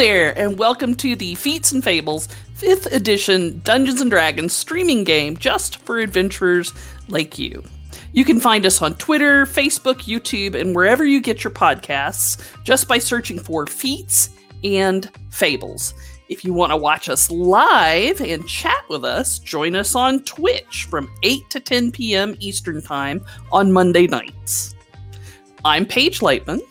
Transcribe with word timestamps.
there, 0.00 0.38
and 0.38 0.58
welcome 0.58 0.94
to 0.94 1.14
the 1.14 1.34
Feats 1.34 1.72
and 1.72 1.84
Fables 1.84 2.26
5th 2.56 2.90
edition 2.90 3.60
Dungeons 3.64 4.00
and 4.00 4.10
Dragons 4.10 4.54
streaming 4.54 5.04
game 5.04 5.36
just 5.36 5.76
for 5.76 5.98
adventurers 5.98 6.72
like 7.08 7.38
you. 7.38 7.62
You 8.14 8.24
can 8.24 8.40
find 8.40 8.64
us 8.64 8.80
on 8.80 8.94
Twitter, 8.94 9.44
Facebook, 9.44 10.04
YouTube, 10.04 10.58
and 10.58 10.74
wherever 10.74 11.04
you 11.04 11.20
get 11.20 11.44
your 11.44 11.50
podcasts 11.50 12.42
just 12.64 12.88
by 12.88 12.96
searching 12.96 13.38
for 13.38 13.66
Feats 13.66 14.30
and 14.64 15.10
Fables. 15.28 15.92
If 16.30 16.46
you 16.46 16.54
want 16.54 16.72
to 16.72 16.78
watch 16.78 17.10
us 17.10 17.30
live 17.30 18.22
and 18.22 18.48
chat 18.48 18.82
with 18.88 19.04
us, 19.04 19.38
join 19.38 19.76
us 19.76 19.94
on 19.94 20.20
Twitch 20.20 20.86
from 20.88 21.10
8 21.22 21.50
to 21.50 21.60
10 21.60 21.92
p.m. 21.92 22.36
Eastern 22.40 22.80
Time 22.80 23.22
on 23.52 23.70
Monday 23.70 24.06
nights. 24.06 24.74
I'm 25.62 25.84
Paige 25.84 26.20
Lightman. 26.20 26.62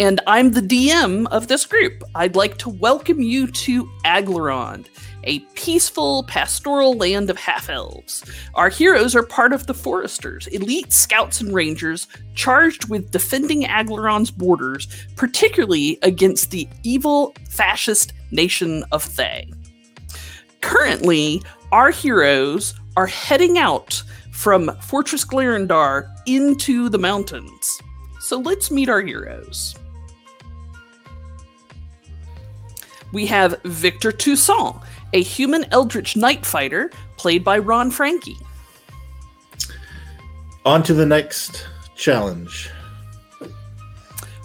And 0.00 0.18
I'm 0.26 0.52
the 0.52 0.62
DM 0.62 1.26
of 1.26 1.48
this 1.48 1.66
group. 1.66 2.02
I'd 2.14 2.34
like 2.34 2.56
to 2.58 2.70
welcome 2.70 3.20
you 3.20 3.46
to 3.48 3.84
Aglarond, 4.06 4.86
a 5.24 5.40
peaceful 5.54 6.22
pastoral 6.22 6.94
land 6.94 7.28
of 7.28 7.36
half 7.36 7.68
elves. 7.68 8.24
Our 8.54 8.70
heroes 8.70 9.14
are 9.14 9.22
part 9.22 9.52
of 9.52 9.66
the 9.66 9.74
Foresters, 9.74 10.46
elite 10.46 10.94
scouts 10.94 11.42
and 11.42 11.52
rangers 11.54 12.06
charged 12.34 12.88
with 12.88 13.10
defending 13.10 13.64
Aglarond's 13.64 14.30
borders, 14.30 14.88
particularly 15.16 15.98
against 16.00 16.50
the 16.50 16.66
evil 16.82 17.34
fascist 17.50 18.14
nation 18.30 18.82
of 18.92 19.02
Thay. 19.04 19.52
Currently, 20.62 21.42
our 21.72 21.90
heroes 21.90 22.72
are 22.96 23.06
heading 23.06 23.58
out 23.58 24.02
from 24.32 24.74
Fortress 24.80 25.26
Glarendar 25.26 26.10
into 26.24 26.88
the 26.88 26.98
mountains. 26.98 27.82
So 28.18 28.38
let's 28.38 28.70
meet 28.70 28.88
our 28.88 29.02
heroes. 29.02 29.74
We 33.12 33.26
have 33.26 33.60
Victor 33.64 34.12
Toussaint, 34.12 34.76
a 35.12 35.22
human 35.22 35.64
eldritch 35.72 36.16
knight 36.16 36.46
fighter 36.46 36.90
played 37.16 37.44
by 37.44 37.58
Ron 37.58 37.90
Frankie. 37.90 38.38
On 40.64 40.82
to 40.82 40.94
the 40.94 41.06
next 41.06 41.66
challenge. 41.96 42.70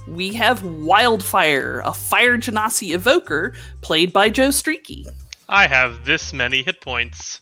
We 0.07 0.33
have 0.33 0.63
Wildfire, 0.63 1.81
a 1.83 1.93
fire 1.93 2.37
genasi 2.37 2.93
evoker 2.93 3.53
played 3.81 4.13
by 4.13 4.29
Joe 4.29 4.51
Streaky. 4.51 5.05
I 5.49 5.67
have 5.67 6.05
this 6.05 6.33
many 6.33 6.63
hit 6.63 6.81
points. 6.81 7.41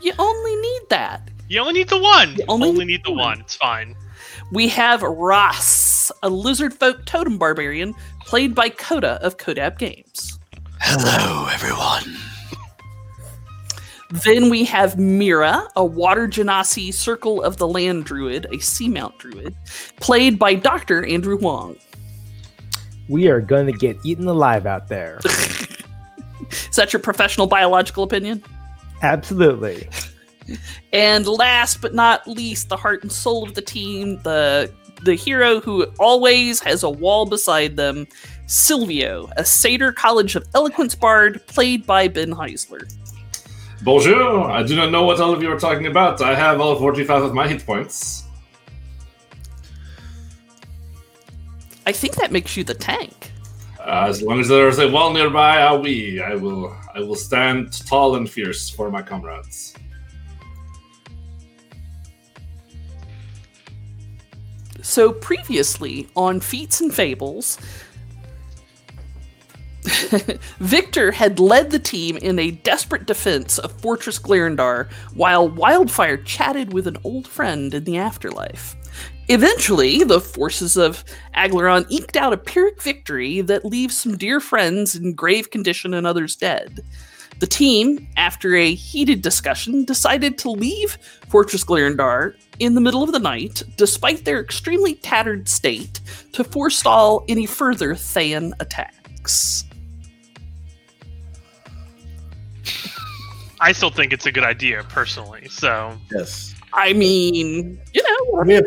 You 0.00 0.12
only 0.18 0.56
need 0.56 0.82
that. 0.90 1.30
You 1.48 1.60
only 1.60 1.74
need 1.74 1.88
the 1.88 1.98
one. 1.98 2.36
You 2.36 2.44
only, 2.48 2.68
only 2.68 2.84
need 2.84 3.02
the 3.04 3.12
one. 3.12 3.40
It's 3.40 3.56
fine. 3.56 3.94
We 4.52 4.68
have 4.68 5.02
Ross, 5.02 6.10
a 6.22 6.28
lizard 6.28 6.74
folk 6.74 7.04
totem 7.04 7.38
barbarian 7.38 7.94
played 8.28 8.54
by 8.54 8.68
Coda 8.68 9.18
of 9.22 9.38
Codab 9.38 9.78
Games. 9.78 10.38
Hello, 10.82 11.48
everyone. 11.50 12.14
Then 14.10 14.50
we 14.50 14.64
have 14.64 14.98
Mira, 14.98 15.66
a 15.76 15.82
water 15.82 16.28
genasi 16.28 16.92
circle 16.92 17.42
of 17.42 17.56
the 17.56 17.66
land 17.66 18.04
druid, 18.04 18.44
a 18.46 18.58
seamount 18.58 19.16
druid, 19.16 19.54
played 20.00 20.38
by 20.38 20.52
Dr. 20.52 21.06
Andrew 21.06 21.38
Wong. 21.38 21.78
We 23.08 23.28
are 23.28 23.40
going 23.40 23.64
to 23.64 23.72
get 23.72 23.96
eaten 24.04 24.28
alive 24.28 24.66
out 24.66 24.88
there. 24.88 25.20
Is 25.24 26.76
that 26.76 26.92
your 26.92 27.00
professional 27.00 27.46
biological 27.46 28.02
opinion? 28.04 28.44
Absolutely. 29.00 29.88
And 30.92 31.26
last 31.26 31.80
but 31.80 31.94
not 31.94 32.28
least, 32.28 32.68
the 32.68 32.76
heart 32.76 33.02
and 33.02 33.10
soul 33.10 33.42
of 33.42 33.54
the 33.54 33.62
team, 33.62 34.20
the 34.22 34.70
the 35.02 35.14
hero 35.14 35.60
who 35.60 35.84
always 35.98 36.60
has 36.60 36.82
a 36.82 36.90
wall 36.90 37.26
beside 37.26 37.76
them, 37.76 38.06
Silvio, 38.46 39.30
a 39.36 39.44
Satyr 39.44 39.92
College 39.92 40.36
of 40.36 40.44
Eloquence 40.54 40.94
bard 40.94 41.46
played 41.46 41.86
by 41.86 42.08
Ben 42.08 42.30
Heisler. 42.30 42.92
Bonjour! 43.82 44.50
I 44.50 44.62
do 44.64 44.74
not 44.74 44.90
know 44.90 45.04
what 45.04 45.20
all 45.20 45.32
of 45.32 45.42
you 45.42 45.52
are 45.52 45.58
talking 45.58 45.86
about. 45.86 46.20
I 46.20 46.34
have 46.34 46.60
all 46.60 46.76
45 46.76 47.22
of 47.22 47.34
my 47.34 47.46
hit 47.46 47.64
points. 47.64 48.24
I 51.86 51.92
think 51.92 52.16
that 52.16 52.32
makes 52.32 52.56
you 52.56 52.64
the 52.64 52.74
tank. 52.74 53.32
Uh, 53.78 54.06
as 54.08 54.20
long 54.20 54.40
as 54.40 54.48
there 54.48 54.68
is 54.68 54.78
a 54.78 54.90
wall 54.90 55.12
nearby, 55.12 55.62
ah, 55.62 55.74
oui, 55.74 56.20
I 56.20 56.34
will. 56.34 56.76
I 56.94 57.00
will 57.00 57.14
stand 57.14 57.86
tall 57.86 58.16
and 58.16 58.28
fierce 58.28 58.68
for 58.68 58.90
my 58.90 59.00
comrades. 59.00 59.74
So 64.88 65.12
previously 65.12 66.08
on 66.16 66.40
Feats 66.40 66.80
and 66.80 66.92
Fables, 66.92 67.58
Victor 70.60 71.12
had 71.12 71.38
led 71.38 71.70
the 71.70 71.78
team 71.78 72.16
in 72.16 72.38
a 72.38 72.52
desperate 72.52 73.04
defense 73.04 73.58
of 73.58 73.70
Fortress 73.82 74.18
Glarendar 74.18 74.90
while 75.12 75.46
Wildfire 75.46 76.16
chatted 76.16 76.72
with 76.72 76.86
an 76.86 76.96
old 77.04 77.28
friend 77.28 77.74
in 77.74 77.84
the 77.84 77.98
afterlife. 77.98 78.76
Eventually, 79.28 80.04
the 80.04 80.22
forces 80.22 80.78
of 80.78 81.04
Aglarond 81.36 81.84
eked 81.90 82.16
out 82.16 82.32
a 82.32 82.38
Pyrrhic 82.38 82.80
victory 82.80 83.42
that 83.42 83.66
leaves 83.66 83.94
some 83.94 84.16
dear 84.16 84.40
friends 84.40 84.96
in 84.96 85.12
grave 85.12 85.50
condition 85.50 85.92
and 85.92 86.06
others 86.06 86.34
dead. 86.34 86.80
The 87.38 87.46
team, 87.46 88.08
after 88.16 88.56
a 88.56 88.74
heated 88.74 89.22
discussion, 89.22 89.84
decided 89.84 90.38
to 90.38 90.50
leave 90.50 90.98
Fortress 91.28 91.64
Glarendar 91.64 92.34
in 92.58 92.74
the 92.74 92.80
middle 92.80 93.02
of 93.02 93.12
the 93.12 93.20
night, 93.20 93.62
despite 93.76 94.24
their 94.24 94.40
extremely 94.40 94.94
tattered 94.96 95.48
state, 95.48 96.00
to 96.32 96.42
forestall 96.42 97.24
any 97.28 97.46
further 97.46 97.94
Thayan 97.94 98.52
attacks. 98.60 99.64
I 103.60 103.72
still 103.72 103.90
think 103.90 104.12
it's 104.12 104.26
a 104.26 104.32
good 104.32 104.44
idea, 104.44 104.84
personally. 104.88 105.48
So 105.48 105.96
yes, 106.12 106.54
I 106.72 106.92
mean, 106.92 107.80
you 107.92 108.02
know, 108.02 108.38
Army 108.38 108.56
of 108.56 108.66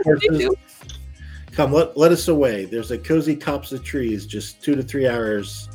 come 1.51 1.71
let 1.71 1.97
let 1.97 2.11
us 2.11 2.27
away. 2.27 2.65
There's 2.65 2.91
a 2.91 2.97
cozy 2.97 3.35
copse 3.35 3.71
of 3.71 3.83
trees 3.83 4.25
just 4.25 4.63
two 4.63 4.75
to 4.75 4.83
three 4.83 5.07
hours 5.07 5.69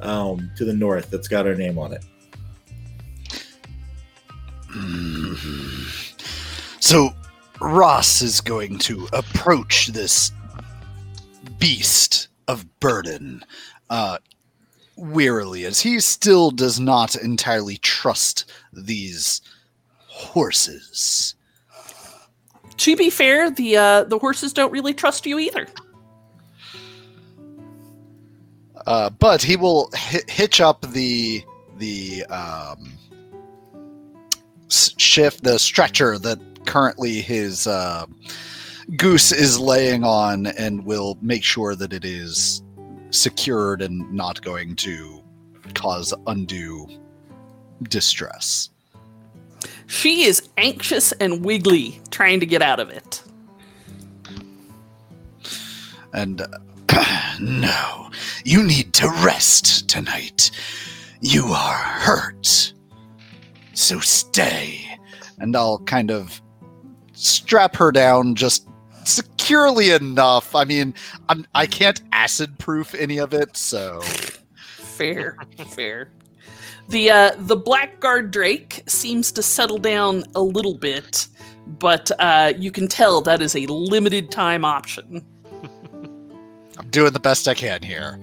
um, 0.00 0.50
to 0.56 0.64
the 0.64 0.74
north 0.74 1.10
that's 1.10 1.28
got 1.28 1.46
our 1.46 1.54
name 1.54 1.78
on 1.78 1.92
it. 1.92 2.04
So 6.80 7.10
Ross 7.60 8.22
is 8.22 8.40
going 8.40 8.78
to 8.80 9.08
approach 9.12 9.88
this 9.88 10.32
beast 11.58 12.28
of 12.48 12.80
burden 12.80 13.44
uh, 13.90 14.18
wearily, 14.96 15.64
as 15.64 15.80
he 15.80 16.00
still 16.00 16.50
does 16.50 16.80
not 16.80 17.14
entirely 17.16 17.76
trust 17.78 18.50
these 18.72 19.40
horses. 20.06 21.34
To 22.76 22.96
be 22.96 23.10
fair, 23.10 23.50
the 23.50 23.76
uh, 23.76 24.04
the 24.04 24.18
horses 24.18 24.52
don't 24.52 24.72
really 24.72 24.94
trust 24.94 25.26
you 25.26 25.38
either. 25.38 25.66
Uh, 28.86 29.10
but 29.10 29.42
he 29.42 29.56
will 29.56 29.90
hitch 30.28 30.60
up 30.60 30.80
the 30.92 31.44
the 31.76 32.24
um, 32.26 32.92
shift 34.70 35.44
the 35.44 35.58
stretcher 35.58 36.18
that 36.18 36.38
currently 36.66 37.20
his 37.20 37.66
uh, 37.66 38.06
goose 38.96 39.32
is 39.32 39.58
laying 39.58 40.04
on 40.04 40.46
and 40.46 40.84
will 40.84 41.18
make 41.20 41.44
sure 41.44 41.74
that 41.74 41.92
it 41.92 42.04
is 42.04 42.62
secured 43.10 43.82
and 43.82 44.10
not 44.12 44.42
going 44.42 44.76
to 44.76 45.22
cause 45.74 46.14
undue 46.26 46.86
distress. 47.84 48.70
She 49.86 50.24
is 50.24 50.48
anxious 50.56 51.12
and 51.12 51.44
wiggly, 51.44 52.00
trying 52.10 52.40
to 52.40 52.46
get 52.46 52.62
out 52.62 52.80
of 52.80 52.90
it. 52.90 53.22
And 56.12 56.40
uh, 56.40 57.36
no, 57.40 58.10
you 58.44 58.62
need 58.62 58.92
to 58.94 59.08
rest 59.24 59.88
tonight. 59.88 60.50
You 61.20 61.46
are 61.46 61.74
hurt. 61.74 62.72
So 63.80 63.98
stay. 63.98 64.98
And 65.38 65.56
I'll 65.56 65.78
kind 65.78 66.10
of 66.10 66.42
strap 67.14 67.74
her 67.76 67.90
down 67.90 68.34
just 68.34 68.68
securely 69.04 69.90
enough. 69.90 70.54
I 70.54 70.64
mean, 70.64 70.92
I'm, 71.30 71.46
I 71.54 71.64
can't 71.64 72.00
acid 72.12 72.58
proof 72.58 72.94
any 72.94 73.16
of 73.16 73.32
it, 73.32 73.56
so 73.56 74.02
fair, 74.02 75.38
fair. 75.68 76.10
The 76.90 77.10
uh, 77.10 77.30
the 77.38 77.56
blackguard 77.56 78.30
drake 78.30 78.82
seems 78.86 79.32
to 79.32 79.42
settle 79.42 79.78
down 79.78 80.24
a 80.34 80.42
little 80.42 80.76
bit, 80.76 81.26
but 81.66 82.10
uh, 82.18 82.52
you 82.58 82.70
can 82.70 82.86
tell 82.86 83.22
that 83.22 83.40
is 83.40 83.56
a 83.56 83.64
limited 83.66 84.30
time 84.30 84.62
option. 84.62 85.24
I'm 86.78 86.88
doing 86.90 87.14
the 87.14 87.20
best 87.20 87.48
I 87.48 87.54
can 87.54 87.82
here. 87.82 88.20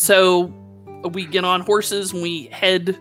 So 0.00 0.46
we 1.12 1.26
get 1.26 1.44
on 1.44 1.60
horses 1.60 2.14
and 2.14 2.22
we 2.22 2.46
head 2.46 2.98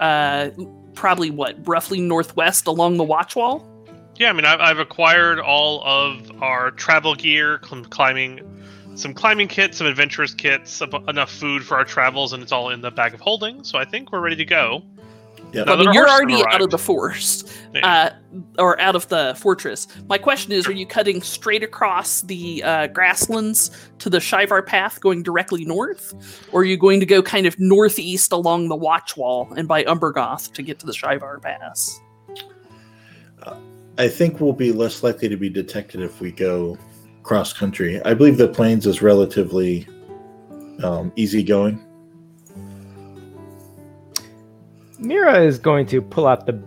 uh, 0.00 0.48
probably 0.94 1.30
what 1.30 1.56
roughly 1.68 2.00
northwest 2.00 2.66
along 2.66 2.96
the 2.96 3.04
watch 3.04 3.36
wall. 3.36 3.68
Yeah, 4.16 4.30
I 4.30 4.32
mean, 4.32 4.46
I've, 4.46 4.58
I've 4.58 4.78
acquired 4.78 5.40
all 5.40 5.84
of 5.84 6.42
our 6.42 6.70
travel 6.70 7.14
gear, 7.14 7.60
cl- 7.62 7.84
climbing, 7.84 8.40
some 8.94 9.12
climbing 9.12 9.48
kits, 9.48 9.76
some 9.76 9.86
adventurous 9.86 10.32
kits, 10.32 10.80
enough 11.06 11.30
food 11.30 11.66
for 11.66 11.76
our 11.76 11.84
travels, 11.84 12.32
and 12.32 12.42
it's 12.42 12.50
all 12.50 12.70
in 12.70 12.80
the 12.80 12.90
bag 12.90 13.12
of 13.12 13.20
holding. 13.20 13.62
So 13.62 13.78
I 13.78 13.84
think 13.84 14.10
we're 14.10 14.20
ready 14.20 14.36
to 14.36 14.46
go. 14.46 14.82
Yep. 15.52 15.66
I 15.68 15.76
mean, 15.76 15.92
you're 15.94 16.08
already 16.08 16.36
have 16.38 16.46
out 16.48 16.60
of 16.60 16.70
the 16.70 16.78
forest, 16.78 17.50
Yeah. 17.74 18.12
uh, 18.32 18.42
or 18.58 18.78
out 18.80 18.94
of 18.94 19.08
the 19.08 19.34
fortress. 19.38 19.88
My 20.08 20.18
question 20.18 20.52
is: 20.52 20.66
Are 20.66 20.72
you 20.72 20.86
cutting 20.86 21.22
straight 21.22 21.62
across 21.62 22.22
the 22.22 22.62
uh, 22.62 22.86
grasslands 22.88 23.70
to 23.98 24.10
the 24.10 24.18
Shivar 24.18 24.64
path, 24.64 25.00
going 25.00 25.22
directly 25.22 25.64
north, 25.64 26.14
or 26.52 26.60
are 26.60 26.64
you 26.64 26.76
going 26.76 27.00
to 27.00 27.06
go 27.06 27.22
kind 27.22 27.46
of 27.46 27.58
northeast 27.58 28.32
along 28.32 28.68
the 28.68 28.76
Watch 28.76 29.16
Wall 29.16 29.48
and 29.56 29.66
by 29.66 29.84
Umbergoth 29.84 30.52
to 30.52 30.62
get 30.62 30.78
to 30.80 30.86
the 30.86 30.92
Shivar 30.92 31.40
Pass? 31.40 31.98
I 33.98 34.06
think 34.06 34.40
we'll 34.40 34.52
be 34.52 34.70
less 34.70 35.02
likely 35.02 35.28
to 35.28 35.36
be 35.36 35.48
detected 35.48 36.02
if 36.02 36.20
we 36.20 36.30
go 36.30 36.78
cross 37.24 37.52
country. 37.52 38.00
I 38.04 38.14
believe 38.14 38.38
the 38.38 38.46
plains 38.46 38.86
is 38.86 39.02
relatively 39.02 39.88
um, 40.84 41.12
easygoing. 41.16 41.84
Mira 44.98 45.40
is 45.40 45.58
going 45.58 45.86
to 45.86 46.02
pull 46.02 46.26
out 46.26 46.46
the 46.46 46.60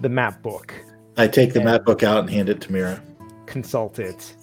the 0.00 0.08
map 0.08 0.42
book, 0.42 0.74
I 1.16 1.28
take 1.28 1.52
the 1.52 1.62
map 1.62 1.84
book 1.84 2.02
out 2.02 2.20
and 2.20 2.30
hand 2.30 2.48
it 2.48 2.60
to 2.62 2.72
Mira. 2.72 3.00
consult 3.46 3.98
it. 3.98 4.34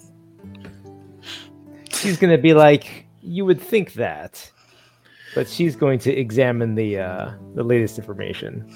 She's 1.90 2.16
going 2.16 2.30
to 2.34 2.40
be 2.40 2.54
like, 2.54 3.06
"You 3.20 3.44
would 3.44 3.60
think 3.60 3.94
that," 3.94 4.50
but 5.34 5.48
she's 5.48 5.76
going 5.76 5.98
to 6.00 6.12
examine 6.12 6.74
the 6.76 6.98
uh, 6.98 7.32
the 7.54 7.62
latest 7.62 7.98
information. 7.98 8.66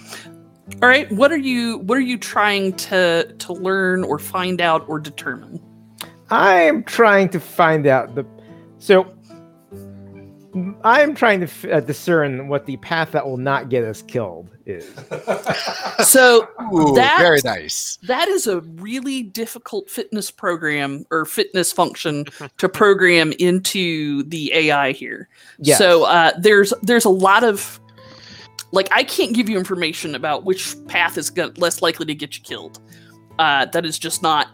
All 0.83 0.89
right, 0.89 1.11
what 1.13 1.33
are 1.33 1.39
you 1.39 1.79
what 1.79 1.97
are 1.97 2.03
you 2.03 2.19
trying 2.19 2.73
to 2.75 3.33
to 3.39 3.53
learn 3.53 4.05
or 4.05 4.19
find 4.19 4.61
out 4.61 4.87
or 4.89 4.99
determine? 4.99 5.61
I'm 6.31 6.83
trying 6.85 7.29
to 7.31 7.41
find 7.41 7.87
out 7.87 8.15
the. 8.15 8.27
So, 8.79 9.03
m- 9.05 9.14
I'm 10.85 11.15
trying 11.15 11.41
to 11.41 11.47
f- 11.47 11.65
uh, 11.65 11.81
discern 11.81 12.49
what 12.49 12.67
the 12.67 12.77
path 12.79 13.13
that 13.13 13.27
will 13.27 13.37
not 13.37 13.69
get 13.69 13.83
us 13.85 14.03
killed 14.03 14.49
is. 14.67 14.91
So 16.05 16.49
Ooh, 16.73 16.95
That- 16.95 17.19
very 17.21 17.41
nice. 17.45 17.99
that 18.05 18.29
is 18.29 18.47
a 18.47 18.61
really 18.61 19.23
difficult 19.23 19.89
fitness 19.89 20.31
program 20.31 21.07
or 21.11 21.25
fitness 21.25 21.73
function 21.73 22.27
to 22.59 22.69
program 22.69 23.33
into 23.39 24.25
the 24.25 24.53
AI 24.53 24.93
here. 24.93 25.29
Yes. 25.59 25.79
So 25.79 26.05
uh, 26.05 26.33
there's 26.39 26.73
there's 26.83 27.05
a 27.05 27.11
lot 27.11 27.45
of 27.45 27.81
like 28.73 28.89
I 28.91 29.05
can't 29.05 29.35
give 29.35 29.49
you 29.49 29.57
information 29.57 30.15
about 30.15 30.45
which 30.45 30.75
path 30.89 31.17
is 31.17 31.31
go- 31.31 31.53
less 31.57 31.81
likely 31.81 32.07
to 32.07 32.15
get 32.15 32.37
you 32.37 32.43
killed. 32.43 32.81
Uh, 33.39 33.67
that 33.67 33.85
is 33.87 33.99
just 33.99 34.23
not 34.23 34.49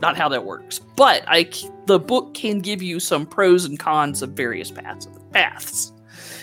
not 0.00 0.16
how 0.16 0.28
that 0.30 0.44
works. 0.44 0.78
But 0.96 1.24
I 1.28 1.48
c- 1.50 1.68
the 1.86 1.98
book 1.98 2.34
can 2.34 2.60
give 2.60 2.82
you 2.82 3.00
some 3.00 3.26
pros 3.26 3.64
and 3.66 3.78
cons 3.78 4.22
of 4.22 4.30
various 4.30 4.70
paths. 4.70 5.08
Paths. 5.36 5.92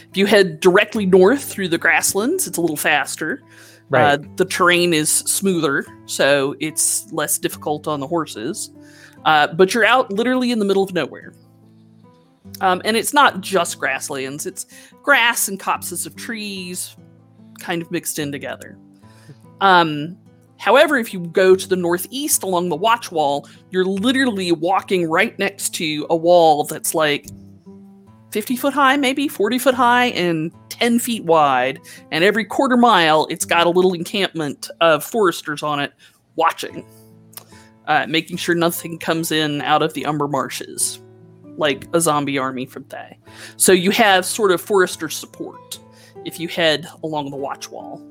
If 0.09 0.17
you 0.17 0.25
head 0.27 0.59
directly 0.59 1.05
north 1.05 1.43
through 1.43 1.69
the 1.69 1.77
grasslands, 1.77 2.47
it's 2.47 2.57
a 2.57 2.61
little 2.61 2.77
faster. 2.77 3.41
right. 3.89 4.13
Uh, 4.13 4.23
the 4.35 4.45
terrain 4.45 4.93
is 4.93 5.09
smoother, 5.09 5.85
so 6.05 6.55
it's 6.59 7.11
less 7.11 7.39
difficult 7.39 7.87
on 7.87 7.99
the 7.99 8.07
horses. 8.07 8.71
Uh, 9.25 9.47
but 9.47 9.73
you're 9.73 9.85
out 9.85 10.11
literally 10.11 10.51
in 10.51 10.59
the 10.59 10.65
middle 10.65 10.83
of 10.83 10.93
nowhere. 10.93 11.33
Um, 12.61 12.81
and 12.85 12.95
it's 12.95 13.13
not 13.13 13.41
just 13.41 13.79
grasslands, 13.79 14.45
it's 14.45 14.67
grass 15.01 15.47
and 15.47 15.59
copses 15.59 16.05
of 16.05 16.15
trees 16.15 16.95
kind 17.59 17.81
of 17.81 17.89
mixed 17.89 18.19
in 18.19 18.31
together. 18.31 18.77
Um, 19.61 20.17
however, 20.57 20.97
if 20.97 21.13
you 21.13 21.21
go 21.21 21.55
to 21.55 21.67
the 21.67 21.75
northeast 21.75 22.43
along 22.43 22.69
the 22.69 22.75
watch 22.75 23.11
wall, 23.11 23.47
you're 23.71 23.85
literally 23.85 24.51
walking 24.51 25.09
right 25.09 25.37
next 25.39 25.73
to 25.75 26.05
a 26.09 26.15
wall 26.15 26.65
that's 26.65 26.93
like 26.93 27.27
50 28.33 28.55
foot 28.55 28.73
high, 28.73 28.97
maybe 28.97 29.27
40 29.27 29.59
foot 29.59 29.75
high, 29.75 30.05
and 30.07 30.51
10 30.69 30.97
feet 30.97 31.23
wide 31.23 31.79
and 32.11 32.23
every 32.23 32.43
quarter 32.43 32.75
mile 32.75 33.27
it's 33.29 33.45
got 33.45 33.67
a 33.67 33.69
little 33.69 33.93
encampment 33.93 34.69
of 34.81 35.03
foresters 35.03 35.61
on 35.61 35.79
it 35.79 35.93
watching 36.35 36.83
uh, 37.85 38.07
making 38.09 38.37
sure 38.37 38.55
nothing 38.55 38.97
comes 38.97 39.31
in 39.31 39.61
out 39.61 39.83
of 39.83 39.93
the 39.93 40.03
umber 40.05 40.27
marshes 40.27 40.99
like 41.57 41.87
a 41.93 42.01
zombie 42.01 42.39
army 42.39 42.65
from 42.65 42.83
Thay. 42.85 43.19
so 43.55 43.71
you 43.71 43.91
have 43.91 44.25
sort 44.25 44.51
of 44.51 44.59
forester 44.59 45.09
support 45.09 45.79
if 46.25 46.39
you 46.39 46.47
head 46.47 46.87
along 47.03 47.29
the 47.29 47.37
watch 47.37 47.69
wall 47.69 48.01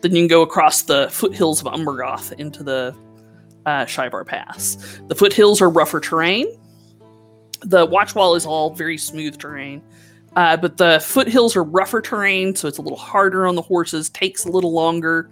then 0.00 0.14
you 0.14 0.22
can 0.22 0.28
go 0.28 0.40
across 0.40 0.82
the 0.82 1.08
foothills 1.10 1.60
of 1.60 1.72
umbergoth 1.72 2.32
into 2.40 2.62
the 2.62 2.96
uh, 3.66 3.84
Pass. 4.24 5.00
The 5.08 5.14
foothills 5.14 5.60
are 5.60 5.68
rougher 5.68 5.98
terrain. 5.98 6.46
The 7.62 7.86
watch 7.86 8.14
wall 8.14 8.34
is 8.34 8.46
all 8.46 8.74
very 8.74 8.98
smooth 8.98 9.38
terrain. 9.38 9.82
Uh, 10.36 10.56
but 10.56 10.76
the 10.76 11.00
foothills 11.02 11.56
are 11.56 11.64
rougher 11.64 12.02
terrain, 12.02 12.54
so 12.54 12.68
it's 12.68 12.76
a 12.76 12.82
little 12.82 12.98
harder 12.98 13.46
on 13.46 13.54
the 13.54 13.62
horses, 13.62 14.10
takes 14.10 14.44
a 14.44 14.50
little 14.50 14.72
longer. 14.72 15.30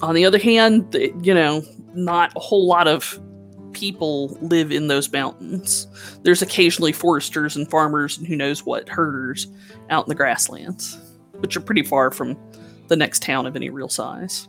On 0.00 0.14
the 0.14 0.24
other 0.24 0.38
hand, 0.38 0.96
you 1.22 1.34
know, 1.34 1.62
not 1.94 2.32
a 2.34 2.40
whole 2.40 2.66
lot 2.66 2.88
of 2.88 3.20
people 3.72 4.28
live 4.40 4.72
in 4.72 4.88
those 4.88 5.12
mountains. 5.12 5.86
There's 6.22 6.40
occasionally 6.40 6.92
foresters 6.92 7.56
and 7.56 7.68
farmers 7.68 8.16
and 8.16 8.26
who 8.26 8.36
knows 8.36 8.64
what 8.64 8.88
herders 8.88 9.48
out 9.90 10.06
in 10.06 10.08
the 10.08 10.14
grasslands, 10.14 10.98
which 11.40 11.54
are 11.54 11.60
pretty 11.60 11.82
far 11.82 12.10
from 12.10 12.38
the 12.88 12.96
next 12.96 13.22
town 13.22 13.44
of 13.44 13.54
any 13.54 13.68
real 13.68 13.90
size. 13.90 14.48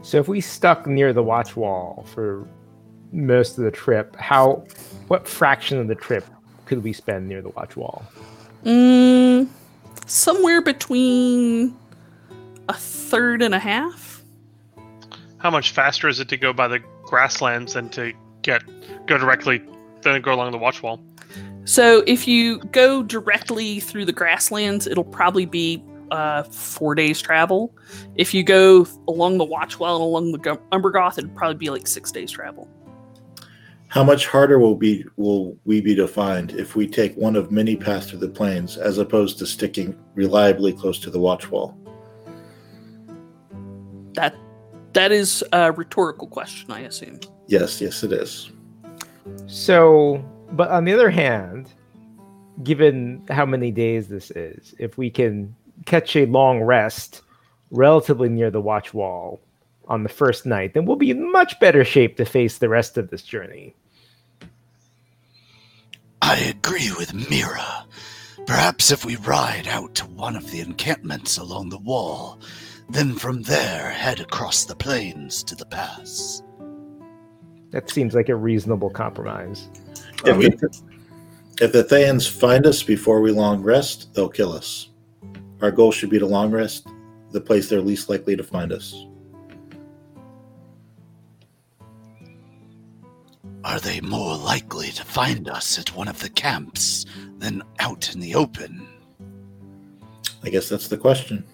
So 0.00 0.18
if 0.18 0.28
we 0.28 0.40
stuck 0.40 0.86
near 0.86 1.12
the 1.12 1.22
watch 1.22 1.56
wall 1.56 2.06
for 2.14 2.48
most 3.12 3.58
of 3.58 3.64
the 3.64 3.70
trip, 3.70 4.16
how 4.16 4.64
what 5.08 5.28
fraction 5.28 5.78
of 5.78 5.88
the 5.88 5.94
trip 5.94 6.24
could 6.66 6.82
we 6.82 6.92
spend 6.92 7.28
near 7.28 7.42
the 7.42 7.50
watch 7.50 7.76
wall? 7.76 8.04
Mm, 8.64 9.48
somewhere 10.06 10.62
between 10.62 11.76
a 12.68 12.74
third 12.74 13.42
and 13.42 13.54
a 13.54 13.58
half. 13.58 14.22
How 15.38 15.50
much 15.50 15.72
faster 15.72 16.08
is 16.08 16.20
it 16.20 16.28
to 16.28 16.36
go 16.36 16.52
by 16.52 16.68
the 16.68 16.80
grasslands 17.02 17.74
than 17.74 17.90
to 17.90 18.12
get 18.42 18.62
go 19.06 19.18
directly 19.18 19.62
than 20.00 20.20
go 20.22 20.32
along 20.32 20.52
the 20.52 20.58
watch 20.58 20.82
wall? 20.82 21.00
So 21.64 22.02
if 22.06 22.26
you 22.28 22.58
go 22.58 23.02
directly 23.02 23.80
through 23.80 24.04
the 24.04 24.12
grasslands, 24.12 24.86
it'll 24.86 25.04
probably 25.04 25.46
be 25.46 25.82
uh, 26.10 26.44
four 26.44 26.94
days 26.94 27.20
travel. 27.20 27.74
If 28.14 28.34
you 28.34 28.42
go 28.42 28.86
along 29.08 29.38
the 29.38 29.44
watch 29.44 29.78
wall 29.78 29.96
and 29.96 30.02
along 30.02 30.32
the 30.32 30.38
Gu- 30.38 30.60
Umbergoth, 30.72 31.18
it'd 31.18 31.34
probably 31.34 31.56
be 31.56 31.70
like 31.70 31.86
six 31.86 32.12
days 32.12 32.30
travel. 32.30 32.68
How 33.94 34.02
much 34.02 34.26
harder 34.26 34.58
will 34.58 34.74
be 34.74 35.04
will 35.14 35.56
we 35.64 35.80
be 35.80 35.94
to 35.94 36.08
find 36.08 36.50
if 36.50 36.74
we 36.74 36.88
take 36.88 37.14
one 37.14 37.36
of 37.36 37.52
many 37.52 37.76
paths 37.76 38.10
through 38.10 38.18
the 38.18 38.28
plains 38.28 38.76
as 38.76 38.98
opposed 38.98 39.38
to 39.38 39.46
sticking 39.46 39.96
reliably 40.16 40.72
close 40.72 40.98
to 40.98 41.10
the 41.10 41.20
watch 41.20 41.48
wall? 41.48 41.78
That 44.14 44.34
that 44.94 45.12
is 45.12 45.44
a 45.52 45.70
rhetorical 45.70 46.26
question, 46.26 46.72
I 46.72 46.80
assume. 46.80 47.20
Yes, 47.46 47.80
yes, 47.80 48.02
it 48.02 48.10
is. 48.10 48.50
So, 49.46 50.24
but 50.50 50.72
on 50.72 50.86
the 50.86 50.92
other 50.92 51.08
hand, 51.10 51.72
given 52.64 53.22
how 53.30 53.46
many 53.46 53.70
days 53.70 54.08
this 54.08 54.32
is, 54.32 54.74
if 54.80 54.98
we 54.98 55.08
can 55.08 55.54
catch 55.86 56.16
a 56.16 56.26
long 56.26 56.62
rest 56.62 57.22
relatively 57.70 58.28
near 58.28 58.50
the 58.50 58.60
watch 58.60 58.92
wall 58.92 59.40
on 59.86 60.02
the 60.02 60.08
first 60.08 60.46
night, 60.46 60.74
then 60.74 60.84
we'll 60.84 60.96
be 60.96 61.12
in 61.12 61.30
much 61.30 61.60
better 61.60 61.84
shape 61.84 62.16
to 62.16 62.24
face 62.24 62.58
the 62.58 62.68
rest 62.68 62.98
of 62.98 63.10
this 63.10 63.22
journey. 63.22 63.76
I 66.26 66.38
agree 66.38 66.90
with 66.98 67.12
Mira. 67.28 67.84
Perhaps 68.46 68.90
if 68.90 69.04
we 69.04 69.16
ride 69.16 69.68
out 69.68 69.94
to 69.96 70.06
one 70.06 70.36
of 70.36 70.50
the 70.50 70.60
encampments 70.60 71.36
along 71.36 71.68
the 71.68 71.76
wall, 71.78 72.40
then 72.88 73.14
from 73.14 73.42
there 73.42 73.90
head 73.90 74.20
across 74.20 74.64
the 74.64 74.74
plains 74.74 75.44
to 75.44 75.54
the 75.54 75.66
pass. 75.66 76.42
That 77.72 77.90
seems 77.90 78.14
like 78.14 78.30
a 78.30 78.36
reasonable 78.36 78.88
compromise. 78.88 79.68
If, 80.24 80.38
we- 80.38 80.48
the, 80.48 80.82
if 81.60 81.72
the 81.72 81.84
Thayans 81.84 82.26
find 82.26 82.66
us 82.66 82.82
before 82.82 83.20
we 83.20 83.30
long 83.30 83.62
rest, 83.62 84.14
they'll 84.14 84.30
kill 84.30 84.52
us. 84.54 84.88
Our 85.60 85.70
goal 85.70 85.92
should 85.92 86.08
be 86.08 86.18
to 86.18 86.26
long 86.26 86.50
rest, 86.50 86.88
the 87.32 87.40
place 87.40 87.68
they're 87.68 87.82
least 87.82 88.08
likely 88.08 88.34
to 88.34 88.42
find 88.42 88.72
us. 88.72 88.94
Are 93.64 93.80
they 93.80 94.00
more 94.02 94.36
likely 94.36 94.90
to 94.90 95.04
find 95.04 95.48
us 95.48 95.78
at 95.78 95.96
one 95.96 96.06
of 96.06 96.20
the 96.20 96.28
camps 96.28 97.06
than 97.38 97.62
out 97.78 98.12
in 98.14 98.20
the 98.20 98.34
open? 98.34 98.86
I 100.42 100.50
guess 100.50 100.68
that's 100.68 100.88
the 100.88 100.98
question. 100.98 101.44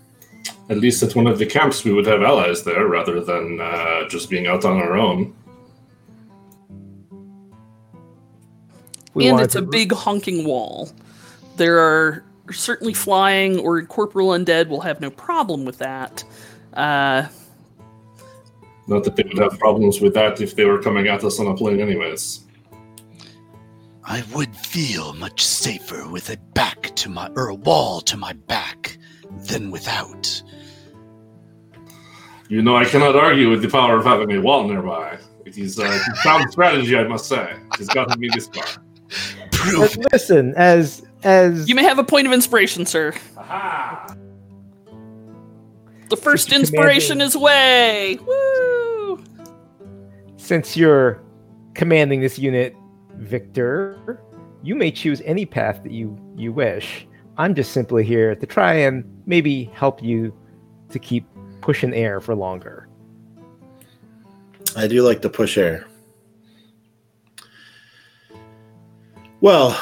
At 0.69 0.79
least 0.79 1.02
at 1.05 1.14
one 1.14 1.29
of 1.29 1.38
the 1.38 1.47
camps, 1.47 1.85
we 1.85 1.93
would 1.93 2.07
have 2.07 2.23
allies 2.23 2.64
there 2.64 2.87
rather 2.88 3.21
than 3.21 3.61
uh, 3.61 4.09
just 4.09 4.29
being 4.29 4.49
out 4.49 4.64
on 4.64 4.76
our 4.79 4.97
own. 4.99 5.35
We 9.14 9.26
and 9.26 9.35
wanted 9.35 9.45
it's 9.45 9.55
a 9.55 9.62
big 9.62 9.93
honking 9.93 10.45
wall. 10.45 10.90
There 11.57 11.79
are 11.79 12.25
certainly 12.50 12.95
flying 12.95 13.61
or 13.61 13.83
corporal 13.85 14.29
undead 14.29 14.69
will 14.69 14.81
have 14.81 15.00
no 15.00 15.11
problem 15.11 15.64
with 15.64 15.79
that. 15.79 16.25
Uh, 16.75 17.29
Not 18.90 19.04
that 19.04 19.14
they 19.14 19.23
would 19.23 19.38
have 19.38 19.56
problems 19.59 20.00
with 20.00 20.14
that 20.14 20.40
if 20.40 20.56
they 20.56 20.64
were 20.64 20.82
coming 20.82 21.06
at 21.06 21.23
us 21.23 21.38
on 21.38 21.47
a 21.47 21.54
plain, 21.54 21.80
anyways. 21.80 22.40
I 24.04 24.25
would 24.35 24.54
feel 24.56 25.12
much 25.12 25.47
safer 25.47 26.09
with 26.09 26.28
a 26.28 26.37
back 26.54 26.97
to 26.97 27.09
my 27.09 27.30
or 27.37 27.49
a 27.49 27.54
wall 27.54 28.00
to 28.00 28.16
my 28.16 28.32
back 28.32 28.99
than 29.47 29.70
without. 29.70 30.42
You 32.49 32.62
know, 32.62 32.76
I 32.76 32.85
cannot 32.85 33.14
argue 33.14 33.49
with 33.49 33.62
the 33.62 33.68
power 33.68 33.97
of 33.97 34.04
having 34.04 34.32
a 34.32 34.40
wall 34.40 34.66
nearby. 34.66 35.18
It 35.47 35.56
is 35.56 35.78
uh, 35.78 35.85
a 35.85 36.16
sound 36.25 36.50
strategy, 36.50 36.97
I 36.97 37.04
must 37.04 37.26
say. 37.26 37.54
It 37.75 37.78
has 37.78 37.88
gotten 37.88 38.18
me 38.18 38.28
this 38.35 38.49
far. 38.49 38.64
Prove 39.52 39.97
But 39.97 40.12
listen, 40.12 40.52
as 40.56 41.06
as 41.23 41.68
You 41.68 41.76
may 41.76 41.85
have 41.85 42.00
a 42.00 42.04
point 42.04 42.26
of 42.26 42.32
inspiration, 42.32 42.87
sir. 42.87 43.14
Aha! 43.37 44.16
The 46.09 46.16
first 46.16 46.52
inspiration 46.52 47.20
is 47.20 47.37
way. 47.37 48.18
Woo! 48.26 48.70
Since 50.50 50.76
you're 50.76 51.23
commanding 51.75 52.21
this 52.21 52.37
unit, 52.37 52.75
Victor, 53.19 54.21
you 54.64 54.75
may 54.75 54.90
choose 54.90 55.23
any 55.25 55.47
path 55.47 55.80
that 55.85 55.92
you 55.92 56.19
you 56.35 56.52
wish. 56.52 57.07
I'm 57.38 57.54
just 57.54 57.71
simply 57.71 58.02
here 58.02 58.35
to 58.35 58.47
try 58.47 58.75
and 58.75 59.04
maybe 59.26 59.71
help 59.75 60.02
you 60.02 60.35
to 60.88 60.99
keep 60.99 61.25
pushing 61.61 61.95
air 61.95 62.21
for 62.21 62.35
longer. 62.35 62.88
I 64.75 64.88
do 64.88 65.02
like 65.02 65.23
to 65.23 65.30
push 65.30 65.57
air. 65.57 65.87
Well, 69.40 69.80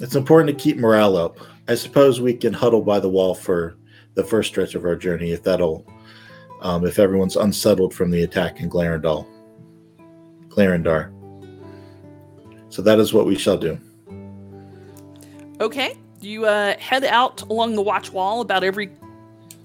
it's 0.00 0.14
important 0.14 0.56
to 0.56 0.62
keep 0.62 0.76
morale 0.76 1.16
up. 1.16 1.38
I 1.66 1.74
suppose 1.74 2.20
we 2.20 2.34
can 2.34 2.52
huddle 2.52 2.82
by 2.82 3.00
the 3.00 3.10
wall 3.10 3.34
for 3.34 3.76
the 4.14 4.22
first 4.22 4.48
stretch 4.48 4.76
of 4.76 4.84
our 4.84 4.94
journey, 4.94 5.32
if 5.32 5.42
that'll, 5.42 5.84
um, 6.60 6.86
if 6.86 7.00
everyone's 7.00 7.34
unsettled 7.34 7.92
from 7.92 8.12
the 8.12 8.22
attack 8.22 8.60
in 8.60 8.70
Clarendal, 8.70 9.26
Clarendar. 10.52 11.10
So 12.68 12.82
that 12.82 12.98
is 12.98 13.12
what 13.12 13.26
we 13.26 13.36
shall 13.36 13.56
do. 13.56 13.78
Okay. 15.60 15.96
You 16.20 16.46
uh, 16.46 16.76
head 16.78 17.04
out 17.04 17.42
along 17.42 17.74
the 17.74 17.82
watch 17.82 18.12
wall 18.12 18.40
about 18.40 18.62
every, 18.62 18.90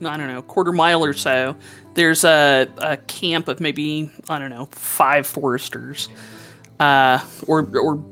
I 0.02 0.18
don't 0.18 0.28
know, 0.28 0.42
quarter 0.42 0.72
mile 0.72 1.04
or 1.04 1.14
so. 1.14 1.56
There's 1.94 2.24
a, 2.24 2.68
a 2.78 2.98
camp 2.98 3.48
of 3.48 3.60
maybe, 3.60 4.12
I 4.30 4.40
don't 4.40 4.50
know, 4.50 4.68
five 4.72 5.28
foresters. 5.28 6.10
Uh, 6.80 7.20
or, 7.48 7.68
or 7.78 8.04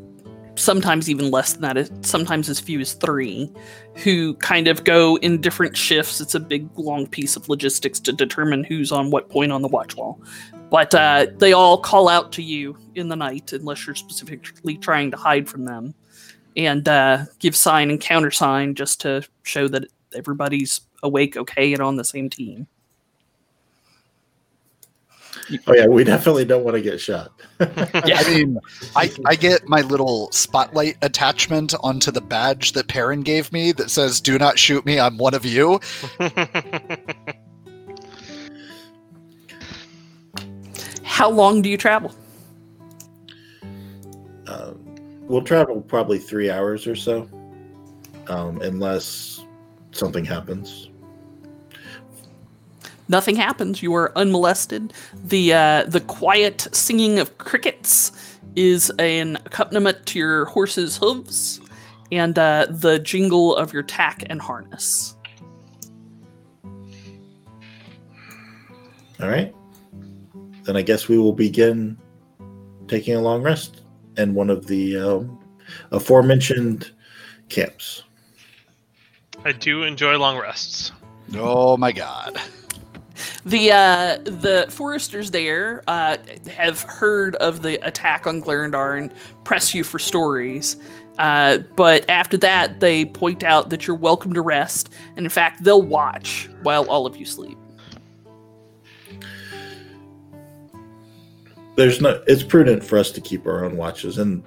sometimes 0.55 1.09
even 1.09 1.31
less 1.31 1.53
than 1.53 1.61
that. 1.61 2.05
Sometimes 2.05 2.49
as 2.49 2.59
few 2.59 2.79
as 2.79 2.93
three, 2.93 3.51
who 3.95 4.33
kind 4.35 4.67
of 4.67 4.83
go 4.83 5.17
in 5.17 5.41
different 5.41 5.75
shifts. 5.75 6.21
It's 6.21 6.35
a 6.35 6.39
big, 6.39 6.67
long 6.77 7.07
piece 7.07 7.35
of 7.35 7.49
logistics 7.49 7.99
to 8.01 8.13
determine 8.13 8.63
who's 8.63 8.91
on 8.91 9.11
what 9.11 9.29
point 9.29 9.51
on 9.51 9.61
the 9.61 9.67
watch 9.67 9.95
wall. 9.95 10.21
But 10.69 10.93
uh, 10.95 11.27
they 11.37 11.53
all 11.53 11.77
call 11.77 12.09
out 12.09 12.31
to 12.33 12.41
you 12.41 12.77
in 12.95 13.07
the 13.07 13.15
night, 13.15 13.53
unless 13.53 13.85
you're 13.85 13.95
specifically 13.95 14.77
trying 14.77 15.11
to 15.11 15.17
hide 15.17 15.47
from 15.47 15.65
them 15.65 15.93
and 16.57 16.87
uh, 16.87 17.25
give 17.39 17.55
sign 17.55 17.89
and 17.89 17.99
countersign 17.99 18.75
just 18.75 19.01
to 19.01 19.23
show 19.43 19.67
that 19.67 19.85
everybody's 20.15 20.81
awake, 21.03 21.37
okay, 21.37 21.73
and 21.73 21.81
on 21.81 21.97
the 21.97 22.03
same 22.03 22.29
team. 22.29 22.67
Oh 25.67 25.73
yeah, 25.73 25.87
we 25.87 26.03
definitely 26.03 26.45
don't 26.45 26.63
want 26.63 26.75
to 26.75 26.81
get 26.81 26.99
shot. 26.99 27.31
Yeah. 28.05 28.19
I 28.19 28.29
mean, 28.29 28.59
I, 28.95 29.11
I 29.25 29.35
get 29.35 29.67
my 29.67 29.81
little 29.81 30.31
spotlight 30.31 30.97
attachment 31.01 31.73
onto 31.81 32.11
the 32.11 32.21
badge 32.21 32.73
that 32.73 32.87
Perrin 32.87 33.21
gave 33.21 33.51
me 33.51 33.71
that 33.73 33.89
says, 33.89 34.21
Do 34.21 34.37
not 34.37 34.59
shoot 34.59 34.85
me, 34.85 34.99
I'm 34.99 35.17
one 35.17 35.33
of 35.33 35.45
you. 35.45 35.79
How 41.03 41.29
long 41.29 41.61
do 41.61 41.69
you 41.69 41.77
travel? 41.77 42.13
Um, 44.47 44.77
we'll 45.21 45.43
travel 45.43 45.81
probably 45.81 46.19
three 46.19 46.51
hours 46.51 46.85
or 46.85 46.95
so, 46.95 47.29
um, 48.27 48.61
unless 48.61 49.45
something 49.91 50.25
happens. 50.25 50.89
Nothing 53.07 53.35
happens. 53.35 53.83
You 53.83 53.93
are 53.95 54.11
unmolested. 54.17 54.93
The 55.13 55.53
uh, 55.53 55.83
the 55.83 56.01
quiet 56.01 56.67
singing 56.71 57.19
of 57.19 57.37
crickets 57.37 58.11
is 58.55 58.89
an 58.99 59.35
accompaniment 59.45 60.05
to 60.07 60.19
your 60.19 60.45
horse's 60.45 60.97
hooves, 60.97 61.61
and 62.11 62.37
uh, 62.39 62.67
the 62.69 62.99
jingle 62.99 63.55
of 63.55 63.73
your 63.73 63.83
tack 63.83 64.23
and 64.29 64.41
harness. 64.41 65.15
All 69.21 69.29
right. 69.29 69.53
Then 70.63 70.75
I 70.75 70.81
guess 70.81 71.07
we 71.07 71.17
will 71.17 71.33
begin 71.33 71.97
taking 72.87 73.15
a 73.15 73.21
long 73.21 73.41
rest 73.41 73.81
in 74.17 74.33
one 74.33 74.49
of 74.49 74.67
the 74.67 74.97
um, 74.97 75.39
aforementioned 75.91 76.91
camps. 77.49 78.03
I 79.43 79.51
do 79.51 79.83
enjoy 79.83 80.17
long 80.17 80.39
rests. 80.39 80.91
Oh 81.35 81.77
my 81.77 81.91
god. 81.91 82.39
The 83.45 83.71
uh, 83.71 84.17
the 84.23 84.65
foresters 84.69 85.31
there 85.31 85.83
uh, 85.87 86.17
have 86.51 86.81
heard 86.81 87.35
of 87.35 87.61
the 87.61 87.85
attack 87.85 88.27
on 88.27 88.41
Glarendar 88.41 88.97
and 88.97 89.13
press 89.43 89.73
you 89.73 89.83
for 89.83 89.99
stories. 89.99 90.77
Uh, 91.17 91.59
but 91.75 92.09
after 92.09 92.37
that, 92.37 92.79
they 92.81 93.05
point 93.05 93.43
out 93.43 93.69
that 93.69 93.87
you're 93.87 93.95
welcome 93.95 94.33
to 94.33 94.41
rest, 94.41 94.93
and 95.15 95.25
in 95.25 95.29
fact, 95.29 95.63
they'll 95.63 95.81
watch 95.81 96.49
while 96.61 96.89
all 96.89 97.05
of 97.05 97.15
you 97.15 97.25
sleep. 97.25 97.57
There's 101.75 102.01
no. 102.01 102.21
It's 102.27 102.43
prudent 102.43 102.83
for 102.83 102.97
us 102.97 103.11
to 103.11 103.21
keep 103.21 103.45
our 103.47 103.63
own 103.63 103.77
watches, 103.77 104.17
and 104.17 104.43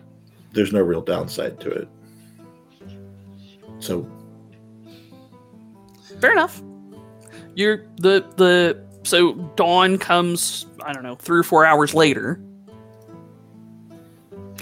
there's 0.53 0.73
no 0.73 0.83
real 0.83 1.01
downside 1.01 1.61
to 1.61 1.71
it. 1.71 1.89
So 3.81 4.11
Fair 6.21 6.33
enough. 6.33 6.63
You're 7.59 7.83
the 7.97 8.25
the 8.37 8.81
so 9.03 9.33
dawn 9.57 9.99
comes. 9.99 10.67
I 10.85 10.93
don't 10.93 11.03
know, 11.03 11.17
three 11.17 11.41
or 11.41 11.43
four 11.43 11.67
hours 11.67 11.93
later, 11.93 12.41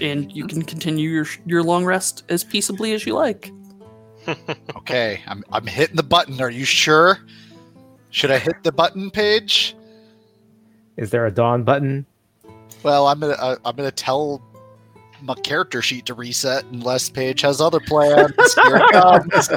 and 0.00 0.32
you 0.32 0.46
can 0.46 0.62
continue 0.62 1.10
your 1.10 1.26
your 1.44 1.62
long 1.62 1.84
rest 1.84 2.24
as 2.30 2.42
peaceably 2.42 2.94
as 2.94 3.04
you 3.06 3.12
like. 3.14 3.52
Okay, 4.76 5.22
I'm 5.26 5.44
I'm 5.52 5.66
hitting 5.66 5.96
the 5.96 6.02
button. 6.02 6.40
Are 6.40 6.50
you 6.50 6.64
sure? 6.64 7.18
Should 8.10 8.30
I 8.30 8.38
hit 8.38 8.62
the 8.62 8.72
button 8.72 9.10
Paige? 9.10 9.76
Is 10.96 11.10
there 11.10 11.26
a 11.26 11.30
dawn 11.30 11.64
button? 11.64 12.06
Well, 12.82 13.08
I'm 13.08 13.20
gonna 13.20 13.34
uh, 13.34 13.56
I'm 13.64 13.76
gonna 13.76 13.90
tell 13.90 14.40
my 15.22 15.34
character 15.34 15.82
sheet 15.82 16.06
to 16.06 16.14
reset 16.14 16.64
unless 16.72 17.08
Paige 17.10 17.40
has 17.42 17.60
other 17.60 17.80
plans. 17.80 18.32
Here 18.54 18.76
it 18.76 18.92
comes. 18.92 19.50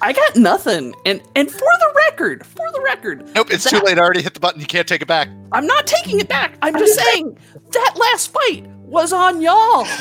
I 0.00 0.12
got 0.12 0.36
nothing. 0.36 0.94
And 1.04 1.20
and 1.34 1.50
for 1.50 1.58
the 1.58 1.92
record, 2.16 2.46
for 2.46 2.70
the 2.72 2.80
record, 2.80 3.28
Nope, 3.34 3.48
it's 3.50 3.68
too 3.68 3.78
late. 3.80 3.98
I 3.98 4.02
already 4.02 4.22
hit 4.22 4.34
the 4.34 4.40
button. 4.40 4.60
You 4.60 4.66
can't 4.66 4.88
take 4.88 5.02
it 5.02 5.08
back. 5.08 5.28
I'm 5.52 5.66
not 5.66 5.86
taking 5.86 6.18
it 6.18 6.28
back. 6.28 6.56
I'm 6.62 6.74
just 6.78 6.98
saying 6.98 7.36
that 7.72 7.92
last 7.96 8.32
fight 8.32 8.66
was 8.84 9.12
on 9.12 9.40
y'all. 9.40 9.86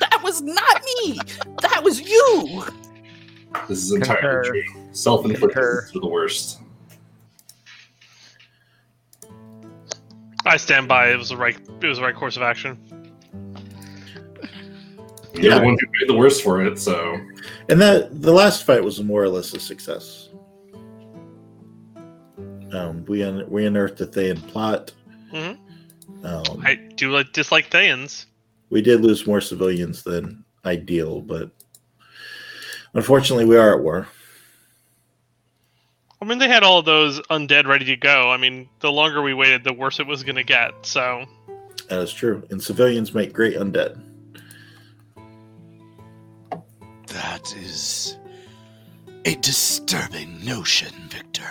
That 0.00 0.22
was 0.22 0.40
not 0.40 0.82
me. 0.82 1.18
That 1.60 1.82
was 1.84 2.00
you. 2.00 2.64
This 3.68 3.84
is 3.84 3.92
entirely 3.92 4.22
Concur. 4.22 4.42
true. 4.44 4.62
Self 4.92 5.26
inflicted 5.26 5.58
are 5.58 5.90
the 5.92 6.06
worst. 6.06 6.58
I 10.46 10.56
stand 10.56 10.88
by. 10.88 11.12
It 11.12 11.18
was 11.18 11.28
the 11.28 11.36
right. 11.36 11.54
It 11.82 11.86
was 11.86 11.98
the 11.98 12.04
right 12.04 12.14
course 12.14 12.38
of 12.38 12.42
action. 12.42 12.78
You're 15.34 15.58
the 15.58 15.64
one 15.66 15.76
who 15.78 15.86
paid 15.98 16.08
the 16.08 16.16
worst 16.16 16.42
for 16.42 16.62
it, 16.64 16.78
so 16.78 17.20
And 17.68 17.78
that 17.82 18.22
the 18.22 18.32
last 18.32 18.64
fight 18.64 18.82
was 18.82 19.02
more 19.02 19.22
or 19.22 19.28
less 19.28 19.52
a 19.52 19.60
success. 19.60 20.30
Um, 22.72 23.04
we 23.06 23.22
un- 23.22 23.48
we 23.48 23.66
unearthed 23.66 23.98
the 23.98 24.06
Thayan 24.06 24.40
plot. 24.48 24.92
Mhm. 25.32 25.58
Um, 26.24 26.62
I 26.64 26.74
do 26.74 27.10
like 27.10 27.32
dislike 27.32 27.70
Thayans. 27.70 28.26
we 28.70 28.82
did 28.82 29.00
lose 29.00 29.26
more 29.26 29.40
civilians 29.40 30.02
than 30.02 30.44
ideal, 30.64 31.20
but 31.20 31.50
unfortunately, 32.94 33.44
we 33.44 33.56
are 33.56 33.74
at 33.74 33.82
war. 33.82 34.06
I 36.22 36.26
mean, 36.26 36.38
they 36.38 36.48
had 36.48 36.62
all 36.62 36.78
of 36.80 36.84
those 36.84 37.18
undead 37.30 37.66
ready 37.66 37.86
to 37.86 37.96
go. 37.96 38.30
I 38.30 38.36
mean, 38.36 38.68
the 38.80 38.92
longer 38.92 39.22
we 39.22 39.32
waited, 39.32 39.64
the 39.64 39.72
worse 39.72 39.98
it 40.00 40.06
was 40.06 40.22
going 40.22 40.36
to 40.36 40.44
get. 40.44 40.72
So, 40.82 41.24
That 41.88 42.00
is 42.02 42.12
true, 42.12 42.42
and 42.50 42.62
civilians 42.62 43.14
make 43.14 43.32
great 43.32 43.56
undead. 43.56 43.98
That 47.08 47.52
is 47.56 48.16
a 49.24 49.34
disturbing 49.36 50.44
notion, 50.44 50.92
Victor. 51.08 51.48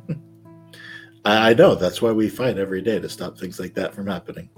I, 1.24 1.54
know 1.54 1.74
that's 1.74 2.02
why 2.02 2.12
we 2.12 2.28
fight 2.28 2.58
every 2.58 2.82
day 2.82 2.98
to 2.98 3.08
stop 3.08 3.38
things 3.38 3.58
like 3.58 3.74
that 3.74 3.94
from 3.94 4.06
happening, 4.06 4.50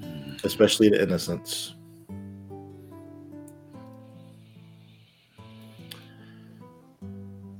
Hmm. 0.00 0.34
especially 0.44 0.90
to 0.90 1.02
innocents. 1.02 1.74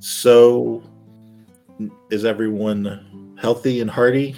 So, 0.00 0.82
is 2.10 2.24
everyone 2.24 3.36
healthy 3.40 3.80
and 3.80 3.90
hearty? 3.90 4.36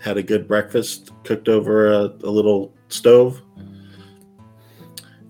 Had 0.00 0.16
a 0.16 0.22
good 0.22 0.46
breakfast 0.46 1.10
cooked 1.24 1.48
over 1.48 1.88
a, 1.92 2.04
a 2.22 2.30
little 2.30 2.72
stove? 2.88 3.42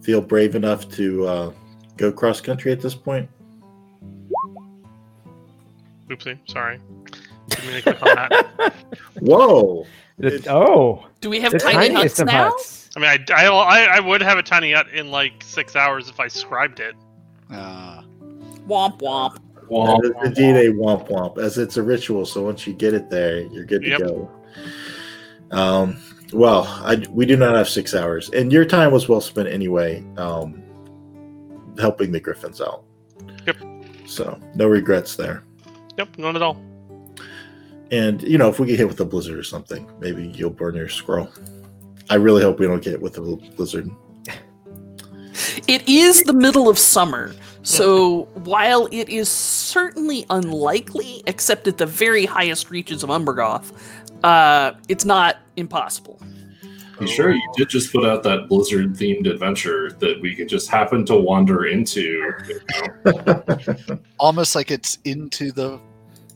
Feel 0.02 0.20
brave 0.20 0.54
enough 0.54 0.88
to 0.90 1.26
uh, 1.26 1.52
go 1.96 2.12
cross 2.12 2.40
country 2.40 2.72
at 2.72 2.80
this 2.80 2.94
point? 2.94 3.28
Oopsie, 6.08 6.38
sorry. 6.50 6.80
Didn't 7.48 7.66
mean 7.66 7.74
to 7.76 7.82
click 7.82 8.02
on 8.02 8.08
that. 8.16 8.74
Whoa! 9.20 9.86
The- 10.18 10.26
It's- 10.34 10.46
oh, 10.48 11.06
Do 11.20 11.30
we 11.30 11.40
have 11.40 11.52
the 11.52 11.58
tiny 11.58 11.88
tiniest 11.94 12.18
huts 12.18 12.26
now? 12.32 12.50
huts. 12.50 12.90
I 12.96 13.00
mean, 13.00 13.08
I, 13.30 13.34
I, 13.34 13.46
I, 13.46 13.96
I 13.96 14.00
would 14.00 14.20
have 14.22 14.38
a 14.38 14.42
tiny 14.42 14.72
hut 14.72 14.88
in 14.90 15.10
like 15.10 15.42
six 15.44 15.76
hours 15.76 16.08
if 16.08 16.18
I 16.20 16.28
scribed 16.28 16.80
it. 16.80 16.94
Uh, 17.52 18.02
Womp 18.66 19.00
womp. 19.00 19.38
That 19.70 20.14
is 20.22 20.38
indeed 20.38 20.56
a 20.56 20.72
womp 20.72 21.08
womp, 21.08 21.38
as 21.38 21.58
it's 21.58 21.76
a 21.76 21.82
ritual. 21.82 22.24
So 22.26 22.42
once 22.42 22.66
you 22.66 22.72
get 22.72 22.94
it 22.94 23.08
there, 23.10 23.40
you're 23.40 23.64
good 23.64 23.82
to 23.82 23.88
Yep. 23.88 23.98
go. 24.00 24.30
Um, 25.50 25.98
well, 26.32 26.64
I, 26.84 26.96
we 27.10 27.24
do 27.26 27.36
not 27.36 27.54
have 27.54 27.68
six 27.68 27.94
hours, 27.94 28.28
and 28.30 28.52
your 28.52 28.64
time 28.64 28.92
was 28.92 29.08
well 29.08 29.20
spent 29.20 29.48
anyway, 29.48 30.04
um, 30.18 30.62
helping 31.78 32.12
the 32.12 32.20
Griffins 32.20 32.60
out. 32.60 32.84
Yep. 33.46 33.56
So 34.06 34.38
no 34.54 34.66
regrets 34.66 35.16
there. 35.16 35.44
Yep, 35.98 36.16
none 36.16 36.36
at 36.36 36.42
all. 36.42 36.62
And 37.90 38.22
you 38.22 38.38
know, 38.38 38.48
if 38.48 38.60
we 38.60 38.66
get 38.66 38.78
hit 38.78 38.88
with 38.88 39.00
a 39.00 39.04
blizzard 39.04 39.36
or 39.36 39.42
something, 39.42 39.90
maybe 39.98 40.28
you'll 40.28 40.50
burn 40.50 40.76
your 40.76 40.88
scroll. 40.88 41.28
I 42.08 42.14
really 42.14 42.42
hope 42.42 42.58
we 42.58 42.66
don't 42.66 42.82
get 42.82 42.90
hit 42.92 43.02
with 43.02 43.18
a 43.18 43.20
blizzard. 43.56 43.90
It 45.66 45.88
is 45.88 46.22
the 46.22 46.32
middle 46.32 46.68
of 46.68 46.78
summer, 46.78 47.34
so 47.62 48.22
while 48.44 48.88
it 48.90 49.08
is 49.08 49.28
certainly 49.28 50.24
unlikely, 50.30 51.22
except 51.26 51.68
at 51.68 51.78
the 51.78 51.86
very 51.86 52.24
highest 52.24 52.70
reaches 52.70 53.02
of 53.02 53.10
Umbergoth, 53.10 53.72
uh, 54.24 54.72
it's 54.88 55.04
not 55.04 55.36
impossible. 55.56 56.20
You 57.00 57.06
sure 57.06 57.32
you 57.32 57.52
did 57.56 57.68
just 57.68 57.92
put 57.92 58.04
out 58.04 58.22
that 58.24 58.48
blizzard 58.48 58.94
themed 58.94 59.30
adventure 59.30 59.92
that 60.00 60.20
we 60.20 60.34
could 60.34 60.48
just 60.48 60.68
happen 60.68 61.04
to 61.06 61.16
wander 61.16 61.66
into? 61.66 62.32
you 62.48 62.60
know? 63.04 63.98
almost 64.18 64.54
like 64.54 64.70
it's 64.70 64.98
into 65.04 65.52
the. 65.52 65.80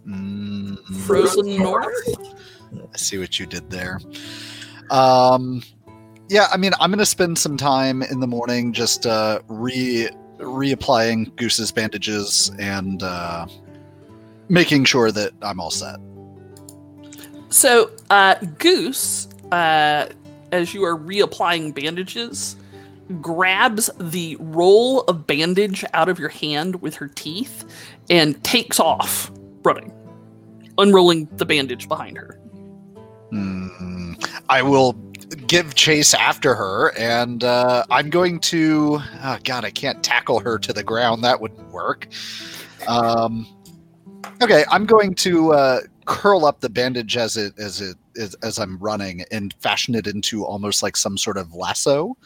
Mm, 0.07 0.79
Frozen 1.07 1.59
North? 1.59 2.09
I 2.93 2.97
see 2.97 3.19
what 3.19 3.39
you 3.39 3.47
did 3.47 3.71
there. 3.71 4.01
Um, 4.91 5.63
yeah, 6.29 6.47
I 6.53 6.57
mean, 6.57 6.73
I'm 6.81 6.91
going 6.91 6.99
to 6.99 7.07
spend 7.07 7.39
some 7.39 7.57
time 7.57 8.03
in 8.03 8.21
the 8.21 8.27
morning 8.27 8.73
just 8.73 9.07
uh, 9.07 9.41
re 9.49 10.09
reapplying 10.39 11.35
Goose's 11.37 11.71
bandages 11.71 12.51
and 12.59 13.03
uh, 13.03 13.47
making 14.49 14.85
sure 14.85 15.13
that 15.13 15.33
I'm 15.43 15.61
all 15.61 15.71
set. 15.71 15.99
So, 17.49 17.91
uh, 18.11 18.37
Goose, 18.59 19.29
uh, 19.53 20.09
as 20.53 20.75
you 20.75 20.85
are 20.85 20.97
reapplying 20.97 21.75
bandages, 21.75 22.57
grabs 23.21 23.91
the 23.99 24.37
roll 24.41 25.03
of 25.03 25.27
bandage 25.27 25.85
out 25.93 26.09
of 26.09 26.19
your 26.19 26.29
hand 26.29 26.81
with 26.81 26.95
her 26.97 27.09
teeth 27.09 27.65
and 28.09 28.43
takes 28.43 28.81
off 28.81 29.31
running, 29.65 29.93
unrolling 30.79 31.29
the 31.37 31.47
bandage 31.47 31.89
behind 31.89 32.17
her. 32.17 32.39
Hmm. 33.31 34.15
I 34.49 34.63
will 34.63 34.93
give 35.47 35.75
chase 35.75 36.15
after 36.15 36.55
her, 36.55 36.97
and 36.99 37.45
uh, 37.45 37.85
I'm 37.91 38.11
going 38.11 38.41
to. 38.41 38.99
Oh 39.23 39.39
God, 39.45 39.65
I 39.65 39.71
can't 39.71 40.03
tackle 40.03 40.41
her 40.41 40.59
to 40.59 40.73
the 40.73 40.83
ground. 40.83 41.25
That 41.25 41.41
wouldn't 41.41 41.71
work. 41.71 42.09
Um, 42.87 43.47
okay, 44.43 44.65
I'm 44.71 44.85
going 44.85 45.15
to 45.17 45.53
uh, 45.53 45.81
curl 46.05 46.45
up 46.45 46.61
the 46.61 46.69
bandage 46.69 47.17
as 47.17 47.37
it 47.37 47.59
as 47.59 47.81
it 47.81 47.97
as, 48.17 48.35
as 48.43 48.59
I'm 48.59 48.79
running 48.79 49.25
and 49.31 49.55
fashion 49.61 49.95
it 49.95 50.07
into 50.07 50.45
almost 50.45 50.83
like 50.83 50.97
some 50.97 51.17
sort 51.17 51.39
of 51.39 51.55
lasso. 51.55 52.17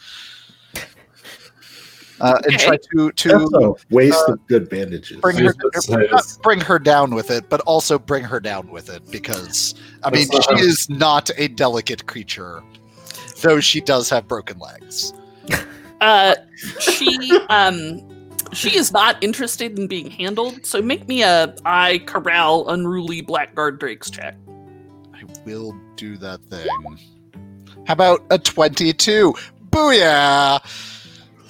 Uh, 2.20 2.40
and 2.44 2.58
try 2.58 2.76
to 2.76 3.12
to 3.12 3.34
Also, 3.38 3.76
waste 3.90 4.22
of 4.28 4.38
good 4.46 4.68
bandages. 4.70 5.20
bring 5.20 5.36
her, 5.36 5.44
was 5.44 5.54
gonna 5.54 5.82
say, 5.82 6.08
not 6.10 6.38
bring 6.42 6.60
her 6.60 6.78
down 6.78 7.14
with 7.14 7.30
it, 7.30 7.48
but 7.50 7.60
also 7.62 7.98
bring 7.98 8.24
her 8.24 8.40
down 8.40 8.68
with 8.70 8.88
it 8.88 9.02
because 9.10 9.74
I 10.02 10.10
mean 10.10 10.26
That's 10.32 10.46
she 10.46 10.52
not- 10.54 10.60
is 10.62 10.88
not 10.90 11.30
a 11.36 11.48
delicate 11.48 12.06
creature, 12.06 12.62
though 13.42 13.60
she 13.60 13.80
does 13.82 14.08
have 14.10 14.26
broken 14.26 14.58
legs. 14.58 15.12
Uh, 16.00 16.34
she 16.80 17.38
um, 17.50 18.00
she 18.52 18.76
is 18.76 18.92
not 18.92 19.22
interested 19.22 19.78
in 19.78 19.86
being 19.86 20.10
handled. 20.10 20.64
So 20.64 20.80
make 20.80 21.06
me 21.08 21.22
a 21.22 21.54
I 21.66 21.98
corral 22.06 22.68
unruly 22.70 23.20
blackguard 23.20 23.78
drakes 23.78 24.10
check. 24.10 24.36
I 25.14 25.22
will 25.44 25.74
do 25.96 26.16
that 26.18 26.40
thing. 26.44 26.66
How 27.86 27.92
about 27.92 28.24
a 28.30 28.38
twenty-two? 28.38 29.34
Booyah! 29.70 30.60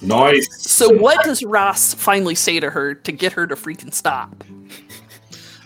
Nice. 0.03 0.63
So 0.63 0.93
what 0.93 1.25
does 1.25 1.43
Ross 1.43 1.95
finally 1.95 2.35
say 2.35 2.61
to 2.61 2.71
her 2.71 2.95
to 2.95 3.13
get 3.13 3.33
her 3.33 3.47
to 3.47 3.55
freaking 3.55 3.93
stop? 3.93 4.45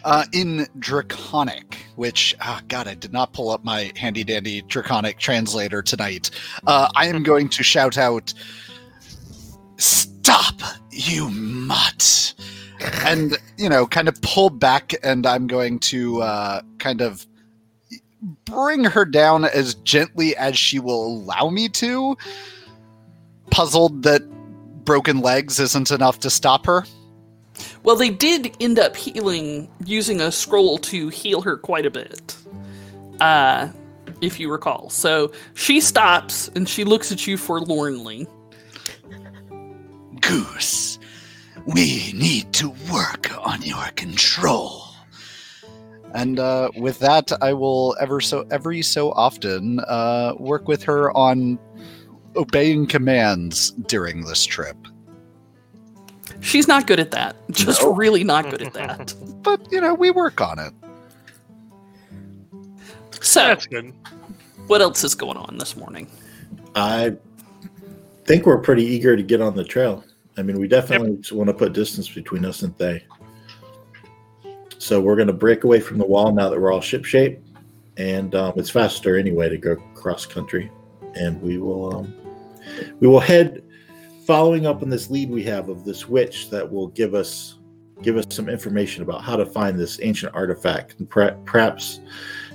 Uh, 0.02 0.24
in 0.32 0.66
Draconic, 0.78 1.76
which, 1.96 2.34
ah, 2.40 2.62
God, 2.68 2.88
I 2.88 2.94
did 2.94 3.12
not 3.12 3.34
pull 3.34 3.50
up 3.50 3.64
my 3.64 3.92
handy 3.96 4.24
dandy 4.24 4.62
Draconic 4.62 5.18
translator 5.18 5.82
tonight. 5.82 6.30
Uh, 6.66 6.88
I 6.96 7.06
am 7.08 7.22
going 7.22 7.50
to 7.50 7.62
shout 7.62 7.98
out, 7.98 8.32
Stop, 9.76 10.54
you 10.90 11.28
mutt! 11.30 12.34
And, 13.04 13.36
you 13.58 13.68
know, 13.68 13.86
kind 13.86 14.08
of 14.08 14.20
pull 14.22 14.48
back, 14.48 14.94
and 15.02 15.26
I'm 15.26 15.46
going 15.46 15.78
to 15.80 16.22
uh, 16.22 16.62
kind 16.78 17.02
of 17.02 17.26
bring 18.44 18.84
her 18.84 19.04
down 19.04 19.44
as 19.44 19.74
gently 19.74 20.36
as 20.36 20.56
she 20.56 20.78
will 20.78 21.06
allow 21.06 21.50
me 21.50 21.68
to, 21.68 22.16
puzzled 23.50 24.02
that 24.04 24.22
broken 24.84 25.20
legs 25.20 25.60
isn't 25.60 25.90
enough 25.90 26.20
to 26.20 26.30
stop 26.30 26.66
her. 26.66 26.84
Well, 27.82 27.96
they 27.96 28.10
did 28.10 28.56
end 28.60 28.78
up 28.78 28.96
healing 28.96 29.68
using 29.84 30.20
a 30.20 30.32
scroll 30.32 30.78
to 30.78 31.08
heal 31.08 31.42
her 31.42 31.56
quite 31.56 31.86
a 31.86 31.90
bit. 31.90 32.36
Uh, 33.20 33.68
if 34.20 34.38
you 34.38 34.50
recall. 34.50 34.90
So 34.90 35.32
she 35.54 35.80
stops 35.80 36.48
and 36.54 36.68
she 36.68 36.84
looks 36.84 37.12
at 37.12 37.26
you 37.26 37.36
forlornly. 37.36 38.26
Goose, 40.20 40.98
we 41.66 42.12
need 42.12 42.52
to 42.54 42.70
work 42.92 43.30
on 43.46 43.62
your 43.62 43.86
control. 43.96 44.84
And 46.14 46.38
uh, 46.38 46.70
with 46.76 46.98
that, 46.98 47.30
I 47.40 47.52
will 47.52 47.96
ever 48.00 48.20
so 48.20 48.44
every 48.50 48.82
so 48.82 49.12
often 49.12 49.80
uh, 49.80 50.34
work 50.38 50.66
with 50.66 50.82
her 50.82 51.16
on 51.16 51.58
obeying 52.36 52.86
commands 52.86 53.70
during 53.70 54.24
this 54.24 54.44
trip. 54.44 54.76
She's 56.40 56.68
not 56.68 56.86
good 56.86 57.00
at 57.00 57.10
that. 57.10 57.36
Just 57.50 57.82
really 57.82 58.24
not 58.24 58.50
good 58.50 58.62
at 58.62 58.72
that. 58.74 59.14
But 59.42 59.72
you 59.72 59.80
know, 59.80 59.94
we 59.94 60.10
work 60.10 60.42
on 60.42 60.58
it. 60.58 60.74
So, 63.22 63.40
That's 63.40 63.66
good. 63.66 63.94
what 64.66 64.82
else 64.82 65.02
is 65.02 65.14
going 65.14 65.38
on 65.38 65.56
this 65.56 65.76
morning? 65.76 66.08
I 66.74 67.16
think 68.26 68.44
we're 68.44 68.58
pretty 68.58 68.84
eager 68.84 69.16
to 69.16 69.22
get 69.22 69.40
on 69.40 69.56
the 69.56 69.64
trail. 69.64 70.04
I 70.36 70.42
mean, 70.42 70.60
we 70.60 70.68
definitely 70.68 71.22
want 71.36 71.48
to 71.48 71.54
put 71.54 71.72
distance 71.72 72.08
between 72.08 72.44
us 72.44 72.62
and 72.62 72.76
Thay. 72.76 73.02
So 74.78 75.00
we're 75.00 75.16
going 75.16 75.28
to 75.28 75.34
break 75.34 75.64
away 75.64 75.80
from 75.80 75.98
the 75.98 76.06
wall 76.06 76.32
now 76.32 76.48
that 76.48 76.60
we're 76.60 76.72
all 76.72 76.80
ship 76.80 77.04
shape, 77.04 77.38
and 77.96 78.34
um, 78.34 78.54
it's 78.56 78.70
faster 78.70 79.18
anyway 79.18 79.48
to 79.48 79.58
go 79.58 79.76
cross 79.94 80.24
country. 80.24 80.70
And 81.14 81.40
we 81.42 81.58
will, 81.58 81.96
um, 81.96 82.14
we 83.00 83.08
will 83.08 83.20
head, 83.20 83.62
following 84.26 84.66
up 84.66 84.82
on 84.82 84.90
this 84.90 85.10
lead 85.10 85.30
we 85.30 85.42
have 85.44 85.68
of 85.68 85.84
this 85.84 86.08
witch 86.08 86.50
that 86.50 86.70
will 86.70 86.88
give 86.88 87.14
us, 87.14 87.58
give 88.02 88.16
us 88.16 88.26
some 88.30 88.48
information 88.48 89.02
about 89.02 89.22
how 89.22 89.36
to 89.36 89.46
find 89.46 89.78
this 89.78 89.98
ancient 90.02 90.34
artifact 90.34 90.96
and 90.98 91.08
per- 91.08 91.36
perhaps 91.44 92.00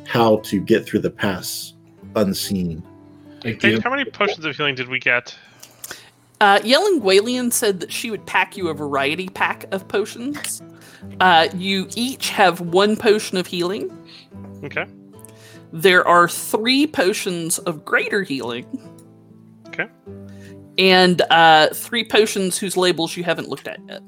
how 0.07 0.37
to 0.37 0.59
get 0.59 0.85
through 0.85 0.99
the 0.99 1.09
pass 1.09 1.73
unseen. 2.15 2.83
Thank 3.41 3.61
Hey, 3.61 3.71
you. 3.73 3.81
how 3.81 3.89
many 3.89 4.05
potions 4.05 4.45
of 4.45 4.55
healing 4.55 4.75
did 4.75 4.87
we 4.87 4.99
get? 4.99 5.35
Uh, 6.41 6.59
Yelling 6.63 7.01
Gwalian 7.01 7.51
said 7.51 7.79
that 7.79 7.91
she 7.91 8.11
would 8.11 8.25
pack 8.25 8.57
you 8.57 8.67
a 8.67 8.73
variety 8.73 9.29
pack 9.29 9.65
of 9.71 9.87
potions. 9.87 10.61
Uh, 11.19 11.47
you 11.55 11.87
each 11.95 12.29
have 12.29 12.59
one 12.59 12.95
potion 12.95 13.37
of 13.37 13.47
healing. 13.47 13.95
Okay. 14.63 14.85
There 15.71 16.05
are 16.07 16.27
three 16.27 16.87
potions 16.87 17.57
of 17.59 17.85
greater 17.85 18.23
healing. 18.23 18.65
Okay. 19.77 19.89
And 20.77 21.21
uh, 21.29 21.69
three 21.73 22.03
potions 22.03 22.57
whose 22.57 22.75
labels 22.75 23.15
you 23.15 23.23
haven't 23.23 23.47
looked 23.49 23.67
at 23.67 23.79
yet. 23.87 24.01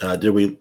Uh, 0.00 0.16
did 0.16 0.30
we 0.30 0.56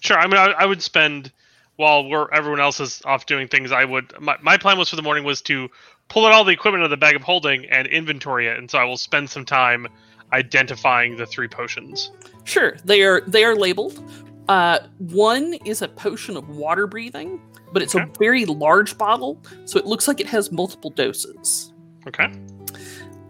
Sure. 0.00 0.18
I 0.18 0.26
mean, 0.26 0.36
I, 0.36 0.52
I 0.58 0.66
would 0.66 0.82
spend 0.82 1.32
while 1.76 2.08
we're 2.08 2.30
everyone 2.32 2.60
else 2.60 2.78
is 2.80 3.02
off 3.04 3.26
doing 3.26 3.48
things. 3.48 3.72
I 3.72 3.84
would. 3.84 4.12
My, 4.20 4.36
my 4.42 4.56
plan 4.56 4.78
was 4.78 4.88
for 4.90 4.96
the 4.96 5.02
morning 5.02 5.24
was 5.24 5.42
to 5.42 5.68
pull 6.08 6.24
out 6.26 6.32
all 6.32 6.44
the 6.44 6.52
equipment 6.52 6.82
out 6.82 6.86
of 6.86 6.90
the 6.90 6.96
bag 6.96 7.16
of 7.16 7.22
holding 7.22 7.64
and 7.66 7.86
inventory 7.88 8.46
it, 8.46 8.58
and 8.58 8.70
so 8.70 8.78
I 8.78 8.84
will 8.84 8.96
spend 8.96 9.28
some 9.30 9.44
time 9.44 9.86
identifying 10.32 11.16
the 11.16 11.26
three 11.26 11.48
potions. 11.48 12.12
Sure, 12.44 12.76
they 12.84 13.02
are 13.02 13.22
they 13.22 13.44
are 13.44 13.56
labeled. 13.56 14.02
Uh, 14.48 14.78
one 14.98 15.54
is 15.64 15.82
a 15.82 15.88
potion 15.88 16.36
of 16.36 16.48
water 16.48 16.86
breathing, 16.86 17.40
but 17.72 17.82
it's 17.82 17.94
Okay. 17.94 18.04
a 18.04 18.18
very 18.18 18.44
large 18.46 18.96
bottle, 18.96 19.42
so 19.64 19.78
it 19.78 19.86
looks 19.86 20.06
like 20.06 20.20
it 20.20 20.26
has 20.26 20.50
multiple 20.52 20.90
doses. 20.90 21.72
Okay. 22.08 22.32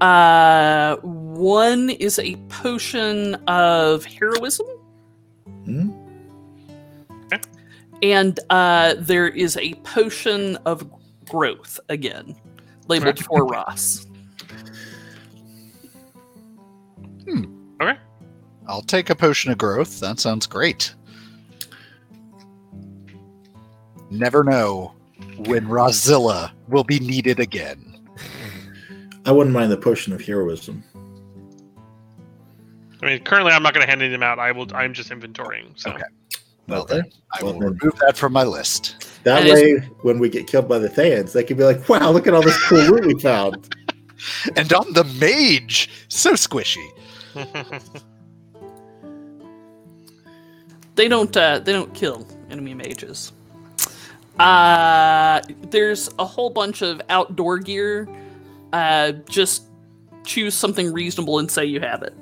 Uh, 0.01 0.97
one 1.03 1.91
is 1.91 2.19
a 2.21 2.37
potion 2.49 3.35
of 3.47 4.05
heroism, 4.05 4.67
Hmm? 5.65 5.91
and 8.03 8.39
uh, 8.51 8.95
there 8.99 9.27
is 9.29 9.57
a 9.57 9.75
potion 9.83 10.57
of 10.65 10.89
growth 11.29 11.81
again, 11.89 12.37
labeled 12.87 13.17
Okay. 13.19 13.25
for 13.25 13.45
Ross. 13.45 14.07
Okay, 17.29 17.99
I'll 18.69 18.83
take 18.83 19.11
a 19.11 19.17
potion 19.17 19.51
of 19.51 19.59
growth. 19.59 19.99
That 20.01 20.21
sounds 20.21 20.47
great. 20.47 20.95
Never 24.11 24.43
know 24.45 24.95
when 25.39 25.67
Rozilla 25.67 26.53
will 26.69 26.85
be 26.85 26.99
needed 27.01 27.41
again. 27.41 27.88
I 29.29 29.31
wouldn't 29.31 29.53
mind 29.55 29.71
the 29.71 29.77
potion 29.77 30.15
of 30.15 30.23
heroism. 30.23 30.83
I 33.03 33.07
mean, 33.07 33.23
currently 33.25 33.53
I'm 33.53 33.63
not 33.63 33.75
going 33.75 33.85
to 33.85 33.91
hand 33.91 34.01
them 34.01 34.23
out. 34.23 34.39
I 34.39 34.53
will. 34.53 34.67
I'm 34.75 34.95
just 34.95 35.11
inventorying. 35.11 35.79
So 35.79 35.91
Okay. 35.91 36.03
Well 36.67 36.81
Okay. 36.85 36.95
then, 36.95 37.13
I 37.39 37.45
Well 37.45 37.53
will 37.53 37.61
then. 37.61 37.69
remove 37.79 37.99
that 38.07 38.17
from 38.17 38.33
my 38.33 38.45
list. 38.45 39.21
That 39.25 39.43
And 39.43 39.53
way, 39.53 39.77
when 40.01 40.19
we 40.19 40.31
get 40.31 40.47
killed 40.47 40.67
by 40.67 40.79
the 40.79 40.89
Thans, 40.89 41.35
they 41.35 41.45
can 41.45 41.59
be 41.59 41.65
like, 41.65 41.87
"Wow, 41.91 42.11
look 42.11 42.27
at 42.27 42.33
all 42.33 42.41
this 42.41 42.57
cool 42.69 42.79
loot 42.79 43.05
we 43.05 43.21
found." 43.21 43.75
And 44.57 44.73
on 44.73 44.95
the 44.95 45.05
mage, 45.05 45.91
so 46.09 46.33
squishy. 46.33 46.85
They 50.97 51.07
don't. 51.07 51.37
Uh, 51.37 51.61
they 51.61 51.73
don't 51.73 51.95
kill 51.95 52.27
enemy 52.51 52.75
mages. 52.75 53.31
Uh, 54.41 55.41
there's 55.71 56.11
a 56.19 56.25
whole 56.25 56.51
bunch 56.51 56.83
of 56.83 57.01
outdoor 57.09 57.59
gear. 57.61 58.09
Uh, 58.73 59.13
just 59.29 59.65
choose 60.25 60.55
something 60.55 60.93
reasonable 60.93 61.39
and 61.39 61.51
say 61.51 61.65
you 61.65 61.81
have 61.81 62.03
it. 62.03 62.15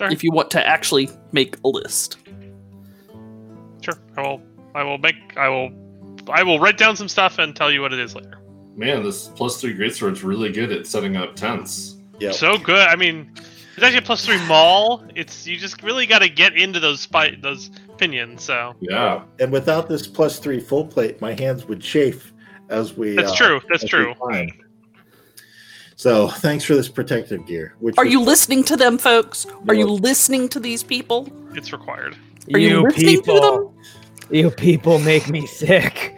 Alright. 0.00 0.12
If 0.12 0.24
you 0.24 0.32
want 0.32 0.50
to 0.52 0.66
actually 0.66 1.10
make 1.32 1.56
a 1.64 1.68
list. 1.68 2.16
sure. 3.82 3.94
I 4.16 4.22
will. 4.22 4.42
I 4.74 4.82
will 4.82 4.98
make. 4.98 5.16
I 5.36 5.48
will. 5.48 5.70
I 6.28 6.42
will 6.42 6.58
write 6.58 6.78
down 6.78 6.96
some 6.96 7.08
stuff 7.08 7.38
and 7.38 7.54
tell 7.54 7.70
you 7.70 7.82
what 7.82 7.92
it 7.92 7.98
is 7.98 8.14
later. 8.14 8.38
Man, 8.74 9.02
this 9.02 9.28
plus 9.28 9.60
three 9.60 9.74
greatsword's 9.74 10.24
really 10.24 10.50
good 10.50 10.72
at 10.72 10.86
setting 10.86 11.16
up 11.16 11.36
tents. 11.36 11.98
Yep. 12.20 12.34
So 12.34 12.56
good. 12.58 12.88
I 12.88 12.96
mean, 12.96 13.30
it's 13.76 13.82
actually 13.82 13.98
a 13.98 14.02
plus 14.02 14.24
three 14.24 14.42
maul. 14.46 15.04
It's 15.14 15.46
you 15.46 15.58
just 15.58 15.82
really 15.82 16.06
got 16.06 16.20
to 16.20 16.28
get 16.28 16.56
into 16.56 16.80
those 16.80 17.00
spite 17.00 17.42
those 17.42 17.70
pinions. 17.98 18.42
So 18.42 18.74
Yeah. 18.80 19.24
and 19.40 19.52
without 19.52 19.88
this 19.88 20.06
plus 20.06 20.38
three 20.38 20.60
full 20.60 20.86
plate, 20.86 21.20
my 21.20 21.34
hands 21.34 21.66
would 21.66 21.80
chafe 21.80 22.32
as 22.70 22.96
we. 22.96 23.14
that's 23.14 23.32
uh, 23.32 23.36
true. 23.36 23.60
That's 23.68 23.84
true. 23.84 24.14
Climb. 25.96 26.28
So 26.28 26.28
thanks 26.28 26.64
for 26.64 26.74
this 26.74 26.88
protective 26.88 27.46
gear. 27.46 27.74
Which 27.80 27.96
Are 27.98 28.04
was- 28.04 28.12
you 28.12 28.20
listening 28.20 28.64
to 28.64 28.76
them, 28.76 28.98
folks? 28.98 29.46
Are 29.68 29.74
you 29.74 29.86
listening 29.86 30.48
to 30.50 30.60
these 30.60 30.82
people? 30.82 31.28
It's 31.54 31.72
required. 31.72 32.16
Are 32.52 32.58
you, 32.58 32.82
listening 32.82 33.22
to 33.22 33.40
them? 33.40 33.68
You 34.30 34.50
people 34.50 34.98
make 34.98 35.28
me 35.28 35.46
sick. 35.46 36.16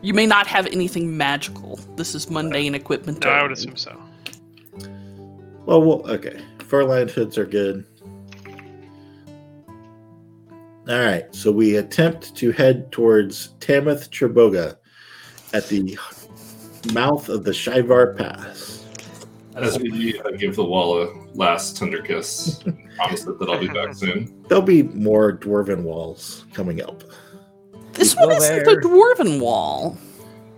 You 0.00 0.14
may 0.14 0.26
not 0.26 0.46
have 0.46 0.66
anything 0.68 1.16
magical. 1.16 1.78
This 1.96 2.14
is 2.14 2.30
mundane 2.30 2.74
equipment. 2.74 3.24
No, 3.24 3.30
I 3.30 3.42
would 3.42 3.52
assume 3.52 3.76
so. 3.76 4.00
Well, 5.66 5.82
well, 5.82 6.08
okay. 6.10 6.40
Furland 6.58 7.10
hoods 7.10 7.36
are 7.36 7.46
good. 7.46 7.84
All 10.88 10.98
right, 10.98 11.26
so 11.34 11.52
we 11.52 11.76
attempt 11.76 12.34
to 12.36 12.50
head 12.52 12.90
towards 12.90 13.48
Tamath 13.60 14.08
Triboga 14.08 14.76
at 15.52 15.68
the 15.68 15.80
mouth 16.92 17.28
of 17.28 17.44
the 17.44 17.50
Shivar 17.50 18.16
Pass. 18.16 18.86
As 19.54 19.78
we 19.78 19.90
leave, 19.90 20.22
I 20.24 20.32
give 20.32 20.56
the 20.56 20.64
wall 20.64 21.02
a 21.02 21.12
last 21.34 21.76
tender 21.76 22.00
kiss. 22.00 22.62
Promise 22.96 23.26
it 23.26 23.38
that 23.38 23.48
I'll 23.48 23.58
be 23.58 23.68
back 23.68 23.94
soon. 23.94 24.44
There'll 24.48 24.62
be 24.62 24.84
more 24.84 25.36
dwarven 25.36 25.82
walls 25.82 26.46
coming 26.52 26.82
up. 26.82 27.02
This 27.92 28.14
People 28.14 28.28
one 28.28 28.36
isn't 28.36 28.64
there. 28.64 28.76
the 28.76 28.80
dwarven 28.80 29.40
wall. 29.40 29.98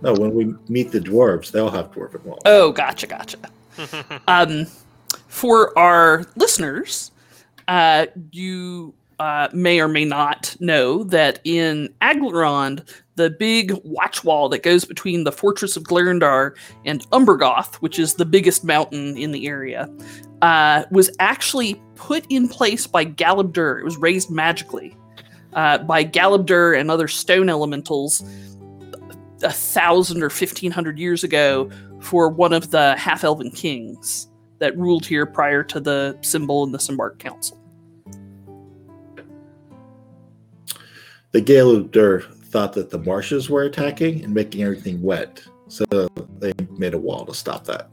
No, 0.01 0.13
when 0.13 0.33
we 0.33 0.53
meet 0.67 0.91
the 0.91 0.99
dwarves, 0.99 1.51
they'll 1.51 1.69
have 1.69 1.91
dwarven 1.91 2.23
walls. 2.23 2.41
Oh, 2.45 2.71
gotcha, 2.71 3.07
gotcha. 3.07 3.37
um, 4.27 4.67
for 5.27 5.77
our 5.77 6.25
listeners, 6.35 7.11
uh, 7.67 8.07
you 8.31 8.93
uh, 9.19 9.49
may 9.53 9.79
or 9.79 9.87
may 9.87 10.05
not 10.05 10.55
know 10.59 11.03
that 11.03 11.39
in 11.43 11.93
Aglarond, 12.01 12.83
the 13.15 13.29
big 13.29 13.73
watch 13.83 14.23
wall 14.23 14.49
that 14.49 14.63
goes 14.63 14.85
between 14.85 15.23
the 15.23 15.31
fortress 15.31 15.75
of 15.75 15.83
Glerndar 15.83 16.55
and 16.85 17.01
Umbergoth, 17.11 17.75
which 17.75 17.99
is 17.99 18.13
the 18.13 18.25
biggest 18.25 18.63
mountain 18.63 19.17
in 19.17 19.31
the 19.31 19.47
area, 19.47 19.89
uh, 20.41 20.85
was 20.91 21.11
actually 21.19 21.81
put 21.95 22.25
in 22.29 22.47
place 22.47 22.87
by 22.87 23.05
Galeb 23.05 23.51
Duhr. 23.51 23.79
It 23.79 23.83
was 23.83 23.97
raised 23.97 24.31
magically 24.31 24.95
uh, 25.53 25.79
by 25.79 26.05
Galeb 26.05 26.45
Duhr 26.45 26.79
and 26.79 26.89
other 26.89 27.07
stone 27.07 27.49
elementals 27.49 28.23
a 29.43 29.51
thousand 29.51 30.23
or 30.23 30.29
fifteen 30.29 30.71
hundred 30.71 30.99
years 30.99 31.23
ago 31.23 31.69
for 31.99 32.29
one 32.29 32.53
of 32.53 32.71
the 32.71 32.95
half 32.95 33.23
elven 33.23 33.51
kings 33.51 34.27
that 34.59 34.77
ruled 34.77 35.05
here 35.05 35.25
prior 35.25 35.63
to 35.63 35.79
the 35.79 36.17
Simbul 36.21 36.63
and 36.63 36.73
the 36.73 36.77
Simbarch 36.77 37.17
Council. 37.19 37.59
The 41.31 41.41
Galeb 41.41 41.89
Duhr 41.89 42.23
thought 42.51 42.73
that 42.73 42.89
the 42.89 42.99
marshes 42.99 43.49
were 43.49 43.63
attacking 43.63 44.23
and 44.23 44.33
making 44.33 44.61
everything 44.63 45.01
wet, 45.01 45.41
so 45.67 45.85
they 46.39 46.53
made 46.77 46.93
a 46.93 46.97
wall 46.97 47.25
to 47.25 47.33
stop 47.33 47.65
that. 47.65 47.89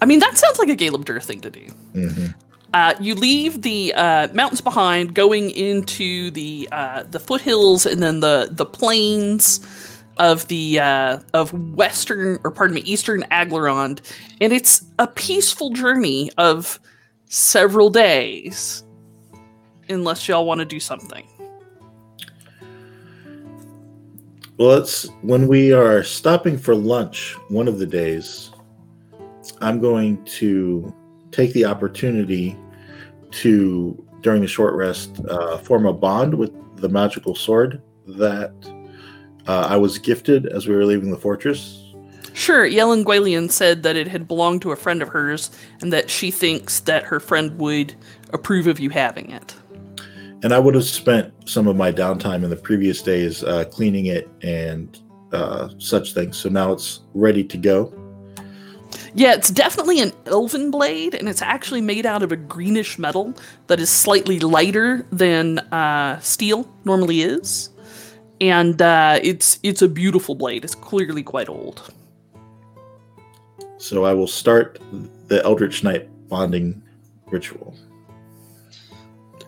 I 0.00 0.06
mean, 0.06 0.18
that 0.20 0.36
sounds 0.36 0.58
like 0.58 0.68
a 0.68 0.76
Galeb 0.76 1.04
Duhr 1.04 1.22
thing 1.22 1.40
to 1.40 1.50
do. 1.50 1.66
hmm 1.92 2.26
Uh, 2.74 2.94
you 3.00 3.14
leave 3.14 3.62
the 3.62 3.94
uh, 3.94 4.28
mountains 4.34 4.60
behind, 4.60 5.14
going 5.14 5.50
into 5.52 6.30
the 6.32 6.68
uh, 6.70 7.02
the 7.04 7.18
foothills 7.18 7.86
and 7.86 8.02
then 8.02 8.20
the 8.20 8.48
the 8.50 8.66
plains 8.66 9.60
of 10.18 10.46
the 10.48 10.78
uh, 10.78 11.18
of 11.32 11.52
western 11.74 12.38
or 12.44 12.50
pardon 12.50 12.74
me 12.74 12.82
eastern 12.82 13.22
Aglarond, 13.30 14.00
and 14.40 14.52
it's 14.52 14.84
a 14.98 15.06
peaceful 15.06 15.70
journey 15.70 16.30
of 16.36 16.78
several 17.26 17.88
days, 17.88 18.84
unless 19.88 20.28
y'all 20.28 20.44
want 20.44 20.58
to 20.58 20.66
do 20.66 20.80
something. 20.80 21.26
Well, 24.58 24.72
it's 24.72 25.08
when 25.22 25.46
we 25.46 25.72
are 25.72 26.02
stopping 26.02 26.58
for 26.58 26.74
lunch 26.74 27.36
one 27.48 27.68
of 27.68 27.78
the 27.78 27.86
days. 27.86 28.50
I'm 29.60 29.80
going 29.80 30.24
to 30.24 30.92
take 31.30 31.52
the 31.52 31.64
opportunity 31.64 32.56
to, 33.30 34.04
during 34.20 34.42
the 34.42 34.48
short 34.48 34.74
rest, 34.74 35.20
uh, 35.28 35.58
form 35.58 35.86
a 35.86 35.92
bond 35.92 36.34
with 36.34 36.52
the 36.76 36.88
magical 36.88 37.36
sword 37.36 37.80
that 38.08 38.52
uh, 39.46 39.68
I 39.70 39.76
was 39.76 39.96
gifted 39.96 40.46
as 40.46 40.66
we 40.66 40.74
were 40.74 40.84
leaving 40.84 41.12
the 41.12 41.18
fortress. 41.18 41.84
Sure, 42.34 42.68
Yellen 42.68 43.50
said 43.52 43.84
that 43.84 43.94
it 43.94 44.08
had 44.08 44.26
belonged 44.26 44.62
to 44.62 44.72
a 44.72 44.76
friend 44.76 45.02
of 45.02 45.08
hers, 45.08 45.52
and 45.80 45.92
that 45.92 46.10
she 46.10 46.32
thinks 46.32 46.80
that 46.80 47.04
her 47.04 47.20
friend 47.20 47.56
would 47.58 47.94
approve 48.32 48.66
of 48.66 48.80
you 48.80 48.90
having 48.90 49.30
it. 49.30 49.54
And 50.42 50.52
I 50.52 50.58
would 50.58 50.74
have 50.74 50.84
spent 50.84 51.32
some 51.48 51.66
of 51.66 51.76
my 51.76 51.90
downtime 51.90 52.44
in 52.44 52.50
the 52.50 52.56
previous 52.56 53.02
days 53.02 53.42
uh, 53.42 53.64
cleaning 53.64 54.06
it 54.06 54.28
and 54.42 54.98
uh, 55.32 55.68
such 55.78 56.14
things. 56.14 56.36
So 56.36 56.48
now 56.48 56.72
it's 56.72 57.00
ready 57.14 57.42
to 57.44 57.56
go. 57.56 57.92
Yeah, 59.14 59.34
it's 59.34 59.50
definitely 59.50 60.00
an 60.00 60.12
elven 60.26 60.70
blade, 60.70 61.14
and 61.14 61.28
it's 61.28 61.42
actually 61.42 61.80
made 61.80 62.06
out 62.06 62.22
of 62.22 62.32
a 62.32 62.36
greenish 62.36 62.98
metal 62.98 63.34
that 63.66 63.80
is 63.80 63.90
slightly 63.90 64.38
lighter 64.38 65.04
than 65.10 65.58
uh, 65.58 66.20
steel 66.20 66.70
normally 66.84 67.22
is. 67.22 67.70
And 68.40 68.80
uh, 68.80 69.18
it's 69.22 69.58
it's 69.62 69.82
a 69.82 69.88
beautiful 69.88 70.34
blade. 70.34 70.64
It's 70.64 70.74
clearly 70.74 71.22
quite 71.22 71.48
old. 71.48 71.92
So 73.78 74.04
I 74.04 74.14
will 74.14 74.28
start 74.28 74.78
the 75.26 75.42
Eldritch 75.44 75.82
Knight 75.82 76.08
bonding 76.28 76.82
ritual. 77.26 77.74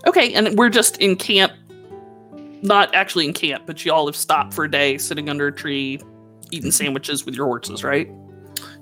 Okay, 0.06 0.32
and 0.34 0.56
we're 0.58 0.70
just 0.70 0.96
in 0.98 1.16
camp. 1.16 1.52
Not 2.62 2.94
actually 2.94 3.26
in 3.26 3.32
camp, 3.32 3.64
but 3.66 3.84
y'all 3.84 4.06
have 4.06 4.16
stopped 4.16 4.54
for 4.54 4.64
a 4.64 4.70
day, 4.70 4.98
sitting 4.98 5.30
under 5.30 5.46
a 5.46 5.52
tree, 5.52 6.00
eating 6.50 6.70
sandwiches 6.70 7.24
with 7.24 7.34
your 7.34 7.46
horses, 7.46 7.82
right? 7.82 8.10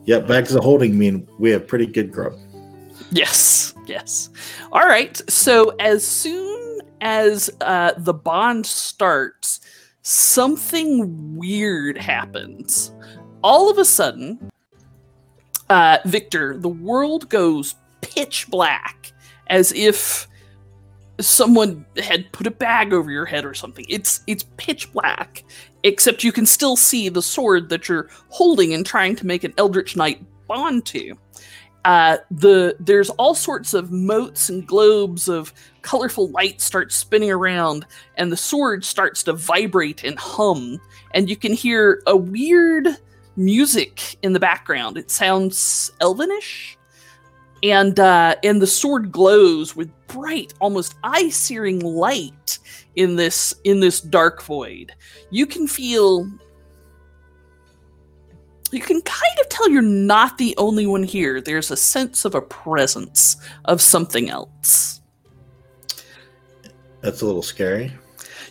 Yeah, 0.04 0.20
bags 0.20 0.54
of 0.54 0.64
holding 0.64 0.98
mean 0.98 1.28
we 1.38 1.50
have 1.50 1.66
pretty 1.66 1.86
good 1.86 2.10
grub. 2.10 2.32
Yes, 3.10 3.74
yes. 3.86 4.30
All 4.72 4.86
right. 4.86 5.20
So 5.30 5.70
as 5.78 6.06
soon 6.06 6.80
as 7.00 7.50
uh, 7.60 7.92
the 7.96 8.14
bond 8.14 8.66
starts, 8.66 9.60
something 10.02 11.36
weird 11.36 11.98
happens. 11.98 12.92
All 13.42 13.70
of 13.70 13.78
a 13.78 13.84
sudden, 13.84 14.50
uh, 15.70 15.98
Victor, 16.04 16.58
the 16.58 16.68
world 16.68 17.28
goes 17.28 17.76
pitch 18.00 18.48
black, 18.48 19.12
as 19.48 19.72
if 19.72 20.26
someone 21.20 21.84
had 21.96 22.30
put 22.32 22.46
a 22.46 22.50
bag 22.50 22.92
over 22.92 23.10
your 23.10 23.26
head 23.26 23.44
or 23.44 23.54
something. 23.54 23.84
It's 23.88 24.22
it's 24.26 24.44
pitch 24.56 24.92
black, 24.92 25.44
except 25.82 26.24
you 26.24 26.32
can 26.32 26.46
still 26.46 26.76
see 26.76 27.08
the 27.08 27.22
sword 27.22 27.68
that 27.70 27.88
you're 27.88 28.08
holding 28.28 28.74
and 28.74 28.84
trying 28.86 29.16
to 29.16 29.26
make 29.26 29.44
an 29.44 29.54
Eldritch 29.58 29.96
Knight 29.96 30.24
bond 30.46 30.86
to. 30.86 31.14
Uh, 31.84 32.18
the 32.30 32.76
there's 32.80 33.10
all 33.10 33.34
sorts 33.34 33.72
of 33.72 33.90
motes 33.90 34.48
and 34.48 34.66
globes 34.66 35.28
of 35.28 35.52
colorful 35.82 36.28
light 36.30 36.60
start 36.60 36.92
spinning 36.92 37.30
around, 37.30 37.86
and 38.16 38.30
the 38.30 38.36
sword 38.36 38.84
starts 38.84 39.22
to 39.22 39.32
vibrate 39.32 40.04
and 40.04 40.18
hum, 40.18 40.78
and 41.14 41.30
you 41.30 41.36
can 41.36 41.52
hear 41.52 42.02
a 42.06 42.16
weird 42.16 42.88
music 43.36 44.16
in 44.22 44.32
the 44.32 44.40
background. 44.40 44.98
It 44.98 45.10
sounds 45.10 45.92
elvenish, 46.00 46.76
and 47.62 47.98
uh, 47.98 48.36
and 48.42 48.62
the 48.62 48.66
sword 48.66 49.10
glows 49.12 49.74
with 49.74 49.90
bright, 50.06 50.54
almost 50.60 50.94
eye-searing 51.02 51.80
light 51.80 52.58
in 52.96 53.16
this 53.16 53.54
in 53.64 53.80
this 53.80 54.00
dark 54.00 54.42
void. 54.42 54.92
You 55.30 55.46
can 55.46 55.66
feel 55.66 56.28
you 58.70 58.80
can 58.80 59.00
kind 59.02 59.38
of 59.40 59.48
tell 59.48 59.68
you're 59.70 59.82
not 59.82 60.38
the 60.38 60.54
only 60.58 60.86
one 60.86 61.02
here. 61.02 61.40
There's 61.40 61.70
a 61.70 61.76
sense 61.76 62.24
of 62.24 62.34
a 62.34 62.42
presence 62.42 63.36
of 63.64 63.80
something 63.80 64.28
else. 64.28 65.00
That's 67.00 67.22
a 67.22 67.26
little 67.26 67.42
scary. 67.42 67.92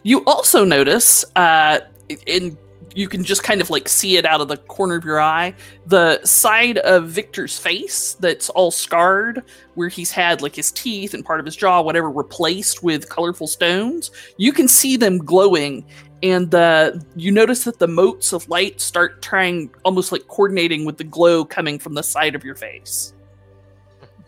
You 0.04 0.24
also 0.26 0.64
notice, 0.64 1.26
uh, 1.36 1.80
in 2.26 2.58
you 2.98 3.08
can 3.08 3.24
just 3.24 3.44
kind 3.44 3.62
of 3.62 3.70
like 3.70 3.88
see 3.88 4.18
it 4.18 4.26
out 4.26 4.42
of 4.42 4.48
the 4.48 4.58
corner 4.58 4.96
of 4.96 5.06
your 5.06 5.22
eye, 5.22 5.54
the 5.86 6.20
side 6.26 6.80
of 6.80 7.08
Victor's 7.10 7.60
face 7.60 8.16
that's 8.16 8.50
all 8.50 8.72
scarred, 8.72 9.44
where 9.76 9.88
he's 9.88 10.10
had 10.10 10.42
like 10.42 10.56
his 10.56 10.72
teeth 10.72 11.14
and 11.14 11.24
part 11.24 11.40
of 11.40 11.46
his 11.46 11.56
jaw, 11.56 11.80
whatever, 11.80 12.10
replaced 12.10 12.82
with 12.82 13.08
colorful 13.08 13.46
stones. 13.46 14.10
You 14.38 14.52
can 14.52 14.68
see 14.68 14.98
them 14.98 15.20
glowing, 15.20 15.86
and 16.24 16.54
uh, 16.56 16.94
you 17.16 17.32
notice 17.32 17.66
that 17.66 17.78
the 17.78 17.88
motes 17.88 18.34
of 18.34 18.50
light 18.50 18.82
start 18.82 19.22
trying 19.22 19.70
almost 19.86 20.12
like 20.12 20.28
coordinating 20.28 20.84
with 20.84 20.98
the 20.98 21.04
glow 21.04 21.46
coming 21.46 21.78
from 21.78 21.94
the 21.94 22.04
side 22.04 22.34
of 22.34 22.44
your 22.44 22.56
face 22.56 23.14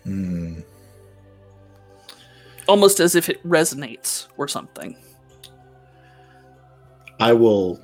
Hmm. 0.03 0.59
almost 2.67 2.99
as 2.99 3.15
if 3.15 3.29
it 3.29 3.43
resonates 3.43 4.27
or 4.37 4.47
something 4.47 4.95
I 7.19 7.33
will 7.33 7.79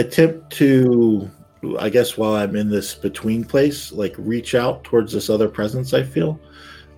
attempt 0.00 0.50
to, 0.56 1.30
I 1.78 1.88
guess, 1.88 2.16
while 2.18 2.34
I'm 2.34 2.56
in 2.56 2.68
this 2.68 2.94
between 2.94 3.44
place, 3.44 3.92
like 3.92 4.14
reach 4.18 4.54
out 4.54 4.84
towards 4.84 5.12
this 5.12 5.30
other 5.30 5.48
presence 5.48 5.94
I 5.94 6.02
feel. 6.02 6.40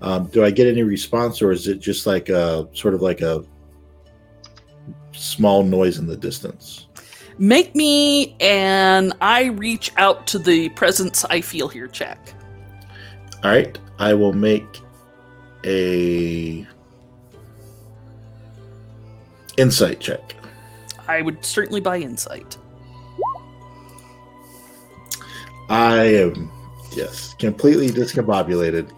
Um, 0.01 0.27
do 0.27 0.45
I 0.45 0.51
get 0.51 0.67
any 0.67 0.83
response, 0.83 1.41
or 1.43 1.53
is 1.53 1.69
it 1.69 1.79
just 1.79 2.07
like 2.07 2.29
a 2.29 2.69
sort 2.73 2.95
of 2.95 3.03
like 3.03 3.21
a 3.21 3.45
small 5.13 5.63
noise 5.63 5.99
in 5.99 6.07
the 6.07 6.17
distance? 6.17 6.89
make 7.39 7.75
me 7.75 8.37
and 8.41 9.13
i 9.21 9.45
reach 9.45 9.91
out 9.97 10.27
to 10.27 10.39
the 10.39 10.69
presence 10.71 11.25
i 11.27 11.41
feel 11.41 11.67
here 11.67 11.89
check 11.89 12.35
All 13.43 13.51
right, 13.51 13.77
I 13.99 14.15
will 14.15 14.35
make 14.35 14.81
a 15.65 16.67
insight 19.57 19.99
check. 19.99 20.35
i 21.09 21.23
would 21.23 21.45
certainly 21.45 21.81
buy 21.81 21.99
insight 21.99 22.59
I 25.73 26.05
am 26.05 26.51
yes, 26.95 27.33
completely 27.33 27.89
discombobulated. 27.89 28.91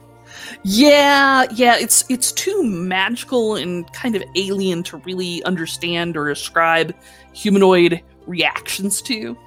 Yeah, 0.64 1.44
yeah, 1.54 1.76
it's 1.78 2.04
it's 2.08 2.32
too 2.32 2.64
magical 2.64 3.54
and 3.54 3.90
kind 3.92 4.16
of 4.16 4.24
alien 4.34 4.82
to 4.84 4.96
really 4.98 5.40
understand 5.44 6.16
or 6.16 6.30
ascribe 6.30 6.92
humanoid 7.32 8.02
reactions 8.26 9.00
to. 9.02 9.38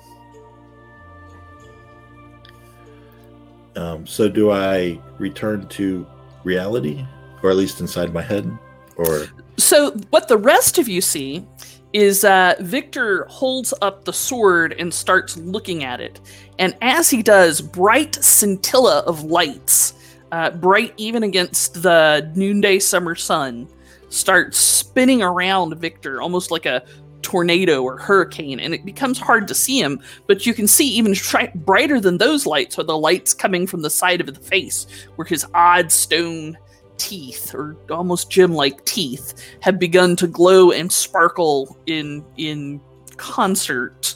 Um, 3.75 4.07
so, 4.07 4.29
do 4.29 4.51
I 4.51 4.97
return 5.19 5.67
to 5.67 6.07
reality, 6.45 7.05
or 7.43 7.49
at 7.49 7.57
least 7.57 7.81
inside 7.81 8.13
my 8.13 8.21
head, 8.21 8.49
or 8.95 9.25
So 9.57 9.91
what 10.11 10.29
the 10.29 10.37
rest 10.37 10.77
of 10.77 10.87
you 10.87 11.01
see 11.01 11.45
is 11.93 12.23
uh, 12.23 12.55
Victor 12.59 13.25
holds 13.25 13.73
up 13.81 14.05
the 14.05 14.13
sword 14.13 14.75
and 14.77 14.93
starts 14.93 15.37
looking 15.37 15.83
at 15.83 15.99
it, 16.01 16.19
and 16.60 16.76
as 16.82 17.10
he 17.10 17.22
does, 17.22 17.62
bright 17.62 18.15
scintilla 18.15 19.00
of 19.00 19.24
lights, 19.24 19.93
uh, 20.32 20.52
bright 20.52 20.93
even 20.98 21.24
against 21.24 21.82
the 21.82 22.32
noonday 22.36 22.80
summer 22.80 23.15
sun, 23.15 23.67
starts 24.10 24.58
spinning 24.58 25.22
around 25.22 25.78
Victor 25.78 26.22
almost 26.22 26.52
like 26.52 26.65
a 26.65 26.84
tornado 27.22 27.84
or 27.84 27.98
hurricane, 27.98 28.60
and 28.60 28.74
it 28.74 28.86
becomes 28.86 29.20
hard 29.20 29.48
to 29.48 29.54
see 29.54 29.80
him. 29.80 30.00
But 30.28 30.46
you 30.46 30.54
can 30.54 30.67
see 30.67 30.88
even 30.88 31.13
tri- 31.13 31.52
brighter 31.56 32.00
than 32.00 32.17
those 32.17 32.46
lights 32.46 32.80
are 32.80 32.84
the 32.84 32.98
lights 32.98 33.34
coming 33.34 33.67
from 33.67 33.82
the 33.82 33.89
side 33.89 34.22
of 34.22 34.28
the 34.28 34.39
face, 34.39 34.88
where 35.15 35.26
his 35.26 35.46
odd 35.54 35.91
stone 35.91 36.58
teeth 36.98 37.54
or 37.54 37.78
almost 37.91 38.32
gem-like 38.32 38.84
teeth 38.86 39.34
have 39.62 39.78
begun 39.78 40.15
to 40.15 40.26
glow 40.26 40.72
and 40.72 40.91
sparkle 40.91 41.78
in 41.86 42.26
in 42.38 42.82
concert 43.17 44.15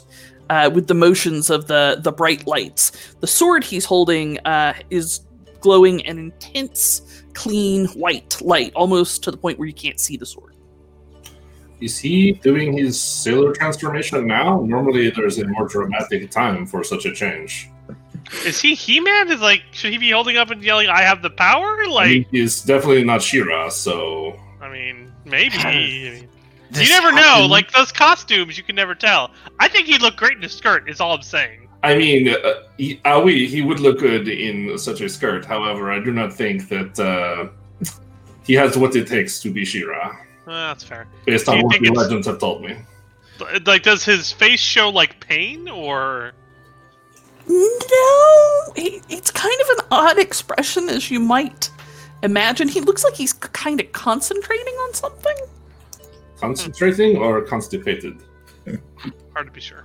uh, 0.52 0.68
with 0.68 0.86
the 0.86 0.94
motions 0.94 1.48
of 1.48 1.66
the 1.66 1.98
the 2.00 2.12
bright 2.12 2.46
lights. 2.46 2.92
The 3.20 3.26
sword 3.26 3.64
he's 3.64 3.86
holding 3.86 4.38
uh, 4.40 4.74
is 4.90 5.20
glowing 5.60 6.04
an 6.06 6.18
intense, 6.18 7.22
clean 7.32 7.86
white 7.88 8.40
light, 8.42 8.72
almost 8.74 9.22
to 9.24 9.30
the 9.30 9.38
point 9.38 9.58
where 9.58 9.66
you 9.66 9.74
can't 9.74 9.98
see 9.98 10.18
the 10.18 10.26
sword. 10.26 10.54
Is 11.80 11.98
he 11.98 12.32
doing 12.32 12.76
his 12.76 13.00
sailor 13.00 13.52
transformation 13.54 14.26
now? 14.26 14.60
Normally, 14.60 15.10
there's 15.10 15.38
a 15.38 15.46
more 15.48 15.66
dramatic 15.66 16.30
time 16.30 16.66
for 16.66 16.84
such 16.84 17.06
a 17.06 17.12
change. 17.12 17.70
Is 18.44 18.60
he 18.60 18.74
He-Man? 18.74 19.30
Is 19.30 19.40
like, 19.40 19.62
should 19.72 19.92
he 19.92 19.98
be 19.98 20.10
holding 20.10 20.36
up 20.36 20.50
and 20.50 20.62
yelling, 20.62 20.88
"I 20.88 21.00
have 21.00 21.22
the 21.22 21.30
power"? 21.30 21.78
I 21.78 21.82
mean, 21.82 21.90
Like, 21.94 22.30
he's 22.30 22.60
definitely 22.60 23.04
not 23.04 23.22
She-Ra, 23.22 23.70
so 23.70 24.38
I 24.60 24.68
mean, 24.68 25.10
maybe. 25.24 26.28
I 26.74 26.78
mean, 26.78 26.80
This 26.80 26.88
you 26.88 26.94
never 27.00 27.12
know. 27.12 27.20
happened- 27.22 27.50
Like 27.50 27.70
those 27.72 27.92
costumes, 27.92 28.56
you 28.56 28.64
can 28.64 28.76
never 28.76 28.94
tell. 28.94 29.30
I 29.60 29.68
think 29.68 29.86
he'd 29.86 30.00
look 30.02 30.16
great 30.16 30.38
in 30.38 30.44
a 30.44 30.48
skirt. 30.48 30.88
Is 30.88 31.00
all 31.00 31.12
I'm 31.14 31.22
saying. 31.22 31.68
I 31.84 31.96
mean, 31.96 32.28
uh, 32.28 32.62
he, 32.78 33.00
Aoi, 33.04 33.46
he 33.46 33.60
would 33.60 33.80
look 33.80 33.98
good 33.98 34.28
in 34.28 34.78
such 34.78 35.00
a 35.00 35.08
skirt. 35.08 35.44
However, 35.44 35.90
I 35.92 35.98
do 35.98 36.12
not 36.12 36.32
think 36.32 36.68
that 36.68 36.98
uh, 36.98 37.48
he 38.46 38.54
has 38.54 38.78
what 38.78 38.94
it 38.96 39.06
takes 39.08 39.40
to 39.42 39.50
be 39.50 39.64
She-Ra, 39.64 40.10
Uh, 40.46 40.50
that's 40.68 40.84
fair. 40.84 41.06
based 41.26 41.48
on 41.48 41.60
what 41.62 41.72
the 41.80 41.86
it's- 41.88 41.96
legends 41.96 42.26
have 42.28 42.38
told 42.38 42.62
me. 42.62 42.76
Like, 43.66 43.82
does 43.82 44.04
his 44.04 44.30
face 44.30 44.60
show 44.60 44.88
like 44.90 45.18
pain 45.26 45.68
or? 45.68 46.32
No, 47.48 48.72
it's 48.76 49.30
kind 49.32 49.60
of 49.62 49.68
an 49.78 49.84
odd 49.90 50.18
expression, 50.18 50.88
as 50.88 51.10
you 51.10 51.18
might 51.18 51.68
imagine. 52.22 52.68
He 52.68 52.80
looks 52.80 53.02
like 53.02 53.14
he's 53.14 53.32
kind 53.32 53.80
of 53.80 53.90
concentrating 53.90 54.74
on 54.74 54.94
something. 54.94 55.34
Concentrating 56.46 57.16
or 57.18 57.40
constipated? 57.42 58.16
Hard 59.32 59.46
to 59.46 59.52
be 59.52 59.60
sure. 59.60 59.84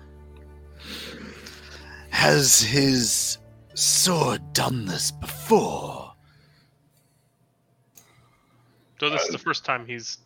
Has 2.10 2.60
his 2.60 3.38
sword 3.76 4.42
done 4.54 4.86
this 4.86 5.12
before? 5.12 6.14
So 9.00 9.08
this 9.12 9.22
is 9.26 9.30
the 9.30 9.38
first 9.38 9.66
time 9.66 9.86
he's 9.86 10.18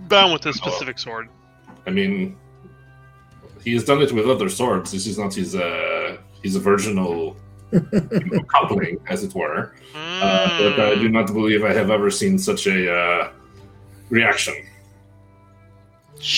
bound 0.00 0.34
with 0.34 0.42
this 0.42 0.56
specific 0.56 0.98
sword. 0.98 1.30
I 1.86 1.90
mean, 1.90 2.36
he 3.64 3.72
has 3.72 3.84
done 3.84 4.02
it 4.02 4.12
with 4.12 4.28
other 4.28 4.50
swords. 4.50 4.92
This 4.92 5.06
is 5.06 5.16
not 5.16 5.32
his 5.32 5.54
uh, 5.54 6.18
his 6.42 6.56
virginal 6.56 7.38
you 7.72 7.80
know, 8.30 8.42
coupling, 8.52 8.98
as 9.08 9.24
it 9.24 9.34
were. 9.34 9.72
Uh, 10.20 10.50
but 10.58 10.78
I 10.78 10.94
do 10.96 11.08
Mm. 11.08 11.12
not 11.12 11.26
believe 11.32 11.64
I 11.64 11.72
have 11.72 11.90
ever 11.90 12.10
seen 12.10 12.38
such 12.38 12.66
a 12.66 12.78
uh, 12.94 13.32
reaction. 14.10 14.54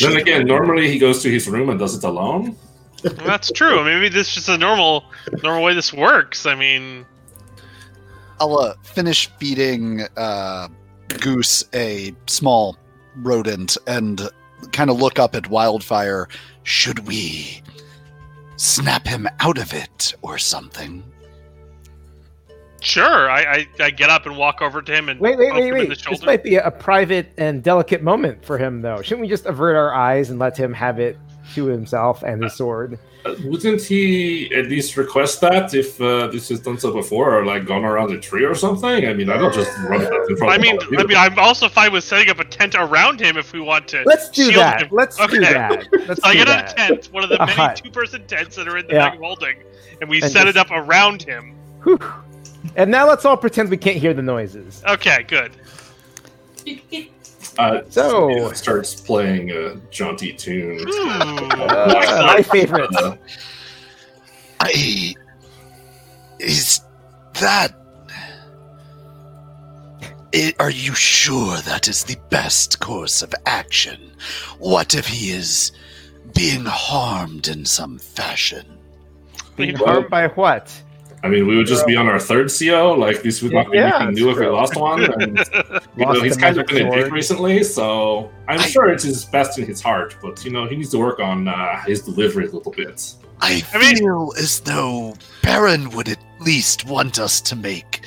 Then 0.00 0.16
again, 0.16 0.46
normally 0.46 0.90
he 0.90 0.98
goes 0.98 1.22
to 1.22 1.30
his 1.30 1.48
room 1.48 1.70
and 1.70 1.78
does 1.78 1.96
it 1.96 2.04
alone. 2.04 2.56
That's 3.02 3.52
true. 3.52 3.84
Maybe 3.84 4.08
this 4.08 4.28
is 4.28 4.34
just 4.34 4.48
a 4.48 4.58
normal, 4.58 5.04
normal 5.42 5.62
way 5.62 5.74
this 5.74 5.92
works. 5.92 6.46
I 6.46 6.54
mean, 6.54 7.06
I'll 8.40 8.58
uh, 8.58 8.74
finish 8.82 9.28
feeding 9.38 10.02
uh, 10.16 10.68
Goose 11.20 11.64
a 11.74 12.14
small 12.26 12.76
rodent 13.16 13.76
and 13.86 14.28
kind 14.72 14.90
of 14.90 15.00
look 15.00 15.18
up 15.18 15.34
at 15.34 15.48
Wildfire. 15.48 16.28
Should 16.64 17.06
we 17.06 17.62
snap 18.56 19.06
him 19.06 19.28
out 19.40 19.58
of 19.58 19.72
it 19.72 20.14
or 20.22 20.38
something? 20.38 21.04
Sure, 22.80 23.28
I, 23.30 23.40
I, 23.80 23.84
I 23.84 23.90
get 23.90 24.08
up 24.10 24.26
and 24.26 24.36
walk 24.36 24.62
over 24.62 24.80
to 24.82 24.92
him 24.94 25.08
and 25.08 25.18
Wait, 25.18 25.36
wait, 25.38 25.50
poke 25.50 25.58
wait, 25.60 25.66
him 25.68 25.74
in 25.74 25.88
wait. 25.88 25.98
the 26.04 26.10
This 26.10 26.22
might 26.22 26.42
be 26.44 26.56
a 26.56 26.70
private 26.70 27.32
and 27.36 27.62
delicate 27.62 28.02
moment 28.02 28.44
for 28.44 28.56
him, 28.58 28.82
though. 28.82 29.02
Shouldn't 29.02 29.22
we 29.22 29.28
just 29.28 29.46
avert 29.46 29.74
our 29.76 29.92
eyes 29.94 30.30
and 30.30 30.38
let 30.38 30.56
him 30.56 30.72
have 30.74 30.98
it 31.00 31.18
to 31.54 31.66
himself 31.66 32.22
and 32.22 32.42
his 32.42 32.54
sword? 32.54 32.98
Uh, 33.26 33.34
Wouldn't 33.46 33.82
he 33.82 34.54
at 34.54 34.66
least 34.66 34.96
request 34.96 35.40
that 35.40 35.74
if 35.74 36.00
uh, 36.00 36.28
this 36.28 36.50
has 36.50 36.60
done 36.60 36.78
so 36.78 36.92
before, 36.92 37.36
or 37.36 37.44
like 37.44 37.66
gone 37.66 37.84
around 37.84 38.12
a 38.12 38.20
tree 38.20 38.44
or 38.44 38.54
something? 38.54 39.08
I 39.08 39.12
mean, 39.12 39.28
I 39.28 39.38
don't 39.38 39.52
just 39.52 39.76
run 39.78 40.06
up 40.06 40.12
in 40.28 40.36
front 40.36 40.52
I 40.52 40.54
of 40.56 40.60
mean, 40.62 40.76
all 40.78 40.84
of 40.84 40.92
you. 40.92 40.98
I 40.98 41.04
mean, 41.04 41.16
I'm 41.16 41.36
also 41.36 41.68
fine 41.68 41.90
with 41.92 42.04
setting 42.04 42.30
up 42.30 42.38
a 42.38 42.44
tent 42.44 42.76
around 42.76 43.18
him 43.18 43.36
if 43.36 43.52
we 43.52 43.58
want 43.60 43.88
to. 43.88 44.04
Let's 44.06 44.28
do 44.30 44.44
shield 44.44 44.56
that. 44.62 44.82
him. 44.82 44.88
Let's 44.92 45.18
Okay. 45.18 45.32
do 45.34 45.40
that. 45.40 45.88
Let's 46.06 46.22
So 46.22 46.28
I 46.28 46.34
get 46.34 46.46
that. 46.46 46.72
a 46.72 46.74
tent, 46.76 47.08
one 47.12 47.24
of 47.24 47.28
the 47.30 47.42
A 47.42 47.46
many 47.46 47.52
hut. 47.58 47.80
two-person 47.82 48.24
tents 48.28 48.54
that 48.54 48.68
are 48.68 48.78
in 48.78 48.86
the 48.86 48.92
Yeah. 48.94 49.10
back 49.10 49.18
holding, 49.18 49.56
and 50.00 50.08
we 50.08 50.22
And 50.22 50.30
set 50.30 50.44
just- 50.46 50.56
it 50.56 50.60
up 50.60 50.68
around 50.70 51.20
him. 51.22 51.56
Whew. 51.82 51.98
And 52.76 52.90
now 52.90 53.08
let's 53.08 53.24
all 53.24 53.36
pretend 53.36 53.70
we 53.70 53.76
can't 53.76 53.96
hear 53.96 54.14
the 54.14 54.22
noises. 54.22 54.82
Okay, 54.86 55.24
good. 55.28 55.52
Uh, 57.58 57.80
So- 57.88 58.28
he 58.50 58.54
starts 58.54 59.00
playing 59.00 59.50
a 59.50 59.76
jaunty 59.90 60.32
tune. 60.32 60.84
Uh, 60.88 62.24
my 62.26 62.42
favorite. 62.42 62.94
Uh, 62.94 63.16
I. 64.60 65.14
Is 66.38 66.80
that. 67.40 67.74
I- 70.34 70.54
are 70.60 70.70
you 70.70 70.94
sure 70.94 71.56
that 71.58 71.88
is 71.88 72.04
the 72.04 72.16
best 72.28 72.80
course 72.80 73.22
of 73.22 73.34
action? 73.46 74.12
What 74.58 74.94
if 74.94 75.06
he 75.06 75.30
is 75.30 75.72
being 76.34 76.64
harmed 76.64 77.48
in 77.48 77.64
some 77.64 77.98
fashion? 77.98 78.66
Being 79.56 79.74
harmed 79.76 80.10
by 80.10 80.28
what? 80.28 80.70
I 81.28 81.30
mean, 81.30 81.46
we 81.46 81.56
would 81.58 81.66
just 81.66 81.86
be 81.86 81.94
on 81.94 82.06
our 82.06 82.18
third 82.18 82.50
CO. 82.50 82.92
Like 82.94 83.22
this 83.22 83.42
would 83.42 83.52
not 83.52 83.70
be 83.70 83.76
Yeah, 83.76 83.96
anything 83.96 84.14
new 84.14 84.30
if 84.30 84.38
we 84.38 84.46
lost 84.46 84.76
one. 84.76 85.04
And 85.20 85.38
you 85.96 86.06
know, 86.06 86.20
he's 86.22 86.38
kind 86.38 86.56
of 86.56 86.66
magic 86.66 86.68
been 86.68 86.86
a 86.88 87.02
dick 87.02 87.12
recently, 87.12 87.62
so 87.62 88.30
I'm 88.48 88.60
I- 88.60 88.66
sure 88.66 88.88
it's 88.88 89.04
his 89.04 89.26
best 89.26 89.58
in 89.58 89.66
his 89.66 89.82
heart. 89.82 90.16
But 90.22 90.42
you 90.44 90.50
know, 90.50 90.66
he 90.66 90.76
needs 90.76 90.90
to 90.92 90.98
work 90.98 91.20
on 91.20 91.46
uh, 91.48 91.82
his 91.82 92.00
delivery 92.00 92.46
a 92.46 92.50
little 92.50 92.72
bit. 92.72 93.12
I 93.42 93.62
I 93.74 93.78
mean- 93.78 93.98
feel 93.98 94.32
as 94.38 94.60
though 94.60 95.14
Baron 95.42 95.90
would 95.90 96.08
at 96.08 96.18
least 96.40 96.86
want 96.86 97.18
us 97.18 97.40
to 97.42 97.54
make 97.56 98.00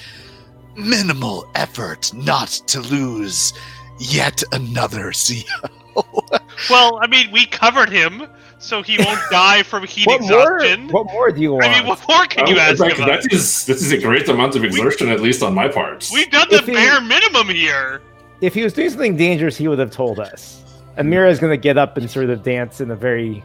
minimal 0.76 1.48
effort 1.54 2.12
not 2.16 2.48
to 2.66 2.80
lose 2.82 3.54
yet 4.00 4.42
another 4.52 5.12
CO. 5.12 5.74
well, 6.72 6.98
I 7.04 7.08
mean, 7.08 7.30
we 7.32 7.46
covered 7.46 7.90
him, 7.90 8.26
so 8.62 8.82
he 8.82 8.98
won't 8.98 9.20
die 9.32 9.64
from 9.64 9.86
heat 9.86 10.08
What 10.08 10.22
more? 10.22 10.58
exhaustion. 10.58 10.88
What 10.90 11.06
more 11.08 11.32
do 11.32 11.42
you 11.42 11.54
want? 11.54 11.66
I 11.66 11.78
mean, 11.80 11.88
what 11.88 12.00
more 12.08 12.26
can 12.28 12.48
you 12.48 12.58
ask 12.58 12.80
like, 12.80 12.94
of 12.94 13.02
us? 13.02 13.24
that 13.26 13.34
is 13.34 13.66
this 13.66 13.82
is 13.82 13.92
a 13.92 13.98
great 13.98 14.30
amount 14.30 14.56
of 14.56 14.64
exertion, 14.64 15.10
at 15.10 15.20
least 15.20 15.44
on 15.44 15.54
my 15.54 15.68
part. 15.68 16.10
We've 16.14 16.30
done 16.32 16.48
the 16.50 16.58
If 16.58 16.66
he- 16.68 16.74
bare 16.74 17.02
minimum 17.02 17.50
here. 17.50 18.02
if 18.40 18.54
he 18.54 18.64
was 18.64 18.74
doing 18.74 18.90
something 18.90 19.18
dangerous, 19.18 19.58
he 19.58 19.68
would 19.68 19.80
have 19.80 19.92
told 19.92 20.20
us. 20.20 20.64
Amira 20.98 21.30
is 21.30 21.40
going 21.40 21.52
to 21.52 21.58
get 21.62 21.78
up 21.78 21.98
and 21.98 22.10
sort 22.10 22.30
of 22.30 22.44
dance 22.44 22.82
in 22.82 22.92
a 22.92 22.96
very 22.96 23.44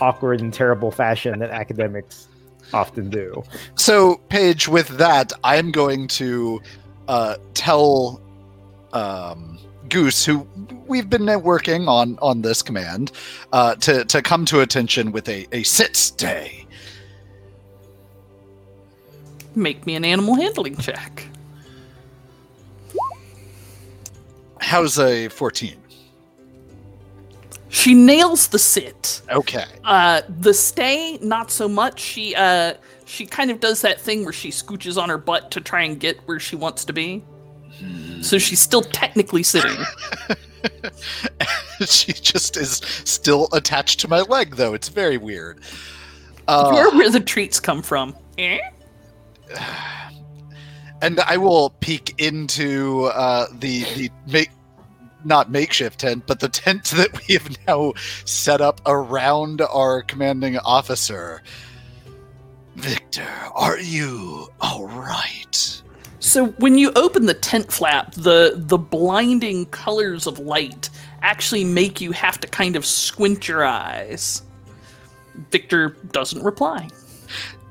awkward 0.00 0.40
and 0.40 0.52
terrible 0.54 0.90
fashion 0.90 1.38
that 1.40 1.50
academics 1.50 2.28
often 2.72 3.10
do. 3.10 3.42
So, 3.76 4.16
Paige, 4.28 4.68
with 4.68 4.88
that, 4.98 5.32
I'm 5.44 5.70
going 5.70 6.08
to 6.08 6.60
uh, 7.08 7.36
tell 7.54 8.20
um, 8.92 9.57
Goose, 9.88 10.24
who 10.24 10.46
we've 10.86 11.08
been 11.08 11.26
working 11.42 11.88
on 11.88 12.18
on 12.20 12.42
this 12.42 12.62
command, 12.62 13.12
uh, 13.52 13.74
to 13.76 14.04
to 14.04 14.22
come 14.22 14.44
to 14.46 14.60
attention 14.60 15.12
with 15.12 15.28
a 15.28 15.46
a 15.52 15.62
sit 15.62 15.96
stay. 15.96 16.66
Make 19.54 19.86
me 19.86 19.94
an 19.94 20.04
animal 20.04 20.34
handling 20.36 20.76
check. 20.76 21.26
How's 24.60 24.98
a 24.98 25.28
14? 25.28 25.76
She 27.70 27.94
nails 27.94 28.48
the 28.48 28.58
sit. 28.58 29.22
Okay. 29.30 29.64
Uh, 29.84 30.22
the 30.40 30.52
stay, 30.52 31.18
not 31.22 31.50
so 31.50 31.68
much. 31.68 32.00
She 32.00 32.34
uh, 32.34 32.74
she 33.04 33.26
kind 33.26 33.50
of 33.50 33.60
does 33.60 33.82
that 33.82 34.00
thing 34.00 34.24
where 34.24 34.32
she 34.32 34.50
scooches 34.50 35.00
on 35.00 35.08
her 35.08 35.18
butt 35.18 35.50
to 35.52 35.60
try 35.60 35.82
and 35.82 35.98
get 35.98 36.18
where 36.26 36.40
she 36.40 36.56
wants 36.56 36.84
to 36.86 36.92
be. 36.92 37.24
So 38.22 38.38
she's 38.38 38.60
still 38.60 38.82
technically 38.82 39.42
sitting. 39.42 39.76
she 41.86 42.12
just 42.12 42.56
is 42.56 42.80
still 43.04 43.48
attached 43.52 44.00
to 44.00 44.08
my 44.08 44.20
leg, 44.22 44.56
though. 44.56 44.74
It's 44.74 44.88
very 44.88 45.16
weird. 45.16 45.60
Uh, 46.46 46.72
You're 46.74 46.90
where 46.92 47.10
the 47.10 47.20
treats 47.20 47.60
come 47.60 47.82
from. 47.82 48.16
Eh? 48.38 48.58
and 51.02 51.20
I 51.20 51.36
will 51.36 51.70
peek 51.80 52.14
into 52.18 53.04
uh, 53.14 53.46
the 53.52 53.84
the 53.94 54.10
make 54.26 54.50
not 55.24 55.50
makeshift 55.50 56.00
tent, 56.00 56.24
but 56.26 56.40
the 56.40 56.48
tent 56.48 56.84
that 56.96 57.10
we 57.12 57.34
have 57.34 57.56
now 57.66 57.92
set 58.24 58.60
up 58.60 58.80
around 58.86 59.60
our 59.60 60.02
commanding 60.02 60.58
officer. 60.58 61.42
Victor, 62.76 63.28
are 63.54 63.78
you 63.78 64.48
all 64.60 64.86
right? 64.86 65.82
So 66.28 66.48
when 66.58 66.76
you 66.76 66.92
open 66.94 67.24
the 67.24 67.32
tent 67.32 67.72
flap, 67.72 68.12
the 68.12 68.52
the 68.54 68.76
blinding 68.76 69.64
colors 69.66 70.26
of 70.26 70.38
light 70.38 70.90
actually 71.22 71.64
make 71.64 72.02
you 72.02 72.12
have 72.12 72.38
to 72.40 72.46
kind 72.46 72.76
of 72.76 72.84
squint 72.84 73.48
your 73.48 73.64
eyes. 73.64 74.42
Victor 75.50 75.96
doesn't 76.12 76.42
reply. 76.42 76.90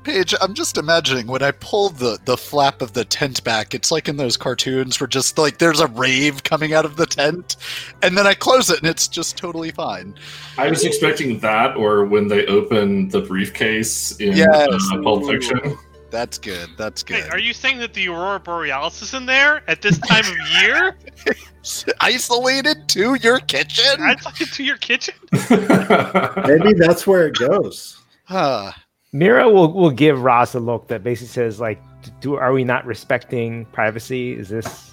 Paige, 0.02 0.34
I'm 0.40 0.54
just 0.54 0.76
imagining 0.76 1.28
when 1.28 1.42
I 1.42 1.52
pull 1.52 1.90
the, 1.90 2.18
the 2.24 2.36
flap 2.36 2.82
of 2.82 2.94
the 2.94 3.04
tent 3.04 3.44
back, 3.44 3.74
it's 3.74 3.92
like 3.92 4.08
in 4.08 4.16
those 4.16 4.36
cartoons 4.36 4.98
where 4.98 5.06
just 5.06 5.38
like 5.38 5.58
there's 5.58 5.80
a 5.80 5.86
rave 5.86 6.42
coming 6.42 6.72
out 6.72 6.84
of 6.84 6.96
the 6.96 7.06
tent, 7.06 7.56
and 8.02 8.18
then 8.18 8.26
I 8.26 8.34
close 8.34 8.70
it 8.70 8.78
and 8.78 8.88
it's 8.88 9.06
just 9.06 9.36
totally 9.36 9.70
fine. 9.70 10.14
I 10.56 10.68
was 10.68 10.84
expecting 10.84 11.38
that, 11.40 11.76
or 11.76 12.04
when 12.06 12.26
they 12.26 12.44
open 12.46 13.08
the 13.10 13.20
briefcase 13.20 14.16
in 14.16 14.36
Yes. 14.36 14.68
uh, 14.92 15.02
Pulp 15.02 15.26
Fiction. 15.26 15.78
That's 16.10 16.38
good. 16.38 16.70
That's 16.78 17.02
good. 17.02 17.24
Wait, 17.24 17.32
are 17.32 17.38
you 17.38 17.52
saying 17.52 17.78
that 17.78 17.92
the 17.92 18.08
Aurora 18.08 18.40
Borealis 18.40 19.02
is 19.02 19.12
in 19.12 19.26
there 19.26 19.62
at 19.68 19.82
this 19.82 19.98
time 19.98 20.24
of 20.24 20.62
year? 20.62 20.96
isolated 22.00 22.88
to 22.88 23.14
your 23.16 23.40
kitchen? 23.40 24.00
I'd 24.00 24.24
like 24.24 24.40
it 24.40 24.52
to 24.52 24.64
your 24.64 24.78
kitchen. 24.78 25.14
Maybe 25.50 26.72
that's 26.72 27.06
where 27.06 27.26
it 27.26 27.34
goes. 27.34 28.00
Huh. 28.24 28.72
Mira 29.12 29.48
will, 29.48 29.72
will 29.72 29.90
give 29.90 30.22
Ross 30.22 30.54
a 30.54 30.60
look 30.60 30.88
that 30.88 31.02
basically 31.02 31.28
says 31.28 31.60
like, 31.60 31.80
"Do 32.20 32.36
are 32.36 32.52
we 32.52 32.64
not 32.64 32.84
respecting 32.86 33.64
privacy? 33.66 34.32
Is 34.32 34.48
this 34.48 34.92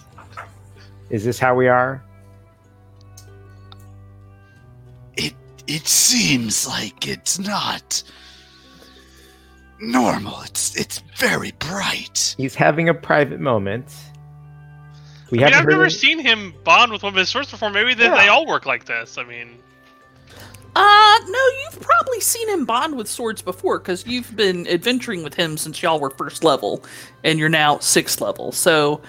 is 1.10 1.24
this 1.26 1.38
how 1.38 1.56
we 1.56 1.68
are?" 1.68 2.04
It 5.18 5.34
it 5.68 5.88
seems 5.88 6.66
like 6.68 7.08
it's 7.08 7.40
not 7.40 8.04
normal. 9.80 10.42
It's 10.42 10.76
it's 10.76 11.00
very 11.18 11.52
bright. 11.60 12.36
He's 12.38 12.56
having 12.56 12.90
a 12.90 12.94
private 12.94 13.40
moment. 13.40 13.94
We 15.32 15.40
I 15.40 15.44
mean, 15.46 15.54
haven't 15.54 15.68
I've 15.68 15.72
never 15.72 15.84
any- 15.86 15.92
seen 15.94 16.20
him 16.20 16.54
bond 16.64 16.92
with 16.92 17.04
one 17.04 17.14
of 17.14 17.18
his 17.18 17.30
swords 17.30 17.50
before. 17.52 17.70
Maybe 17.70 17.94
they, 17.94 18.06
Yeah. 18.06 18.16
they 18.16 18.28
all 18.28 18.46
work 18.46 18.66
like 18.66 18.86
this. 18.86 19.18
I 19.18 19.24
mean, 19.24 19.58
Uh, 20.76 21.20
no, 21.28 21.40
you've 21.64 21.80
probably 21.82 22.20
seen 22.20 22.50
him 22.50 22.66
bond 22.66 22.98
with 22.98 23.08
swords 23.10 23.42
before 23.42 23.80
because 23.80 24.06
you've 24.06 24.36
been 24.36 24.68
adventuring 24.68 25.24
with 25.24 25.34
him 25.34 25.56
since 25.58 25.82
y'all 25.82 26.00
were 26.02 26.10
first 26.12 26.44
level, 26.44 26.84
and 27.24 27.40
you're 27.40 27.48
now 27.50 27.80
sixth 27.80 28.20
level. 28.22 28.52
So, 28.52 29.02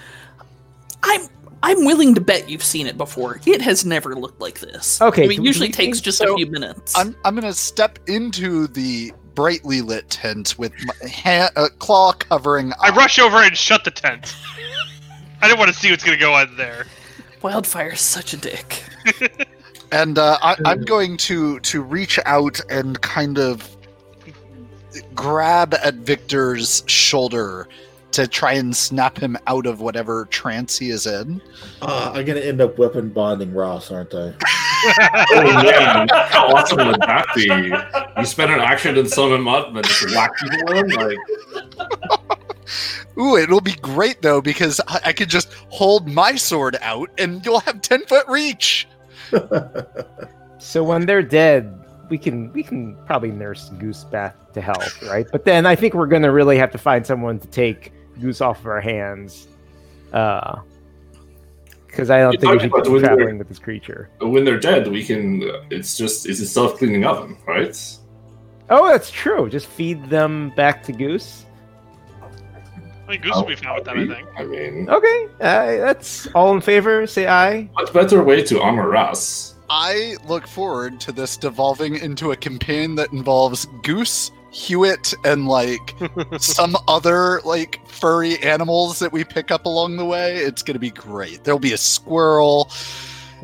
I'm 1.03 1.21
I'm 1.63 1.85
willing 1.85 2.15
to 2.15 2.21
bet 2.21 2.49
you've 2.49 2.63
seen 2.63 2.87
it 2.87 2.97
before. 2.97 3.41
It 3.45 3.61
has 3.61 3.83
never 3.85 4.15
looked 4.15 4.39
like 4.39 4.59
this. 4.59 5.01
Okay, 5.01 5.25
I 5.25 5.27
mean, 5.27 5.41
do 5.41 5.47
usually 5.47 5.69
takes 5.71 5.99
just 5.99 6.19
so 6.19 6.33
a 6.33 6.37
few 6.37 6.47
minutes. 6.47 6.97
I'm 6.97 7.15
I'm 7.25 7.35
gonna 7.35 7.53
step 7.53 7.99
into 8.07 8.67
the 8.67 9.11
brightly 9.37 9.81
lit 9.81 10.09
tent 10.09 10.55
with 10.57 10.73
my 10.83 11.07
ha- 11.07 11.51
uh, 11.55 11.67
claw 11.77 12.11
covering. 12.11 12.73
I 12.81 12.87
eye. 12.87 12.95
rush 12.95 13.19
over 13.19 13.37
and 13.37 13.55
shut 13.55 13.83
the 13.83 13.91
tent. 13.91 14.35
I 15.43 15.47
didn't 15.47 15.59
want 15.59 15.71
to 15.71 15.77
see 15.77 15.91
what's 15.91 16.03
going 16.03 16.17
to 16.17 16.19
go 16.19 16.33
on 16.33 16.57
there. 16.57 16.87
Wildfire 17.43 17.91
is 17.91 18.01
such 18.01 18.33
a 18.33 18.37
dick. 18.37 18.83
and 19.91 20.17
uh, 20.17 20.39
I, 20.41 20.55
I'm 20.65 20.81
going 20.81 21.17
to 21.17 21.59
to 21.59 21.83
reach 21.83 22.19
out 22.25 22.59
and 22.71 22.99
kind 23.01 23.37
of 23.37 23.77
grab 25.13 25.75
at 25.75 25.93
Victor's 25.93 26.83
shoulder 26.87 27.67
to 28.13 28.27
try 28.27 28.53
and 28.53 28.75
snap 28.75 29.19
him 29.19 29.37
out 29.45 29.67
of 29.67 29.81
whatever 29.81 30.25
trance 30.31 30.79
he 30.79 30.89
is 30.89 31.05
in. 31.05 31.39
Uh, 31.83 32.11
I'm 32.15 32.25
gonna 32.25 32.39
end 32.39 32.59
up 32.59 32.79
weapon 32.79 33.09
bonding 33.09 33.53
Ross, 33.53 33.91
aren't 33.91 34.15
I? 34.15 34.33
oh 34.85 35.63
man, 35.63 36.07
how 36.09 36.47
awesome 36.47 36.87
would 36.87 37.01
that 37.01 37.27
be? 37.35 37.45
You 38.19 38.25
spend 38.25 38.51
an 38.51 38.59
action 38.59 38.95
to 38.95 39.07
sum 39.07 39.33
him 39.33 39.47
up 39.47 39.75
and 39.75 39.85
just 39.85 40.15
whack 40.15 40.31
people 40.37 40.73
in? 40.73 40.89
Like, 40.89 41.17
Ooh, 43.19 43.35
it'll 43.37 43.61
be 43.61 43.73
great 43.73 44.21
though 44.21 44.41
because 44.41 44.79
I, 44.87 45.01
I 45.05 45.13
could 45.13 45.29
just 45.29 45.53
hold 45.69 46.07
my 46.07 46.35
sword 46.35 46.77
out 46.81 47.09
and 47.17 47.43
you'll 47.45 47.61
have 47.61 47.81
ten 47.81 48.05
foot 48.05 48.27
reach. 48.27 48.87
So 50.59 50.83
when 50.83 51.05
they're 51.05 51.23
dead, 51.23 51.73
we 52.09 52.17
can 52.17 52.51
we 52.51 52.63
can 52.63 52.97
probably 53.05 53.31
nurse 53.31 53.69
Goose 53.77 54.03
back 54.03 54.51
to 54.53 54.61
health, 54.61 55.01
right? 55.03 55.25
But 55.31 55.45
then 55.45 55.65
I 55.65 55.75
think 55.75 55.93
we're 55.93 56.07
gonna 56.07 56.31
really 56.31 56.57
have 56.57 56.71
to 56.71 56.77
find 56.77 57.05
someone 57.05 57.39
to 57.39 57.47
take 57.47 57.93
Goose 58.19 58.41
off 58.41 58.59
of 58.59 58.65
our 58.65 58.81
hands. 58.81 59.47
Uh, 60.11 60.59
because 61.97 62.11
I 62.11 62.19
don't 62.19 62.33
You're 62.33 62.39
think 62.41 62.51
we 62.51 62.57
talking 62.57 62.69
should 62.69 62.73
about 62.79 62.93
keep 62.93 62.99
traveling 63.17 63.37
with 63.39 63.47
this 63.47 63.57
creature. 63.57 64.07
When 64.21 64.45
they're 64.45 64.59
dead, 64.59 64.87
we 64.87 65.03
can. 65.03 65.41
It's 65.71 65.97
just 65.97 66.27
it's 66.29 66.39
a 66.39 66.45
self 66.45 66.77
cleaning 66.77 67.03
oven, 67.05 67.35
right? 67.47 67.75
Oh, 68.69 68.87
that's 68.87 69.09
true. 69.09 69.49
Just 69.49 69.65
feed 69.65 70.07
them 70.07 70.51
back 70.55 70.83
to 70.83 70.91
Goose. 70.91 71.45
I 72.21 73.11
mean, 73.11 73.21
Goose 73.21 73.33
will 73.35 73.45
be 73.45 73.55
fine 73.55 73.73
with 73.73 73.85
that, 73.85 73.97
I 73.97 74.05
think. 74.05 74.27
I 74.37 74.43
mean, 74.43 74.87
Okay, 74.89 75.27
uh, 75.41 75.77
that's 75.87 76.27
all 76.35 76.53
in 76.53 76.61
favor. 76.61 77.07
Say 77.07 77.25
aye. 77.25 77.67
what 77.73 77.91
better 77.93 78.23
way 78.23 78.43
to 78.43 78.61
honor 78.61 78.95
us? 78.95 79.55
I 79.69 80.17
look 80.27 80.45
forward 80.45 80.99
to 81.01 81.11
this 81.11 81.35
devolving 81.35 81.95
into 81.95 82.31
a 82.31 82.35
campaign 82.35 82.93
that 82.95 83.11
involves 83.11 83.65
Goose, 83.81 84.31
Hewitt, 84.57 85.13
and 85.23 85.47
like 85.47 85.93
some 86.39 86.75
other 86.87 87.41
like 87.45 87.87
furry 87.87 88.41
animals 88.41 88.97
that 88.97 89.11
we 89.13 89.23
pick 89.23 89.51
up 89.51 89.65
along 89.65 89.97
the 89.97 90.05
way. 90.05 90.37
It's 90.37 90.63
gonna 90.63 90.79
be 90.79 90.89
great. 90.89 91.43
There'll 91.43 91.59
be 91.59 91.73
a 91.73 91.77
squirrel. 91.77 92.71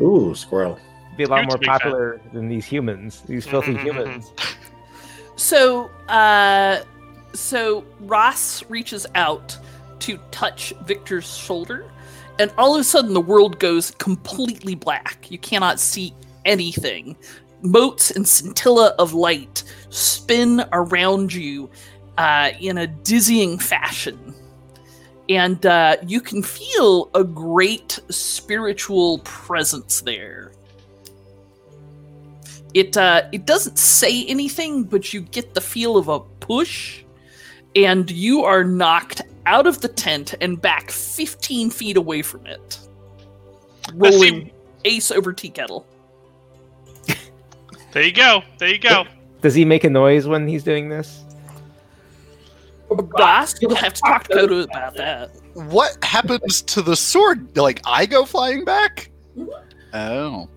Ooh, 0.01 0.33
squirrel. 0.33 0.79
Be 1.15 1.25
a 1.25 1.27
lot 1.27 1.45
more 1.45 1.59
big 1.59 1.67
fan. 1.67 1.79
popular 1.79 2.19
than 2.33 2.49
these 2.49 2.65
humans. 2.65 3.21
These 3.27 3.45
filthy 3.45 3.73
Mhm, 3.73 3.77
mhm, 3.77 3.83
humans. 3.83 4.31
So, 5.35 5.91
uh, 6.09 6.81
so 7.33 7.83
Ross 7.99 8.63
reaches 8.67 9.05
out 9.13 9.55
to 9.99 10.17
touch 10.31 10.73
Victor's 10.83 11.37
shoulder, 11.37 11.85
and 12.39 12.51
all 12.57 12.73
of 12.73 12.81
a 12.81 12.83
sudden 12.83 13.13
the 13.13 13.21
world 13.21 13.59
goes 13.59 13.91
completely 13.91 14.73
black. 14.73 15.29
You 15.29 15.37
cannot 15.37 15.79
see 15.79 16.15
anything. 16.45 17.15
Motes 17.63 18.11
and 18.11 18.27
scintilla 18.27 18.93
of 18.99 19.13
light 19.13 19.63
spin 19.89 20.63
around 20.73 21.33
you 21.33 21.69
uh, 22.17 22.51
in 22.59 22.77
a 22.77 22.87
dizzying 22.87 23.57
fashion. 23.57 24.35
And 25.29 25.65
uh, 25.65 25.97
you 26.05 26.19
can 26.19 26.43
feel 26.43 27.09
a 27.15 27.23
great 27.23 27.99
spiritual 28.09 29.19
presence 29.19 30.01
there. 30.01 30.51
It 32.73 32.97
uh 32.97 33.29
it 33.31 33.45
doesn't 33.45 33.77
say 33.77 34.25
anything 34.25 34.83
but 34.83 35.13
you 35.13 35.21
get 35.21 35.53
the 35.53 35.61
feel 35.61 35.95
of 35.95 36.07
a 36.07 36.19
push 36.19 37.03
and 37.75 38.09
you 38.09 38.43
are 38.43 38.63
knocked 38.63 39.21
out 39.45 39.67
of 39.67 39.81
the 39.81 39.87
tent 39.87 40.33
and 40.41 40.59
back 40.59 40.89
15 40.89 41.69
feet 41.69 41.97
away 41.97 42.23
from 42.23 42.45
it. 42.47 42.79
Rolling 43.93 44.51
ace 44.85 45.11
over 45.11 45.33
tea 45.33 45.49
kettle 45.49 45.85
There 47.93 48.03
you 48.03 48.11
go. 48.11 48.43
There 48.57 48.69
you 48.69 48.79
go. 48.79 49.05
Does 49.41 49.53
he 49.53 49.65
make 49.65 49.83
a 49.83 49.89
noise 49.89 50.27
when 50.27 50.47
he's 50.47 50.63
doing 50.63 50.89
this? 50.89 51.23
Boss, 52.89 53.61
you'll 53.61 53.75
have 53.75 53.93
to 53.93 54.01
talk 54.01 54.27
to 54.27 54.33
Coda 54.35 54.59
about 54.59 54.93
that 54.95 55.31
What 55.53 55.97
happens 56.03 56.61
to 56.63 56.81
the 56.81 56.95
sword? 56.95 57.57
Like 57.57 57.81
I 57.85 58.05
go 58.05 58.25
flying 58.25 58.65
back? 58.65 59.09
Oh. 59.93 60.47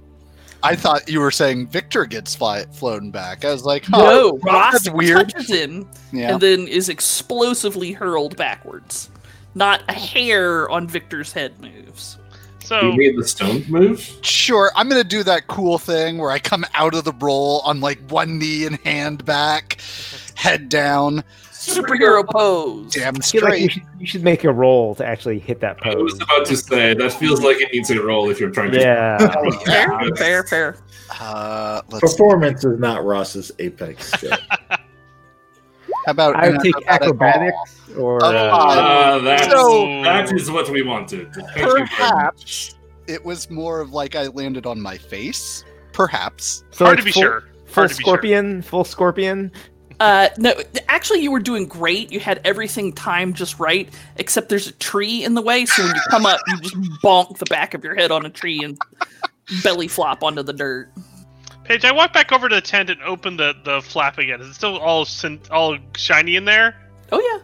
I 0.63 0.75
thought 0.75 1.09
you 1.09 1.21
were 1.21 1.31
saying 1.31 1.69
Victor 1.69 2.05
gets 2.07 2.35
fly- 2.35 2.65
flown 2.67 3.11
back. 3.11 3.45
I 3.45 3.53
was 3.53 3.65
like, 3.65 3.85
oh, 3.93 4.01
no 4.01 4.39
ross 4.51 4.73
that's 4.73 4.91
weird. 4.91 5.31
touches 5.31 5.49
him 5.49 5.89
yeah. 6.13 6.33
and 6.33 6.41
then 6.41 6.67
is 6.67 6.89
explosively 6.89 7.93
hurled 7.93 8.37
backwards 8.37 9.11
not 9.57 9.83
a 9.89 9.95
hair 9.95 10.69
on 10.71 10.87
victor's 10.87 11.33
head 11.33 11.59
moves 11.61 12.19
So 12.67 12.81
You 12.81 12.97
made 12.97 13.17
the 13.17 13.25
stone 13.25 13.65
move. 13.69 14.01
Sure, 14.23 14.73
I'm 14.75 14.89
gonna 14.89 15.05
do 15.05 15.23
that 15.23 15.47
cool 15.47 15.79
thing 15.79 16.19
where 16.19 16.33
I 16.33 16.41
come 16.41 16.65
out 16.75 16.97
of 16.97 17.05
the 17.05 17.13
roll 17.13 17.61
on 17.65 17.81
like 17.81 18.01
one 18.11 18.41
knee 18.41 18.67
and 18.67 18.77
hand 18.81 19.25
back, 19.25 19.81
head 20.35 20.69
down, 20.69 21.23
superhero 21.53 22.29
pose 22.29 22.93
damn 22.93 23.17
I 23.17 23.21
feel 23.21 23.45
like 23.45 23.61
you 23.61 23.69
straight. 23.69 23.73
should, 23.73 23.83
you 24.01 24.07
should 24.07 24.25
make 24.25 24.43
a 24.43 24.53
roll 24.53 24.97
to 24.97 25.07
actually 25.07 25.39
hit 25.39 25.61
that 25.61 25.81
pose. 25.81 25.95
I 25.95 26.03
was 26.03 26.21
about 26.21 26.47
to 26.47 26.57
say 26.57 26.95
that 26.95 27.13
feels 27.13 27.41
like 27.43 27.61
it 27.61 27.73
needs 27.73 27.89
a 27.91 28.03
roll 28.03 28.31
if 28.31 28.41
you're 28.41 28.51
trying 28.51 28.73
to. 28.73 28.81
Yeah. 28.81 29.19
fair 29.65 30.17
fair 30.17 30.43
fair 30.43 30.77
Uh, 31.21 31.83
let's. 31.91 32.01
Performance 32.01 32.65
is 32.65 32.81
not 32.81 33.05
Ross's 33.05 33.53
apex. 33.61 34.13
skill. 36.13 36.23
How 36.25 36.31
about 36.31 36.37
I 36.45 36.49
would 36.51 36.61
take 36.61 36.75
acrobatics 36.87 37.81
or 37.97 38.25
Oh, 38.25 38.29
uh, 38.29 38.31
Uh, 38.31 39.19
that's, 39.21 39.51
So- 39.51 40.03
that 40.03 40.33
is 40.33 40.51
what 40.51 40.69
we 40.71 40.83
wanted. 40.83 41.33
Thank 41.35 41.49
you 41.57 41.65
very 41.65 41.81
much. 41.81 41.91
Perhaps 41.91 42.77
it 43.07 43.25
was 43.25 43.51
more 43.51 43.81
of 43.81 43.93
like 43.93 44.15
I 44.17 44.27
landed 44.29 44.67
on 44.67 44.81
my 44.81 44.99
face. 44.99 45.65
Perhaps. 45.93 46.65
so 46.73 46.85
hard 46.85 46.99
to 46.99 47.05
be 47.05 47.13
full, 47.13 47.23
sure. 47.23 47.41
Full 47.67 47.75
Hard 47.83 47.91
to 47.91 47.97
be 47.97 48.03
sure. 48.03 48.13
scorpion, 48.15 48.63
full 48.63 48.85
scorpion. 48.85 49.51
Uh, 49.99 50.29
no, 50.37 50.53
actually, 50.89 51.21
you 51.21 51.31
were 51.31 51.41
doing 51.41 51.67
great. 51.67 52.13
You 52.13 52.21
had 52.21 52.39
everything 52.45 52.93
timed 52.93 53.35
just 53.35 53.59
right, 53.59 53.89
except 54.17 54.51
there's 54.51 54.67
a 54.67 54.73
tree 54.73 55.25
in 55.25 55.33
the 55.33 55.41
way. 55.41 55.65
So 55.65 55.83
when 55.85 55.95
you 55.95 56.01
come 56.11 56.27
up, 56.27 56.39
you 56.49 56.59
just 56.61 56.77
bonk 57.03 57.39
the 57.39 57.47
back 57.47 57.73
of 57.73 57.83
your 57.83 57.95
head 57.95 58.11
on 58.11 58.27
a 58.27 58.29
tree 58.31 58.63
and 58.63 58.77
belly 59.63 59.89
flop 59.89 60.23
onto 60.23 60.43
the 60.43 60.53
dirt. 60.53 60.91
Paige, 61.67 61.85
I 61.85 61.93
walk 61.93 62.13
back 62.13 62.33
over 62.33 62.49
to 62.49 62.55
the 62.55 62.61
tent 62.61 62.91
and 62.91 63.03
open 63.03 63.37
the, 63.37 63.55
the 63.65 63.83
flap 63.83 64.19
again. 64.19 64.41
Is 64.41 64.49
it 64.49 64.55
still 64.55 64.79
all 64.79 65.05
syn- 65.05 65.41
all 65.51 65.77
shiny 65.97 66.37
in 66.37 66.45
there? 66.45 66.77
Oh 67.11 67.21
yeah, 67.21 67.43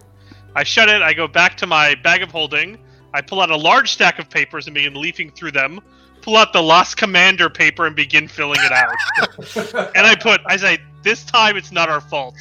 I 0.55 0.63
shut 0.63 0.89
it. 0.89 1.03
I 1.03 1.13
go 1.13 1.27
back 1.27 1.57
to 1.59 1.67
my 1.67 1.95
bag 1.97 2.23
of 2.23 2.31
holding. 2.31 2.79
I 3.15 3.21
pull 3.21 3.41
out 3.41 3.51
a 3.51 3.57
large 3.57 3.93
stack 3.93 4.19
of 4.19 4.31
papers 4.31 4.67
and 4.67 4.75
begin 4.75 4.95
leafing 4.95 5.31
through 5.31 5.53
them. 5.53 5.81
Pull 6.23 6.37
out 6.37 6.53
the 6.53 6.63
Lost 6.63 6.97
Commander 6.97 7.51
paper 7.51 7.87
and 7.87 7.97
begin 7.97 8.29
filling 8.29 8.61
it 8.63 8.73
out. 8.73 9.91
and 9.97 10.07
I 10.07 10.15
put, 10.15 10.41
I 10.47 10.57
say, 10.57 10.79
this 11.03 11.25
time 11.25 11.57
it's 11.57 11.73
not 11.73 11.89
our 11.89 12.01
fault. 12.01 12.37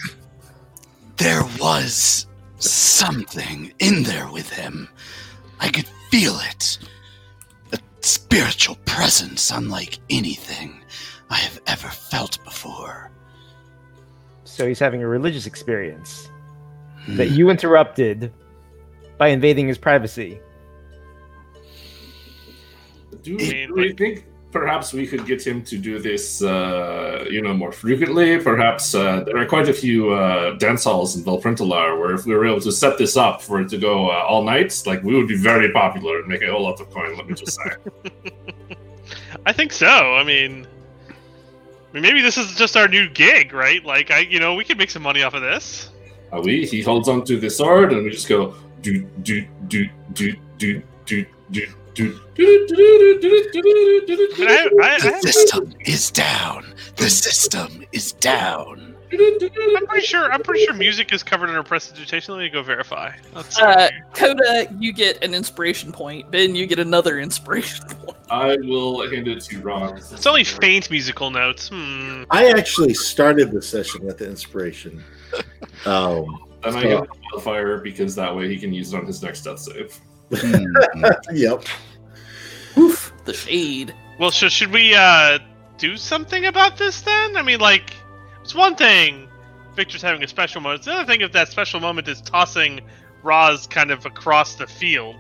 There 1.17 1.43
was 1.59 2.27
something 2.59 3.73
in 3.79 4.03
there 4.03 4.31
with 4.31 4.51
him. 4.51 4.87
I 5.59 5.69
could 5.69 5.87
feel 6.09 6.39
it. 6.41 6.77
A 7.73 7.79
spiritual 8.01 8.75
presence 8.85 9.49
unlike 9.49 9.97
anything 10.09 10.81
I 11.31 11.37
have 11.37 11.61
ever 11.65 11.87
felt 11.87 12.43
before. 12.43 13.09
So 14.43 14.67
he's 14.67 14.79
having 14.79 15.01
a 15.01 15.07
religious 15.07 15.45
experience 15.45 16.29
that 17.07 17.29
you 17.31 17.49
interrupted 17.49 18.33
by 19.17 19.29
invading 19.29 19.67
his 19.67 19.77
privacy. 19.77 20.41
Do, 23.23 23.37
mean, 23.37 23.69
do 23.69 23.73
we 23.75 23.93
think 23.93 24.25
perhaps 24.51 24.91
we 24.91 25.07
could 25.07 25.25
get 25.25 25.45
him 25.45 25.63
to 25.63 25.77
do 25.77 25.99
this, 25.99 26.43
uh, 26.43 27.25
you 27.29 27.41
know, 27.41 27.53
more 27.53 27.71
frequently? 27.71 28.37
Perhaps 28.37 28.93
uh, 28.93 29.23
there 29.23 29.37
are 29.37 29.45
quite 29.45 29.69
a 29.69 29.73
few 29.73 30.11
uh, 30.11 30.57
dance 30.57 30.83
halls 30.83 31.15
in 31.15 31.23
Velprintalar 31.23 31.97
where 31.97 32.13
if 32.13 32.25
we 32.25 32.35
were 32.35 32.45
able 32.45 32.59
to 32.61 32.73
set 32.73 32.97
this 32.97 33.15
up 33.15 33.41
for 33.41 33.61
it 33.61 33.69
to 33.69 33.77
go 33.77 34.09
uh, 34.09 34.23
all 34.27 34.43
night, 34.43 34.83
like 34.85 35.01
we 35.01 35.15
would 35.15 35.29
be 35.29 35.37
very 35.37 35.71
popular 35.71 36.19
and 36.19 36.27
make 36.27 36.41
a 36.41 36.51
whole 36.51 36.63
lot 36.63 36.81
of 36.81 36.89
coin. 36.89 37.15
Let 37.15 37.27
me 37.27 37.35
just 37.35 37.57
say. 37.57 37.71
I 39.45 39.53
think 39.53 39.71
so. 39.71 39.87
I 39.87 40.23
mean, 40.23 40.67
Mean, 41.93 42.03
maybe 42.03 42.21
this 42.21 42.37
is 42.37 42.55
just 42.55 42.77
our 42.77 42.87
new 42.87 43.09
gig, 43.09 43.53
right? 43.53 43.83
Like, 43.83 44.11
I, 44.11 44.19
you 44.19 44.39
know, 44.39 44.53
we 44.55 44.63
could 44.63 44.77
make 44.77 44.89
some 44.89 45.03
money 45.03 45.23
off 45.23 45.33
of 45.33 45.41
this. 45.41 45.89
Are 46.31 46.41
we? 46.41 46.65
He 46.65 46.81
holds 46.81 47.09
on 47.09 47.25
to 47.25 47.37
the 47.37 47.49
sword, 47.49 47.91
and 47.91 48.03
we 48.03 48.11
just 48.11 48.29
go 48.29 48.55
do 48.81 49.01
do 49.23 49.45
do 49.67 49.87
do 50.13 50.33
do 50.57 50.81
do 51.05 51.25
do. 51.49 51.65
The 54.73 55.19
system 55.21 55.73
is 55.81 56.09
down. 56.11 56.73
The 56.95 57.09
system 57.09 57.83
is 57.91 58.13
down. 58.13 58.95
I'm 59.13 59.85
pretty 59.87 60.05
sure. 60.05 60.31
I'm 60.31 60.41
pretty 60.41 60.63
sure 60.63 60.73
music 60.73 61.11
is 61.11 61.21
covered 61.21 61.49
under 61.49 61.63
prestidigitation. 61.63 62.33
Let 62.33 62.39
me 62.41 62.49
go 62.49 62.63
verify. 62.63 63.11
Uh, 63.35 63.89
Coda, 64.13 64.73
you 64.79 64.93
get 64.93 65.21
an 65.21 65.33
inspiration 65.33 65.91
point. 65.91 66.31
Ben, 66.31 66.55
you 66.55 66.65
get 66.65 66.79
another 66.79 67.19
inspiration 67.19 67.85
point. 67.87 68.17
I 68.31 68.55
will 68.57 69.07
hand 69.11 69.27
it 69.27 69.41
to 69.41 69.59
Ron. 69.59 69.97
it's 69.97 70.25
only 70.25 70.45
faint 70.45 70.89
musical 70.89 71.29
notes. 71.29 71.67
Hmm. 71.69 72.23
I 72.31 72.49
actually 72.51 72.93
started 72.93 73.51
the 73.51 73.61
session 73.61 74.05
with 74.05 74.17
the 74.19 74.27
inspiration. 74.29 75.03
Um, 75.85 76.25
And 76.63 76.75
I 76.77 76.83
get 76.83 77.01
the 77.01 77.07
modifier 77.31 77.79
because 77.79 78.13
that 78.15 78.35
way 78.35 78.47
he 78.47 78.57
can 78.57 78.71
use 78.73 78.93
it 78.93 78.97
on 78.97 79.05
his 79.05 79.23
next 79.23 79.41
death 79.43 79.59
save. 79.59 79.99
Yep. 81.33 81.63
Oof, 82.77 83.13
the 83.25 83.33
shade. 83.33 83.93
Well, 84.19 84.29
should 84.31 84.51
should 84.51 84.71
we 84.71 84.93
uh 84.93 85.39
do 85.77 85.97
something 85.97 86.45
about 86.45 86.77
this 86.77 87.01
then? 87.01 87.35
I 87.35 87.41
mean, 87.41 87.59
like, 87.59 87.93
it's 88.43 88.53
one 88.53 88.75
thing 88.75 89.27
Victor's 89.75 90.01
having 90.03 90.23
a 90.23 90.27
special 90.27 90.61
moment. 90.61 90.79
It's 90.81 90.87
another 90.87 91.05
thing 91.05 91.21
if 91.21 91.31
that 91.31 91.47
special 91.49 91.79
moment 91.79 92.07
is 92.07 92.21
tossing 92.21 92.81
Roz 93.23 93.65
kind 93.67 93.89
of 93.89 94.05
across 94.05 94.55
the 94.55 94.67
field. 94.67 95.17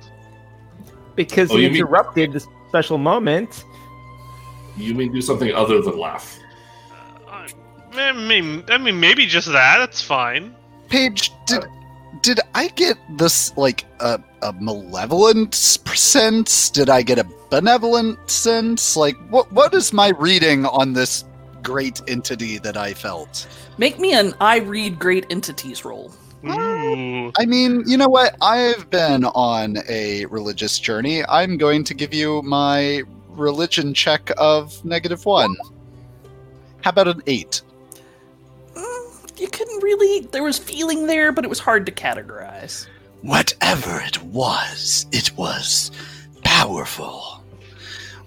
Because 1.15 1.49
Oh, 1.51 1.55
he 1.57 1.63
you 1.63 1.69
mean- 1.69 1.77
interrupted 1.81 2.33
the 2.33 2.45
special 2.71 2.97
moment. 2.97 3.65
You 4.77 4.95
mean 4.95 5.11
do 5.11 5.21
something 5.21 5.53
other 5.53 5.81
than 5.81 5.99
laugh? 5.99 6.39
Uh, 7.27 7.45
I 7.91 8.13
mean, 8.13 8.63
I 8.69 8.77
mean, 8.77 8.97
maybe 8.97 9.25
just 9.25 9.47
that. 9.47 9.79
That's 9.79 10.01
fine. 10.01 10.55
Paige, 10.87 11.33
did 11.47 11.65
did 12.21 12.39
I 12.55 12.69
get 12.69 12.97
this 13.17 13.51
like 13.57 13.83
a 13.99 14.23
a 14.41 14.53
malevolent 14.53 15.53
sense? 15.53 16.69
Did 16.69 16.89
I 16.89 17.01
get 17.01 17.19
a 17.19 17.27
benevolent 17.49 18.31
sense? 18.31 18.95
Like, 18.95 19.17
what 19.29 19.51
what 19.51 19.73
is 19.73 19.91
my 19.91 20.13
reading 20.17 20.65
on 20.65 20.93
this 20.93 21.25
great 21.61 22.01
entity 22.07 22.57
that 22.59 22.77
I 22.77 22.93
felt? 22.93 23.47
Make 23.77 23.99
me 23.99 24.13
an 24.13 24.33
I 24.39 24.59
read 24.59 24.97
great 24.97 25.25
entities 25.29 25.83
roll. 25.83 26.13
Ooh. 26.45 27.31
I 27.37 27.45
mean, 27.45 27.83
you 27.85 27.97
know 27.97 28.09
what? 28.09 28.35
I've 28.41 28.89
been 28.89 29.25
on 29.25 29.77
a 29.87 30.25
religious 30.25 30.79
journey. 30.79 31.23
I'm 31.25 31.57
going 31.57 31.83
to 31.85 31.93
give 31.93 32.13
you 32.13 32.41
my 32.41 33.03
religion 33.29 33.93
check 33.93 34.31
of 34.37 34.83
negative 34.83 35.25
one. 35.25 35.55
How 36.81 36.89
about 36.89 37.07
an 37.07 37.21
eight? 37.27 37.61
Mm, 38.73 39.39
you 39.39 39.47
couldn't 39.47 39.83
really. 39.83 40.21
There 40.27 40.43
was 40.43 40.57
feeling 40.57 41.07
there, 41.07 41.31
but 41.31 41.45
it 41.45 41.47
was 41.47 41.59
hard 41.59 41.85
to 41.85 41.91
categorize. 41.91 42.87
Whatever 43.21 44.01
it 44.01 44.21
was, 44.23 45.05
it 45.11 45.37
was 45.37 45.91
powerful. 46.43 47.43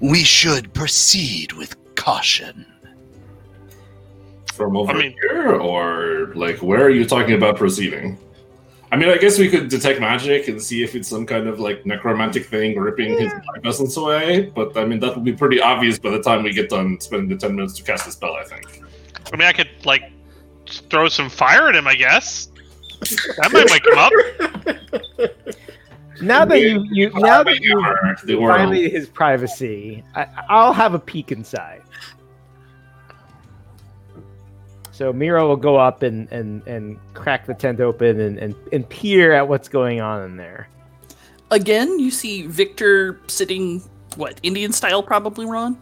We 0.00 0.22
should 0.22 0.72
proceed 0.72 1.52
with 1.52 1.76
caution. 1.96 2.64
From 4.54 4.76
over 4.76 4.92
I 4.92 4.94
mean- 4.94 5.16
here, 5.20 5.52
or 5.56 6.32
like 6.34 6.62
where 6.62 6.82
are 6.82 6.90
you 6.90 7.04
talking 7.04 7.34
about 7.34 7.56
proceeding? 7.56 8.18
I 8.92 8.96
mean, 8.96 9.08
I 9.08 9.16
guess 9.16 9.36
we 9.40 9.48
could 9.48 9.68
detect 9.68 9.98
magic 9.98 10.46
and 10.46 10.62
see 10.62 10.84
if 10.84 10.94
it's 10.94 11.08
some 11.08 11.26
kind 11.26 11.48
of 11.48 11.58
like 11.58 11.84
necromantic 11.84 12.46
thing 12.46 12.78
ripping 12.78 13.18
his 13.18 13.32
life 13.32 13.64
essence 13.64 13.96
away. 13.96 14.52
But 14.54 14.76
I 14.76 14.84
mean, 14.84 15.00
that 15.00 15.16
will 15.16 15.22
be 15.22 15.32
pretty 15.32 15.60
obvious 15.60 15.98
by 15.98 16.10
the 16.10 16.22
time 16.22 16.44
we 16.44 16.52
get 16.52 16.70
done 16.70 17.00
spending 17.00 17.28
the 17.28 17.36
ten 17.36 17.56
minutes 17.56 17.74
to 17.78 17.82
cast 17.82 18.04
the 18.04 18.12
spell. 18.12 18.34
I 18.34 18.44
think. 18.44 18.82
I 19.32 19.36
mean, 19.36 19.48
I 19.48 19.52
could 19.52 19.70
like 19.84 20.12
throw 20.68 21.08
some 21.08 21.28
fire 21.28 21.68
at 21.68 21.74
him. 21.74 21.88
I 21.88 21.96
guess 21.96 22.46
that 23.00 23.50
might 23.52 23.68
wake 23.70 23.84
him 23.84 23.98
up. 23.98 25.34
Now 26.20 26.44
that 26.44 26.60
you, 26.60 26.86
you 26.92 27.10
now 27.10 27.42
that 27.42 27.60
you 27.60 27.78
Are 27.80 28.16
the 28.24 28.36
finally 28.36 28.88
his 28.88 29.08
privacy, 29.08 30.04
I, 30.14 30.26
I'll 30.48 30.72
have 30.72 30.94
a 30.94 30.98
peek 30.98 31.32
inside. 31.32 31.82
So 34.94 35.12
Miro 35.12 35.48
will 35.48 35.56
go 35.56 35.74
up 35.74 36.04
and, 36.04 36.30
and, 36.30 36.64
and 36.68 36.96
crack 37.14 37.46
the 37.46 37.54
tent 37.54 37.80
open 37.80 38.20
and, 38.20 38.38
and, 38.38 38.54
and 38.72 38.88
peer 38.88 39.32
at 39.32 39.48
what's 39.48 39.68
going 39.68 40.00
on 40.00 40.22
in 40.22 40.36
there. 40.36 40.68
Again, 41.50 41.98
you 41.98 42.12
see 42.12 42.46
Victor 42.46 43.18
sitting, 43.26 43.82
what, 44.14 44.38
Indian 44.44 44.70
style, 44.70 45.02
probably, 45.02 45.46
Ron? 45.46 45.76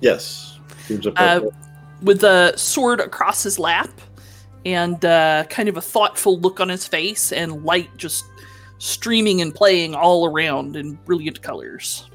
Yes. 0.00 0.58
Seems 0.88 1.06
Uh, 1.06 1.10
appropriate. 1.10 1.54
with 2.02 2.24
a 2.24 2.58
sword 2.58 2.98
across 2.98 3.44
his 3.44 3.56
lap 3.56 3.88
and 4.64 5.04
uh, 5.04 5.44
kind 5.48 5.68
of 5.68 5.76
a 5.76 5.80
thoughtful 5.80 6.40
look 6.40 6.58
on 6.58 6.68
his 6.68 6.88
face 6.88 7.30
and 7.30 7.64
light 7.64 7.88
just 7.96 8.24
streaming 8.78 9.42
and 9.42 9.54
playing 9.54 9.94
all 9.94 10.26
around 10.26 10.74
in 10.74 10.94
brilliant 11.04 11.40
colors. 11.40 12.10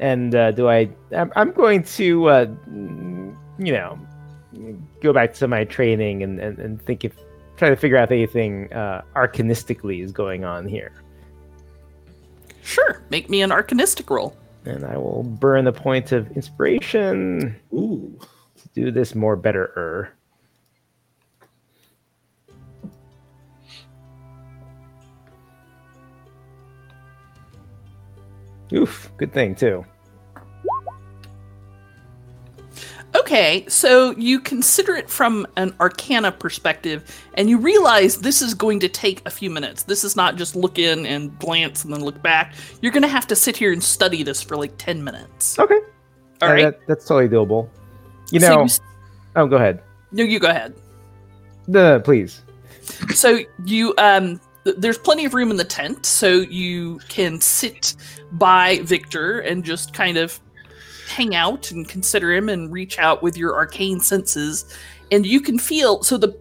And 0.00 0.34
uh, 0.34 0.52
do 0.52 0.68
I? 0.68 0.90
I'm, 1.12 1.32
I'm 1.34 1.52
going 1.52 1.82
to, 1.82 2.28
uh, 2.28 2.46
you 3.58 3.72
know, 3.72 3.98
go 5.02 5.12
back 5.12 5.34
to 5.34 5.48
my 5.48 5.64
training 5.64 6.22
and, 6.22 6.38
and, 6.38 6.58
and 6.58 6.82
think 6.82 7.04
if 7.04 7.14
try 7.56 7.68
to 7.68 7.76
figure 7.76 7.96
out 7.96 8.04
if 8.04 8.12
anything 8.12 8.72
uh, 8.72 9.02
arcanistically 9.16 10.02
is 10.02 10.12
going 10.12 10.44
on 10.44 10.66
here. 10.66 10.92
Sure, 12.62 13.02
make 13.10 13.28
me 13.28 13.42
an 13.42 13.50
arcanistic 13.50 14.08
roll. 14.08 14.36
And 14.64 14.84
I 14.84 14.96
will 14.96 15.22
burn 15.22 15.64
the 15.64 15.72
point 15.72 16.12
of 16.12 16.30
inspiration 16.32 17.56
Ooh. 17.72 18.18
to 18.60 18.68
do 18.74 18.90
this 18.90 19.14
more 19.14 19.36
better. 19.36 20.12
Oof, 28.72 29.10
good 29.16 29.32
thing 29.32 29.54
too. 29.54 29.84
Okay, 33.14 33.64
so 33.68 34.10
you 34.12 34.38
consider 34.38 34.94
it 34.94 35.08
from 35.08 35.46
an 35.56 35.74
arcana 35.80 36.30
perspective, 36.30 37.04
and 37.34 37.48
you 37.48 37.56
realize 37.58 38.18
this 38.18 38.42
is 38.42 38.52
going 38.52 38.80
to 38.80 38.88
take 38.88 39.22
a 39.26 39.30
few 39.30 39.48
minutes. 39.50 39.82
This 39.82 40.04
is 40.04 40.14
not 40.14 40.36
just 40.36 40.54
look 40.54 40.78
in 40.78 41.06
and 41.06 41.36
glance 41.38 41.84
and 41.84 41.92
then 41.92 42.04
look 42.04 42.22
back. 42.22 42.54
You're 42.82 42.92
going 42.92 43.02
to 43.02 43.08
have 43.08 43.26
to 43.28 43.36
sit 43.36 43.56
here 43.56 43.72
and 43.72 43.82
study 43.82 44.22
this 44.22 44.42
for 44.42 44.56
like 44.58 44.72
10 44.76 45.02
minutes. 45.02 45.58
Okay, 45.58 45.80
All 46.42 46.48
Uh, 46.50 46.52
right. 46.52 46.62
that, 46.64 46.80
that's 46.86 47.06
totally 47.06 47.28
doable. 47.28 47.68
You 48.30 48.40
So 48.40 48.64
know, 48.64 48.66
oh, 49.36 49.46
go 49.46 49.56
ahead. 49.56 49.82
no, 50.12 50.22
you 50.22 50.38
go 50.38 50.48
ahead. 50.48 50.74
No, 51.66 51.98
please. 52.00 52.42
So 53.14 53.40
you 53.64 53.94
um 53.96 54.38
there's 54.76 54.98
plenty 54.98 55.24
of 55.24 55.34
room 55.34 55.50
in 55.50 55.56
the 55.56 55.64
tent, 55.64 56.04
so 56.06 56.28
you 56.40 56.98
can 57.08 57.40
sit 57.40 57.94
by 58.32 58.80
Victor 58.82 59.40
and 59.40 59.64
just 59.64 59.94
kind 59.94 60.16
of 60.16 60.38
hang 61.08 61.34
out 61.34 61.70
and 61.70 61.88
consider 61.88 62.32
him 62.32 62.48
and 62.48 62.70
reach 62.72 62.98
out 62.98 63.22
with 63.22 63.34
your 63.36 63.56
arcane 63.56 63.98
senses 63.98 64.66
and 65.10 65.24
you 65.24 65.40
can 65.40 65.58
feel 65.58 66.02
so 66.02 66.18
the 66.18 66.38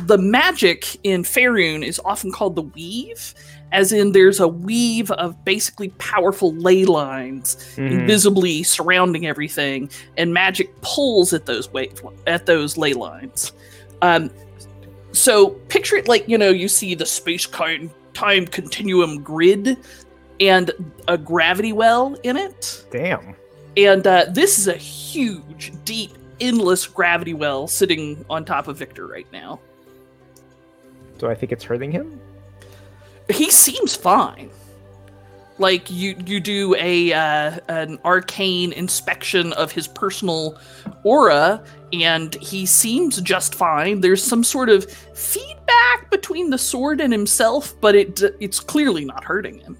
the 0.00 0.18
magic 0.18 0.98
in 1.02 1.22
Faerun 1.22 1.82
is 1.82 1.98
often 2.04 2.30
called 2.30 2.56
the 2.56 2.62
weave 2.62 3.32
as 3.72 3.92
in 3.92 4.12
there's 4.12 4.38
a 4.38 4.46
weave 4.46 5.10
of 5.12 5.42
basically 5.46 5.88
powerful 5.96 6.54
ley 6.56 6.84
lines 6.84 7.56
Mhm. 7.76 7.90
invisibly 7.90 8.62
surrounding 8.62 9.26
everything, 9.26 9.88
and 10.18 10.34
magic 10.34 10.78
pulls 10.82 11.32
at 11.32 11.46
those 11.46 11.72
wave 11.72 11.98
at 12.26 12.44
those 12.44 12.76
ley 12.76 12.92
lines. 12.92 13.52
Um, 14.02 14.30
so 15.16 15.50
picture 15.68 15.96
it 15.96 16.08
like 16.08 16.28
you 16.28 16.38
know 16.38 16.50
you 16.50 16.68
see 16.68 16.94
the 16.94 17.06
space 17.06 17.46
kind 17.46 17.90
time 18.14 18.46
continuum 18.46 19.22
grid 19.22 19.76
and 20.40 20.70
a 21.08 21.16
gravity 21.16 21.72
well 21.72 22.14
in 22.22 22.36
it, 22.36 22.84
Damn. 22.90 23.34
and 23.76 24.06
uh, 24.06 24.26
this 24.28 24.58
is 24.58 24.68
a 24.68 24.76
huge, 24.76 25.72
deep, 25.84 26.12
endless 26.40 26.86
gravity 26.86 27.32
well 27.32 27.66
sitting 27.66 28.24
on 28.28 28.44
top 28.44 28.68
of 28.68 28.76
Victor 28.76 29.06
right 29.06 29.26
now. 29.32 29.58
Do 31.18 31.28
I 31.28 31.34
think 31.34 31.52
it's 31.52 31.64
hurting 31.64 31.90
him? 31.90 32.20
he 33.28 33.50
seems 33.50 33.96
fine 33.96 34.50
like 35.58 35.90
you 35.90 36.14
you 36.26 36.38
do 36.38 36.74
a 36.76 37.12
uh, 37.12 37.58
an 37.68 37.98
arcane 38.04 38.72
inspection 38.72 39.52
of 39.54 39.72
his 39.72 39.88
personal 39.88 40.58
aura 41.02 41.64
and 41.92 42.34
he 42.36 42.66
seems 42.66 43.20
just 43.20 43.54
fine 43.54 44.00
there's 44.00 44.22
some 44.22 44.42
sort 44.42 44.68
of 44.68 44.90
feedback 45.14 46.10
between 46.10 46.50
the 46.50 46.58
sword 46.58 47.00
and 47.00 47.12
himself 47.12 47.74
but 47.80 47.94
it 47.94 48.20
it's 48.40 48.58
clearly 48.60 49.04
not 49.04 49.22
hurting 49.24 49.58
him 49.60 49.76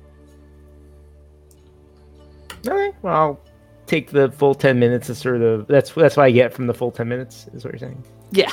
Okay. 2.68 2.96
Well, 3.02 3.14
I'll 3.14 3.40
take 3.86 4.10
the 4.10 4.30
full 4.32 4.54
ten 4.54 4.78
minutes 4.80 5.06
to 5.06 5.14
sort 5.14 5.40
of. 5.40 5.68
That's 5.68 5.92
that's 5.92 6.16
what 6.16 6.24
I 6.24 6.30
get 6.32 6.52
from 6.52 6.66
the 6.66 6.74
full 6.74 6.90
ten 6.90 7.08
minutes. 7.08 7.46
Is 7.54 7.64
what 7.64 7.72
you're 7.72 7.78
saying? 7.78 8.02
yeah 8.32 8.50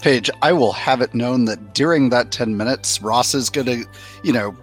Paige, 0.00 0.30
I 0.40 0.52
will 0.52 0.70
have 0.72 1.00
it 1.00 1.12
known 1.14 1.44
that 1.46 1.74
during 1.74 2.10
that 2.10 2.32
10 2.32 2.56
minutes, 2.56 3.00
Ross 3.02 3.34
is 3.34 3.48
going 3.50 3.66
to, 3.68 3.84
you 4.24 4.32
know, 4.32 4.56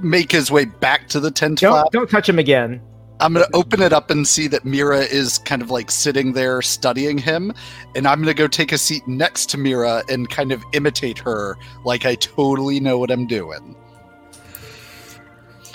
make 0.00 0.30
his 0.30 0.52
way 0.52 0.66
back 0.66 1.08
to 1.08 1.18
the 1.20 1.32
tent 1.32 1.58
Don't 1.60 1.72
flap. 1.72 1.90
don't 1.90 2.08
touch 2.08 2.28
him 2.28 2.38
again. 2.38 2.80
I'm 3.20 3.32
going 3.32 3.46
to 3.46 3.56
open 3.56 3.80
it 3.80 3.92
up 3.92 4.10
and 4.10 4.26
see 4.26 4.48
that 4.48 4.64
Mira 4.64 5.00
is 5.00 5.38
kind 5.38 5.62
of 5.62 5.70
like 5.70 5.90
sitting 5.90 6.32
there 6.32 6.60
studying 6.62 7.16
him. 7.16 7.52
And 7.94 8.06
I'm 8.06 8.18
going 8.18 8.34
to 8.34 8.34
go 8.34 8.48
take 8.48 8.72
a 8.72 8.78
seat 8.78 9.06
next 9.06 9.46
to 9.50 9.58
Mira 9.58 10.02
and 10.08 10.28
kind 10.28 10.52
of 10.52 10.62
imitate 10.72 11.18
her 11.18 11.56
like 11.84 12.06
I 12.06 12.16
totally 12.16 12.80
know 12.80 12.98
what 12.98 13.10
I'm 13.10 13.26
doing. 13.26 13.76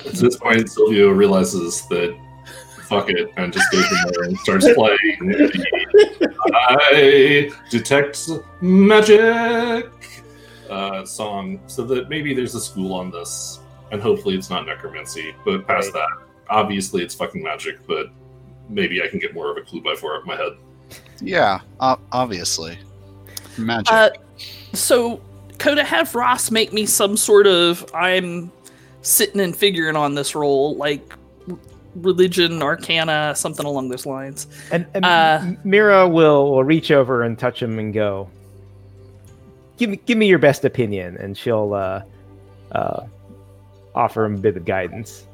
At 0.05 0.13
this 0.13 0.37
point, 0.37 0.69
Silvio 0.69 1.09
realizes 1.09 1.85
that 1.87 2.17
fuck 2.83 3.09
it 3.09 3.31
and 3.37 3.53
just 3.53 3.71
goes 3.71 3.85
in 3.85 4.11
there 4.11 4.23
and 4.23 4.37
starts 4.39 4.67
playing. 4.73 5.63
I 6.53 7.51
detect 7.69 8.27
magic 8.61 9.91
uh, 10.69 11.05
song, 11.05 11.59
so 11.67 11.83
that 11.85 12.09
maybe 12.09 12.33
there's 12.33 12.55
a 12.55 12.59
school 12.59 12.93
on 12.93 13.11
this, 13.11 13.59
and 13.91 14.01
hopefully 14.01 14.35
it's 14.35 14.49
not 14.49 14.65
necromancy. 14.65 15.35
But 15.45 15.67
past 15.67 15.93
that, 15.93 16.09
obviously 16.49 17.03
it's 17.03 17.13
fucking 17.15 17.41
magic. 17.43 17.85
But 17.87 18.07
maybe 18.69 19.01
I 19.03 19.07
can 19.07 19.19
get 19.19 19.33
more 19.33 19.51
of 19.51 19.57
a 19.57 19.61
clue 19.61 19.81
by 19.81 19.95
four 19.95 20.15
up 20.15 20.25
my 20.25 20.35
head. 20.35 20.53
Yeah, 21.21 21.59
o- 21.79 21.99
obviously. 22.11 22.77
Magic. 23.57 23.91
uh, 23.91 24.09
so 24.73 25.19
coda 25.57 25.83
have 25.83 26.15
ross 26.15 26.49
make 26.49 26.71
me 26.71 26.85
some 26.85 27.17
sort 27.17 27.45
of 27.45 27.83
i'm 27.93 28.49
sitting 29.01 29.41
and 29.41 29.53
figuring 29.53 29.97
on 29.97 30.15
this 30.15 30.33
role 30.33 30.77
like 30.77 31.13
religion 31.95 32.63
arcana 32.63 33.33
something 33.35 33.65
along 33.65 33.89
those 33.89 34.05
lines 34.05 34.47
And, 34.71 34.85
and 34.93 35.03
Uh, 35.03 35.41
Mira 35.65 36.07
will, 36.07 36.51
will 36.51 36.63
reach 36.63 36.89
over 36.91 37.23
and 37.23 37.37
touch 37.37 37.61
him 37.61 37.79
and 37.79 37.93
go, 37.93 38.29
"Give 39.75 39.89
me 39.89 39.99
give 40.05 40.17
me 40.17 40.27
your 40.27 40.39
best 40.39 40.63
opinion," 40.63 41.17
and 41.17 41.37
she'll 41.37 41.73
uh, 41.73 42.03
uh, 42.71 43.07
offer 43.95 44.23
him 44.23 44.35
a 44.35 44.37
bit 44.37 44.55
of 44.55 44.63
guidance. 44.63 45.25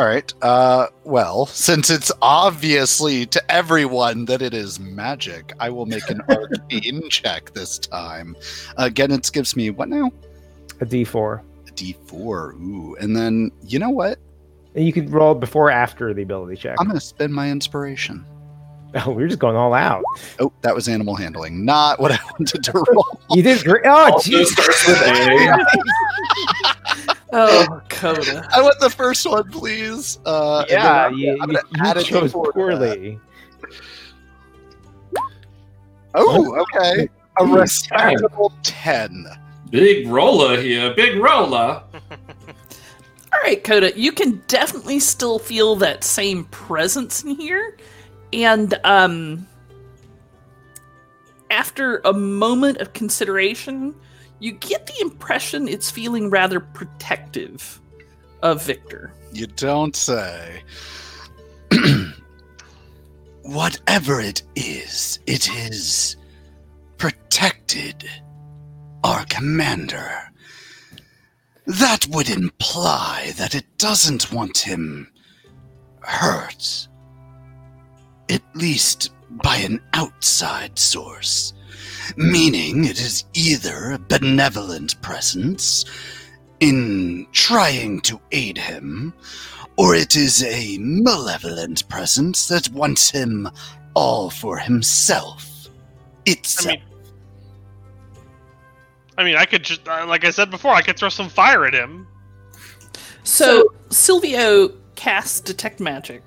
All 0.00 0.06
right. 0.06 0.32
Uh, 0.40 0.86
well, 1.04 1.44
since 1.44 1.90
it's 1.90 2.10
obviously 2.22 3.26
to 3.26 3.52
everyone 3.52 4.24
that 4.24 4.40
it 4.40 4.54
is 4.54 4.80
magic, 4.80 5.52
I 5.60 5.68
will 5.68 5.84
make 5.84 6.08
an 6.08 6.22
arcane 6.30 7.10
check 7.10 7.52
this 7.52 7.76
time. 7.76 8.34
Again, 8.78 9.10
it 9.10 9.28
gives 9.30 9.54
me 9.56 9.68
what 9.68 9.90
now? 9.90 10.10
A 10.80 10.86
D 10.86 11.04
four. 11.04 11.42
A 11.68 11.70
D4. 11.72 12.54
Ooh. 12.54 12.96
And 12.98 13.14
then, 13.14 13.52
you 13.62 13.78
know 13.78 13.90
what? 13.90 14.18
And 14.74 14.86
you 14.86 14.92
could 14.94 15.10
roll 15.10 15.34
before 15.34 15.66
or 15.66 15.70
after 15.70 16.14
the 16.14 16.22
ability 16.22 16.56
check. 16.56 16.76
I'm 16.80 16.86
going 16.86 16.98
to 16.98 17.04
spend 17.04 17.34
my 17.34 17.50
inspiration. 17.50 18.24
Oh, 19.06 19.12
we're 19.12 19.28
just 19.28 19.38
going 19.38 19.54
all 19.54 19.72
out. 19.72 20.02
Oh, 20.40 20.52
that 20.62 20.74
was 20.74 20.88
animal 20.88 21.14
handling, 21.14 21.64
not 21.64 22.00
what 22.00 22.10
I 22.10 22.18
wanted 22.32 22.64
to 22.64 22.72
roll. 22.72 23.20
You 23.30 23.40
did 23.40 23.62
great. 23.62 23.82
Oh, 23.86 24.14
Also 24.14 24.28
jeez. 24.32 24.48
Starts 27.32 27.68
with 27.68 27.70
A. 27.70 27.72
Oh, 27.72 27.80
Coda. 27.88 28.48
I 28.52 28.62
want 28.62 28.78
the 28.80 28.90
first 28.90 29.26
one, 29.28 29.50
please. 29.50 30.18
Uh, 30.26 30.60
and 30.60 30.68
then 30.70 30.78
Yeah, 30.78 30.92
I'm- 31.02 31.14
you, 31.14 31.38
I'm 31.40 31.50
you, 31.50 31.58
you 31.96 32.02
chose 32.02 32.22
before 32.32 32.46
that. 32.46 32.54
poorly. 32.54 33.20
Oh, 36.14 36.56
okay. 36.74 37.08
A 37.38 37.46
respectable 37.46 38.52
ten. 38.62 39.26
Big 39.70 40.08
roller 40.08 40.60
here, 40.60 40.92
big 40.94 41.16
roller. 41.22 41.82
All 43.32 43.40
right, 43.44 43.62
Coda, 43.62 43.96
you 43.98 44.10
can 44.10 44.42
definitely 44.48 44.98
still 44.98 45.38
feel 45.38 45.76
that 45.76 46.02
same 46.02 46.44
presence 46.46 47.22
in 47.22 47.36
here. 47.36 47.76
And 48.32 48.74
um 48.82 49.46
after 51.50 51.98
a 52.04 52.12
moment 52.12 52.78
of 52.78 52.92
consideration, 52.92 53.94
you 54.40 54.52
get 54.52 54.86
the 54.86 55.00
impression 55.00 55.68
it's 55.68 55.90
feeling 55.90 56.30
rather 56.30 56.60
protective 56.60 57.80
of 58.42 58.62
Victor. 58.64 59.12
You 59.32 59.46
don't 59.46 59.94
say. 59.94 60.62
Whatever 63.42 64.20
it 64.20 64.42
is, 64.56 65.18
it 65.26 65.48
is 65.48 66.16
protected. 66.96 68.08
Our 69.04 69.24
commander. 69.26 70.10
That 71.66 72.06
would 72.10 72.28
imply 72.28 73.32
that 73.36 73.54
it 73.54 73.64
doesn't 73.78 74.32
want 74.32 74.58
him 74.58 75.10
hurt. 76.00 76.88
At 78.28 78.42
least 78.54 79.12
by 79.30 79.56
an 79.56 79.80
outside 79.94 80.78
source. 80.78 81.54
Meaning 82.16 82.84
it 82.84 83.00
is 83.00 83.24
either 83.34 83.92
a 83.92 83.98
benevolent 83.98 85.00
presence 85.02 85.84
in 86.60 87.26
trying 87.32 88.00
to 88.02 88.20
aid 88.32 88.58
him, 88.58 89.14
or 89.76 89.94
it 89.94 90.16
is 90.16 90.42
a 90.44 90.76
malevolent 90.78 91.88
presence 91.88 92.48
that 92.48 92.68
wants 92.70 93.10
him 93.10 93.48
all 93.94 94.30
for 94.30 94.58
himself. 94.58 95.68
I 96.26 96.32
Itself. 96.32 96.66
mean, 96.66 96.82
I 99.16 99.24
mean, 99.24 99.36
I 99.36 99.44
could 99.44 99.64
just, 99.64 99.86
uh, 99.88 100.06
like 100.06 100.24
I 100.24 100.30
said 100.30 100.50
before, 100.50 100.72
I 100.72 100.82
could 100.82 100.98
throw 100.98 101.08
some 101.08 101.28
fire 101.28 101.66
at 101.66 101.74
him. 101.74 102.06
So, 103.22 103.72
Silvio 103.90 104.68
casts 104.96 105.40
Detect 105.40 105.80
Magic. 105.80 106.22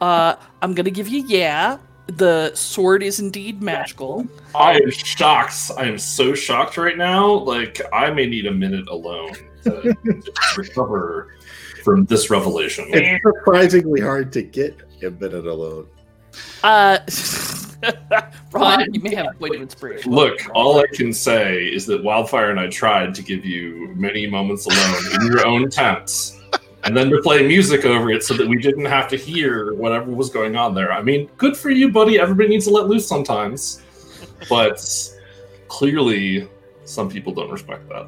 Uh, 0.00 0.36
I'm 0.62 0.74
going 0.74 0.84
to 0.84 0.90
give 0.90 1.08
you 1.08 1.24
yeah. 1.26 1.78
The 2.06 2.54
sword 2.54 3.02
is 3.02 3.18
indeed 3.18 3.62
magical. 3.62 4.26
I 4.54 4.74
am 4.74 4.90
shocked. 4.90 5.72
I 5.76 5.86
am 5.86 5.98
so 5.98 6.34
shocked 6.34 6.76
right 6.76 6.96
now. 6.96 7.32
Like 7.32 7.80
I 7.92 8.10
may 8.10 8.26
need 8.26 8.46
a 8.46 8.52
minute 8.52 8.88
alone 8.88 9.32
to 9.64 9.94
recover 10.56 11.34
from 11.82 12.04
this 12.06 12.30
revelation. 12.30 12.86
It's 12.88 13.22
surprisingly 13.22 14.00
hard 14.00 14.32
to 14.34 14.42
get 14.42 14.76
a 15.02 15.10
minute 15.10 15.46
alone. 15.46 15.88
Uh, 16.62 16.98
Ron, 18.52 18.92
you 18.92 19.00
may 19.00 19.14
have 19.14 19.26
a 19.26 19.34
point 19.34 19.54
of 19.56 19.62
inspiration. 19.62 20.12
Look, 20.12 20.38
all 20.54 20.78
I 20.78 20.86
can 20.92 21.12
say 21.12 21.66
is 21.66 21.86
that 21.86 22.02
Wildfire 22.02 22.50
and 22.50 22.58
I 22.58 22.68
tried 22.68 23.14
to 23.14 23.22
give 23.22 23.44
you 23.44 23.92
many 23.94 24.26
moments 24.26 24.66
alone 24.66 25.14
in 25.14 25.26
your 25.26 25.46
own 25.46 25.70
tents, 25.70 26.35
and 26.86 26.96
then 26.96 27.10
to 27.10 27.20
play 27.20 27.46
music 27.46 27.84
over 27.84 28.10
it 28.10 28.22
so 28.22 28.34
that 28.34 28.46
we 28.46 28.58
didn't 28.58 28.84
have 28.84 29.08
to 29.08 29.16
hear 29.16 29.74
whatever 29.74 30.10
was 30.10 30.30
going 30.30 30.56
on 30.56 30.74
there. 30.74 30.92
I 30.92 31.02
mean, 31.02 31.28
good 31.36 31.56
for 31.56 31.70
you, 31.70 31.90
buddy. 31.90 32.18
Everybody 32.18 32.48
needs 32.48 32.66
to 32.66 32.70
let 32.70 32.86
loose 32.86 33.06
sometimes, 33.06 33.82
but 34.48 34.80
clearly, 35.68 36.48
some 36.84 37.10
people 37.10 37.32
don't 37.32 37.50
respect 37.50 37.88
that. 37.88 38.06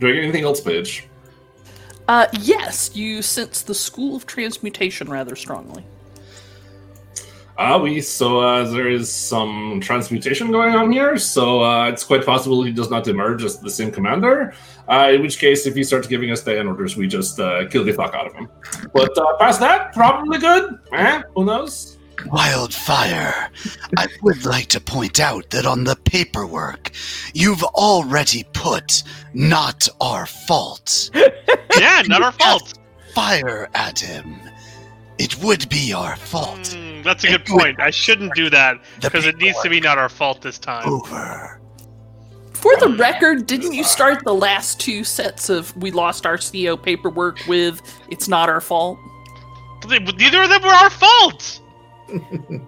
Do 0.00 0.08
I 0.08 0.12
get 0.12 0.22
anything 0.22 0.44
else, 0.44 0.60
Paige? 0.60 1.06
Uh, 2.08 2.26
yes, 2.40 2.94
you 2.94 3.20
sense 3.20 3.62
the 3.62 3.74
school 3.74 4.16
of 4.16 4.26
transmutation 4.26 5.08
rather 5.08 5.36
strongly. 5.36 5.84
Ah, 7.58 7.78
we 7.78 8.02
so 8.02 8.40
uh, 8.40 8.64
there 8.64 8.90
is 8.90 9.10
some 9.10 9.80
transmutation 9.80 10.50
going 10.52 10.74
on 10.74 10.92
here, 10.92 11.16
so 11.16 11.64
uh, 11.64 11.88
it's 11.88 12.04
quite 12.04 12.24
possible 12.24 12.62
he 12.62 12.70
does 12.70 12.90
not 12.90 13.08
emerge 13.08 13.42
as 13.44 13.58
the 13.58 13.70
same 13.70 13.90
commander. 13.90 14.52
Uh, 14.88 15.12
in 15.14 15.22
which 15.22 15.38
case, 15.38 15.66
if 15.66 15.74
he 15.74 15.82
starts 15.82 16.06
giving 16.06 16.30
us 16.30 16.42
stand 16.42 16.68
orders, 16.68 16.96
we 16.96 17.06
just 17.06 17.40
uh, 17.40 17.66
kill 17.68 17.82
the 17.82 17.92
fuck 17.92 18.14
out 18.14 18.26
of 18.26 18.34
him. 18.34 18.48
But 18.92 19.16
uh, 19.16 19.36
past 19.38 19.60
that, 19.60 19.94
probably 19.94 20.38
good. 20.38 20.78
Eh? 20.92 21.22
Who 21.34 21.46
knows? 21.46 21.96
Wildfire, 22.26 23.50
I 23.96 24.06
would 24.22 24.44
like 24.44 24.68
to 24.68 24.80
point 24.80 25.20
out 25.20 25.48
that 25.50 25.64
on 25.64 25.84
the 25.84 25.96
paperwork, 25.96 26.90
you've 27.34 27.62
already 27.62 28.44
put 28.52 29.02
not 29.32 29.88
our 30.00 30.26
fault. 30.26 31.10
Yeah, 31.78 32.02
not 32.06 32.22
our 32.22 32.32
fault. 32.32 32.74
Fire 33.14 33.68
at 33.74 33.98
him. 33.98 34.36
It 35.18 35.42
would 35.42 35.68
be 35.68 35.92
our 35.92 36.16
fault. 36.16 36.58
Mm, 36.58 36.85
that's 37.06 37.24
a 37.24 37.28
good 37.28 37.46
point. 37.46 37.80
I 37.80 37.90
shouldn't 37.90 38.34
do 38.34 38.50
that 38.50 38.80
because 39.00 39.26
it 39.26 39.38
needs 39.38 39.60
to 39.62 39.70
be 39.70 39.80
not 39.80 39.98
our 39.98 40.08
fault 40.08 40.42
this 40.42 40.58
time. 40.58 40.86
over. 40.86 41.60
For 42.52 42.76
the 42.78 42.88
record, 42.88 43.46
didn't 43.46 43.74
you 43.74 43.84
start 43.84 44.24
the 44.24 44.34
last 44.34 44.80
two 44.80 45.04
sets 45.04 45.50
of 45.50 45.76
we 45.76 45.90
lost 45.90 46.26
our 46.26 46.38
CO 46.38 46.76
paperwork 46.76 47.38
with 47.46 47.80
it's 48.10 48.28
not 48.28 48.48
our 48.48 48.60
fault? 48.60 48.98
Neither 49.86 50.42
of 50.42 50.48
them 50.48 50.62
were 50.62 50.68
our 50.68 50.90
fault. 50.90 51.60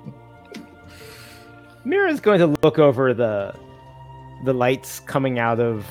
Mira's 1.85 2.21
going 2.21 2.39
to 2.39 2.55
look 2.63 2.79
over 2.79 3.15
the 3.15 3.55
the 4.45 4.53
lights 4.53 5.01
coming 5.01 5.39
out 5.39 5.59
of 5.59 5.87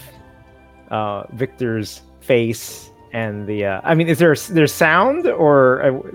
uh, 0.90 1.24
Victor's 1.34 2.02
face 2.22 2.92
and 3.14 3.48
the. 3.48 3.66
Uh, 3.66 3.82
I 3.84 3.96
mean, 3.96 4.08
is 4.08 4.20
there 4.20 4.36
there's 4.36 4.74
sound 4.74 5.26
or 5.26 5.82
uh, 5.82 6.12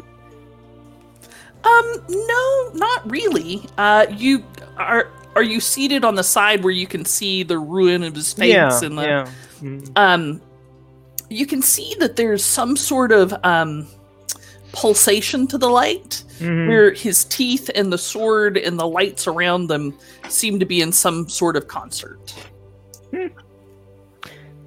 Um, 1.64 2.04
no, 2.08 2.70
not 2.74 3.10
really. 3.10 3.64
Uh, 3.78 4.06
you 4.10 4.44
are 4.76 5.08
are 5.36 5.42
you 5.42 5.60
seated 5.60 6.04
on 6.04 6.14
the 6.14 6.24
side 6.24 6.62
where 6.64 6.72
you 6.72 6.86
can 6.86 7.04
see 7.04 7.42
the 7.42 7.58
ruin 7.58 8.02
of 8.02 8.14
his 8.14 8.32
face 8.32 8.52
yeah, 8.52 8.80
and 8.82 8.98
the 8.98 9.02
yeah. 9.62 9.78
Um 9.96 10.40
you 11.30 11.46
can 11.46 11.62
see 11.62 11.94
that 12.00 12.16
there's 12.16 12.44
some 12.44 12.76
sort 12.76 13.12
of 13.12 13.32
um 13.44 13.86
pulsation 14.72 15.46
to 15.46 15.58
the 15.58 15.68
light 15.68 16.22
Mhm. 16.40 16.66
where 16.66 16.92
his 16.92 17.24
teeth 17.26 17.70
and 17.74 17.92
the 17.92 17.98
sword 17.98 18.56
and 18.56 18.78
the 18.78 18.86
lights 18.88 19.26
around 19.28 19.68
them 19.68 19.94
seem 20.28 20.58
to 20.58 20.66
be 20.66 20.80
in 20.82 20.90
some 20.90 21.28
sort 21.28 21.56
of 21.56 21.68
concert. 21.68 22.34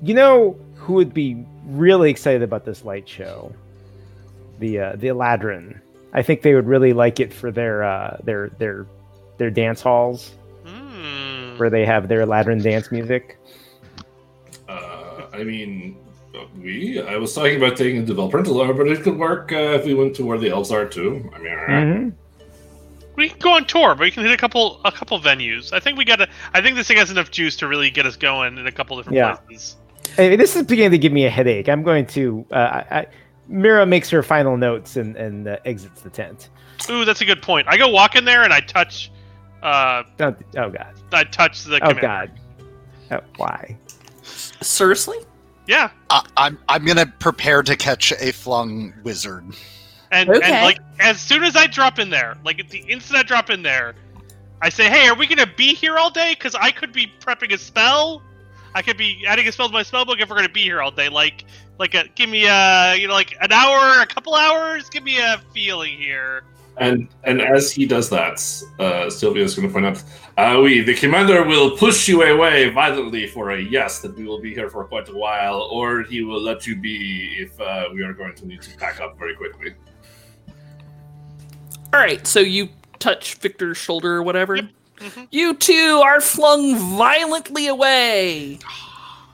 You 0.01 0.13
know 0.13 0.55
who 0.75 0.93
would 0.93 1.13
be 1.13 1.43
really 1.65 2.09
excited 2.09 2.43
about 2.43 2.65
this 2.65 2.85
light 2.85 3.07
show? 3.09 3.53
The 4.59 4.79
uh, 4.79 4.95
the 4.95 5.07
Eladrin. 5.07 5.79
I 6.15 6.23
think 6.23 6.41
they 6.41 6.55
would 6.55 6.65
really 6.65 6.93
like 6.93 7.19
it 7.19 7.31
for 7.33 7.51
their 7.51 7.83
uh, 7.83 8.17
their 8.23 8.49
their 8.57 8.87
their 9.37 9.51
dance 9.51 9.81
halls 9.81 10.33
Hmm. 10.65 11.57
where 11.57 11.69
they 11.69 11.85
have 11.85 12.07
their 12.07 12.25
Eladrin 12.25 12.63
dance 12.63 12.91
music. 12.91 13.37
Uh, 14.67 15.27
I 15.33 15.43
mean, 15.43 15.95
we. 16.59 17.01
I 17.01 17.17
was 17.17 17.33
talking 17.35 17.57
about 17.57 17.77
taking 17.77 18.05
the 18.05 18.13
Velprintalar, 18.13 18.75
but 18.75 18.87
it 18.87 19.03
could 19.03 19.17
work 19.17 19.51
uh, 19.51 19.77
if 19.77 19.85
we 19.85 19.93
went 19.93 20.15
to 20.15 20.25
where 20.25 20.37
the 20.37 20.49
elves 20.49 20.71
are 20.71 20.85
too. 20.85 21.29
I 21.35 21.37
mean, 21.39 21.47
eh. 21.53 21.67
Mhm. 21.67 22.13
We 23.15 23.29
can 23.29 23.39
go 23.39 23.51
on 23.51 23.65
tour, 23.65 23.95
but 23.95 23.99
we 24.01 24.11
can 24.11 24.23
hit 24.23 24.31
a 24.33 24.37
couple 24.37 24.81
a 24.83 24.91
couple 24.91 25.19
venues. 25.19 25.71
I 25.71 25.79
think 25.79 25.97
we 25.97 26.05
got 26.05 26.17
to. 26.17 26.27
I 26.53 26.61
think 26.61 26.75
this 26.75 26.87
thing 26.87 26.97
has 26.97 27.11
enough 27.11 27.31
juice 27.31 27.55
to 27.57 27.67
really 27.67 27.89
get 27.89 28.05
us 28.05 28.15
going 28.15 28.57
in 28.57 28.65
a 28.67 28.71
couple 28.71 28.97
different 28.97 29.15
Yeah. 29.17 29.35
places. 29.35 29.75
Hey, 30.15 30.35
this 30.35 30.55
is 30.55 30.63
beginning 30.63 30.91
to 30.91 30.97
give 30.97 31.11
me 31.13 31.25
a 31.25 31.29
headache. 31.29 31.67
I'm 31.69 31.83
going 31.83 32.05
to. 32.07 32.45
Uh, 32.51 32.55
I, 32.55 32.97
I, 32.99 33.07
Mira 33.47 33.85
makes 33.85 34.09
her 34.09 34.23
final 34.23 34.57
notes 34.57 34.95
and 34.97 35.15
and 35.15 35.47
uh, 35.47 35.57
exits 35.65 36.01
the 36.01 36.09
tent. 36.09 36.49
Ooh, 36.89 37.05
that's 37.05 37.21
a 37.21 37.25
good 37.25 37.41
point. 37.41 37.67
I 37.69 37.77
go 37.77 37.87
walk 37.89 38.15
in 38.15 38.25
there 38.25 38.43
and 38.43 38.51
I 38.53 38.59
touch. 38.61 39.11
Uh, 39.63 40.03
Oh, 40.19 40.35
oh 40.57 40.69
God! 40.69 40.93
I 41.11 41.23
touch 41.23 41.63
the. 41.63 41.75
Oh 41.75 41.93
commander. 41.93 42.01
God! 42.01 42.31
Oh, 43.11 43.19
why? 43.37 43.77
Seriously? 44.61 45.17
Yeah, 45.67 45.89
I, 46.09 46.23
I'm 46.37 46.59
I'm 46.69 46.85
gonna 46.85 47.07
prepare 47.19 47.63
to 47.63 47.75
catch 47.75 48.11
a 48.13 48.31
flung 48.31 48.93
wizard. 49.03 49.45
and 50.11 50.29
Okay. 50.29 50.41
and 50.51 50.63
like 50.65 50.77
as 50.99 51.19
soon 51.19 51.43
as 51.43 51.55
I 51.55 51.65
drop 51.67 51.97
in 51.99 52.09
there, 52.09 52.35
like 52.43 52.69
the 52.69 52.79
instant 52.79 53.17
I 53.19 53.23
drop 53.23 53.49
in 53.49 53.63
there, 53.63 53.95
I 54.61 54.69
say, 54.69 54.89
"Hey, 54.89 55.07
are 55.07 55.15
we 55.15 55.25
gonna 55.27 55.51
be 55.57 55.73
here 55.73 55.97
all 55.97 56.11
day? 56.11 56.35
Because 56.37 56.53
I 56.55 56.69
could 56.71 56.93
be 56.93 57.11
prepping 57.19 57.51
a 57.53 57.57
spell. 57.57 58.21
I 58.75 58.81
could 58.83 58.97
be 58.97 59.23
adding 59.27 59.47
a 59.47 59.51
spell 59.51 59.67
to 59.67 59.73
my 59.73 59.83
spell 59.83 60.05
book 60.05 60.19
if 60.19 60.29
we're 60.29 60.35
gonna 60.35 60.49
be 60.49 60.61
here 60.61 60.81
all 60.81 60.91
day. 60.91 61.09
Like, 61.09 61.45
like 61.77 61.93
a 61.93 62.07
give 62.15 62.29
me 62.29 62.45
a 62.45 62.95
you 62.95 63.07
know 63.07 63.13
like 63.13 63.35
an 63.41 63.51
hour, 63.51 64.01
a 64.01 64.07
couple 64.07 64.35
hours. 64.35 64.89
Give 64.89 65.03
me 65.03 65.19
a 65.19 65.41
feeling 65.53 65.97
here." 65.97 66.43
And 66.77 67.07
and 67.23 67.41
as 67.41 67.71
he 67.71 67.85
does 67.85 68.09
that, 68.09 68.43
uh, 68.79 69.09
Sylvia 69.09 69.43
is 69.43 69.55
going 69.55 69.67
to 69.67 69.73
point 69.73 69.85
out, 69.85 70.03
uh, 70.37 70.59
we 70.61 70.81
the 70.81 70.93
commander 70.93 71.43
will 71.43 71.77
push 71.77 72.07
you 72.07 72.23
away 72.23 72.69
violently 72.69 73.27
for 73.27 73.51
a 73.51 73.61
yes 73.61 73.99
that 74.01 74.15
we 74.17 74.25
will 74.25 74.41
be 74.41 74.53
here 74.53 74.69
for 74.69 74.83
quite 74.83 75.07
a 75.07 75.15
while, 75.15 75.61
or 75.71 76.03
he 76.03 76.21
will 76.21 76.41
let 76.41 76.67
you 76.67 76.75
be 76.75 77.37
if 77.39 77.59
uh, 77.61 77.85
we 77.93 78.03
are 78.03 78.13
going 78.13 78.35
to 78.35 78.45
need 78.45 78.61
to 78.61 78.75
pack 78.77 78.99
up 78.99 79.17
very 79.17 79.35
quickly. 79.35 79.73
All 81.93 82.01
right, 82.01 82.27
so 82.27 82.41
you 82.41 82.67
touch 82.99 83.35
Victor's 83.35 83.77
shoulder 83.77 84.15
or 84.15 84.23
whatever. 84.23 84.57
Yep. 84.57 84.65
Mhm. 84.99 85.27
You 85.31 85.53
two 85.53 86.01
are 86.03 86.19
flung 86.21 86.77
violently 86.97 87.67
away. 87.67 88.59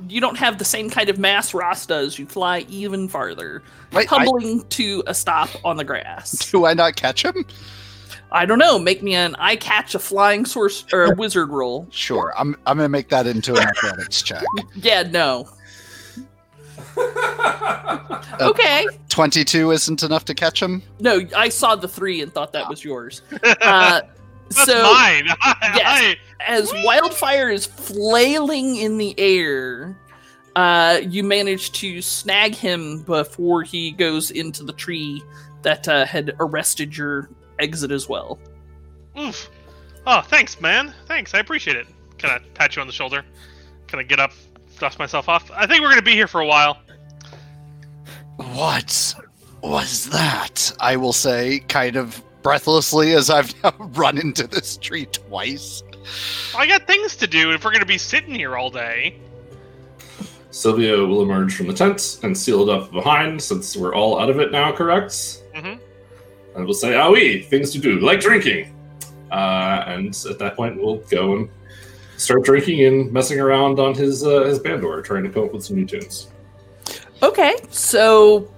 You 0.08 0.22
don't 0.22 0.38
have 0.38 0.58
the 0.58 0.66
same 0.66 0.90
kind 0.90 1.10
of 1.10 1.18
mass 1.18 1.54
Ross 1.54 1.86
does. 1.86 2.18
You 2.18 2.26
fly 2.26 2.66
even 2.70 3.08
farther, 3.08 3.64
Wait, 3.92 4.12
I, 4.12 4.18
tumbling 4.18 4.64
to 4.70 5.04
a 5.08 5.14
stop 5.14 5.50
on 5.64 5.78
the 5.78 5.84
grass. 5.84 6.32
do 6.52 6.66
I 6.66 6.74
not 6.74 6.96
catch 6.96 7.24
him? 7.24 7.46
I 8.32 8.46
don't 8.46 8.60
know. 8.60 8.80
Make 8.80 9.04
me 9.04 9.14
an 9.14 9.36
I 9.40 9.58
catch 9.58 9.94
a 9.94 10.00
flying 10.00 10.46
source 10.46 10.86
or 10.94 11.12
a 11.12 11.16
wizard 11.16 11.50
roll. 11.50 11.88
Sure. 11.92 12.34
I'm 12.38 12.56
I'm 12.66 12.78
gonna 12.78 12.88
make 12.88 13.10
that 13.10 13.28
into 13.28 13.54
an 13.54 13.68
athletics 13.68 14.22
check. 14.22 14.44
Yeah, 14.76 15.04
no. 15.04 15.50
Okay. 18.40 18.88
Twenty-two 19.10 19.72
isn't 19.72 20.02
enough 20.02 20.26
to 20.26 20.34
catch 20.34 20.62
him. 20.62 20.82
No, 21.00 21.22
I 21.36 21.50
saw 21.50 21.76
the 21.76 21.88
three 21.88 22.22
and 22.22 22.34
thought 22.34 22.54
that 22.54 22.68
was 22.70 22.84
yours. 22.84 23.22
Uh, 23.44 24.02
That's 24.56 24.66
so 24.72 24.84
mine. 24.84 25.28
Yes. 25.76 26.16
as 26.40 26.72
wildfire 26.84 27.50
is 27.50 27.66
flailing 27.66 28.78
in 28.78 28.98
the 28.98 29.14
air, 29.20 29.96
uh, 30.56 31.00
you 31.04 31.24
manage 31.24 31.72
to 31.74 32.02
snag 32.02 32.56
him 32.56 33.04
before 33.04 33.64
he 33.64 33.92
goes 33.92 34.32
into 34.32 34.64
the 34.64 34.74
tree 34.74 35.24
that 35.62 35.88
uh, 35.88 36.06
had 36.06 36.36
arrested 36.40 36.96
your 36.96 37.30
exit 37.60 37.92
as 37.92 38.10
well. 38.10 38.40
Oof. 39.20 39.50
Oh, 40.08 40.22
thanks, 40.22 40.60
man. 40.60 40.94
Thanks. 41.08 41.34
I 41.34 41.40
appreciate 41.40 41.78
it. 41.78 41.88
Can 42.18 42.30
I 42.32 42.40
pat 42.54 42.76
you 42.76 42.82
on 42.82 42.88
the 42.88 42.94
shoulder? 42.94 43.24
Can 43.88 44.00
I 44.00 44.04
get 44.04 44.20
up, 44.20 44.32
dust 44.80 44.98
myself 45.00 45.30
off? 45.30 45.52
I 45.52 45.68
think 45.68 45.82
we're 45.82 45.90
gonna 45.90 46.02
be 46.02 46.14
here 46.14 46.28
for 46.28 46.42
a 46.42 46.46
while. 46.46 46.80
What 48.38 49.16
was 49.62 50.10
that? 50.10 50.72
I 50.80 50.96
will 50.96 51.14
say, 51.14 51.60
kind 51.68 51.96
of 51.96 52.22
breathlessly, 52.42 53.14
as 53.14 53.30
I've 53.30 53.54
now 53.64 53.74
run 53.80 54.18
into 54.18 54.48
this 54.48 54.78
tree 54.78 55.06
twice. 55.08 55.84
I 56.56 56.66
got 56.68 56.88
things 56.88 57.16
to 57.18 57.28
do 57.28 57.52
if 57.52 57.64
we're 57.64 57.72
gonna 57.72 57.86
be 57.86 57.98
sitting 57.98 58.34
here 58.36 58.58
all 58.58 58.70
day. 58.70 59.20
Sylvia 60.52 60.98
will 60.98 61.22
emerge 61.22 61.56
from 61.56 61.68
the 61.68 61.74
tent 61.74 62.20
and 62.24 62.38
seal 62.38 62.68
it 62.68 62.74
up 62.74 62.92
behind, 62.92 63.42
since 63.42 63.78
we're 63.78 63.96
all 63.96 64.20
out 64.20 64.30
of 64.30 64.40
it 64.40 64.52
now, 64.52 64.72
correct? 64.72 65.12
Mhm. 65.56 65.80
And 66.56 66.66
we'll 66.66 66.74
say, 66.74 66.96
ah 66.96 67.10
oui, 67.10 67.42
things 67.44 67.72
to 67.72 67.80
do, 67.80 68.00
like 68.00 68.20
drinking. 68.20 68.76
Uh, 69.32 69.84
and 69.88 70.08
at 70.30 70.38
that 70.40 70.58
point, 70.58 70.82
we'll 70.82 70.98
go 71.10 71.38
and 71.38 71.50
start 72.18 72.44
drinking 72.44 72.84
and 72.86 73.12
messing 73.14 73.40
around 73.40 73.80
on 73.80 73.94
his 73.96 74.26
uh, 74.26 74.42
his 74.44 74.60
bandore, 74.60 75.02
trying 75.04 75.24
to 75.24 75.30
come 75.30 75.46
up 75.46 75.54
with 75.54 75.64
some 75.64 75.78
new 75.78 75.86
tunes. 75.86 76.28
Okay, 77.24 77.56
so 77.70 78.52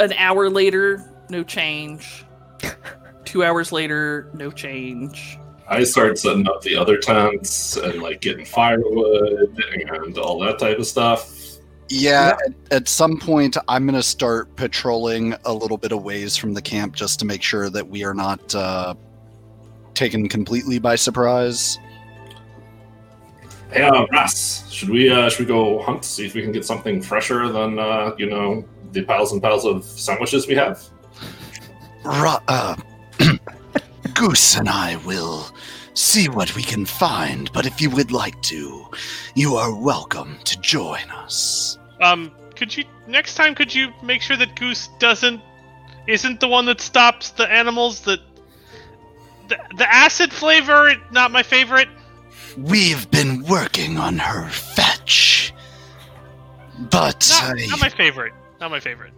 an 0.00 0.12
hour 0.14 0.50
later, 0.50 1.04
no 1.28 1.42
change. 1.42 2.24
Two 3.24 3.44
hours 3.44 3.72
later, 3.72 4.30
no 4.34 4.50
change. 4.50 5.38
I 5.68 5.82
start 5.84 6.18
setting 6.18 6.48
up 6.48 6.62
the 6.62 6.76
other 6.76 6.96
tents 6.96 7.76
and 7.76 8.00
like 8.00 8.20
getting 8.20 8.44
firewood 8.44 9.60
and 9.90 10.16
all 10.18 10.38
that 10.40 10.58
type 10.58 10.78
of 10.78 10.86
stuff. 10.86 11.32
Yeah, 11.88 12.36
At, 12.46 12.72
at 12.72 12.88
some 12.88 13.18
point, 13.18 13.56
I'm 13.68 13.86
gonna 13.86 14.02
start 14.02 14.54
patrolling 14.56 15.34
a 15.44 15.52
little 15.52 15.76
bit 15.76 15.92
of 15.92 16.02
ways 16.02 16.36
from 16.36 16.54
the 16.54 16.62
camp 16.62 16.94
just 16.94 17.18
to 17.20 17.24
make 17.24 17.42
sure 17.42 17.70
that 17.70 17.88
we 17.88 18.04
are 18.04 18.14
not 18.14 18.54
uh, 18.54 18.94
taken 19.94 20.28
completely 20.28 20.78
by 20.78 20.96
surprise. 20.96 21.78
Hey, 23.72 23.82
uh, 23.82 24.06
Russ, 24.12 24.68
should 24.70 24.88
we 24.88 25.10
uh, 25.10 25.28
should 25.28 25.40
we 25.40 25.46
go 25.46 25.82
hunt 25.82 26.02
to 26.02 26.08
see 26.08 26.26
if 26.26 26.34
we 26.34 26.42
can 26.42 26.52
get 26.52 26.64
something 26.64 27.00
fresher 27.00 27.48
than 27.50 27.78
uh, 27.78 28.12
you 28.18 28.26
know 28.26 28.64
the 28.96 29.02
piles 29.02 29.32
and 29.32 29.42
piles 29.42 29.64
of 29.64 29.84
sandwiches 29.84 30.48
we 30.48 30.54
have? 30.54 30.82
Ru- 32.04 32.42
uh, 32.48 32.76
Goose 34.14 34.56
and 34.56 34.68
I 34.68 34.96
will 35.04 35.50
see 35.92 36.28
what 36.28 36.54
we 36.56 36.62
can 36.62 36.86
find, 36.86 37.52
but 37.52 37.66
if 37.66 37.80
you 37.80 37.90
would 37.90 38.10
like 38.10 38.40
to, 38.42 38.86
you 39.34 39.56
are 39.56 39.74
welcome 39.74 40.38
to 40.44 40.58
join 40.60 41.08
us. 41.10 41.78
Um, 42.00 42.32
could 42.54 42.74
you 42.74 42.84
next 43.06 43.34
time? 43.34 43.54
Could 43.54 43.74
you 43.74 43.92
make 44.02 44.22
sure 44.22 44.36
that 44.38 44.56
Goose 44.56 44.88
doesn't 44.98 45.42
isn't 46.06 46.40
the 46.40 46.48
one 46.48 46.64
that 46.66 46.80
stops 46.80 47.30
the 47.30 47.50
animals 47.50 48.00
that 48.02 48.20
the, 49.48 49.58
the 49.76 49.94
acid 49.94 50.32
flavor? 50.32 50.94
Not 51.10 51.32
my 51.32 51.42
favorite. 51.42 51.88
We've 52.56 53.10
been 53.10 53.42
working 53.44 53.98
on 53.98 54.18
her 54.18 54.48
fetch, 54.48 55.52
but 56.90 57.28
Not, 57.28 57.58
I, 57.58 57.66
not 57.66 57.80
my 57.80 57.90
favorite. 57.90 58.32
Not 58.60 58.70
my 58.70 58.80
favorite. 58.80 59.12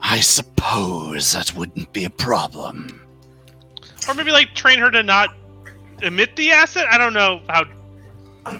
I 0.00 0.20
suppose 0.20 1.32
that 1.32 1.54
wouldn't 1.54 1.92
be 1.92 2.04
a 2.04 2.10
problem. 2.10 3.00
Or 4.08 4.14
maybe 4.14 4.32
like 4.32 4.54
train 4.54 4.78
her 4.78 4.90
to 4.90 5.02
not 5.02 5.34
emit 6.02 6.34
the 6.36 6.50
acid. 6.50 6.86
I 6.90 6.98
don't 6.98 7.14
know 7.14 7.40
how 7.48 7.64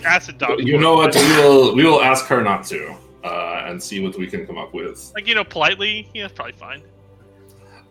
acid 0.04 0.38
dogs. 0.38 0.62
You 0.62 0.74
work, 0.74 0.82
know 0.82 0.94
what? 0.94 1.12
but, 1.12 1.22
We 1.22 1.36
will 1.42 1.74
we 1.74 1.84
will 1.84 2.00
ask 2.02 2.26
her 2.26 2.42
not 2.42 2.64
to, 2.66 2.94
uh, 3.24 3.64
and 3.66 3.82
see 3.82 4.00
what 4.00 4.16
we 4.16 4.26
can 4.28 4.46
come 4.46 4.58
up 4.58 4.72
with. 4.72 5.10
Like 5.14 5.26
you 5.26 5.34
know, 5.34 5.44
politely. 5.44 6.08
Yeah, 6.14 6.26
it's 6.26 6.34
probably 6.34 6.52
fine. 6.52 6.82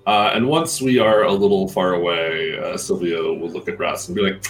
Uh, 0.08 0.32
and 0.34 0.48
once 0.48 0.82
we 0.82 0.98
are 0.98 1.24
a 1.24 1.32
little 1.32 1.68
far 1.68 1.94
away, 1.94 2.58
uh, 2.58 2.78
Sylvia 2.78 3.18
will 3.22 3.50
look 3.50 3.68
at 3.68 3.78
Russ 3.78 4.08
and 4.08 4.16
be 4.16 4.22
like, 4.22 4.44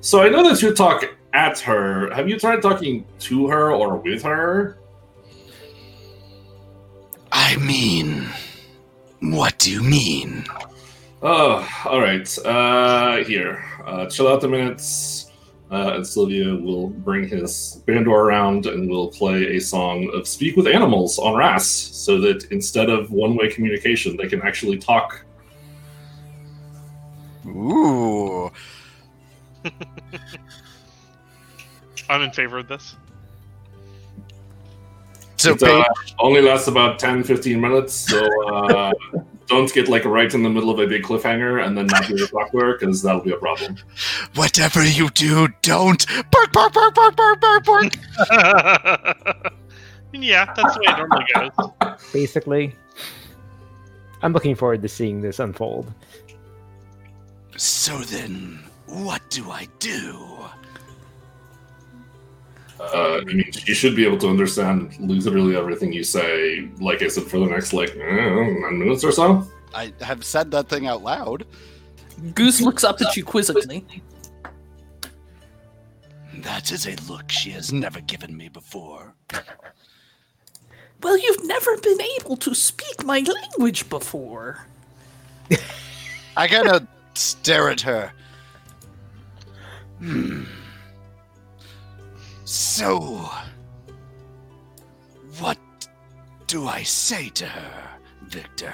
"So 0.00 0.22
I 0.22 0.28
know 0.28 0.42
that 0.48 0.62
you 0.62 0.72
talk 0.74 1.04
at 1.32 1.60
her. 1.60 2.12
Have 2.14 2.28
you 2.28 2.38
tried 2.38 2.62
talking 2.62 3.04
to 3.20 3.48
her 3.48 3.72
or 3.72 3.96
with 3.96 4.22
her?" 4.22 4.78
I 7.38 7.56
mean, 7.56 8.26
what 9.20 9.58
do 9.58 9.70
you 9.70 9.82
mean? 9.82 10.46
Oh, 11.22 11.68
all 11.84 12.00
right. 12.00 12.26
Uh, 12.38 13.18
here, 13.24 13.62
uh, 13.84 14.06
chill 14.06 14.26
out 14.26 14.40
the 14.40 14.48
minutes. 14.48 15.30
Uh, 15.70 15.96
and 15.96 16.06
Sylvia 16.06 16.54
will 16.54 16.88
bring 16.88 17.28
his 17.28 17.82
bandore 17.86 18.24
around 18.24 18.64
and 18.64 18.88
will 18.88 19.08
play 19.08 19.56
a 19.56 19.60
song 19.60 20.10
of 20.14 20.26
"Speak 20.26 20.56
with 20.56 20.66
Animals" 20.66 21.18
on 21.18 21.36
Ras, 21.36 21.66
so 21.68 22.18
that 22.20 22.44
instead 22.52 22.88
of 22.88 23.10
one-way 23.10 23.50
communication, 23.50 24.16
they 24.16 24.28
can 24.28 24.40
actually 24.40 24.78
talk. 24.78 25.22
Ooh, 27.46 28.50
I'm 32.08 32.22
in 32.22 32.30
favor 32.30 32.58
of 32.58 32.68
this. 32.68 32.96
So 35.46 35.52
It 35.54 35.62
uh, 35.62 35.84
only 36.18 36.40
lasts 36.40 36.68
about 36.68 36.98
10, 36.98 37.24
15 37.24 37.60
minutes, 37.60 37.94
so 37.94 38.26
uh, 38.52 38.92
don't 39.46 39.72
get 39.72 39.88
like 39.88 40.04
right 40.04 40.32
in 40.32 40.42
the 40.42 40.50
middle 40.50 40.70
of 40.70 40.78
a 40.78 40.86
big 40.86 41.02
cliffhanger 41.02 41.64
and 41.64 41.76
then 41.76 41.86
not 41.86 42.06
do 42.06 42.16
the 42.16 42.26
clockwork, 42.26 42.80
because 42.80 43.02
that'll 43.02 43.22
be 43.22 43.32
a 43.32 43.36
problem. 43.36 43.76
whatever 44.34 44.84
you 44.84 45.08
do, 45.10 45.48
don't 45.62 46.06
bark, 46.30 46.52
bark, 46.52 46.72
bark, 46.72 46.94
bark, 46.94 47.16
bark, 47.16 47.40
bark, 47.40 47.64
bark. 47.64 47.96
yeah, 50.12 50.52
that's 50.54 50.74
the 50.74 50.80
way 50.80 50.92
it 50.92 50.98
normally 50.98 51.24
goes. 51.34 52.12
Basically, 52.12 52.74
I'm 54.22 54.32
looking 54.32 54.54
forward 54.54 54.82
to 54.82 54.88
seeing 54.88 55.20
this 55.20 55.38
unfold. 55.38 55.92
So 57.56 57.96
then, 57.98 58.62
what 58.86 59.22
do 59.30 59.50
I 59.50 59.68
do? 59.78 60.26
Uh, 62.78 63.18
I 63.18 63.24
mean, 63.24 63.50
you 63.64 63.74
should 63.74 63.96
be 63.96 64.04
able 64.04 64.18
to 64.18 64.28
understand 64.28 64.98
literally 64.98 65.56
everything 65.56 65.92
you 65.92 66.04
say, 66.04 66.68
like 66.78 67.02
I 67.02 67.08
said, 67.08 67.24
for 67.24 67.38
the 67.38 67.46
next 67.46 67.72
like 67.72 67.90
eh, 67.96 68.00
nine 68.00 68.78
minutes 68.78 69.02
or 69.04 69.12
so. 69.12 69.46
I 69.74 69.92
have 70.00 70.24
said 70.24 70.50
that 70.52 70.68
thing 70.68 70.86
out 70.86 71.02
loud. 71.02 71.46
Goose 72.34 72.60
looks 72.60 72.84
up 72.84 73.00
at 73.00 73.16
you 73.16 73.24
quizzically. 73.24 73.84
That 76.38 76.70
is 76.70 76.86
a 76.86 76.96
look 77.10 77.30
she 77.30 77.50
has 77.50 77.72
never 77.72 78.00
given 78.00 78.36
me 78.36 78.48
before. 78.48 79.14
Well, 81.02 81.18
you've 81.18 81.44
never 81.44 81.76
been 81.78 82.00
able 82.18 82.36
to 82.38 82.54
speak 82.54 83.04
my 83.04 83.20
language 83.20 83.88
before. 83.88 84.66
I 86.36 86.48
kind 86.48 86.68
of 86.68 86.86
stare 87.14 87.70
at 87.70 87.80
her. 87.82 88.12
Hmm. 89.98 90.44
So, 92.46 93.28
what 95.40 95.58
do 96.46 96.68
I 96.68 96.84
say 96.84 97.28
to 97.30 97.44
her, 97.44 97.90
Victor? 98.22 98.72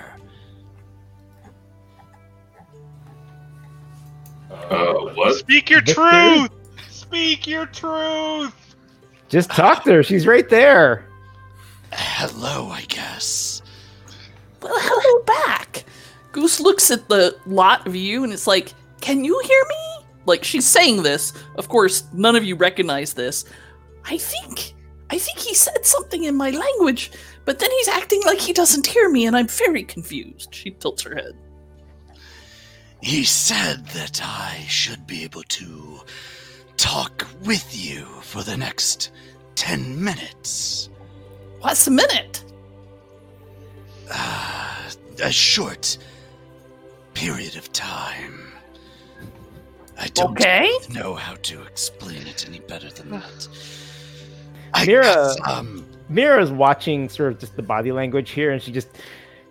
Uh, 4.51 4.93
what? 5.15 5.37
Speak 5.39 5.71
your 5.71 5.81
Victor? 5.81 5.95
truth. 5.95 6.51
Speak 6.91 7.47
your 7.47 7.65
truth. 7.65 8.77
Just 9.31 9.51
talk 9.51 9.85
to 9.85 9.93
her. 9.95 10.03
She's 10.03 10.27
right 10.27 10.51
there. 10.51 11.07
Hello, 11.93 12.69
I 12.69 12.83
guess. 12.83 13.63
Well, 14.61 14.75
hello 14.77 15.25
back. 15.25 15.85
Goose 16.33 16.61
looks 16.61 16.91
at 16.91 17.09
the 17.09 17.35
lot 17.47 17.87
of 17.87 17.97
you 17.97 18.23
and 18.23 18.35
it's 18.35 18.47
like, 18.47 18.75
Can 19.01 19.25
you 19.25 19.41
hear 19.47 19.65
me? 19.67 19.92
Like 20.27 20.45
she's 20.45 20.67
saying 20.67 21.03
this. 21.03 21.33
Of 21.57 21.69
course, 21.69 22.05
none 22.13 22.37
of 22.37 22.45
you 22.45 22.57
recognize 22.57 23.15
this. 23.15 23.45
I 24.05 24.19
think 24.19 24.75
I 25.11 25.19
think 25.19 25.39
he 25.39 25.55
said 25.55 25.85
something 25.85 26.25
in 26.25 26.37
my 26.37 26.51
language, 26.51 27.13
but 27.45 27.59
then 27.59 27.71
he's 27.71 27.89
acting 27.89 28.23
like 28.25 28.41
he 28.41 28.55
doesn't 28.55 28.87
hear 28.87 29.11
me 29.11 29.27
and 29.27 29.37
I'm 29.37 29.49
very 29.49 29.85
confused. 29.85 30.55
She 30.55 30.71
tilts 30.71 31.03
her 31.03 31.15
head. 31.15 31.37
He 33.03 33.25
said 33.25 33.85
that 33.89 34.21
I 34.25 34.65
should 34.69 35.07
be 35.07 35.25
able 35.25 35.43
to 35.43 36.01
talk 36.77 37.27
with 37.45 37.77
you 37.77 38.05
for 38.23 38.43
the 38.43 38.57
next 38.57 39.11
10 39.57 40.03
minutes. 40.03 40.89
What's 41.61 41.87
a 41.87 41.91
minute? 41.91 42.45
Uh, 44.11 44.91
a 45.23 45.31
short 45.31 45.99
period 47.13 47.57
of 47.57 47.73
time. 47.73 48.52
I 49.99 50.09
don't 50.09 50.33
Okay. 50.33 50.71
know 50.91 51.15
how 51.15 51.35
to 51.43 51.63
explain 51.63 52.27
it 52.27 52.45
any 52.49 52.61
better 52.61 52.91
than 52.91 53.11
that. 53.11 53.49
I 54.75 54.87
Mira- 54.87 55.03
guess, 55.05 55.37
um, 55.47 55.87
Mira's 56.09 56.51
watching 56.51 57.09
sort 57.09 57.33
of 57.33 57.39
just 57.39 57.57
the 57.57 57.63
body 57.63 57.93
language 57.93 58.31
here, 58.31 58.51
and 58.51 58.61
she 58.63 58.73
just 58.73 58.89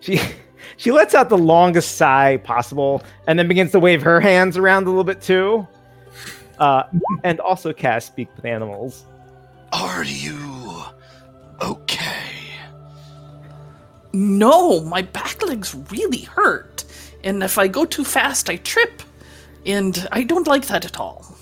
she 0.00 0.20
she 0.76 0.90
lets 0.90 1.14
out 1.14 1.28
the 1.28 1.38
longest 1.38 1.96
sigh 1.96 2.38
possible, 2.38 3.02
and 3.26 3.38
then 3.38 3.48
begins 3.48 3.70
to 3.72 3.80
wave 3.80 4.02
her 4.02 4.20
hands 4.20 4.56
around 4.56 4.84
a 4.84 4.90
little 4.90 5.04
bit 5.04 5.20
too, 5.22 5.66
uh, 6.58 6.82
and 7.24 7.38
also 7.40 7.72
cast 7.72 8.08
speak 8.08 8.28
with 8.36 8.44
animals. 8.44 9.04
are 9.72 10.04
you 10.04 10.82
okay? 11.62 12.08
No, 14.12 14.80
my 14.80 15.02
back 15.02 15.40
legs 15.46 15.74
really 15.90 16.22
hurt. 16.22 16.84
And 17.24 17.42
if 17.42 17.56
I 17.56 17.68
go 17.68 17.84
too 17.84 18.04
fast, 18.04 18.50
I 18.50 18.56
trip. 18.56 19.02
And 19.64 20.08
I 20.10 20.24
don't 20.24 20.46
like 20.46 20.66
that 20.66 20.84
at 20.84 20.98
all. 20.98 21.36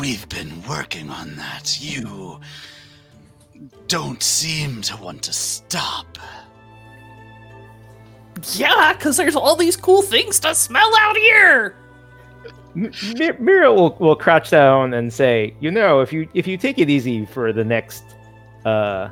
We've 0.00 0.28
been 0.28 0.62
working 0.68 1.10
on 1.10 1.36
that. 1.36 1.80
You 1.80 2.40
don't 3.88 4.22
seem 4.22 4.82
to 4.82 4.96
want 4.96 5.22
to 5.22 5.32
stop. 5.32 6.18
Yeah, 8.54 8.92
because 8.92 9.16
there's 9.16 9.36
all 9.36 9.56
these 9.56 9.76
cool 9.76 10.02
things 10.02 10.40
to 10.40 10.54
smell 10.54 10.90
out 10.98 11.16
here. 11.16 11.76
M- 12.74 12.92
Mi- 13.14 13.30
Mira 13.38 13.72
will, 13.72 13.96
will 13.98 14.16
crouch 14.16 14.50
down 14.50 14.92
and 14.92 15.12
say, 15.12 15.54
"You 15.60 15.70
know, 15.70 16.00
if 16.00 16.12
you 16.12 16.28
if 16.34 16.46
you 16.46 16.58
take 16.58 16.78
it 16.78 16.90
easy 16.90 17.24
for 17.24 17.52
the 17.52 17.64
next 17.64 18.04
uh, 18.66 19.08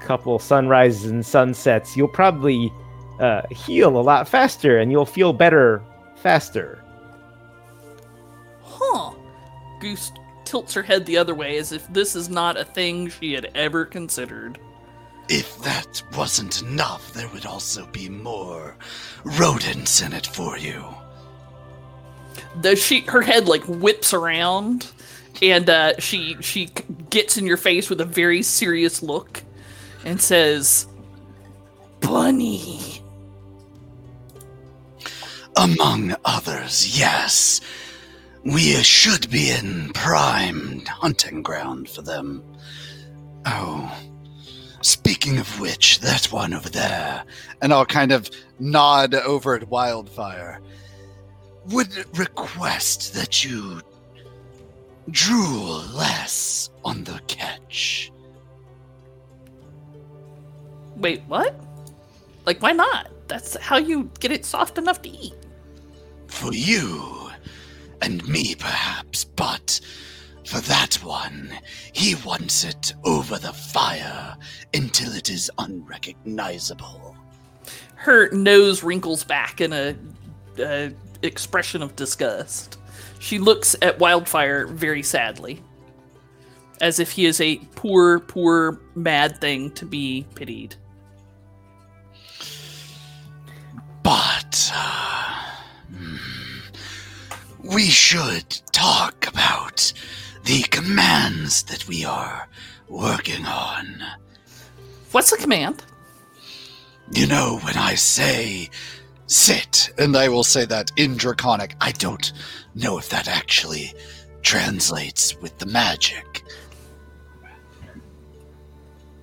couple 0.00 0.38
sunrises 0.38 1.10
and 1.10 1.26
sunsets, 1.26 1.96
you'll 1.96 2.06
probably 2.06 2.72
uh, 3.18 3.42
heal 3.50 3.98
a 3.98 4.02
lot 4.02 4.28
faster, 4.28 4.78
and 4.78 4.92
you'll 4.92 5.06
feel 5.06 5.32
better 5.32 5.82
faster." 6.26 6.82
Huh. 8.62 9.12
Goose 9.80 10.10
tilts 10.44 10.74
her 10.74 10.82
head 10.82 11.06
the 11.06 11.18
other 11.18 11.34
way 11.34 11.58
as 11.58 11.72
if 11.72 11.86
this 11.92 12.16
is 12.16 12.28
not 12.28 12.56
a 12.56 12.64
thing 12.64 13.08
she 13.08 13.32
had 13.32 13.50
ever 13.54 13.84
considered. 13.84 14.58
If 15.28 15.58
that 15.62 16.02
wasn't 16.16 16.62
enough, 16.62 17.12
there 17.12 17.28
would 17.28 17.46
also 17.46 17.86
be 17.86 18.08
more 18.08 18.76
rodents 19.24 20.02
in 20.02 20.12
it 20.12 20.26
for 20.26 20.56
you. 20.56 20.84
The 22.60 22.76
she 22.76 23.00
her 23.00 23.22
head 23.22 23.46
like 23.46 23.64
whips 23.64 24.12
around 24.12 24.86
and 25.42 25.68
uh, 25.68 25.98
she 25.98 26.36
she 26.40 26.70
gets 27.10 27.36
in 27.36 27.46
your 27.46 27.56
face 27.56 27.90
with 27.90 28.00
a 28.00 28.04
very 28.04 28.42
serious 28.42 29.02
look 29.02 29.42
and 30.04 30.20
says, 30.20 30.86
"Bunny." 32.00 32.95
Among 35.56 36.14
others, 36.24 36.98
yes. 36.98 37.60
We 38.44 38.74
should 38.82 39.30
be 39.30 39.50
in 39.50 39.90
prime 39.94 40.84
hunting 40.86 41.42
ground 41.42 41.88
for 41.88 42.02
them. 42.02 42.44
Oh, 43.46 43.90
speaking 44.82 45.38
of 45.38 45.58
which, 45.58 46.00
that 46.00 46.26
one 46.26 46.52
over 46.52 46.68
there, 46.68 47.24
and 47.62 47.72
I'll 47.72 47.86
kind 47.86 48.12
of 48.12 48.30
nod 48.58 49.14
over 49.14 49.54
at 49.54 49.68
Wildfire, 49.68 50.60
would 51.70 52.18
request 52.18 53.14
that 53.14 53.44
you 53.44 53.80
drool 55.10 55.82
less 55.94 56.70
on 56.84 57.04
the 57.04 57.20
catch. 57.26 58.12
Wait, 60.96 61.22
what? 61.26 61.58
Like, 62.44 62.62
why 62.62 62.72
not? 62.72 63.10
That's 63.28 63.56
how 63.56 63.78
you 63.78 64.10
get 64.20 64.30
it 64.30 64.44
soft 64.44 64.78
enough 64.78 65.02
to 65.02 65.08
eat. 65.08 65.34
For 66.36 66.52
you 66.52 67.30
and 68.02 68.26
me, 68.28 68.54
perhaps, 68.54 69.24
but 69.24 69.80
for 70.44 70.60
that 70.60 70.94
one, 71.02 71.50
he 71.92 72.14
wants 72.14 72.62
it 72.62 72.92
over 73.04 73.38
the 73.38 73.54
fire 73.54 74.36
until 74.74 75.12
it 75.12 75.30
is 75.30 75.50
unrecognizable. 75.58 77.16
Her 77.94 78.30
nose 78.30 78.82
wrinkles 78.82 79.24
back 79.24 79.62
in 79.62 79.72
a, 79.72 79.96
a 80.58 80.92
expression 81.22 81.82
of 81.82 81.96
disgust. 81.96 82.78
She 83.18 83.38
looks 83.38 83.74
at 83.80 83.98
Wildfire 83.98 84.66
very 84.66 85.02
sadly, 85.02 85.62
as 86.82 87.00
if 87.00 87.12
he 87.12 87.24
is 87.24 87.40
a 87.40 87.56
poor, 87.76 88.20
poor, 88.20 88.78
mad 88.94 89.40
thing 89.40 89.70
to 89.72 89.86
be 89.86 90.26
pitied. 90.34 90.76
But 94.02 94.70
uh, 94.72 94.95
we 97.72 97.86
should 97.86 98.48
talk 98.72 99.26
about 99.26 99.92
the 100.44 100.62
commands 100.62 101.64
that 101.64 101.86
we 101.88 102.04
are 102.04 102.48
working 102.88 103.44
on. 103.44 104.02
What's 105.12 105.30
the 105.30 105.36
command? 105.36 105.82
You 107.12 107.26
know, 107.26 107.58
when 107.62 107.76
I 107.76 107.94
say 107.94 108.68
sit, 109.26 109.90
and 109.98 110.16
I 110.16 110.28
will 110.28 110.44
say 110.44 110.64
that 110.66 110.90
in 110.96 111.16
Draconic, 111.16 111.74
I 111.80 111.92
don't 111.92 112.32
know 112.74 112.98
if 112.98 113.08
that 113.10 113.28
actually 113.28 113.92
translates 114.42 115.36
with 115.40 115.58
the 115.58 115.66
magic. 115.66 116.44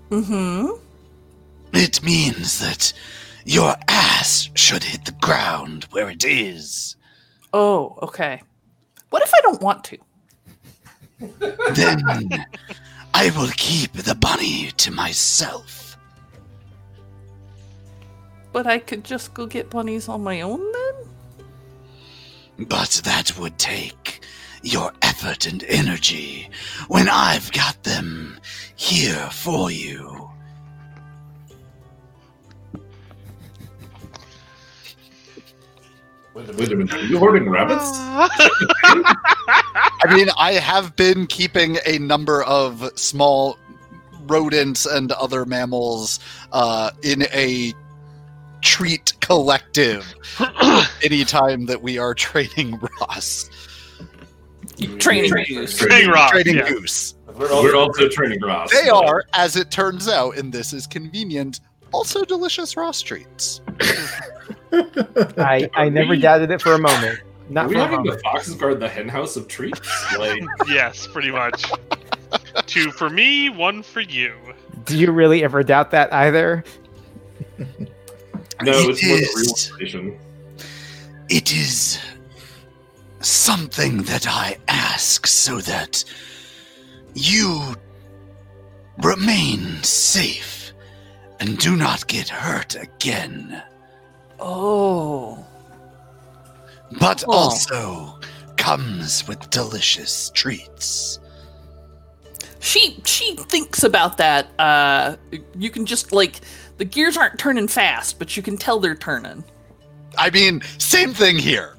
Mm-hmm. 0.10 0.72
It 1.74 2.04
means 2.04 2.60
that 2.60 2.94
your 3.46 3.76
ass 3.88 4.50
should 4.54 4.84
hit 4.84 5.06
the 5.06 5.12
ground 5.14 5.86
where 5.92 6.10
it 6.10 6.24
is. 6.24 6.96
Oh, 7.54 7.98
okay. 8.02 8.42
What 9.12 9.22
if 9.22 9.32
I 9.34 9.42
don't 9.42 9.62
want 9.62 9.84
to? 9.86 9.98
Then 11.74 12.46
I 13.14 13.30
will 13.38 13.52
keep 13.56 13.94
the 13.94 14.16
bunny 14.16 14.72
to 14.78 14.92
myself. 14.92 15.96
But 18.52 18.66
I 18.68 18.80
could 18.80 19.04
just 19.04 19.34
go 19.34 19.46
get 19.46 19.70
bunnies 19.70 20.10
on 20.10 20.24
my 20.24 20.42
own 20.42 20.60
then? 20.72 22.68
But 22.68 23.02
that 23.06 23.38
would 23.40 23.58
take 23.58 24.22
your 24.64 24.92
effort 25.02 25.46
and 25.46 25.64
energy 25.66 26.50
when 26.88 27.08
I've 27.10 27.52
got 27.52 27.84
them 27.84 28.40
here 28.76 29.30
for 29.32 29.70
you. 29.70 30.33
Wait, 36.34 36.50
a- 36.50 36.54
wait 36.54 36.72
a 36.72 36.76
minute. 36.76 36.94
Are 36.94 37.06
you 37.06 37.20
hoarding 37.20 37.50
rabbits? 37.50 37.84
I 38.86 40.14
mean, 40.16 40.30
I 40.38 40.54
have 40.54 40.96
been 40.96 41.28
keeping 41.28 41.78
a 41.86 42.00
number 42.00 42.44
of 42.44 42.90
small 42.98 43.58
rodents 44.22 44.86
and 44.86 45.12
other 45.14 45.46
mammals 45.46 46.20
uh, 46.52 46.92
in 47.04 47.24
a 47.34 47.74
treat 48.62 49.14
collective 49.20 50.14
anytime 51.04 51.66
that 51.68 51.82
we 51.82 51.98
are 51.98 52.14
training 52.14 52.80
Ross. 53.02 53.50
Training 54.98 55.30
Train- 55.30 55.46
goose. 55.46 55.78
train- 55.78 55.90
Training 55.90 56.10
Ross. 56.10 56.32
Training 56.32 56.56
yeah. 56.56 56.70
Goose. 56.70 57.16
We're 57.36 57.76
also 57.76 58.08
training 58.10 58.40
Ross. 58.42 58.72
They 58.72 58.90
are, 58.90 59.24
as 59.34 59.56
it 59.56 59.72
turns 59.72 60.08
out, 60.08 60.38
and 60.38 60.54
this 60.54 60.72
is 60.72 60.86
convenient, 60.88 61.60
also 61.92 62.24
delicious 62.24 62.78
Ross 62.78 63.02
treats. 63.02 63.62
I, 65.38 65.70
I 65.74 65.90
never 65.90 66.16
doubted 66.16 66.52
it 66.52 66.62
for 66.62 66.74
a 66.74 66.80
moment. 66.80 67.20
Not 67.50 67.66
Are 67.66 67.70
we 67.70 67.76
for 67.76 67.82
a 67.82 67.86
having 67.88 68.04
the 68.06 68.18
foxes 68.20 68.56
guard 68.56 68.80
the 68.80 68.88
henhouse 68.90 69.36
of 69.36 69.48
treats? 69.48 69.80
Like, 70.18 70.42
Yes, 70.68 71.08
pretty 71.08 71.32
much. 71.32 71.66
Two 72.66 72.92
for 72.92 73.10
me, 73.10 73.50
one 73.50 73.84
for 73.84 74.02
you. 74.02 74.34
Do 74.86 74.98
you 74.98 75.12
really 75.12 75.44
ever 75.44 75.62
doubt 75.64 75.92
that 75.92 76.12
either? 76.14 76.64
no, 77.60 77.66
it's 78.90 79.04
more 79.06 79.18
the 79.18 79.22
It 79.24 79.28
is. 79.30 79.72
realization. 79.72 80.20
It 81.30 81.52
is 81.54 82.00
something 83.20 84.04
that 84.04 84.28
I 84.28 84.58
ask 84.68 85.28
so 85.28 85.60
that 85.62 86.04
you 87.14 87.76
remain 89.04 89.82
safe 89.84 90.74
and 91.40 91.58
do 91.58 91.76
not 91.76 92.08
get 92.08 92.30
hurt 92.30 92.76
again, 92.76 93.62
Oh. 94.46 95.46
but 97.00 97.24
Oh. 97.28 97.32
also 97.32 98.20
comes 98.58 99.26
with 99.28 99.50
delicious 99.50 100.30
treats. 100.32 101.20
She 102.60 103.02
she 103.06 103.36
thinks 103.36 103.84
about 103.84 104.18
that. 104.18 104.48
Uh 104.60 105.16
you 105.58 105.70
can 105.70 105.86
just 105.86 106.12
like 106.12 106.42
the 106.78 106.86
gears 106.86 107.18
aren't 107.18 107.40
turning 107.40 107.68
fast, 107.68 108.20
but 108.20 108.36
you 108.36 108.44
can 108.44 108.58
tell 108.58 108.80
they're 108.80 108.96
turning. 108.96 109.44
I 110.18 110.30
mean, 110.30 110.62
same 110.78 111.14
thing 111.14 111.38
here. 111.38 111.76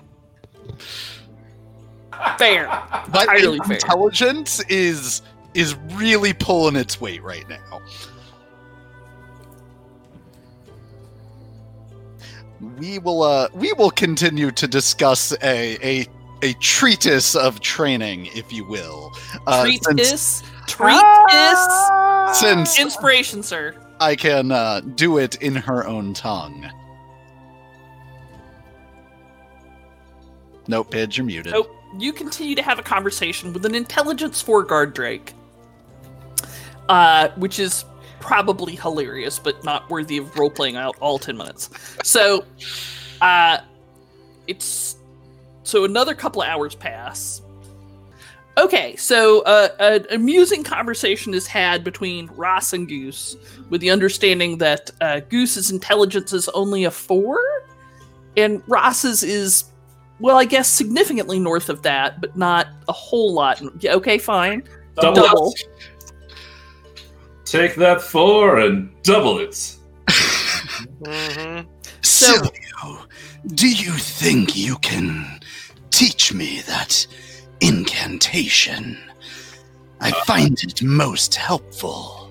Fair. 2.39 2.67
But 3.11 3.23
Entirely 3.29 3.59
fair. 3.61 3.75
intelligence 3.75 4.61
is 4.69 5.23
is 5.55 5.77
really 5.93 6.33
pulling 6.33 6.77
its 6.77 7.01
weight 7.01 7.23
right 7.23 7.49
now. 7.49 7.81
We 12.61 12.99
will 12.99 13.23
uh 13.23 13.49
we 13.55 13.73
will 13.75 13.91
continue 13.91 14.51
to 14.53 14.67
discuss 14.67 15.33
a 15.43 15.77
a 15.87 16.07
a 16.43 16.53
treatise 16.55 17.35
of 17.35 17.61
training, 17.61 18.27
if 18.35 18.53
you 18.53 18.65
will. 18.65 19.13
Uh, 19.47 19.65
Treatise. 19.65 20.43
Treatise. 20.67 22.39
since 22.39 22.79
Inspiration, 22.79 23.43
sir. 23.43 23.75
I 24.01 24.15
can 24.15 24.53
uh, 24.53 24.81
do 24.81 25.19
it 25.19 25.37
in 25.37 25.55
her 25.55 25.87
own 25.87 26.13
tongue. 26.13 26.71
Nope, 30.67 30.91
Paige, 30.91 31.19
you're 31.19 31.27
muted. 31.27 31.53
Nope. 31.53 31.71
You 31.99 32.13
continue 32.13 32.55
to 32.57 32.63
have 32.63 32.79
a 32.79 32.83
conversation 32.83 33.53
with 33.53 33.65
an 33.65 33.75
intelligence 33.75 34.43
four 34.43 34.65
guard 34.65 34.95
Drake, 34.95 35.33
uh, 36.89 37.29
which 37.37 37.59
is 37.59 37.85
probably 38.25 38.75
hilarious, 38.75 39.39
but 39.39 39.63
not 39.65 39.89
worthy 39.91 40.17
of 40.17 40.37
role 40.39 40.51
playing 40.51 40.77
out 40.77 40.97
all 40.99 41.19
ten 41.19 41.37
minutes. 41.37 41.69
So, 42.03 42.45
uh, 43.21 43.59
it's 44.47 44.97
so 45.63 45.85
another 45.85 46.15
couple 46.15 46.43
of 46.43 46.49
hours 46.49 46.75
pass. 46.75 47.43
Okay, 48.57 48.97
so 48.97 49.43
uh, 49.43 49.69
an 49.79 50.07
amusing 50.11 50.63
conversation 50.63 51.35
is 51.35 51.47
had 51.47 51.85
between 51.85 52.29
Ross 52.37 52.73
and 52.73 52.89
Goose, 52.89 53.37
with 53.69 53.81
the 53.81 53.91
understanding 53.91 54.59
that 54.59 54.91
uh, 55.01 55.21
Goose's 55.29 55.71
intelligence 55.71 56.33
is 56.33 56.49
only 56.51 56.85
a 56.85 56.91
four, 56.91 57.41
and 58.37 58.63
Ross's 58.67 59.23
is 59.23 59.65
well, 60.21 60.39
I 60.39 60.45
guess 60.45 60.69
significantly 60.69 61.39
north 61.39 61.69
of 61.69 61.83
that, 61.83 62.21
but 62.21 62.37
not 62.37 62.69
a 62.89 62.93
whole 62.93 63.35
lot. 63.35 63.61
Okay, 63.85 64.17
fine. 64.17 64.63
Double, 64.95 65.23
Double. 65.23 65.55
It. 67.55 67.59
Take 67.69 67.77
that 67.77 68.03
four 68.03 68.59
and 68.59 68.91
double 69.03 69.39
it. 69.39 69.77
Mm-hmm. 71.03 71.69
So- 72.03 72.27
Silvio, 72.27 73.07
do 73.55 73.69
you 73.69 73.93
think 73.93 74.57
you 74.57 74.77
can 74.79 75.41
teach 75.91 76.33
me 76.33 76.61
that 76.67 77.07
incantation? 77.61 78.99
I 80.01 80.11
find 80.27 80.63
it 80.63 80.83
most 80.83 81.35
helpful. 81.35 82.31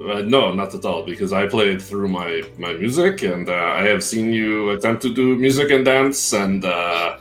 Uh, 0.00 0.20
no, 0.22 0.52
not 0.52 0.74
at 0.74 0.84
all, 0.84 1.02
because 1.04 1.32
I 1.32 1.46
played 1.46 1.80
through 1.80 2.08
my, 2.08 2.42
my 2.58 2.72
music, 2.74 3.22
and 3.22 3.48
uh, 3.48 3.52
I 3.52 3.82
have 3.84 4.02
seen 4.02 4.32
you 4.32 4.70
attempt 4.70 5.02
to 5.02 5.14
do 5.14 5.36
music 5.36 5.70
and 5.70 5.84
dance, 5.84 6.32
and 6.32 6.64
uh, 6.64 7.18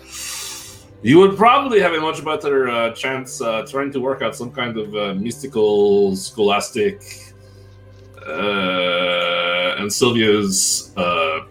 you 1.04 1.20
would 1.20 1.38
probably 1.38 1.80
have 1.80 1.94
a 1.94 2.00
much 2.02 2.26
better 2.26 2.70
uh, 2.70 2.91
chance 2.94 3.41
uh, 3.41 3.66
trying 3.70 3.91
to 3.91 4.00
work 4.00 4.22
out 4.22 4.36
some 4.36 4.52
kind 4.52 4.78
of 4.78 4.96
uh, 4.96 5.14
mystical, 5.14 6.16
scholastic. 6.16 7.04
Uh, 8.28 9.76
and 9.80 9.92
Silvio's 9.92 10.92
uh, 10.98 11.42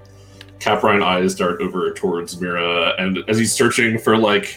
Caprine 0.59 1.03
eyes 1.03 1.35
dart 1.35 1.61
over 1.61 1.93
towards 1.93 2.41
Mira, 2.41 2.95
and 2.99 3.19
as 3.29 3.39
he's 3.39 3.53
searching 3.53 3.99
for 3.99 4.17
like 4.17 4.57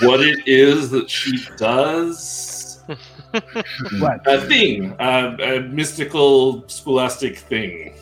what 0.00 0.20
it 0.20 0.46
is 0.48 0.90
that 0.90 1.10
she 1.10 1.38
does 1.56 2.82
What? 4.00 4.20
a 4.26 4.40
thing, 4.40 4.92
uh, 4.98 5.36
a 5.40 5.60
mystical, 5.60 6.66
scholastic 6.68 7.38
thing 7.38 7.94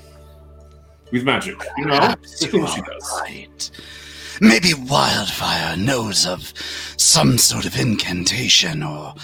with 1.13 1.25
magic. 1.25 1.57
You 1.77 1.87
know, 1.87 1.99
Perhaps 1.99 2.41
the 2.41 2.47
you 2.47 2.53
thing 2.53 2.67
she 2.67 2.81
does. 2.83 3.21
right. 3.21 3.71
Maybe 4.41 4.73
Wildfire 4.73 5.77
knows 5.77 6.25
of 6.27 6.55
some 6.97 7.37
sort 7.39 7.67
of 7.67 7.79
incantation 7.79 8.83
or 8.85 9.15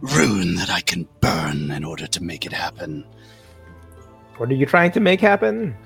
rune 0.00 0.54
that 0.54 0.70
I 0.70 0.80
can 0.80 1.08
burn 1.20 1.72
in 1.72 1.84
order 1.84 2.06
to 2.06 2.22
make 2.22 2.46
it 2.46 2.52
happen. 2.52 3.04
What 4.40 4.48
are 4.50 4.54
you 4.54 4.64
trying 4.64 4.90
to 4.92 5.00
make 5.00 5.20
happen? 5.20 5.76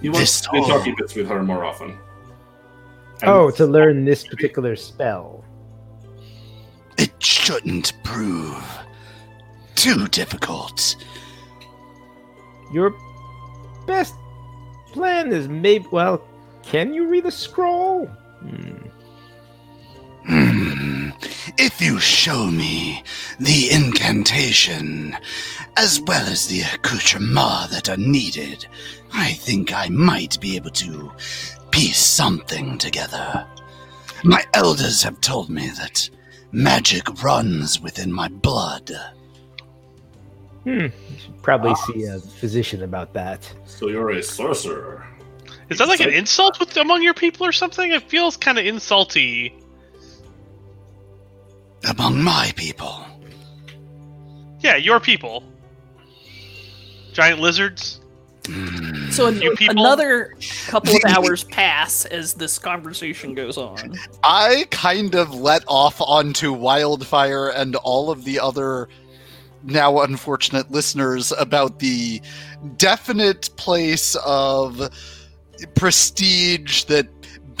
He 0.00 0.08
wants 0.08 0.20
This 0.20 0.40
to 0.40 0.50
be 0.50 0.58
whole- 0.60 0.68
talking 0.68 0.94
bits 0.96 1.14
with 1.14 1.28
her 1.28 1.42
more 1.42 1.62
often. 1.62 1.98
And 3.20 3.30
Oh, 3.30 3.50
to 3.50 3.66
learn 3.66 4.06
this 4.06 4.26
particular 4.26 4.76
spell. 4.76 5.44
It 6.96 7.12
shouldn't 7.22 7.92
prove 8.02 8.64
too 9.74 10.08
difficult. 10.08 10.96
Your 12.72 12.94
best 13.86 14.14
plan 14.92 15.30
is 15.30 15.46
maybe. 15.46 15.86
Well, 15.90 16.22
can 16.62 16.94
you 16.94 17.08
read 17.08 17.26
a 17.26 17.30
scroll? 17.30 18.06
Hmm. 18.06 18.79
If 21.62 21.82
you 21.82 22.00
show 22.00 22.46
me 22.46 23.04
the 23.38 23.70
incantation, 23.70 25.14
as 25.76 26.00
well 26.00 26.24
as 26.26 26.48
the 26.48 26.62
accoutrements 26.62 27.70
that 27.74 27.90
are 27.90 27.98
needed, 27.98 28.66
I 29.12 29.34
think 29.34 29.70
I 29.74 29.90
might 29.90 30.40
be 30.40 30.56
able 30.56 30.70
to 30.70 31.12
piece 31.70 31.98
something 31.98 32.78
together. 32.78 33.46
My 34.24 34.42
elders 34.54 35.02
have 35.02 35.20
told 35.20 35.50
me 35.50 35.68
that 35.76 36.08
magic 36.50 37.22
runs 37.22 37.78
within 37.78 38.10
my 38.10 38.28
blood. 38.28 38.90
Hmm. 40.64 40.70
You 40.70 40.92
should 41.18 41.42
probably 41.42 41.74
see 41.74 42.04
a 42.04 42.20
physician 42.20 42.84
about 42.84 43.12
that. 43.12 43.52
So 43.66 43.88
you're 43.88 44.12
a 44.12 44.22
sorcerer. 44.22 45.06
Is 45.68 45.76
that 45.76 45.88
like 45.88 46.00
an 46.00 46.08
insult 46.08 46.58
with 46.58 46.74
among 46.78 47.02
your 47.02 47.12
people 47.12 47.46
or 47.46 47.52
something? 47.52 47.92
It 47.92 48.08
feels 48.08 48.38
kind 48.38 48.58
of 48.58 48.64
insulty. 48.64 49.52
Among 51.88 52.22
my 52.22 52.52
people, 52.56 53.04
Yeah, 54.60 54.76
your 54.76 55.00
people. 55.00 55.42
Giant 57.12 57.40
lizards. 57.40 58.00
Hmm. 58.46 59.10
So 59.10 59.26
an- 59.26 59.42
another 59.68 60.34
couple 60.66 60.94
of 60.96 61.02
hours 61.06 61.44
pass 61.44 62.04
as 62.04 62.34
this 62.34 62.58
conversation 62.58 63.34
goes 63.34 63.56
on. 63.56 63.94
I 64.22 64.66
kind 64.70 65.14
of 65.14 65.34
let 65.34 65.64
off 65.66 66.00
onto 66.00 66.52
Wildfire 66.52 67.48
and 67.48 67.76
all 67.76 68.10
of 68.10 68.24
the 68.24 68.38
other 68.40 68.88
now 69.62 70.00
unfortunate 70.00 70.70
listeners 70.70 71.32
about 71.38 71.78
the 71.80 72.20
definite 72.76 73.50
place 73.56 74.14
of 74.24 74.88
prestige 75.74 76.84
that 76.84 77.08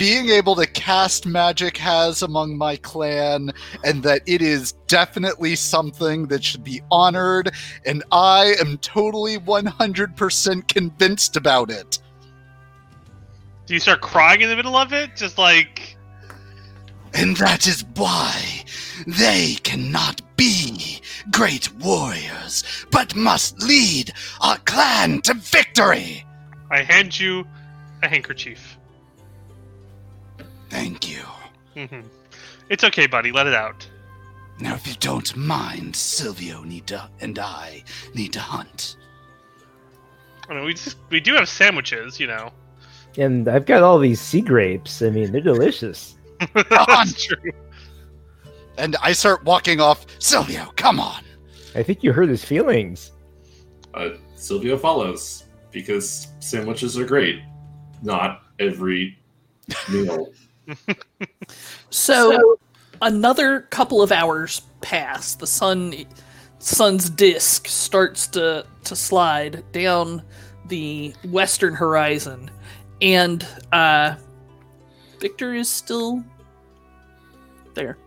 being 0.00 0.30
able 0.30 0.56
to 0.56 0.66
cast 0.66 1.26
magic 1.26 1.76
has 1.76 2.22
among 2.22 2.56
my 2.56 2.74
clan, 2.76 3.52
and 3.84 4.02
that 4.02 4.22
it 4.26 4.40
is 4.40 4.72
definitely 4.86 5.54
something 5.54 6.28
that 6.28 6.42
should 6.42 6.64
be 6.64 6.80
honored, 6.90 7.50
and 7.84 8.02
I 8.10 8.54
am 8.62 8.78
totally 8.78 9.36
100% 9.36 10.68
convinced 10.68 11.36
about 11.36 11.70
it. 11.70 11.98
Do 13.66 13.74
you 13.74 13.80
start 13.80 14.00
crying 14.00 14.40
in 14.40 14.48
the 14.48 14.56
middle 14.56 14.74
of 14.74 14.94
it? 14.94 15.16
Just 15.16 15.36
like 15.36 15.98
And 17.12 17.36
that 17.36 17.66
is 17.66 17.84
why 17.94 18.64
they 19.06 19.56
cannot 19.64 20.22
be 20.38 21.02
great 21.30 21.70
warriors, 21.74 22.64
but 22.90 23.14
must 23.14 23.62
lead 23.62 24.14
our 24.40 24.56
clan 24.64 25.20
to 25.22 25.34
victory. 25.34 26.24
I 26.70 26.84
hand 26.84 27.20
you 27.20 27.44
a 28.02 28.08
handkerchief. 28.08 28.78
Thank 30.70 31.10
you. 31.10 31.22
hmm 31.74 32.00
It's 32.68 32.84
okay, 32.84 33.06
buddy. 33.06 33.32
Let 33.32 33.46
it 33.46 33.54
out. 33.54 33.86
Now, 34.60 34.74
if 34.74 34.86
you 34.86 34.94
don't 35.00 35.36
mind, 35.36 35.96
Silvio 35.96 36.62
need 36.62 36.86
to, 36.88 37.08
and 37.20 37.38
I 37.38 37.82
need 38.14 38.32
to 38.34 38.40
hunt. 38.40 38.96
I 40.48 40.54
mean, 40.54 40.64
we 40.64 40.74
just 40.74 40.96
we 41.10 41.20
do 41.20 41.34
have 41.34 41.48
sandwiches, 41.48 42.18
you 42.20 42.26
know. 42.26 42.50
And 43.16 43.48
I've 43.48 43.66
got 43.66 43.82
all 43.82 43.98
these 43.98 44.20
sea 44.20 44.40
grapes. 44.40 45.02
I 45.02 45.10
mean, 45.10 45.32
they're 45.32 45.40
delicious. 45.40 46.16
That's 46.54 47.24
true. 47.24 47.52
And 48.76 48.96
I 49.02 49.12
start 49.12 49.44
walking 49.44 49.80
off. 49.80 50.06
Silvio, 50.18 50.72
come 50.76 51.00
on. 51.00 51.22
I 51.74 51.82
think 51.82 52.02
you 52.02 52.12
hurt 52.12 52.28
his 52.28 52.44
feelings. 52.44 53.12
Uh, 53.94 54.10
Silvio 54.36 54.76
follows 54.76 55.44
because 55.70 56.28
sandwiches 56.40 56.98
are 56.98 57.04
great. 57.04 57.40
Not 58.02 58.42
every 58.58 59.18
meal. 59.90 60.32
So, 61.90 62.58
another 63.02 63.62
couple 63.62 64.02
of 64.02 64.12
hours 64.12 64.62
pass. 64.80 65.34
The 65.34 65.46
sun, 65.46 65.94
sun's 66.58 67.10
disk 67.10 67.66
starts 67.68 68.26
to 68.28 68.66
to 68.84 68.96
slide 68.96 69.64
down 69.72 70.22
the 70.66 71.12
western 71.28 71.74
horizon, 71.74 72.50
and 73.02 73.46
uh, 73.72 74.14
Victor 75.18 75.54
is 75.54 75.68
still 75.68 76.24
there. 77.74 77.98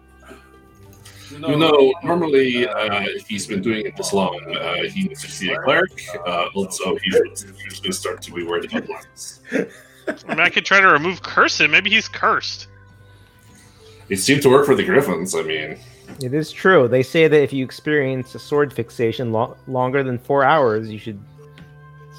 You 1.32 1.58
know, 1.58 1.94
normally, 2.04 2.68
uh, 2.68 3.02
if 3.06 3.28
he's 3.28 3.48
been 3.48 3.62
doing 3.62 3.88
it 3.88 3.98
this 3.98 4.14
long, 4.14 4.40
uh, 4.56 4.84
he 4.84 5.08
needs 5.08 5.22
to 5.24 5.32
see 5.32 5.52
a 5.52 5.60
cleric. 5.62 6.04
Uh, 6.28 6.50
also, 6.54 6.96
he's 6.98 7.46
usually 7.64 7.92
start 7.92 8.22
to 8.22 8.32
be 8.32 8.44
worried 8.44 8.66
about 8.66 8.88
lines. 8.88 9.42
I 10.08 10.16
mean, 10.28 10.40
I 10.40 10.50
could 10.50 10.66
try 10.66 10.80
to 10.82 10.88
remove 10.88 11.22
curse 11.22 11.60
him. 11.60 11.72
Maybe 11.72 11.90
he's 11.90 12.08
cursed. 12.08 12.68
It 14.10 14.18
seemed 14.18 14.42
to 14.44 14.50
work 14.50 14.66
for 14.66 14.76
the 14.76 14.84
Griffins. 14.84 15.34
I 15.36 15.42
mean, 15.44 15.78
It 16.22 16.34
is 16.34 16.52
true. 16.52 16.88
They 16.88 17.04
say 17.04 17.28
that 17.28 17.42
if 17.42 17.54
you 17.54 17.64
experience 17.64 18.36
a 18.36 18.40
sword 18.40 18.74
fixation 18.74 19.32
lo- 19.32 19.56
longer 19.68 20.04
than 20.04 20.18
four 20.20 20.44
hours, 20.44 20.90
you 20.90 21.00
should 21.00 21.20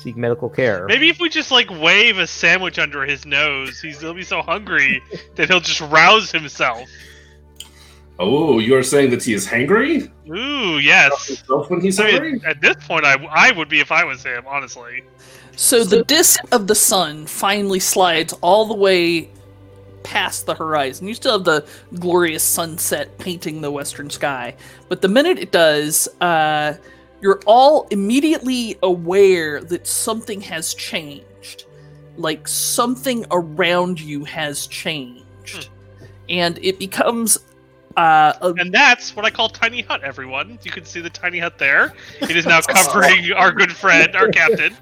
seek 0.03 0.17
medical 0.17 0.49
care. 0.49 0.87
Maybe 0.87 1.09
if 1.09 1.21
we 1.21 1.29
just 1.29 1.51
like 1.51 1.71
wave 1.71 2.19
a 2.19 2.27
sandwich 2.27 2.79
under 2.79 3.05
his 3.05 3.25
nose, 3.27 3.81
he's, 3.81 4.01
he'll 4.01 4.15
be 4.15 4.23
so 4.25 4.43
hungry 4.43 5.03
that 5.37 5.49
he'll 5.49 5.61
just 5.61 5.81
rouse 5.83 6.31
himself. 6.33 6.89
oh, 8.19 8.59
you 8.59 8.77
are 8.77 8.83
saying 8.83 9.11
that 9.11 9.23
he 9.23 9.33
is 9.35 9.47
hangry? 9.47 10.11
Ooh, 10.29 10.79
yes. 10.79 11.43
When 11.69 11.81
he's 11.81 11.99
I 12.01 12.11
hungry? 12.13 12.33
mean, 12.33 12.45
at 12.47 12.61
this 12.61 12.77
point, 12.87 13.05
I, 13.05 13.15
I 13.31 13.51
would 13.53 13.69
be 13.69 13.81
if 13.81 13.93
I 13.93 14.05
was 14.05 14.23
him, 14.23 14.45
honestly. 14.47 15.03
So 15.57 15.85
the 15.85 16.03
disk 16.05 16.41
of 16.53 16.67
the 16.67 16.75
sun 16.75 17.27
finally 17.27 17.81
slides 17.81 18.33
all 18.41 18.67
the 18.67 18.75
way 18.75 19.31
past 20.03 20.47
the 20.47 20.55
horizon. 20.55 21.09
You 21.09 21.15
still 21.15 21.33
have 21.33 21.45
the 21.45 21.67
glorious 21.99 22.43
sunset 22.43 23.17
painting 23.19 23.61
the 23.61 23.71
western 23.71 24.11
sky, 24.11 24.57
but 24.89 25.01
the 25.01 25.09
minute 25.09 25.39
it 25.39 25.51
does, 25.53 26.09
uh, 26.21 26.75
you're 27.21 27.41
all 27.47 27.87
immediately 27.91 28.79
aware 28.83 29.61
that 29.63 29.87
something 29.87 30.41
has 30.43 30.75
changed. 30.75 31.65
Like 32.17 32.47
something 32.47 33.25
around 33.31 34.01
you 34.01 34.25
has 34.25 34.67
changed, 34.67 35.69
and 36.29 36.59
it 36.63 36.79
becomes 36.79 37.39
uh, 37.97 38.55
And 38.59 38.73
that's 38.73 39.15
what 39.17 39.25
I 39.25 39.31
call 39.31 39.49
tiny 39.49 39.83
hut. 39.83 40.03
Everyone, 40.03 40.59
you 40.63 40.71
can 40.71 40.85
see 40.85 41.01
the 41.01 41.11
tiny 41.11 41.39
hut 41.39 41.59
there. 41.59 41.95
It 42.21 42.37
is 42.37 42.47
now 42.47 42.61
covering 42.61 43.33
our 43.33 43.53
good 43.53 43.73
friend, 43.73 44.15
our 44.17 44.29
captain. 44.29 44.77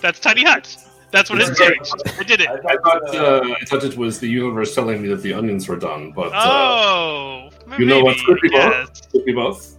That's 0.00 0.18
tiny 0.20 0.44
hut. 0.44 0.76
That's 1.12 1.30
what 1.30 1.38
has 1.40 1.56
changed. 1.56 1.92
I 2.18 2.24
did 2.24 2.40
it. 2.40 2.48
I, 2.48 2.54
I 2.54 2.76
thought 2.78 3.14
uh, 3.14 3.54
I 3.60 3.64
thought 3.66 3.84
it 3.84 3.96
was 3.96 4.18
the 4.18 4.26
universe 4.28 4.74
telling 4.74 5.00
me 5.00 5.08
that 5.08 5.22
the 5.22 5.32
onions 5.32 5.68
were 5.68 5.76
done, 5.76 6.10
but 6.10 6.32
uh, 6.34 6.40
Oh, 6.44 7.50
you 7.78 7.86
know 7.86 8.00
what? 8.02 8.16
Could 8.26 8.40
be 8.40 8.48
maybe, 8.50 8.62
both. 8.64 8.72
yes. 8.90 9.02
could 9.12 9.24
be 9.24 9.32
both. 9.32 9.76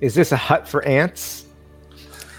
Is 0.00 0.14
this 0.14 0.32
a 0.32 0.36
hut 0.36 0.66
for 0.66 0.82
ants? 0.86 1.44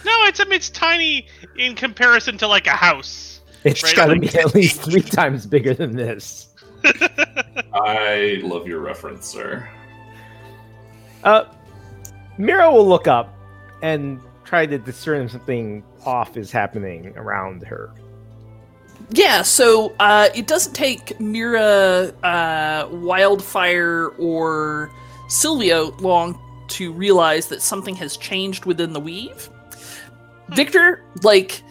No, 0.04 0.12
it's 0.26 0.40
I 0.40 0.46
mean, 0.46 0.54
it's 0.54 0.70
tiny 0.72 1.28
in 1.60 1.76
comparison 1.76 2.38
to 2.40 2.48
like 2.48 2.66
a 2.66 2.72
house. 2.72 3.42
It's 3.64 3.84
Right, 3.84 3.96
got 3.96 4.06
to 4.08 4.14
like- 4.14 4.22
be 4.22 4.40
at 4.40 4.56
least 4.56 4.82
three 4.82 5.04
times 5.04 5.46
bigger 5.46 5.76
than 5.76 5.96
this. 5.96 6.48
I 7.74 8.40
love 8.42 8.68
your 8.68 8.80
reference, 8.80 9.28
sir. 9.28 9.70
Uh, 11.24 11.46
Mira 12.38 12.72
will 12.72 12.88
look 12.88 13.08
up 13.08 13.34
and 13.82 14.20
try 14.44 14.66
to 14.66 14.78
discern 14.78 15.26
if 15.26 15.32
something 15.32 15.84
off 16.06 16.38
is 16.38 16.52
happening 16.52 17.14
around 17.16 17.64
her. 17.64 17.92
Yeah, 19.12 19.42
so 19.42 19.94
uh, 20.00 20.30
it 20.36 20.48
doesn't 20.48 20.74
take 20.74 21.20
Mira, 21.20 22.14
uh, 22.24 22.88
Wildfire, 22.92 24.10
or 24.18 24.92
Silvio 25.28 25.92
long 25.98 26.40
to 26.70 26.94
realize 26.94 27.48
that 27.48 27.62
something 27.62 27.96
has 27.96 28.16
changed 28.16 28.66
within 28.66 28.94
the 28.94 29.00
weave. 29.00 29.50
Victor, 30.50 31.04
like, 31.24 31.62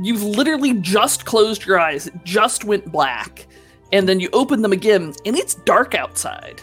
you've 0.00 0.22
literally 0.22 0.74
just 0.74 1.24
closed 1.24 1.64
your 1.64 1.80
eyes, 1.80 2.06
it 2.06 2.14
just 2.24 2.64
went 2.64 2.92
black, 2.92 3.46
and 3.92 4.08
then 4.08 4.20
you 4.20 4.28
open 4.32 4.62
them 4.62 4.72
again, 4.72 5.14
and 5.24 5.36
it's 5.36 5.54
dark 5.54 5.94
outside, 5.94 6.60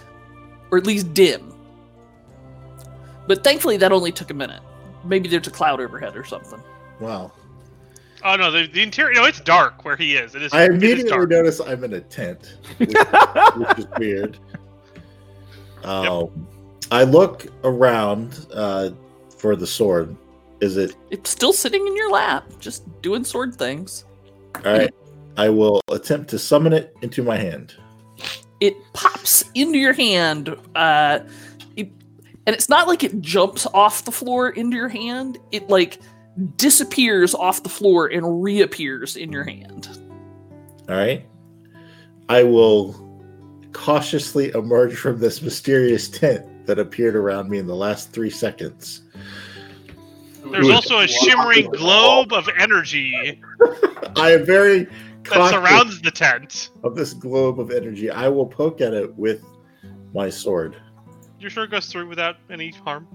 or 0.74 0.78
at 0.78 0.88
least 0.88 1.14
dim. 1.14 1.54
But 3.28 3.44
thankfully, 3.44 3.78
that 3.78 3.92
only 3.92 4.12
took 4.12 4.32
a 4.32 4.34
minute. 4.34 4.62
Maybe 5.06 5.30
there's 5.30 5.46
a 5.46 5.52
cloud 5.52 5.80
overhead 5.80 6.18
or 6.18 6.24
something. 6.24 6.60
Wow. 7.00 7.32
Oh 8.24 8.36
no, 8.36 8.50
the, 8.50 8.66
the 8.66 8.82
interior. 8.82 9.14
No, 9.14 9.26
it's 9.26 9.40
dark 9.40 9.86
where 9.86 9.96
he 9.96 10.16
is. 10.16 10.34
It 10.34 10.42
is. 10.42 10.52
I 10.52 10.66
immediately 10.66 11.12
dark. 11.12 11.30
notice 11.30 11.62
I'm 11.62 11.84
in 11.84 11.94
a 11.94 12.02
tent, 12.02 12.58
which, 12.78 12.90
which 13.56 13.80
is 13.80 13.86
weird. 14.00 14.40
Um, 15.84 16.48
I 16.90 17.04
look 17.04 17.46
around 17.64 18.48
uh, 18.52 18.92
for 19.38 19.56
the 19.56 19.68
sword. 19.68 20.16
Is 20.60 20.78
it 20.78 20.96
It's 21.12 21.30
still 21.30 21.54
sitting 21.54 21.86
in 21.86 21.96
your 21.96 22.10
lap, 22.10 22.46
just 22.60 22.84
doing 23.04 23.24
sword 23.24 23.54
things. 23.54 24.06
all 24.66 24.74
right? 24.74 24.94
I 25.38 25.50
will 25.50 25.82
attempt 25.92 26.32
to 26.32 26.40
summon 26.40 26.74
it 26.74 26.96
into 27.04 27.22
my 27.22 27.38
hand. 27.38 27.76
It 28.64 28.94
pops 28.94 29.44
into 29.56 29.78
your 29.78 29.92
hand, 29.92 30.56
uh, 30.74 31.20
it, 31.76 31.92
and 32.48 32.56
it's 32.56 32.70
not 32.70 32.88
like 32.88 33.04
it 33.04 33.20
jumps 33.20 33.68
off 33.74 34.06
the 34.06 34.12
floor 34.14 34.52
into 34.52 34.78
your 34.78 34.88
hand. 34.88 35.38
It 35.52 35.70
like 35.70 36.00
disappears 36.56 37.36
off 37.36 37.64
the 37.64 37.68
floor 37.68 38.08
and 38.08 38.42
reappears 38.42 39.18
in 39.18 39.34
your 39.34 39.44
hand. 39.44 39.90
All 40.88 40.96
right. 40.96 41.28
I 42.30 42.44
will 42.44 42.96
cautiously 43.74 44.52
emerge 44.52 44.96
from 44.96 45.20
this 45.20 45.42
mysterious 45.42 46.08
tent 46.08 46.46
that 46.66 46.80
appeared 46.80 47.18
around 47.18 47.50
me 47.50 47.58
in 47.58 47.68
the 47.68 47.76
last 47.76 48.14
three 48.14 48.30
seconds. 48.30 49.02
There's 50.52 50.70
also 50.70 51.00
a 51.00 51.08
shimmering 51.08 51.70
globe 51.70 52.32
of 52.32 52.48
energy 52.58 53.42
I 54.16 54.32
am 54.32 54.46
very 54.46 54.88
that 55.26 55.52
surrounds 55.52 56.02
the 56.02 56.12
tent. 56.12 56.70
of 56.84 56.96
this 56.96 57.14
globe 57.14 57.60
of 57.60 57.72
energy. 57.72 58.10
I 58.10 58.28
will 58.28 58.46
poke 58.46 58.82
at 58.82 58.94
it 58.94 59.14
with 59.16 59.44
my 60.14 60.30
sword. 60.30 60.76
Your 61.40 61.50
sword 61.50 61.72
goes 61.72 61.88
through 61.88 62.08
without 62.08 62.38
any 62.50 62.72
harm? 62.72 63.08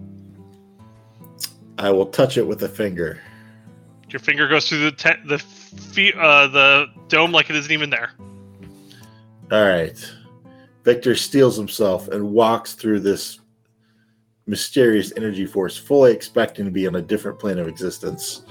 I 1.78 1.90
will 1.90 2.06
touch 2.06 2.36
it 2.36 2.46
with 2.46 2.62
a 2.62 2.68
finger. 2.68 3.20
Your 4.11 4.20
finger 4.20 4.48
goes 4.48 4.68
through 4.68 4.80
the 4.80 4.92
tent, 4.92 5.26
the 5.28 5.38
fe- 5.38 6.14
uh, 6.18 6.48
the 6.48 6.86
dome 7.09 7.30
like 7.30 7.50
it 7.50 7.56
isn't 7.56 7.70
even 7.70 7.90
there. 7.90 8.12
All 9.50 9.64
right. 9.64 10.12
Victor 10.84 11.14
steals 11.14 11.56
himself 11.56 12.09
and 12.09 12.32
walks 12.32 12.74
through 12.74 13.00
this 13.00 13.38
mysterious 14.46 15.12
energy 15.16 15.46
force, 15.46 15.76
fully 15.76 16.12
expecting 16.12 16.64
to 16.64 16.70
be 16.70 16.86
on 16.86 16.96
a 16.96 17.02
different 17.02 17.38
plane 17.38 17.59
of 17.59 17.68
existence. 17.68 18.42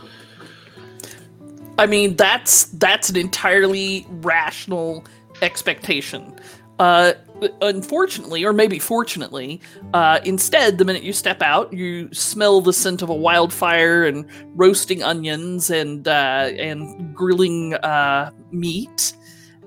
I 1.78 1.86
mean, 1.86 2.16
that's 2.16 2.66
that's 2.66 3.10
an 3.10 3.16
entirely 3.18 4.06
rational 4.10 5.06
expectation. 5.42 6.34
Uh, 6.80 7.14
unfortunately, 7.62 8.44
or 8.44 8.54
maybe 8.54 8.78
fortunately, 8.80 9.60
uh, 9.94 10.20
instead, 10.24 10.78
the 10.78 10.86
minute 10.86 11.04
you 11.04 11.14
step 11.14 11.42
out, 11.42 11.72
you 11.74 12.12
smell 12.14 12.62
the 12.62 12.74
scent 12.74 13.02
of 13.02 13.10
a 13.10 13.16
wildfire 13.16 14.06
and 14.06 14.26
roasting 14.56 15.02
onions 15.04 15.70
and 15.70 16.08
uh, 16.08 16.50
and 16.58 17.16
grilling 17.16 17.74
uh, 17.76 18.32
meat, 18.52 19.14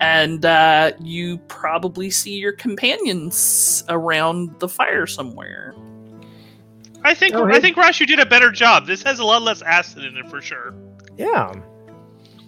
and 0.01 0.45
uh, 0.45 0.93
you 1.01 1.39
probably 1.49 2.11
see 2.11 2.37
your 2.39 2.53
companions 2.53 3.83
around 3.89 4.59
the 4.61 4.69
fire 4.69 5.07
somewhere. 5.07 5.75
I 7.03 7.15
think 7.15 7.35
Oh, 7.35 7.45
I 7.47 7.53
hey. 7.55 7.61
think 7.61 7.77
Rosh, 7.77 7.99
you 8.01 8.07
did 8.07 8.21
a 8.21 8.27
better 8.27 8.53
job. 8.53 8.87
This 8.87 9.03
has 9.05 9.19
a 9.19 9.25
lot 9.25 9.43
less 9.43 9.63
acid 9.63 10.05
in 10.05 10.17
it 10.17 10.29
for 10.29 10.41
sure. 10.41 10.75
Yeah. 11.17 11.53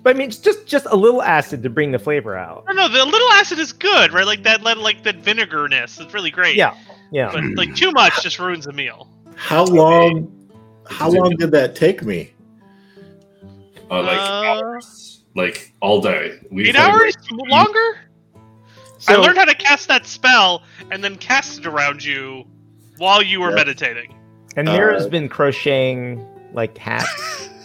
But 0.03 0.17
I 0.17 0.19
mean, 0.19 0.29
it's 0.29 0.39
just 0.39 0.67
just 0.67 0.87
a 0.91 0.97
little 0.97 1.23
acid 1.23 1.63
to 1.63 1.71
bring 1.71 1.93
the 1.93 1.99
flavor 1.99 2.37
out. 2.37 2.65
No, 2.67 2.73
no, 2.73 2.89
the 2.89 3.05
little 3.05 3.29
acid 3.33 3.59
is 3.59 3.73
good, 3.73 4.13
right? 4.13 4.27
Like 4.27 4.43
that, 4.43 4.63
like 4.63 5.05
that 5.05 5.23
vinegarness. 5.23 6.01
It's 6.01 6.13
really 6.13 6.31
great. 6.31 6.57
Yeah. 6.57 6.75
Yeah. 7.13 7.31
But 7.33 7.45
like 7.55 7.75
too 7.77 7.93
much 7.93 8.21
just 8.23 8.39
ruins 8.39 8.65
the 8.65 8.73
meal. 8.73 9.09
How 9.37 9.65
long? 9.65 10.31
How 10.91 11.09
long 11.09 11.37
did 11.37 11.53
that 11.53 11.77
take 11.77 12.03
me? 12.03 12.33
Uh, 13.91 14.03
like 14.03 14.19
Uh, 14.19 14.21
hours, 14.23 15.23
like 15.37 15.73
all 15.81 16.01
day. 16.01 16.39
We 16.51 16.69
Eight 16.69 16.75
played- 16.75 16.83
hours 16.85 17.15
longer. 17.31 17.99
I 19.09 19.17
learned 19.17 19.37
how 19.39 19.45
to 19.45 19.55
cast 19.55 19.89
that 19.89 20.07
spell 20.07 20.63
and 20.91 21.03
then 21.03 21.17
cast 21.17 21.59
it 21.59 21.67
around 21.67 22.05
you 22.05 22.45
while 22.99 23.23
you 23.23 23.41
were 23.41 23.51
Yeah. 23.51 23.57
meditating. 23.57 24.15
And 24.57 24.69
Mira's 24.69 25.07
Uh, 25.07 25.09
been 25.09 25.29
crocheting 25.29 26.25
like 26.55 26.77
hats, 26.79 27.49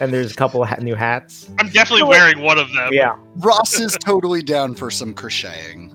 and 0.00 0.12
there's 0.12 0.32
a 0.32 0.34
couple 0.34 0.62
of 0.62 0.68
ha- 0.68 0.76
new 0.80 0.94
hats. 0.94 1.48
I'm 1.58 1.68
definitely 1.68 2.04
wearing 2.04 2.40
one 2.40 2.58
of 2.58 2.72
them. 2.72 2.92
Yeah. 2.92 3.16
Ross 3.36 3.78
is 3.78 3.96
totally 3.98 4.42
down 4.42 4.74
for 4.74 4.90
some 4.90 5.14
crocheting. 5.14 5.92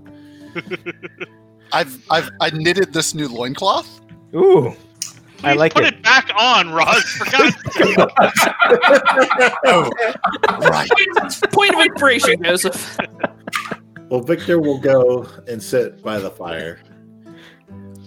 I've 1.71 2.03
I've 2.09 2.29
I 2.41 2.49
knitted 2.51 2.93
this 2.93 3.13
new 3.13 3.27
loincloth. 3.27 4.01
Ooh. 4.33 4.75
I 5.43 5.53
like 5.53 5.73
put 5.73 5.85
it. 5.85 5.93
it. 5.93 6.03
back 6.03 6.29
on, 6.37 6.69
Roz. 6.71 7.03
For 7.03 7.25
God's 7.31 7.55
sake. 7.73 7.97
Oh, 9.65 9.89
right. 10.69 10.89
Point 11.51 11.75
of 11.75 11.85
inspiration, 11.85 12.43
Joseph. 12.43 12.97
Well, 14.09 14.21
Victor 14.21 14.59
will 14.59 14.79
go 14.79 15.27
and 15.47 15.61
sit 15.63 16.03
by 16.03 16.19
the 16.19 16.31
fire. 16.31 16.79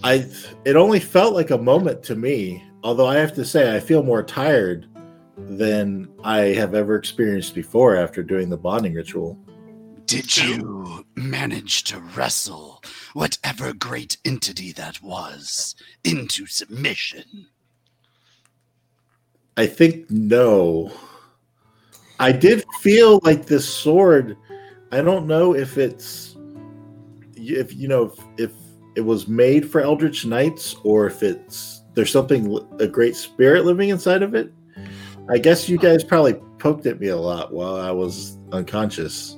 I 0.03 0.29
it 0.65 0.75
only 0.75 0.99
felt 0.99 1.33
like 1.33 1.49
a 1.49 1.57
moment 1.57 2.03
to 2.03 2.15
me, 2.15 2.63
although 2.83 3.07
I 3.07 3.15
have 3.15 3.33
to 3.35 3.45
say 3.45 3.75
I 3.75 3.79
feel 3.79 4.03
more 4.03 4.21
tired 4.21 4.87
than 5.37 6.07
I 6.23 6.39
have 6.39 6.75
ever 6.75 6.95
experienced 6.95 7.55
before 7.55 7.95
after 7.95 8.23
doing 8.23 8.49
the 8.49 8.57
bonding 8.57 8.93
ritual. 8.93 9.37
Did 10.05 10.37
you 10.37 11.05
manage 11.15 11.85
to 11.85 11.99
wrestle 11.99 12.83
whatever 13.13 13.73
great 13.73 14.17
entity 14.25 14.71
that 14.73 15.01
was 15.01 15.75
into 16.03 16.45
submission? 16.45 17.47
I 19.55 19.65
think 19.65 20.09
no. 20.09 20.91
I 22.19 22.31
did 22.31 22.63
feel 22.81 23.19
like 23.23 23.45
this 23.45 23.67
sword. 23.67 24.37
I 24.91 25.01
don't 25.01 25.27
know 25.27 25.55
if 25.55 25.77
it's 25.77 26.35
if 27.35 27.73
you 27.73 27.87
know 27.87 28.03
if, 28.03 28.19
if 28.37 28.51
it 28.95 29.01
was 29.01 29.27
made 29.27 29.69
for 29.69 29.81
Eldritch 29.81 30.25
Knights 30.25 30.75
or 30.83 31.07
if 31.07 31.23
it's 31.23 31.81
there's 31.93 32.11
something 32.11 32.59
a 32.79 32.87
great 32.87 33.15
spirit 33.15 33.65
living 33.65 33.89
inside 33.89 34.23
of 34.23 34.35
it. 34.35 34.51
I 35.29 35.37
guess 35.37 35.69
you 35.69 35.77
guys 35.77 36.03
probably 36.03 36.33
poked 36.59 36.85
at 36.85 36.99
me 36.99 37.07
a 37.07 37.17
lot 37.17 37.53
while 37.53 37.75
I 37.75 37.91
was 37.91 38.37
unconscious. 38.51 39.37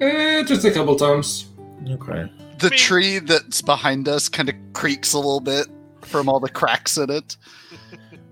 Eh, 0.00 0.42
just 0.44 0.64
a 0.64 0.70
couple 0.70 0.96
times. 0.96 1.46
Okay. 1.88 2.30
The 2.58 2.70
tree 2.70 3.18
that's 3.20 3.62
behind 3.62 4.08
us 4.08 4.28
kind 4.28 4.48
of 4.48 4.54
creaks 4.72 5.12
a 5.12 5.18
little 5.18 5.40
bit 5.40 5.66
from 6.02 6.28
all 6.28 6.40
the 6.40 6.48
cracks 6.48 6.96
in 6.98 7.10
it. 7.10 7.36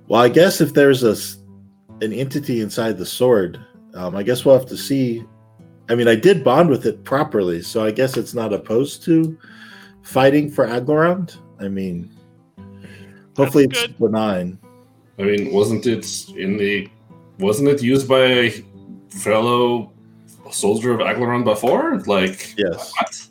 Well, 0.07 0.21
I 0.21 0.29
guess 0.29 0.61
if 0.61 0.75
there's 0.75 1.03
a 1.03 1.13
s- 1.13 1.39
an 2.03 2.13
entity 2.13 2.61
inside 2.61 2.99
the 2.99 3.07
sword, 3.07 3.59
um, 3.95 4.15
I 4.15 4.23
guess 4.23 4.45
we'll 4.45 4.59
have 4.59 4.69
to 4.69 4.77
see. 4.77 5.25
I 5.89 5.95
mean, 5.95 6.09
I 6.09 6.15
did 6.15 6.45
bond 6.45 6.69
with 6.69 6.85
it 6.85 7.05
properly, 7.05 7.63
so 7.63 7.83
I 7.83 7.91
guess 7.91 8.19
it's 8.19 8.35
not 8.35 8.53
opposed 8.53 9.03
to 9.05 9.39
fighting 10.03 10.51
for 10.51 10.67
Aglarond. 10.67 11.39
I 11.59 11.69
mean, 11.69 12.15
hopefully 13.35 13.65
it's 13.65 13.87
benign. 13.95 14.59
I 15.19 15.23
mean, 15.23 15.53
wasn't 15.53 15.87
it 15.87 16.29
in 16.37 16.57
the 16.57 16.89
wasn't 17.39 17.69
it 17.69 17.83
used 17.83 18.09
by 18.09 18.25
a 18.25 18.51
fellow 19.11 19.93
soldier 20.51 20.93
of 20.93 21.01
Aglarond 21.01 21.45
before? 21.45 21.99
Like 22.01 22.55
Yes. 22.57 22.93
what? 22.99 23.29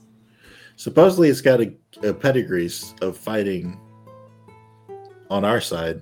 Supposedly, 0.75 1.29
it's 1.29 1.41
got 1.41 1.61
a, 1.61 1.73
a 2.03 2.13
pedigree 2.13 2.69
of 3.01 3.17
fighting 3.17 3.79
on 5.29 5.45
our 5.45 5.61
side, 5.61 6.01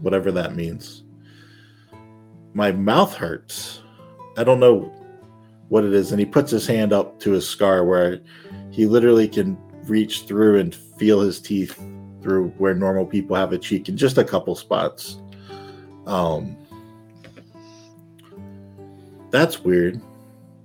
whatever 0.00 0.32
that 0.32 0.56
means. 0.56 1.04
My 2.54 2.72
mouth 2.72 3.14
hurts. 3.14 3.82
I 4.36 4.44
don't 4.44 4.58
know 4.60 4.92
what 5.68 5.84
it 5.84 5.92
is. 5.92 6.10
And 6.10 6.18
he 6.18 6.26
puts 6.26 6.50
his 6.50 6.66
hand 6.66 6.92
up 6.92 7.20
to 7.20 7.32
his 7.32 7.48
scar 7.48 7.84
where 7.84 8.20
he 8.70 8.86
literally 8.86 9.28
can 9.28 9.56
reach 9.84 10.22
through 10.22 10.58
and 10.58 10.74
feel 10.74 11.20
his 11.20 11.40
teeth 11.40 11.78
through 12.22 12.48
where 12.58 12.74
normal 12.74 13.06
people 13.06 13.36
have 13.36 13.52
a 13.52 13.58
cheek 13.58 13.88
in 13.88 13.96
just 13.96 14.18
a 14.18 14.24
couple 14.24 14.54
spots. 14.54 15.18
Um, 16.06 16.56
that's 19.30 19.60
weird. 19.60 20.00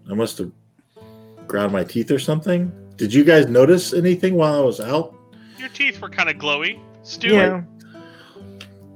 I 0.10 0.14
must 0.14 0.38
have 0.38 0.52
ground 1.48 1.74
my 1.74 1.84
teeth 1.84 2.12
or 2.12 2.20
something. 2.20 2.72
Did 2.96 3.14
you 3.14 3.24
guys 3.24 3.48
notice 3.48 3.94
anything 3.94 4.36
while 4.36 4.56
I 4.56 4.62
was 4.62 4.80
out? 4.80 5.16
Your 5.58 5.70
teeth 5.70 6.02
were 6.02 6.10
kind 6.10 6.30
of 6.30 6.38
glowy. 6.38 6.80
Stu, 7.04 7.30
Yeah. 7.30 7.62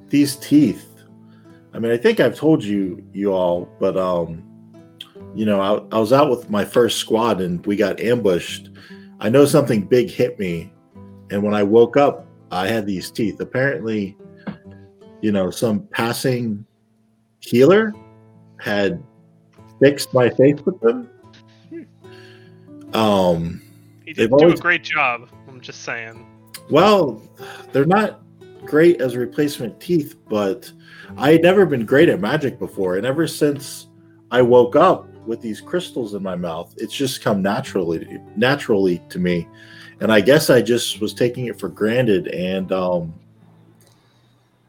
These 0.10 0.38
teeth. 0.38 0.86
I 1.74 1.80
mean, 1.80 1.92
I 1.92 1.98
think 1.98 2.20
I've 2.20 2.36
told 2.36 2.64
you 2.64 3.04
you 3.14 3.34
all, 3.34 3.68
but 3.80 3.98
um, 3.98 4.44
you 5.36 5.46
know, 5.46 5.60
I, 5.60 5.96
I 5.96 6.00
was 6.00 6.14
out 6.14 6.30
with 6.30 6.50
my 6.50 6.64
first 6.64 6.98
squad 6.98 7.42
and 7.42 7.66
we 7.66 7.76
got 7.76 8.00
ambushed. 8.00 8.70
I 9.20 9.30
know 9.30 9.46
something 9.46 9.82
big 9.82 10.10
hit 10.10 10.40
me, 10.40 10.72
and 11.30 11.44
when 11.44 11.54
I 11.54 11.64
woke 11.64 11.98
up, 11.98 12.27
I 12.52 12.68
had 12.68 12.86
these 12.86 13.12
teeth. 13.12 13.40
Apparently, 13.40 14.18
you 15.22 15.32
know, 15.32 15.50
some 15.52 15.82
passing 15.88 16.66
healer 17.40 17.94
had 18.60 19.04
fixed 19.80 20.14
my 20.14 20.30
face 20.30 20.60
with 20.66 20.80
them. 20.82 21.10
Um, 22.94 23.62
he 24.06 24.14
they've 24.14 24.16
didn't 24.30 24.38
do 24.38 24.46
always- 24.46 24.60
a 24.60 24.62
great 24.64 24.84
job. 24.84 25.30
I'm 25.48 25.62
just 25.62 25.84
saying. 25.84 26.26
Well, 26.70 27.22
they're 27.72 27.86
not 27.86 28.22
great 28.66 29.02
as 29.02 29.16
replacement 29.16 29.80
teeth, 29.80 30.16
but 30.30 30.72
I 31.16 31.34
had 31.34 31.42
never 31.42 31.66
been 31.66 31.86
great 31.86 32.10
at 32.10 32.20
magic 32.20 32.60
before, 32.60 32.98
and 32.98 33.06
ever 33.06 33.28
since 33.28 33.88
I 34.32 34.42
woke 34.42 34.76
up 34.76 35.08
with 35.26 35.42
these 35.42 35.62
crystals 35.62 36.14
in 36.14 36.24
my 36.24 36.36
mouth, 36.36 36.74
it's 36.78 36.94
just 36.94 37.22
come 37.22 37.42
naturally 37.42 38.20
naturally 38.36 39.02
to 39.10 39.20
me. 39.20 39.48
And 40.00 40.12
I 40.12 40.22
guess 40.22 40.50
I 40.50 40.62
just 40.62 41.02
was 41.02 41.14
taking 41.14 41.48
it 41.48 41.60
for 41.60 41.70
granted 41.70 42.28
and 42.28 42.72
um 42.72 43.14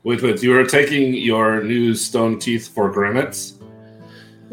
Wait, 0.04 0.22
wait, 0.22 0.42
you 0.42 0.50
were 0.50 0.64
taking 0.64 1.12
your 1.12 1.62
new 1.62 1.94
stone 1.94 2.38
teeth 2.38 2.68
for 2.68 2.88
granite? 2.90 3.52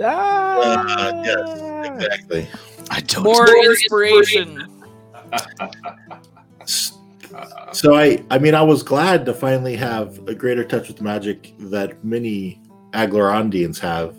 Ah, 0.03 0.57
uh, 0.57 1.23
yes, 1.23 1.85
exactly. 1.93 2.47
I 2.89 2.99
don't. 3.01 3.23
More 3.23 3.47
inspiration. 3.63 4.67
So 7.73 7.95
I 7.95 8.23
I 8.31 8.39
mean 8.39 8.55
I 8.55 8.61
was 8.61 8.81
glad 8.81 9.25
to 9.25 9.33
finally 9.33 9.75
have 9.75 10.25
a 10.27 10.33
greater 10.33 10.63
touch 10.63 10.87
with 10.87 11.01
magic 11.01 11.53
that 11.59 12.03
many 12.05 12.61
Aglarondians 12.91 13.77
have. 13.79 14.15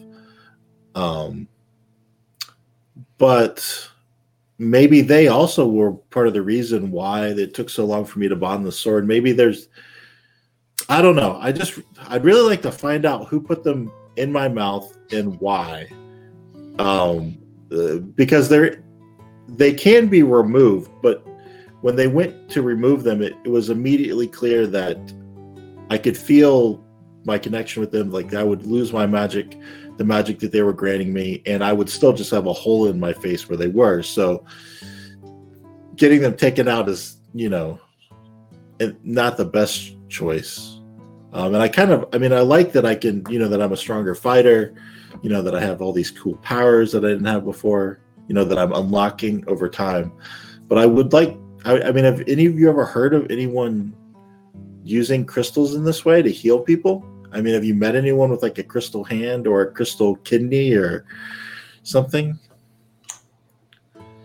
Um 0.94 1.48
but 3.16 3.88
maybe 4.58 5.00
they 5.00 5.28
also 5.28 5.66
were 5.66 5.92
part 5.92 6.26
of 6.26 6.34
the 6.34 6.42
reason 6.42 6.90
why 6.90 7.26
it 7.26 7.54
took 7.54 7.70
so 7.70 7.84
long 7.84 8.04
for 8.04 8.18
me 8.18 8.28
to 8.28 8.36
bond 8.36 8.64
the 8.64 8.72
sword. 8.72 9.06
Maybe 9.06 9.32
there's 9.32 9.68
I 10.88 11.02
don't 11.02 11.16
know. 11.16 11.38
I 11.40 11.52
just 11.52 11.78
I'd 12.08 12.24
really 12.24 12.48
like 12.48 12.62
to 12.62 12.72
find 12.72 13.04
out 13.04 13.28
who 13.28 13.40
put 13.40 13.64
them 13.64 13.92
in 14.16 14.32
my 14.32 14.48
mouth 14.48 14.96
and 15.12 15.38
why. 15.40 15.88
Um 16.78 17.38
uh, 17.72 17.96
because 17.96 18.48
they're 18.48 18.82
they 19.48 19.72
can 19.72 20.08
be 20.08 20.22
removed, 20.22 20.90
but 21.02 21.26
when 21.82 21.94
they 21.96 22.08
went 22.08 22.48
to 22.50 22.62
remove 22.62 23.04
them, 23.04 23.22
it, 23.22 23.34
it 23.44 23.48
was 23.48 23.70
immediately 23.70 24.26
clear 24.26 24.66
that 24.66 24.98
I 25.90 25.98
could 25.98 26.16
feel 26.16 26.84
my 27.24 27.38
connection 27.38 27.80
with 27.80 27.92
them. 27.92 28.10
Like 28.10 28.34
I 28.34 28.42
would 28.42 28.66
lose 28.66 28.92
my 28.92 29.06
magic, 29.06 29.58
the 29.96 30.04
magic 30.04 30.38
that 30.40 30.52
they 30.52 30.62
were 30.62 30.72
granting 30.72 31.12
me, 31.12 31.42
and 31.46 31.64
I 31.64 31.72
would 31.72 31.88
still 31.88 32.12
just 32.12 32.30
have 32.30 32.46
a 32.46 32.52
hole 32.52 32.88
in 32.88 33.00
my 33.00 33.12
face 33.12 33.48
where 33.48 33.56
they 33.56 33.68
were. 33.68 34.02
So 34.02 34.44
getting 35.96 36.20
them 36.20 36.36
taken 36.36 36.68
out 36.68 36.88
is, 36.88 37.16
you 37.34 37.48
know, 37.48 37.80
not 39.02 39.36
the 39.36 39.44
best 39.44 39.96
choice. 40.08 40.80
Um, 41.32 41.54
and 41.54 41.62
I 41.62 41.68
kind 41.68 41.90
of, 41.90 42.08
I 42.12 42.18
mean, 42.18 42.32
I 42.32 42.40
like 42.40 42.72
that 42.72 42.86
I 42.86 42.94
can, 42.94 43.24
you 43.28 43.38
know, 43.38 43.48
that 43.48 43.60
I'm 43.60 43.72
a 43.72 43.76
stronger 43.76 44.14
fighter, 44.14 44.74
you 45.22 45.30
know, 45.30 45.42
that 45.42 45.54
I 45.54 45.60
have 45.60 45.82
all 45.82 45.92
these 45.92 46.10
cool 46.10 46.36
powers 46.36 46.92
that 46.92 47.04
I 47.04 47.08
didn't 47.08 47.26
have 47.26 47.44
before, 47.44 48.00
you 48.28 48.34
know, 48.34 48.44
that 48.44 48.58
I'm 48.58 48.72
unlocking 48.72 49.44
over 49.46 49.68
time. 49.68 50.12
But 50.68 50.78
I 50.78 50.86
would 50.86 51.12
like 51.12 51.36
I, 51.66 51.82
I 51.82 51.92
mean, 51.92 52.04
have 52.04 52.22
any 52.28 52.46
of 52.46 52.58
you 52.58 52.68
ever 52.68 52.84
heard 52.84 53.12
of 53.12 53.28
anyone 53.28 53.92
using 54.84 55.26
crystals 55.26 55.74
in 55.74 55.84
this 55.84 56.04
way 56.04 56.22
to 56.22 56.30
heal 56.30 56.60
people? 56.60 57.04
I 57.36 57.42
mean, 57.42 57.52
have 57.52 57.64
you 57.64 57.74
met 57.74 57.94
anyone 57.94 58.30
with 58.30 58.42
like 58.42 58.56
a 58.56 58.62
crystal 58.62 59.04
hand 59.04 59.46
or 59.46 59.60
a 59.60 59.70
crystal 59.70 60.16
kidney 60.16 60.72
or 60.72 61.04
something? 61.82 62.38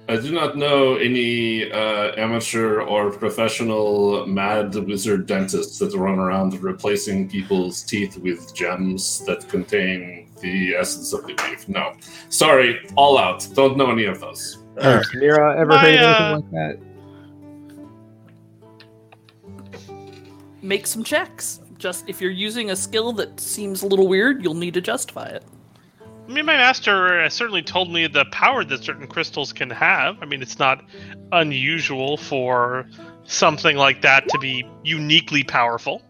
I 0.08 0.16
do 0.16 0.32
not 0.32 0.56
know 0.56 0.96
any 0.96 1.70
uh, 1.70 2.14
amateur 2.16 2.82
or 2.82 3.12
professional 3.12 4.26
mad 4.28 4.76
wizard 4.76 5.26
dentists 5.26 5.78
that 5.80 5.94
run 5.94 6.20
around 6.20 6.62
replacing 6.62 7.30
people's 7.30 7.84
teeth 7.84 8.18
with 8.18 8.56
gems 8.56 9.26
that 9.26 9.48
contain 9.50 10.30
the 10.40 10.76
essence 10.76 11.12
of 11.12 11.24
the 11.24 11.34
leaf. 11.34 11.68
No. 11.68 11.94
Sorry, 12.30 12.80
all 12.96 13.18
out. 13.18 13.46
Don't 13.54 13.76
know 13.76 13.92
any 13.92 14.06
of 14.06 14.22
those. 14.22 14.58
All 14.82 14.96
right. 14.96 15.06
Mira, 15.16 15.60
ever 15.60 15.78
heard 15.78 15.96
of 15.96 16.02
uh, 16.02 16.08
anything 16.08 16.36
like 16.36 16.52
that? 16.52 16.80
Make 20.62 20.88
some 20.88 21.04
checks. 21.04 21.61
Just 21.82 22.08
if 22.08 22.22
you're 22.22 22.30
using 22.30 22.70
a 22.70 22.76
skill 22.76 23.12
that 23.14 23.40
seems 23.40 23.82
a 23.82 23.88
little 23.88 24.08
weird, 24.08 24.44
you'll 24.44 24.54
need 24.54 24.76
to 24.76 24.82
justify 24.82 25.26
it. 25.26 25.44
I 26.00 26.32
mean, 26.32 26.46
my 26.46 26.56
master 26.56 27.20
uh, 27.22 27.28
certainly 27.28 27.64
told 27.64 27.92
me 27.92 28.06
the 28.06 28.26
power 28.26 28.64
that 28.64 28.84
certain 28.84 29.08
crystals 29.08 29.52
can 29.52 29.72
have. 29.72 30.22
I 30.22 30.26
mean, 30.26 30.44
it's 30.44 30.60
not 30.60 30.86
unusual 31.32 32.18
for 32.18 32.88
something 33.24 33.78
like 33.78 34.04
that 34.04 34.30
to 34.30 34.38
be 34.38 34.64
uniquely 34.84 35.44
powerful. 35.44 36.04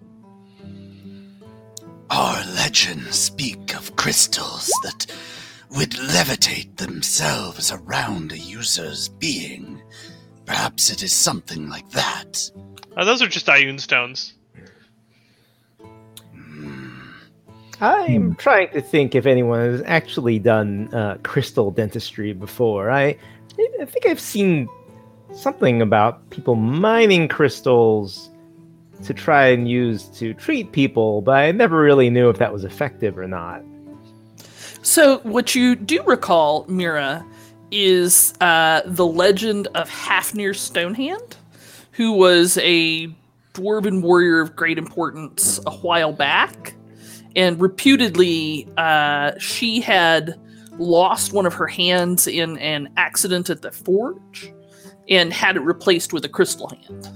Our 2.09 2.43
legends 2.55 3.17
speak 3.17 3.73
of 3.73 3.95
crystals 3.95 4.69
that 4.83 5.05
would 5.69 5.91
levitate 5.91 6.75
themselves 6.75 7.71
around 7.71 8.33
a 8.33 8.37
user's 8.37 9.07
being. 9.07 9.81
Perhaps 10.45 10.89
it 10.89 11.01
is 11.01 11.13
something 11.13 11.69
like 11.69 11.89
that. 11.91 12.51
Uh, 12.97 13.05
those 13.05 13.21
are 13.21 13.29
just 13.29 13.45
Ioun 13.45 13.79
stones. 13.79 14.33
I'm 17.81 18.35
trying 18.35 18.69
to 18.73 18.81
think 18.81 19.15
if 19.15 19.25
anyone 19.25 19.59
has 19.59 19.81
actually 19.85 20.37
done 20.37 20.93
uh, 20.93 21.17
crystal 21.23 21.71
dentistry 21.71 22.31
before. 22.31 22.91
I, 22.91 23.17
I 23.59 23.85
think 23.85 24.05
I've 24.05 24.19
seen 24.19 24.69
something 25.33 25.81
about 25.81 26.29
people 26.29 26.55
mining 26.55 27.27
crystals 27.27 28.29
to 29.03 29.15
try 29.15 29.47
and 29.47 29.67
use 29.67 30.03
to 30.19 30.35
treat 30.35 30.71
people, 30.71 31.23
but 31.23 31.37
I 31.37 31.51
never 31.51 31.81
really 31.81 32.11
knew 32.11 32.29
if 32.29 32.37
that 32.37 32.53
was 32.53 32.63
effective 32.63 33.17
or 33.17 33.27
not. 33.27 33.63
So, 34.83 35.19
what 35.19 35.55
you 35.55 35.75
do 35.75 36.03
recall, 36.03 36.65
Mira, 36.67 37.25
is 37.71 38.33
uh, 38.41 38.81
the 38.85 39.05
legend 39.05 39.67
of 39.73 39.89
Hafnir 39.89 40.55
Stonehand, 40.55 41.37
who 41.91 42.11
was 42.13 42.57
a 42.59 43.07
dwarven 43.53 44.01
warrior 44.01 44.39
of 44.39 44.55
great 44.55 44.77
importance 44.77 45.59
a 45.65 45.71
while 45.71 46.13
back. 46.13 46.75
And 47.35 47.59
reputedly, 47.61 48.67
uh, 48.77 49.31
she 49.39 49.79
had 49.81 50.39
lost 50.77 51.33
one 51.33 51.45
of 51.45 51.53
her 51.53 51.67
hands 51.67 52.27
in 52.27 52.57
an 52.57 52.89
accident 52.97 53.49
at 53.49 53.61
the 53.61 53.71
forge 53.71 54.53
and 55.09 55.31
had 55.33 55.55
it 55.57 55.61
replaced 55.61 56.13
with 56.13 56.23
a 56.25 56.29
crystal 56.29 56.69
hand. 56.69 57.07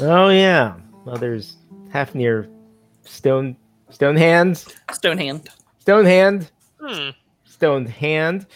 Oh 0.00 0.28
yeah. 0.30 0.74
Well, 1.04 1.16
there's 1.16 1.56
half 1.90 2.14
near 2.14 2.48
stone 3.02 3.56
stone 3.90 4.16
hands, 4.16 4.74
Stone 4.92 5.18
hand. 5.18 5.48
stone 5.80 6.04
hand, 6.06 6.50
Hmm. 6.80 7.10
stone 7.44 7.84
hand. 7.86 8.46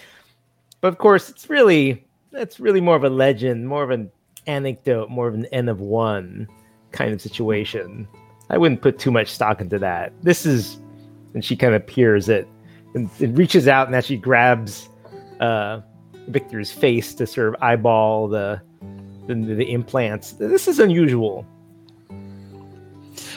But 0.81 0.89
of 0.89 0.99
course, 0.99 1.29
it's 1.29 1.51
really 1.51 2.05
that's 2.31 2.59
really 2.61 2.81
more 2.81 2.97
of 2.97 3.05
a 3.05 3.11
legend, 3.11 3.67
more 3.69 3.83
of 3.83 3.91
an 3.91 4.11
anecdote, 4.47 5.11
more 5.11 5.29
of 5.29 5.35
an 5.35 5.47
N 5.47 5.69
of 5.69 5.81
one 5.81 6.49
kind 6.93 7.13
of 7.13 7.21
situation. 7.21 8.07
I 8.49 8.59
wouldn't 8.59 8.81
put 8.81 8.99
too 8.99 9.11
much 9.11 9.29
stock 9.29 9.61
into 9.61 9.79
that. 9.79 10.13
This 10.23 10.47
is, 10.47 10.79
and 11.35 11.45
she 11.45 11.57
kind 11.57 11.75
of 11.75 11.87
peers 11.87 12.29
it 12.29 12.47
and, 12.95 13.11
and 13.21 13.37
reaches 13.37 13.69
out 13.69 13.87
and 13.87 13.97
actually 13.97 14.19
grabs 14.19 14.89
uh, 15.41 15.81
Victor's 16.29 16.71
face 16.71 17.15
to 17.15 17.27
sort 17.27 17.49
of 17.49 17.63
eyeball 17.63 18.29
the, 18.29 18.61
the 19.27 19.35
the 19.35 19.71
implants. 19.73 20.33
This 20.33 20.69
is 20.69 20.79
unusual. 20.79 21.47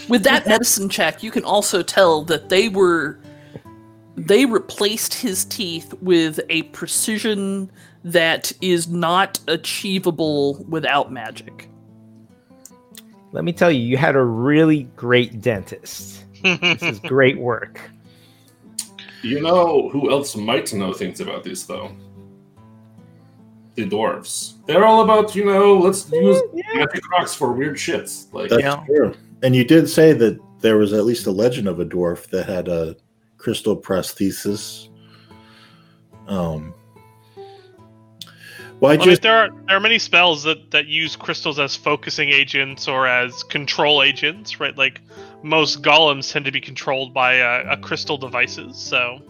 With 0.07 0.23
that 0.23 0.48
medicine 0.48 0.90
check, 0.90 1.22
you 1.22 1.30
can 1.30 1.44
also 1.44 1.84
tell 1.84 2.23
that 2.23 2.49
they 2.49 2.69
were 2.69 3.19
they 4.15 4.45
replaced 4.45 5.14
his 5.14 5.45
teeth 5.45 5.94
with 6.02 6.40
a 6.49 6.64
precision 6.64 7.72
that 8.03 8.52
is 8.61 8.88
not 8.88 9.40
achievable 9.48 10.65
without 10.68 11.11
magic. 11.11 11.69
Let 13.32 13.44
me 13.44 13.54
tell 13.54 13.72
you, 13.72 13.82
you 13.82 13.98
had 13.98 14.16
a 14.16 14.24
really 14.24 14.84
great 14.96 15.42
dentist. 15.42 16.26
This 16.44 16.82
is 16.82 17.00
great 17.02 17.38
work. 17.38 17.80
You 19.22 19.42
know 19.42 19.90
who 19.90 20.10
else 20.10 20.36
might 20.36 20.74
know 20.74 20.94
things 20.94 21.20
about 21.20 21.44
this, 21.44 21.64
though? 21.64 21.92
The 23.76 23.86
dwarves. 23.88 24.54
They're 24.66 24.86
all 24.86 25.04
about, 25.04 25.36
you 25.36 25.46
know, 25.46 25.78
let's 25.78 26.12
use 26.12 26.42
magic 26.76 27.08
rocks 27.12 27.36
for 27.36 27.52
weird 27.52 27.76
shits. 27.76 28.34
Like, 28.34 28.50
That's 28.50 28.64
Yeah. 28.64 28.84
true. 28.86 29.14
And 29.44 29.56
you 29.56 29.64
did 29.64 29.90
say 29.90 30.14
that 30.14 30.38
there 30.60 30.78
was 30.78 30.92
at 30.94 31.06
least 31.06 31.28
a 31.28 31.32
legend 31.32 31.68
of 31.68 31.80
a 31.80 31.86
dwarf 31.86 32.30
that 32.30 32.46
had 32.46 32.68
a 32.68 32.96
crystal 33.38 33.76
prosthesis. 33.78 34.90
Um. 36.28 36.74
Well, 38.80 38.94
I 38.94 38.96
Well, 38.96 39.06
just 39.06 39.22
there 39.22 39.38
are 39.38 39.50
there 39.68 39.78
are 39.78 39.82
many 39.82 40.00
spells 40.00 40.44
that 40.44 40.72
that 40.72 40.88
use 40.88 41.16
crystals 41.16 41.60
as 41.60 41.76
focusing 41.76 42.30
agents 42.30 42.88
or 42.88 43.08
as 43.08 43.44
control 43.44 44.04
agents, 44.04 44.60
right? 44.60 44.78
Like 44.78 45.02
most 45.44 45.82
golems 45.82 46.32
tend 46.32 46.46
to 46.46 46.52
be 46.52 46.62
controlled 46.62 47.14
by 47.14 47.42
uh, 47.42 47.64
a 47.72 47.78
crystal 47.78 48.18
devices. 48.18 48.78
So 48.78 49.22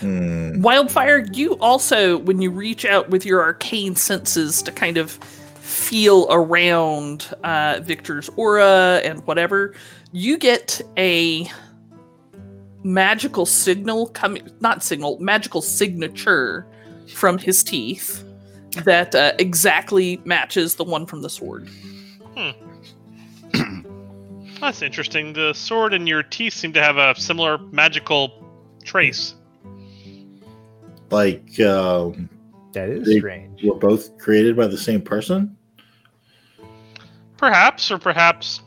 Hmm. 0.00 0.60
Wildfire, 0.60 1.26
you 1.32 1.54
also, 1.58 2.18
when 2.18 2.40
you 2.40 2.50
reach 2.50 2.84
out 2.84 3.10
with 3.10 3.24
your 3.24 3.42
arcane 3.42 3.96
senses 3.96 4.62
to 4.62 4.72
kind 4.72 4.96
of 4.96 5.12
feel 5.12 6.26
around 6.30 7.34
uh, 7.42 7.80
Victor's 7.82 8.28
aura 8.36 9.00
and 9.04 9.24
whatever, 9.26 9.74
you 10.12 10.38
get 10.38 10.80
a 10.96 11.50
magical 12.82 13.46
signal 13.46 14.08
coming, 14.08 14.48
not 14.60 14.82
signal, 14.82 15.18
magical 15.20 15.62
signature 15.62 16.66
from 17.08 17.38
his 17.38 17.64
teeth 17.64 18.24
that 18.74 19.14
uh, 19.14 19.32
exactly 19.38 20.20
matches 20.24 20.74
the 20.74 20.84
one 20.84 21.06
from 21.06 21.22
the 21.22 21.30
sword. 21.30 21.68
that's 24.60 24.82
interesting. 24.82 25.32
The 25.32 25.52
sword 25.52 25.94
and 25.94 26.08
your 26.08 26.22
teeth 26.22 26.54
seem 26.54 26.72
to 26.72 26.82
have 26.82 26.96
a 26.96 27.14
similar 27.18 27.58
magical 27.58 28.44
trace. 28.84 29.34
like 31.10 31.60
um, 31.60 32.28
That 32.72 32.88
is 32.88 33.06
They- 33.06 33.18
strange. 33.18 33.62
were 33.62 33.74
both 33.76 34.16
created 34.18 34.56
by 34.56 34.66
the 34.66 34.78
same 34.78 35.00
person. 35.02 35.56
Perhaps, 37.36 37.90
or 37.90 37.98
perhaps 37.98 38.60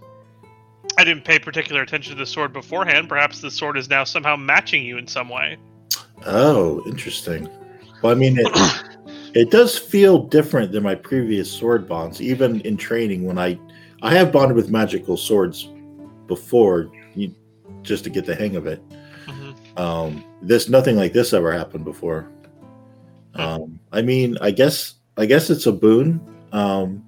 I 0.97 1.03
didn't 1.03 1.23
pay 1.25 1.39
particular 1.39 1.81
attention 1.81 2.13
to 2.13 2.19
the 2.19 2.25
sword 2.25 2.53
beforehand. 2.53 3.09
Perhaps 3.09 3.41
the 3.41 3.49
sword 3.51 3.77
is 3.77 3.89
now 3.89 4.03
somehow 4.03 4.35
matching 4.35 4.83
you 4.83 4.97
in 4.97 5.07
some 5.07 5.29
way. 5.29 5.57
Oh, 6.25 6.83
interesting. 6.87 7.49
Well, 8.01 8.11
I 8.11 8.15
mean, 8.15 8.37
it 8.39 8.47
it 9.37 9.51
does 9.51 9.77
feel 9.77 10.17
different 10.17 10.71
than 10.71 10.81
my 10.81 10.95
previous 10.95 11.49
sword 11.49 11.87
bonds, 11.87 12.19
even 12.19 12.59
in 12.61 12.75
training. 12.75 13.23
When 13.23 13.37
I 13.37 13.59
I 14.01 14.11
have 14.15 14.31
bonded 14.31 14.55
with 14.55 14.71
magical 14.71 15.15
swords 15.15 15.69
before, 16.25 16.89
you, 17.13 17.35
just 17.83 18.03
to 18.05 18.09
get 18.09 18.25
the 18.25 18.33
hang 18.33 18.55
of 18.55 18.65
it. 18.65 18.81
Mhm. 19.27 19.79
Um, 19.79 20.23
this 20.41 20.69
nothing 20.69 20.95
like 20.95 21.13
this 21.13 21.33
ever 21.33 21.51
happened 21.51 21.85
before. 21.85 22.31
Um, 23.35 23.79
I 23.91 24.01
mean, 24.01 24.39
I 24.41 24.49
guess 24.49 24.95
I 25.17 25.27
guess 25.27 25.51
it's 25.51 25.67
a 25.67 25.71
boon. 25.71 26.19
Um, 26.51 27.03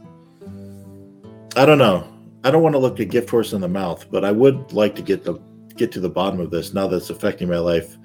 I 1.56 1.66
don't 1.66 1.80
know. 1.80 2.08
I 2.44 2.52
don't 2.52 2.62
want 2.62 2.74
to 2.74 2.80
look 2.80 3.00
a 3.00 3.06
gift 3.06 3.32
horse 3.32 3.54
in 3.54 3.62
the 3.62 3.68
mouth, 3.68 4.06
but 4.12 4.24
I 4.24 4.32
would 4.32 4.72
like 4.72 4.96
to 4.98 5.02
get 5.02 5.24
the 5.24 5.40
get 5.76 5.92
to 5.94 6.00
the 6.00 6.10
bottom 6.10 6.40
of 6.40 6.52
this 6.52 6.76
now 6.76 6.86
that's 6.86 7.10
affecting 7.10 7.50
my 7.50 7.58
life 7.58 7.98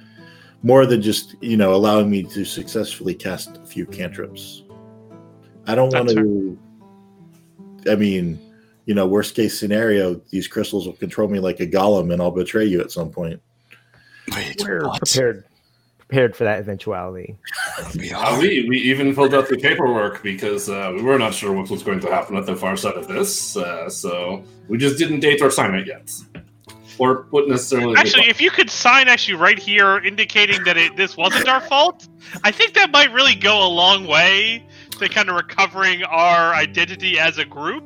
more 0.64 0.86
than 0.86 1.02
just 1.02 1.36
you 1.40 1.56
know 1.56 1.74
allowing 1.74 2.10
me 2.10 2.24
to 2.24 2.44
successfully 2.44 3.14
cast 3.14 3.58
a 3.58 3.66
few 3.66 3.86
cantrips. 3.86 4.64
I 5.66 5.76
don't 5.76 5.92
want 5.92 6.08
to. 6.08 6.58
I 7.88 7.94
mean, 7.94 8.40
you 8.86 8.94
know, 8.94 9.06
worst 9.06 9.36
case 9.36 9.58
scenario, 9.58 10.14
these 10.30 10.48
crystals 10.48 10.86
will 10.86 10.94
control 10.94 11.28
me 11.28 11.38
like 11.38 11.60
a 11.60 11.66
golem, 11.66 12.12
and 12.12 12.20
I'll 12.20 12.30
betray 12.30 12.64
you 12.64 12.80
at 12.80 12.90
some 12.90 13.10
point. 13.10 13.40
Wait, 14.34 14.56
We're 14.64 14.88
what? 14.88 15.02
prepared 15.02 15.44
prepared 15.98 16.36
for 16.36 16.44
that 16.44 16.60
eventuality. 16.60 17.36
We 17.96 18.10
Uh, 18.12 18.38
we, 18.38 18.66
we 18.68 18.78
even 18.78 19.14
filled 19.14 19.34
out 19.34 19.48
the 19.48 19.56
paperwork 19.56 20.22
because 20.22 20.68
uh, 20.68 20.92
we 20.94 21.02
were 21.02 21.18
not 21.18 21.34
sure 21.34 21.52
what 21.52 21.68
was 21.70 21.82
going 21.82 22.00
to 22.00 22.08
happen 22.08 22.36
at 22.36 22.46
the 22.46 22.56
far 22.56 22.76
side 22.76 22.94
of 22.94 23.08
this. 23.08 23.56
Uh, 23.56 23.88
so 23.88 24.44
we 24.68 24.78
just 24.78 24.98
didn't 24.98 25.20
date 25.20 25.42
or 25.42 25.50
sign 25.50 25.74
it 25.74 25.86
yet. 25.86 26.10
Or 26.98 27.24
put 27.24 27.48
necessarily. 27.48 27.96
Actually, 27.96 28.28
if 28.28 28.40
you 28.40 28.50
could 28.50 28.70
sign 28.70 29.08
actually 29.08 29.34
right 29.34 29.58
here 29.58 29.98
indicating 29.98 30.62
that 30.64 30.76
it 30.76 30.96
this 30.96 31.16
wasn't 31.16 31.48
our 31.48 31.60
fault, 31.60 32.08
I 32.42 32.50
think 32.50 32.74
that 32.74 32.90
might 32.90 33.12
really 33.12 33.34
go 33.34 33.66
a 33.66 33.68
long 33.68 34.06
way 34.06 34.64
to 34.98 35.08
kind 35.08 35.28
of 35.28 35.36
recovering 35.36 36.04
our 36.04 36.54
identity 36.54 37.18
as 37.18 37.38
a 37.38 37.44
group. 37.44 37.84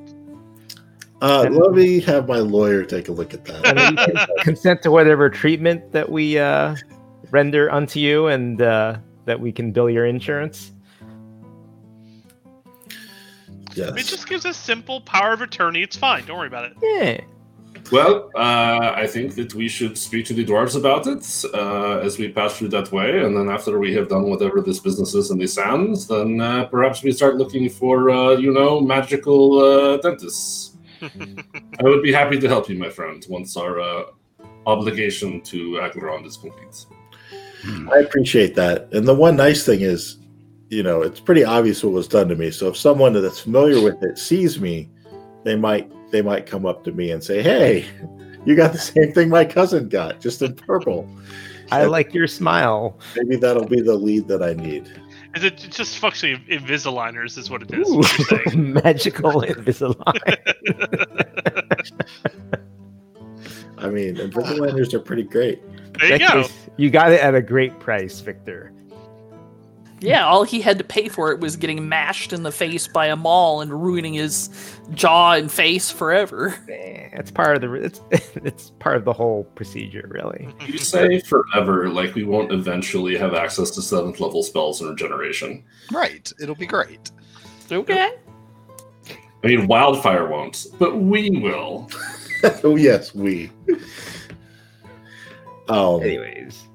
Uh, 1.20 1.44
And- 1.46 1.56
let 1.56 1.72
me 1.72 2.00
have 2.00 2.28
my 2.28 2.38
lawyer 2.38 2.84
take 2.84 3.08
a 3.08 3.12
look 3.12 3.34
at 3.34 3.44
that. 3.46 3.66
And 3.66 3.78
then 3.78 3.96
you 3.96 4.14
can 4.14 4.26
consent 4.44 4.82
to 4.82 4.90
whatever 4.90 5.28
treatment 5.30 5.90
that 5.92 6.10
we 6.10 6.38
uh, 6.38 6.76
render 7.30 7.70
unto 7.72 7.98
you, 7.98 8.26
and 8.28 8.60
uh, 8.62 8.98
that 9.24 9.40
we 9.40 9.50
can 9.52 9.72
bill 9.72 9.90
your 9.90 10.06
insurance. 10.06 10.72
Yes. 13.74 13.96
It 13.96 14.06
just 14.06 14.28
gives 14.28 14.44
us 14.44 14.56
simple 14.56 15.00
power 15.02 15.32
of 15.32 15.40
attorney. 15.40 15.82
It's 15.82 15.96
fine. 15.96 16.24
Don't 16.24 16.38
worry 16.38 16.48
about 16.48 16.64
it. 16.64 16.72
Yeah. 16.82 17.20
Well, 17.90 18.30
uh, 18.34 18.92
I 18.94 19.06
think 19.06 19.34
that 19.36 19.54
we 19.54 19.68
should 19.68 19.96
speak 19.96 20.26
to 20.26 20.34
the 20.34 20.44
dwarves 20.44 20.76
about 20.76 21.06
it 21.06 21.24
uh, 21.54 21.98
as 21.98 22.18
we 22.18 22.28
pass 22.28 22.58
through 22.58 22.68
that 22.68 22.92
way, 22.92 23.24
and 23.24 23.36
then 23.36 23.48
after 23.48 23.78
we 23.78 23.94
have 23.94 24.08
done 24.08 24.28
whatever 24.28 24.60
this 24.60 24.78
business 24.78 25.14
is 25.14 25.30
in 25.30 25.38
the 25.38 25.46
sands, 25.46 26.06
then 26.06 26.40
uh, 26.40 26.66
perhaps 26.66 27.02
we 27.02 27.12
start 27.12 27.36
looking 27.36 27.68
for, 27.70 28.10
uh, 28.10 28.30
you 28.32 28.52
know, 28.52 28.80
magical 28.80 29.58
uh, 29.60 29.96
dentists. 29.98 30.76
I 31.02 31.82
would 31.82 32.02
be 32.02 32.12
happy 32.12 32.38
to 32.38 32.48
help 32.48 32.68
you, 32.68 32.76
my 32.78 32.90
friend, 32.90 33.24
once 33.28 33.56
our 33.56 33.80
uh, 33.80 34.04
obligation 34.66 35.40
to 35.42 35.80
Aglarond 35.80 36.26
is 36.26 36.36
complete. 36.36 36.86
Hmm. 37.62 37.88
I 37.90 37.98
appreciate 37.98 38.54
that. 38.56 38.92
And 38.92 39.06
the 39.06 39.14
one 39.14 39.36
nice 39.36 39.64
thing 39.64 39.80
is, 39.80 40.18
you 40.68 40.82
know, 40.82 41.02
it's 41.02 41.20
pretty 41.20 41.44
obvious 41.44 41.82
what 41.82 41.92
was 41.92 42.08
done 42.08 42.28
to 42.28 42.36
me. 42.36 42.50
So 42.50 42.68
if 42.68 42.76
someone 42.76 43.14
that's 43.14 43.40
familiar 43.40 43.82
with 43.82 44.02
it 44.02 44.18
sees 44.18 44.60
me, 44.60 44.90
they 45.44 45.56
might 45.56 45.90
they 46.10 46.22
might 46.22 46.46
come 46.46 46.64
up 46.66 46.84
to 46.84 46.92
me 46.92 47.10
and 47.10 47.22
say, 47.22 47.42
"Hey, 47.42 47.86
you 48.44 48.54
got 48.56 48.72
the 48.72 48.78
same 48.78 49.12
thing 49.12 49.28
my 49.28 49.44
cousin 49.44 49.88
got, 49.88 50.20
just 50.20 50.42
in 50.42 50.54
purple." 50.54 51.08
I 51.70 51.84
like 51.84 52.14
your 52.14 52.26
smile. 52.26 52.98
Maybe 53.16 53.36
that'll 53.36 53.66
be 53.66 53.82
the 53.82 53.94
lead 53.94 54.26
that 54.28 54.42
I 54.42 54.54
need. 54.54 54.88
Is 55.36 55.44
it 55.44 55.58
just 55.58 55.98
functionally 55.98 56.42
Invisaligners 56.48 57.36
is 57.36 57.50
what 57.50 57.60
it 57.62 57.70
is. 57.74 57.88
Ooh, 57.90 57.96
What 57.98 58.30
you're 58.54 58.56
magical 58.82 59.42
Invisalign. 59.42 60.38
I 63.76 63.88
mean, 63.88 64.16
Invisaligners 64.16 64.92
are 64.94 65.00
pretty 65.00 65.22
great. 65.24 65.60
there 65.98 66.12
you 66.12 66.18
That 66.18 66.32
go. 66.32 66.42
case, 66.42 66.52
you 66.78 66.90
got 66.90 67.12
it 67.12 67.20
at 67.20 67.34
a 67.34 67.42
great 67.42 67.78
price, 67.78 68.20
Victor. 68.20 68.72
Yeah, 70.00 70.26
all 70.26 70.44
he 70.44 70.60
had 70.60 70.78
to 70.78 70.84
pay 70.84 71.08
for 71.08 71.32
it 71.32 71.40
was 71.40 71.56
getting 71.56 71.88
mashed 71.88 72.32
in 72.32 72.42
the 72.44 72.52
face 72.52 72.86
by 72.86 73.06
a 73.06 73.16
maul 73.16 73.60
and 73.60 73.72
ruining 73.82 74.14
his 74.14 74.48
jaw 74.94 75.32
and 75.32 75.50
face 75.50 75.90
forever. 75.90 76.54
Eh, 76.68 77.08
It's 77.12 77.30
part 77.30 77.56
of 77.56 77.62
the 77.62 77.72
it's 77.74 78.00
it's 78.36 78.70
part 78.78 78.96
of 78.96 79.04
the 79.04 79.12
whole 79.12 79.44
procedure, 79.54 80.06
really. 80.08 80.48
You 80.66 80.78
say 80.78 81.20
forever, 81.20 81.88
like 81.88 82.14
we 82.14 82.24
won't 82.24 82.52
eventually 82.52 83.16
have 83.16 83.34
access 83.34 83.70
to 83.72 83.82
seventh 83.82 84.20
level 84.20 84.42
spells 84.42 84.80
and 84.80 84.90
regeneration. 84.90 85.64
Right. 85.92 86.30
It'll 86.40 86.54
be 86.54 86.66
great. 86.66 87.10
Okay. 87.70 88.12
I 89.44 89.46
mean, 89.46 89.66
wildfire 89.66 90.26
won't, 90.28 90.66
but 90.78 90.96
we 90.96 91.30
will. 91.30 91.90
oh 92.64 92.76
yes, 92.76 93.14
we. 93.14 93.50
Um, 95.68 96.02
Anyways, 96.02 96.66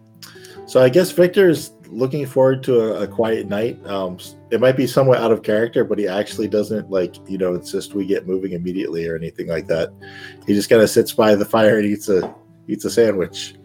So 0.68 0.80
I 0.80 0.88
guess 0.90 1.10
Victor 1.12 1.50
is 1.50 1.72
looking 1.94 2.26
forward 2.26 2.64
to 2.64 2.80
a, 2.80 3.03
a 3.03 3.07
quiet 3.07 3.48
night. 3.48 3.86
Um, 3.86 4.18
it 4.52 4.60
might 4.60 4.76
be 4.78 4.88
somewhat 4.88 5.20
out 5.20 5.32
of 5.32 5.44
character, 5.44 5.84
but 5.84 5.98
he 5.99 6.07
actually 6.07 6.48
doesn't 6.48 6.90
like 6.90 7.15
you 7.30 7.38
know 7.38 7.53
insist 7.53 7.94
we 7.94 8.06
get 8.06 8.28
moving 8.28 8.53
immediately 8.53 9.07
or 9.07 9.15
anything 9.15 9.48
like 9.48 9.68
that. 9.68 9.91
He 10.48 10.53
just 10.53 10.70
kind 10.70 10.82
of 10.82 10.90
sits 10.90 11.14
by 11.14 11.36
the 11.36 11.45
fire 11.45 11.78
and 11.78 11.86
eats 11.86 12.10
a 12.10 12.34
eats 12.68 12.86
a 12.86 12.90
sandwich. 12.90 13.56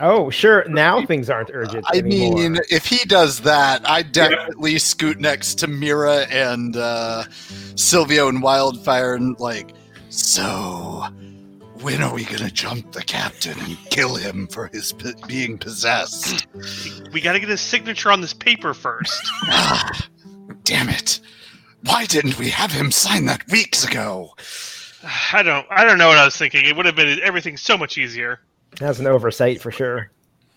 oh 0.00 0.28
sure, 0.30 0.64
now 0.68 1.04
things 1.06 1.30
aren't 1.30 1.50
urgent 1.52 1.84
I 1.92 1.98
anymore. 1.98 2.34
mean, 2.36 2.58
if 2.70 2.84
he 2.84 2.98
does 3.06 3.40
that, 3.42 3.88
I 3.88 4.02
definitely 4.02 4.78
scoot 4.78 5.20
next 5.20 5.54
to 5.60 5.66
Mira 5.68 6.26
and 6.30 6.76
uh, 6.76 7.24
Silvio 7.76 8.28
and 8.28 8.42
Wildfire 8.42 9.14
and 9.14 9.38
like, 9.38 9.72
so 10.08 11.06
when 11.84 12.02
are 12.02 12.14
we 12.14 12.24
gonna 12.24 12.50
jump 12.50 12.92
the 12.92 13.02
captain 13.02 13.58
and 13.60 13.76
kill 13.90 14.14
him 14.14 14.46
for 14.46 14.68
his 14.72 14.92
p- 14.92 15.12
being 15.28 15.58
possessed? 15.58 16.46
We 17.12 17.20
got 17.20 17.34
to 17.34 17.40
get 17.40 17.50
his 17.50 17.60
signature 17.60 18.10
on 18.10 18.22
this 18.22 18.32
paper 18.32 18.72
first. 18.74 19.30
Ah, 19.46 20.08
damn 20.64 20.88
it! 20.88 21.20
Why 21.84 22.06
didn't 22.06 22.38
we 22.38 22.48
have 22.48 22.72
him 22.72 22.90
sign 22.90 23.26
that 23.26 23.46
weeks 23.50 23.84
ago? 23.84 24.30
I 25.32 25.42
don't. 25.42 25.66
I 25.70 25.84
don't 25.84 25.98
know 25.98 26.08
what 26.08 26.16
I 26.16 26.24
was 26.24 26.36
thinking. 26.36 26.64
It 26.64 26.74
would 26.74 26.86
have 26.86 26.96
been 26.96 27.20
everything 27.22 27.58
so 27.58 27.76
much 27.76 27.98
easier. 27.98 28.40
That's 28.80 28.98
an 28.98 29.06
oversight 29.06 29.60
for 29.60 29.70
sure. 29.70 30.10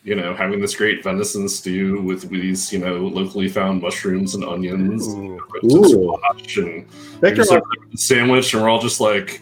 You 0.03 0.15
know, 0.15 0.33
having 0.33 0.61
this 0.61 0.73
great 0.75 1.03
venison 1.03 1.49
stew 1.49 2.01
with 2.01 2.29
these, 2.29 2.71
you 2.71 2.79
know, 2.79 2.95
locally 2.95 3.49
found 3.49 3.81
mushrooms 3.81 4.35
and 4.35 4.45
onions, 4.45 5.05
Ooh. 5.09 5.41
and 5.61 5.85
squash, 5.85 6.57
and 6.57 6.89
Victor, 7.19 7.35
just 7.35 7.51
like 7.51 7.63
sandwich, 7.95 8.53
and 8.53 8.63
we're 8.63 8.69
all 8.69 8.79
just 8.79 9.01
like, 9.01 9.41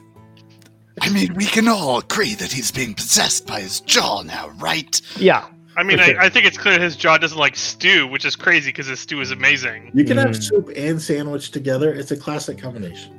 I 1.02 1.10
mean, 1.10 1.34
we 1.36 1.46
can 1.46 1.68
all 1.68 2.00
agree 2.00 2.36
that 2.36 2.52
he's 2.52 2.72
being 2.72 2.94
possessed 2.94 3.46
by 3.46 3.60
his 3.62 3.82
jaw 3.82 4.22
now, 4.22 4.50
right? 4.60 5.00
Yeah, 5.18 5.46
I 5.76 5.84
mean, 5.84 5.98
sure. 6.00 6.20
I, 6.22 6.26
I 6.28 6.30
think 6.30 6.46
it's 6.46 6.58
clear 6.58 6.80
his 6.80 6.96
jaw 6.96 7.18
doesn't 7.18 7.38
like 7.38 7.56
stew, 7.58 8.08
which 8.08 8.24
is 8.26 8.36
crazy 8.36 8.70
because 8.70 8.88
his 8.88 9.00
stew 9.02 9.20
is 9.20 9.32
amazing. 9.32 9.92
you 9.94 10.06
can 10.06 10.18
have 10.18 10.30
Mm. 10.32 10.44
soup 10.44 10.70
and 10.76 11.02
sandwich 11.02 11.52
together. 11.52 11.94
It's 11.94 12.12
a 12.12 12.18
classic 12.18 12.58
combination. 12.58 13.12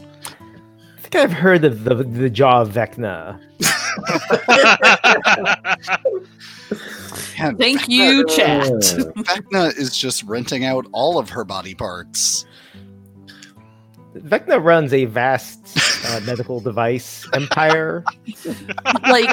I 0.00 1.00
think 1.00 1.14
I've 1.16 1.32
heard 1.32 1.64
of 1.64 1.84
the 1.84 1.94
the 1.94 2.28
jaw 2.30 2.62
of 2.62 2.70
Vecna. 2.70 3.38
Man, 7.38 7.56
Thank 7.56 7.88
you, 7.88 8.24
chat. 8.28 8.62
Vecna 8.70 9.76
is 9.76 9.96
just 9.96 10.22
renting 10.24 10.64
out 10.64 10.86
all 10.92 11.18
of 11.18 11.30
her 11.30 11.44
body 11.44 11.74
parts. 11.74 12.46
Vecna 14.14 14.62
runs 14.62 14.92
a 14.92 15.06
vast 15.06 15.78
uh, 16.06 16.20
medical 16.20 16.60
device 16.60 17.26
empire. 17.32 18.04
like 19.08 19.30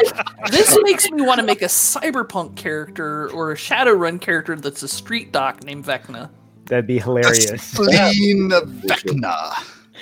this 0.52 0.78
makes 0.84 1.10
me 1.12 1.22
want 1.22 1.40
to 1.40 1.46
make 1.46 1.62
a 1.62 1.66
cyberpunk 1.66 2.56
character 2.56 3.30
or 3.32 3.52
a 3.52 3.56
Shadowrun 3.56 4.22
character 4.22 4.56
that's 4.56 4.84
a 4.84 4.88
street 4.88 5.32
doc 5.32 5.64
named 5.64 5.86
Vecna. 5.86 6.30
That'd 6.66 6.88
be 6.88 7.00
hilarious. 7.00 7.64
spleen 7.64 8.52
of 8.52 8.64
Vecna. 8.70 9.54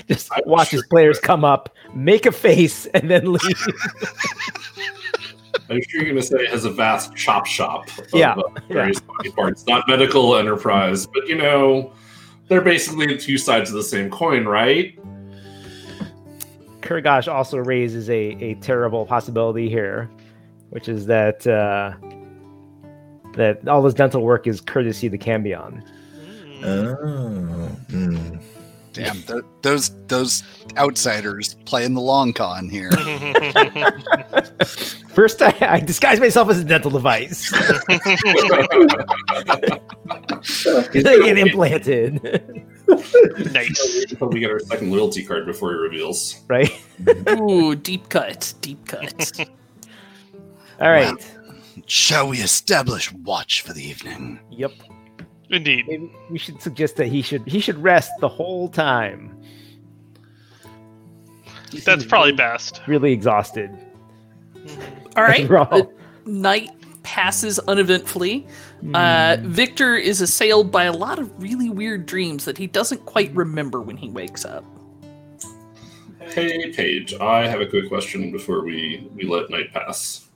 Just 0.07 0.29
watch 0.45 0.69
his 0.69 0.85
players 0.87 1.19
come 1.19 1.43
up, 1.43 1.73
make 1.95 2.25
a 2.25 2.31
face, 2.31 2.85
and 2.87 3.09
then 3.09 3.33
leave. 3.33 3.67
I'm 5.69 5.81
sure 5.81 6.01
you're 6.01 6.03
going 6.03 6.15
to 6.15 6.21
say 6.21 6.37
it 6.37 6.49
has 6.49 6.65
a 6.65 6.69
vast 6.69 7.15
chop 7.15 7.45
shop 7.45 7.89
of 7.97 8.07
Yeah, 8.13 8.33
uh, 8.33 8.43
various 8.69 8.99
body 8.99 9.31
parts. 9.31 9.65
Not 9.65 9.87
medical 9.87 10.35
enterprise, 10.35 11.07
but 11.07 11.27
you 11.27 11.35
know, 11.35 11.91
they're 12.47 12.61
basically 12.61 13.07
the 13.07 13.17
two 13.17 13.37
sides 13.37 13.69
of 13.69 13.75
the 13.75 13.83
same 13.83 14.09
coin, 14.09 14.45
right? 14.45 14.97
Kurgosh 16.81 17.31
also 17.31 17.57
raises 17.57 18.09
a, 18.09 18.37
a 18.41 18.55
terrible 18.55 19.05
possibility 19.05 19.69
here, 19.69 20.09
which 20.69 20.87
is 20.87 21.05
that 21.07 21.45
uh, 21.45 21.93
that 23.33 23.67
all 23.67 23.81
this 23.81 23.93
dental 23.93 24.21
work 24.21 24.47
is 24.47 24.61
courtesy 24.61 25.09
to 25.09 25.11
the 25.11 25.17
Cambion. 25.17 25.83
Oh, 26.63 27.69
mm. 27.89 28.41
Damn, 28.93 29.21
th- 29.23 29.43
those 29.61 29.91
those 30.07 30.43
outsiders 30.77 31.55
playing 31.65 31.93
the 31.93 32.01
long 32.01 32.33
con 32.33 32.69
here. 32.69 32.91
First, 35.13 35.41
I, 35.41 35.53
I 35.61 35.79
disguise 35.81 36.19
myself 36.19 36.49
as 36.49 36.59
a 36.59 36.63
dental 36.63 36.89
device. 36.89 37.51
they 40.93 41.01
get 41.03 41.37
implanted, 41.37 42.21
nice. 43.53 44.05
Until 44.09 44.29
we 44.29 44.39
get 44.39 44.51
our 44.51 44.59
second 44.59 44.91
loyalty 44.91 45.23
card 45.23 45.45
before 45.45 45.71
he 45.71 45.77
reveals. 45.77 46.41
right? 46.47 46.69
Ooh, 47.29 47.75
deep 47.75 48.09
cut, 48.09 48.53
deep 48.61 48.85
cut. 48.87 49.31
All 50.81 50.91
right. 50.91 51.13
Shall 51.85 52.27
we 52.29 52.39
establish 52.39 53.11
watch 53.13 53.61
for 53.61 53.73
the 53.73 53.83
evening? 53.83 54.39
Yep. 54.51 54.71
Indeed. 55.49 55.85
Maybe 55.87 56.11
we 56.29 56.37
should 56.37 56.61
suggest 56.61 56.97
that 56.97 57.07
he 57.07 57.21
should 57.21 57.47
he 57.47 57.59
should 57.59 57.77
rest 57.81 58.11
the 58.19 58.27
whole 58.27 58.67
time. 58.69 59.33
He 61.71 61.79
That's 61.79 62.05
probably 62.05 62.31
really, 62.31 62.37
best. 62.37 62.81
really 62.87 63.11
exhausted. 63.11 63.71
All 65.15 65.23
right, 65.23 65.49
After 65.51 65.87
night 66.25 66.69
passes 67.07 67.57
uneventfully. 67.59 68.45
Uh, 68.93 69.37
Victor 69.39 69.95
is 69.95 70.19
assailed 70.19 70.73
by 70.73 70.83
a 70.83 70.91
lot 70.91 71.19
of 71.19 71.41
really 71.41 71.69
weird 71.69 72.05
dreams 72.05 72.43
that 72.43 72.57
he 72.57 72.67
doesn't 72.67 73.05
quite 73.05 73.33
remember 73.33 73.79
when 73.79 73.95
he 73.95 74.09
wakes 74.09 74.43
up. 74.43 74.65
Hey, 76.19 76.69
Paige, 76.73 77.13
I 77.13 77.47
have 77.47 77.61
a 77.61 77.65
quick 77.65 77.87
question 77.87 78.29
before 78.29 78.61
we, 78.65 79.09
we 79.15 79.23
let 79.23 79.49
night 79.49 79.71
pass. 79.71 80.27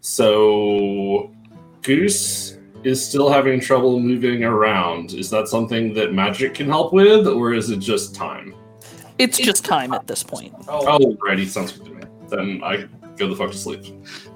So, 0.00 1.32
Goose 1.82 2.58
is 2.82 3.06
still 3.06 3.30
having 3.30 3.60
trouble 3.60 4.00
moving 4.00 4.42
around. 4.42 5.12
Is 5.12 5.30
that 5.30 5.46
something 5.46 5.94
that 5.94 6.12
magic 6.12 6.54
can 6.54 6.66
help 6.66 6.92
with, 6.92 7.28
or 7.28 7.54
is 7.54 7.70
it 7.70 7.78
just 7.78 8.12
time? 8.12 8.56
It's 9.18 9.38
just 9.38 9.64
time 9.64 9.92
at 9.92 10.08
this 10.08 10.24
point. 10.24 10.52
Oh, 10.66 11.16
righty, 11.24 11.46
sounds 11.46 11.70
good 11.70 11.84
to 11.84 11.92
me. 11.92 12.02
Then 12.28 12.60
I 12.64 12.88
go 13.16 13.28
the 13.28 13.36
fuck 13.36 13.52
to 13.52 13.56
sleep. 13.56 13.84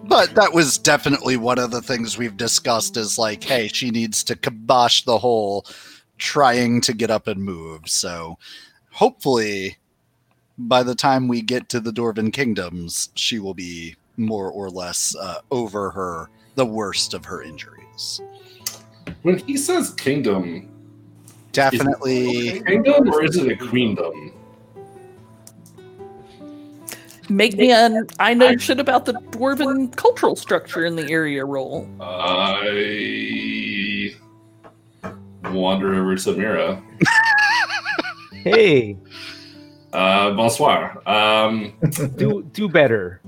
But 0.05 0.35
that 0.35 0.53
was 0.53 0.79
definitely 0.79 1.37
one 1.37 1.59
of 1.59 1.71
the 1.71 1.83
things 1.83 2.19
we've 2.19 2.37
discussed 2.37 2.97
is 2.97 3.19
like, 3.19 3.45
hey, 3.45 3.69
she 3.69 3.91
needs 3.91 4.25
to 4.25 4.37
kibosh 4.37 5.03
the 5.03 5.19
whole 5.19 5.65
trying 6.19 6.81
to 6.83 6.93
get 6.93 7.11
up 7.11 7.27
and 7.27 7.43
move. 7.43 7.89
So 7.89 8.39
hopefully 8.91 9.79
by 10.59 10.83
the 10.83 10.95
time 10.95 11.29
we 11.29 11.43
get 11.43 11.69
to 11.71 11.81
the 11.81 11.93
Dwarven 11.93 12.33
Kingdoms, 12.33 13.11
she 13.15 13.39
will 13.39 13.55
be 13.55 13.97
more 14.17 14.51
or 14.51 14.71
less 14.71 15.17
uh, 15.17 15.41
over 15.51 15.91
her 15.91 16.29
the 16.55 16.67
worst 16.67 17.15
of 17.15 17.25
her 17.25 17.43
injuries. 17.43 18.21
When 19.23 19.39
he 19.39 19.57
says 19.57 19.95
kingdom, 19.95 20.69
Definitely 21.53 22.29
is 22.29 22.55
it 22.55 22.63
a 22.63 22.65
kingdom 22.65 23.11
or 23.11 23.25
is 23.25 23.37
it 23.37 23.53
a 23.53 23.57
queendom? 23.57 24.33
Make 27.33 27.57
me 27.57 27.73
an 27.73 28.07
I 28.21 28.35
know 28.35 28.57
shit 28.59 28.79
about 28.79 29.07
the 29.07 29.15
dwarven 29.15 29.95
cultural 29.97 30.37
structure 30.37 30.85
in 30.85 30.97
the 30.97 31.11
area 31.11 31.45
role. 31.45 31.89
I 32.01 34.15
wander 35.45 35.95
over 35.95 36.17
to 36.17 36.37
Mira. 36.37 36.83
Hey, 38.45 38.97
Uh, 39.93 40.33
bonsoir. 40.33 41.01
Um, 41.09 41.75
do 42.17 42.43
do 42.53 42.69
better. 42.69 43.21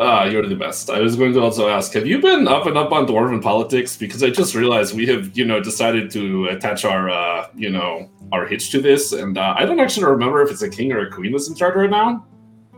ah, 0.00 0.24
you're 0.24 0.44
the 0.48 0.56
best. 0.56 0.90
I 0.90 0.98
was 1.00 1.14
going 1.14 1.32
to 1.34 1.40
also 1.40 1.68
ask, 1.68 1.92
have 1.92 2.04
you 2.04 2.20
been 2.20 2.48
up 2.48 2.66
and 2.66 2.76
up 2.76 2.90
on 2.90 3.06
dwarven 3.06 3.40
politics? 3.40 3.96
Because 3.96 4.24
I 4.24 4.30
just 4.30 4.56
realized 4.56 4.96
we 4.96 5.06
have, 5.06 5.38
you 5.38 5.44
know, 5.44 5.60
decided 5.60 6.10
to 6.12 6.46
attach 6.48 6.84
our, 6.84 7.08
uh, 7.10 7.46
you 7.54 7.70
know, 7.70 8.10
our 8.32 8.44
hitch 8.44 8.70
to 8.72 8.80
this, 8.82 9.12
and 9.12 9.38
uh, 9.38 9.54
I 9.56 9.64
don't 9.64 9.78
actually 9.78 10.06
remember 10.06 10.42
if 10.42 10.50
it's 10.50 10.62
a 10.62 10.68
king 10.68 10.90
or 10.92 11.06
a 11.06 11.10
queen 11.12 11.30
that's 11.30 11.48
in 11.48 11.54
charge 11.54 11.76
right 11.76 11.88
now. 11.88 12.26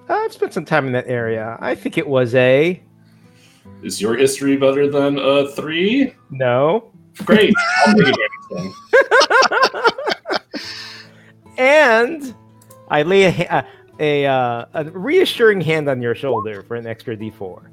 I've 0.09 0.33
spent 0.33 0.53
some 0.53 0.65
time 0.65 0.87
in 0.87 0.93
that 0.93 1.09
area. 1.09 1.57
I 1.61 1.75
think 1.75 1.99
it 1.99 2.07
was 2.07 2.35
a 2.35 2.81
Is 3.83 4.01
your 4.01 4.17
history 4.17 4.57
better 4.57 4.89
than 4.91 5.19
a 5.19 5.49
three? 5.51 6.15
no. 6.31 6.93
Great. 7.25 7.55
I'll 7.87 7.97
make 7.97 8.15
it 8.15 8.31
right. 8.51 10.41
And 11.59 12.35
I 12.89 13.03
lay 13.03 13.23
a, 13.25 13.31
ha- 13.31 13.67
a, 13.99 14.27
uh, 14.27 14.67
a 14.75 14.85
reassuring 14.91 15.63
hand 15.63 15.89
on 15.89 16.03
your 16.03 16.15
shoulder 16.15 16.63
for 16.63 16.77
an 16.77 16.87
extra 16.87 17.17
d4, 17.17 17.69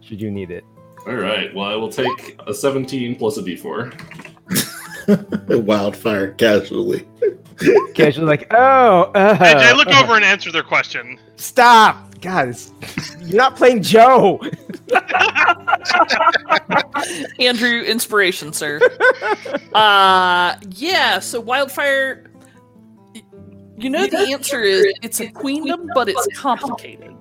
should 0.00 0.20
you 0.20 0.32
need 0.32 0.50
it. 0.50 0.64
All 1.06 1.14
right. 1.14 1.54
Well, 1.54 1.66
I 1.70 1.76
will 1.76 1.92
take 1.92 2.40
a 2.48 2.52
17 2.52 3.14
plus 3.14 3.36
a 3.36 3.42
d4. 3.42 3.94
Wildfire 5.64 6.32
casually. 6.32 7.06
Casually, 7.94 8.26
like, 8.26 8.46
oh, 8.52 9.10
uh, 9.14 9.36
I, 9.40 9.70
I 9.70 9.72
look 9.72 9.88
over 9.88 10.14
and 10.14 10.24
answer 10.24 10.52
their 10.52 10.62
question. 10.62 11.18
Stop, 11.36 12.20
guys! 12.20 12.70
you're 13.20 13.36
not 13.36 13.56
playing 13.56 13.82
Joe. 13.82 14.40
Andrew, 17.40 17.82
inspiration, 17.82 18.52
sir. 18.52 18.80
uh 19.74 20.56
yeah, 20.70 21.18
so 21.18 21.40
wildfire 21.40 22.30
you 23.78 23.90
know 23.90 24.06
the 24.06 24.18
answer 24.18 24.62
is 24.62 24.86
it's 25.02 25.20
a 25.20 25.28
queendom, 25.28 25.90
but 25.94 26.08
it's 26.08 26.26
complicated. 26.34 27.14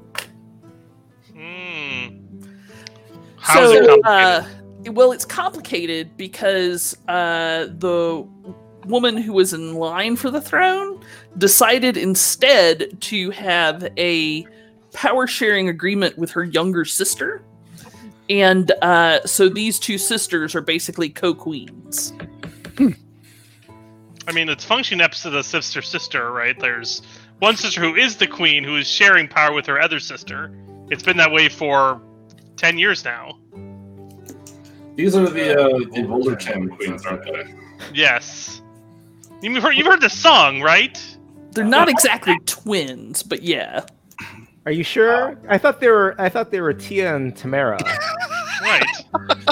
Hmm. 1.33 2.07
How's 3.37 3.71
so, 3.71 3.73
it 3.73 3.87
complicated? 3.87 4.87
Uh, 4.87 4.91
well, 4.93 5.11
it's 5.11 5.25
complicated 5.25 6.15
because 6.15 6.95
uh, 7.07 7.67
the 7.77 8.27
woman 8.85 9.17
who 9.17 9.33
was 9.33 9.53
in 9.53 9.75
line 9.75 10.15
for 10.15 10.29
the 10.29 10.41
throne 10.41 11.03
decided 11.37 11.97
instead 11.97 12.99
to 13.01 13.31
have 13.31 13.87
a 13.97 14.47
power 14.93 15.27
sharing 15.27 15.69
agreement 15.69 16.17
with 16.17 16.31
her 16.31 16.43
younger 16.43 16.85
sister. 16.85 17.41
And 18.29 18.71
uh, 18.81 19.25
so 19.25 19.49
these 19.49 19.79
two 19.79 19.97
sisters 19.97 20.55
are 20.55 20.61
basically 20.61 21.09
co 21.09 21.33
queens. 21.33 22.13
I 24.27 24.31
mean, 24.31 24.49
it's 24.49 24.65
functioning 24.65 25.03
episode 25.03 25.35
of 25.35 25.45
Sister 25.45 25.81
Sister, 25.83 26.31
right? 26.31 26.59
There's 26.59 27.03
one 27.39 27.55
sister 27.55 27.81
who 27.81 27.95
is 27.95 28.15
the 28.15 28.25
queen 28.25 28.63
who 28.63 28.77
is 28.77 28.87
sharing 28.87 29.27
power 29.27 29.53
with 29.53 29.65
her 29.67 29.79
other 29.79 29.99
sister. 29.99 30.51
It's 30.89 31.03
been 31.03 31.17
that 31.17 31.31
way 31.31 31.49
for 31.49 32.01
10 32.57 32.79
years 32.79 33.03
now. 33.03 33.37
These 34.95 35.15
are 35.15 35.29
the 35.29 35.59
uh, 35.59 35.77
the 35.93 36.03
Boulder 36.03 36.35
Chan 36.35 36.69
queens, 36.69 37.05
aren't 37.05 37.25
they? 37.25 37.53
Yes. 37.93 38.61
You've 39.45 39.61
heard, 39.61 39.75
you've 39.75 39.85
heard 39.85 40.01
the 40.01 40.09
song, 40.09 40.61
right? 40.61 40.99
They're 41.51 41.63
not 41.63 41.87
exactly 41.87 42.35
twins, 42.47 43.21
but 43.21 43.43
yeah. 43.43 43.85
Are 44.65 44.71
you 44.71 44.83
sure? 44.83 45.37
I 45.47 45.59
thought 45.59 45.79
they 45.79 45.89
were. 45.89 46.15
I 46.17 46.29
thought 46.29 46.49
they 46.49 46.59
were 46.61 46.73
Tia 46.73 47.15
and 47.15 47.35
Tamera. 47.35 47.79
Right. 48.61 48.83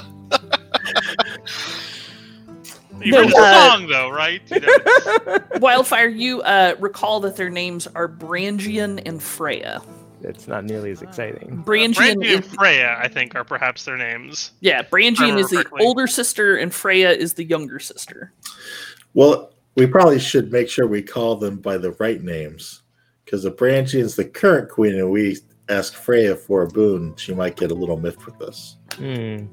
You've 3.01 3.11
No, 3.13 3.19
heard 3.23 3.29
the 3.31 3.37
uh, 3.37 3.69
song, 3.69 3.87
though, 3.87 4.09
right? 4.09 4.41
You 4.49 4.61
know, 4.61 5.39
Wildfire, 5.59 6.07
you 6.07 6.41
uh, 6.41 6.75
recall 6.79 7.19
that 7.21 7.35
their 7.35 7.49
names 7.49 7.85
are 7.87 8.07
Brangian 8.07 9.01
and 9.05 9.21
Freya. 9.21 9.81
It's 10.21 10.47
not 10.47 10.63
nearly 10.63 10.89
as 10.91 11.01
exciting. 11.01 11.63
Brangian, 11.67 11.95
Brandy 11.95 12.27
is, 12.29 12.35
and 12.37 12.45
Freya, 12.45 12.97
I 12.99 13.09
think, 13.09 13.35
are 13.35 13.43
perhaps 13.43 13.83
their 13.85 13.97
names. 13.97 14.51
yeah, 14.61 14.81
Brangian 14.83 15.19
remember 15.19 15.41
is 15.41 15.49
the 15.49 15.57
correctly. 15.57 15.85
older 15.85 16.07
sister, 16.07 16.55
and 16.55 16.73
Freya 16.73 17.11
is 17.11 17.33
the 17.33 17.43
younger 17.43 17.77
sister. 17.79 18.31
Well, 19.13 19.52
we 19.75 19.85
probably 19.87 20.19
should 20.19 20.51
make 20.51 20.69
sure 20.69 20.87
we 20.87 21.01
call 21.01 21.35
them 21.35 21.57
by 21.57 21.77
the 21.77 21.91
right 21.93 22.21
names 22.23 22.81
because 23.25 23.45
if 23.45 23.55
Brangie 23.55 23.95
is 23.99 24.15
the 24.15 24.25
current 24.25 24.69
queen 24.69 24.95
and 24.95 25.09
we 25.09 25.37
ask 25.69 25.93
Freya 25.93 26.35
for 26.35 26.63
a 26.63 26.67
boon, 26.67 27.15
she 27.15 27.33
might 27.33 27.55
get 27.55 27.71
a 27.71 27.73
little 27.73 27.97
miffed 27.97 28.25
with 28.25 28.41
us. 28.41 28.77
Hmm. 28.95 29.45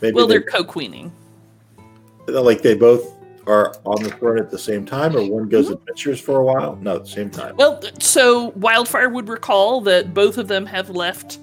Maybe 0.00 0.14
Well, 0.14 0.26
they, 0.26 0.34
they're 0.34 0.42
co-queening. 0.42 1.12
like 2.26 2.62
they 2.62 2.74
both 2.74 3.12
are 3.46 3.74
on 3.84 4.02
the 4.02 4.10
throne 4.10 4.38
at 4.38 4.50
the 4.50 4.58
same 4.58 4.84
time, 4.84 5.16
or 5.16 5.24
one 5.28 5.48
goes 5.48 5.70
adventures 5.70 6.20
for 6.20 6.40
a 6.40 6.44
while. 6.44 6.76
No, 6.76 6.96
at 6.96 7.04
the 7.04 7.10
same 7.10 7.30
time. 7.30 7.56
Well, 7.56 7.80
so 7.98 8.50
Wildfire 8.50 9.08
would 9.08 9.28
recall 9.28 9.80
that 9.82 10.14
both 10.14 10.38
of 10.38 10.48
them 10.48 10.66
have 10.66 10.90
left 10.90 11.38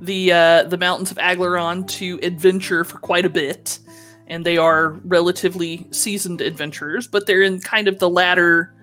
the 0.00 0.32
uh, 0.32 0.62
the 0.64 0.76
mountains 0.76 1.10
of 1.10 1.16
Aglarond 1.18 1.88
to 1.88 2.18
adventure 2.22 2.84
for 2.84 2.98
quite 2.98 3.24
a 3.24 3.30
bit, 3.30 3.78
and 4.26 4.44
they 4.44 4.56
are 4.56 4.90
relatively 5.04 5.86
seasoned 5.90 6.40
adventurers. 6.40 7.06
But 7.06 7.26
they're 7.26 7.42
in 7.42 7.60
kind 7.60 7.88
of 7.88 7.98
the 7.98 8.08
latter 8.08 8.74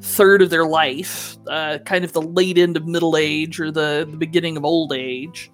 third 0.00 0.42
of 0.42 0.50
their 0.50 0.66
life, 0.66 1.36
uh, 1.48 1.78
kind 1.84 2.04
of 2.04 2.12
the 2.12 2.22
late 2.22 2.58
end 2.58 2.76
of 2.76 2.86
middle 2.86 3.16
age 3.16 3.60
or 3.60 3.70
the, 3.70 4.06
the 4.10 4.16
beginning 4.16 4.56
of 4.56 4.64
old 4.64 4.92
age, 4.92 5.50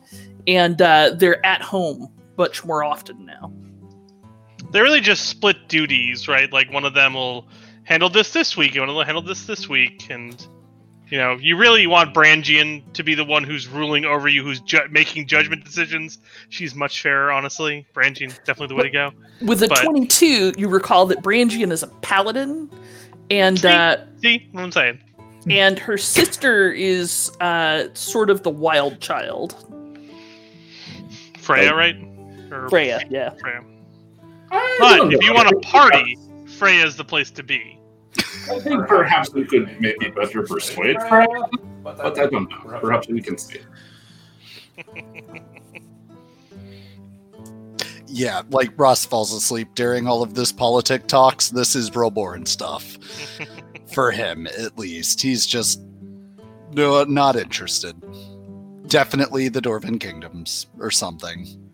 and 0.47 0.81
uh, 0.81 1.11
they're 1.15 1.45
at 1.45 1.61
home 1.61 2.09
much 2.37 2.65
more 2.65 2.85
often 2.85 3.27
now. 3.27 3.53
They 4.70 4.81
really 4.81 5.01
just 5.01 5.27
split 5.27 5.69
duties, 5.69 6.29
right? 6.29 6.53
Like 6.53 6.73
one 6.73 6.85
of 6.85 6.95
them 6.95 7.15
will 7.15 7.49
handle 7.85 8.09
this 8.09 8.33
this 8.33 8.57
week, 8.57 8.77
and 8.77 8.87
one 8.87 8.95
will 8.95 9.05
handle 9.05 9.23
this 9.23 9.45
this 9.45 9.69
week, 9.69 10.07
and 10.11 10.47
you 11.10 11.16
know, 11.18 11.35
you 11.36 11.56
really 11.56 11.86
want 11.86 12.14
Brangian 12.14 12.82
to 12.93 13.02
be 13.02 13.14
the 13.14 13.24
one 13.24 13.43
who's 13.44 13.66
ruling 13.66 14.05
over 14.05 14.28
you, 14.28 14.43
who's 14.44 14.60
ju- 14.60 14.86
making 14.90 15.26
judgment 15.26 15.64
decisions. 15.64 16.18
She's 16.51 16.74
much 16.74 17.01
fairer, 17.02 17.32
honestly. 17.32 17.86
Brangian 17.94 18.28
definitely 18.44 18.68
the 18.68 18.74
way 18.74 18.82
to 18.85 18.90
go. 18.90 19.10
With 19.40 19.60
the 19.60 19.68
But- 19.68 19.82
22, 19.85 20.52
you 20.59 20.68
recall 20.68 21.06
that 21.06 21.22
Brangian 21.22 21.70
is 21.72 21.82
a 21.82 21.86
paladin, 21.86 22.70
and 23.30 23.64
uh, 23.64 23.98
See 24.22 24.48
what 24.52 24.62
I'm 24.64 24.72
saying? 24.72 25.01
and 25.48 25.78
her 25.78 25.97
sister 25.97 26.70
is 26.72 27.30
uh, 27.40 27.85
sort 27.94 28.28
of 28.28 28.43
the 28.43 28.51
wild 28.51 29.01
child. 29.01 29.55
Freya, 31.39 31.74
right? 31.74 31.97
Or 32.51 32.68
Freya, 32.68 33.02
yeah. 33.09 33.30
Freya. 33.40 33.62
But 34.51 35.12
if 35.12 35.22
you 35.22 35.32
want 35.32 35.51
a 35.51 35.59
party, 35.60 36.18
Freya's 36.59 36.97
the 36.97 37.05
place 37.05 37.30
to 37.32 37.43
be. 37.43 37.78
I 38.51 38.61
think 38.61 38.87
perhaps 38.87 39.33
we 39.33 39.45
could 39.45 39.81
maybe 39.81 40.11
better 40.11 40.43
persuade 40.43 40.97
Freya, 41.09 41.27
but 41.83 42.01
I 42.01 42.27
don't 42.27 42.33
know. 42.33 42.79
Perhaps 42.81 43.09
we 43.09 43.20
can 43.20 43.39
see. 43.39 43.61
Yeah, 48.11 48.43
like 48.51 48.70
Ross 48.79 49.05
falls 49.05 49.33
asleep 49.35 49.69
during 49.75 50.07
all 50.07 50.23
of 50.23 50.35
this 50.35 50.51
politic 50.51 51.07
talks. 51.07 51.51
This 51.51 51.77
is 51.77 51.91
Roborn 51.91 52.49
stuff. 52.49 52.97
For 53.93 54.11
him, 54.11 54.47
at 54.47 54.79
least. 54.79 55.20
He's 55.20 55.47
just 55.47 55.81
no, 56.73 57.05
not 57.05 57.37
interested. 57.37 57.97
Definitely 58.87 59.49
the 59.49 59.61
Dwarven 59.61 60.01
Kingdoms 60.01 60.66
or 60.79 60.91
something. 60.91 61.47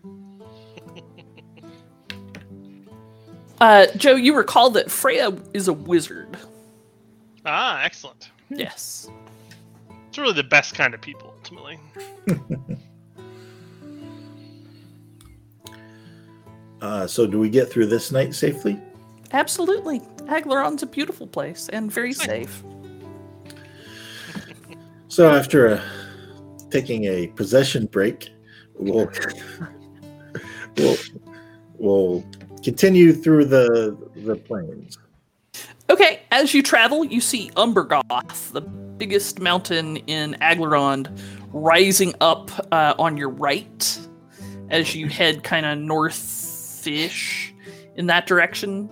Uh, 3.61 3.85
Joe, 3.95 4.15
you 4.15 4.35
recall 4.35 4.69
that 4.71 4.91
Freya 4.91 5.33
is 5.53 5.69
a 5.69 5.73
wizard. 5.73 6.37
Ah, 7.45 7.83
excellent. 7.83 8.31
Yes. 8.49 9.09
It's 10.07 10.17
really 10.17 10.33
the 10.33 10.43
best 10.43 10.75
kind 10.75 10.93
of 10.93 11.01
people, 11.01 11.33
ultimately. 11.37 11.79
Uh, 16.81 17.07
so, 17.07 17.25
do 17.25 17.39
we 17.39 17.49
get 17.49 17.67
through 17.67 17.87
this 17.87 18.11
night 18.11 18.35
safely? 18.35 18.79
Absolutely. 19.31 20.01
Aglarond's 20.27 20.83
a 20.83 20.85
beautiful 20.85 21.25
place 21.25 21.67
and 21.69 21.91
very 21.91 22.13
safe. 22.13 22.63
So, 25.07 25.33
after 25.33 25.67
a, 25.67 25.83
taking 26.69 27.05
a 27.05 27.27
possession 27.27 27.85
break, 27.85 28.31
we'll 28.77 29.09
we'll, 30.77 30.97
we'll 31.77 32.25
continue 32.61 33.13
through 33.13 33.45
the 33.45 33.97
the 34.17 34.35
plains. 34.35 34.97
Okay, 35.87 36.21
as 36.31 36.53
you 36.53 36.63
travel, 36.63 37.05
you 37.05 37.21
see 37.21 37.51
Umbergoth, 37.55 38.51
the 38.51 38.61
biggest 38.61 39.39
mountain 39.39 39.97
in 39.97 40.35
Aglarond, 40.41 41.15
rising 41.53 42.15
up 42.21 42.49
uh, 42.71 42.95
on 42.97 43.17
your 43.17 43.29
right 43.29 43.99
as 44.71 44.95
you 44.95 45.07
head 45.07 45.43
kind 45.43 45.63
of 45.63 45.77
north-ish 45.77 47.53
in 47.95 48.07
that 48.07 48.25
direction. 48.25 48.89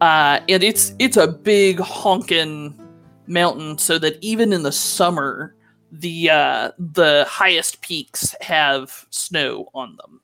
Uh, 0.00 0.38
and 0.48 0.62
it's 0.62 0.94
it's 1.00 1.16
a 1.16 1.26
big 1.26 1.80
honking 1.80 2.80
mountain, 3.26 3.76
so 3.76 3.98
that 3.98 4.16
even 4.20 4.52
in 4.52 4.62
the 4.62 4.70
summer, 4.70 5.56
the 5.90 6.30
uh, 6.30 6.70
the 6.78 7.26
highest 7.28 7.80
peaks 7.80 8.36
have 8.40 9.04
snow 9.10 9.68
on 9.74 9.96
them. 9.96 10.20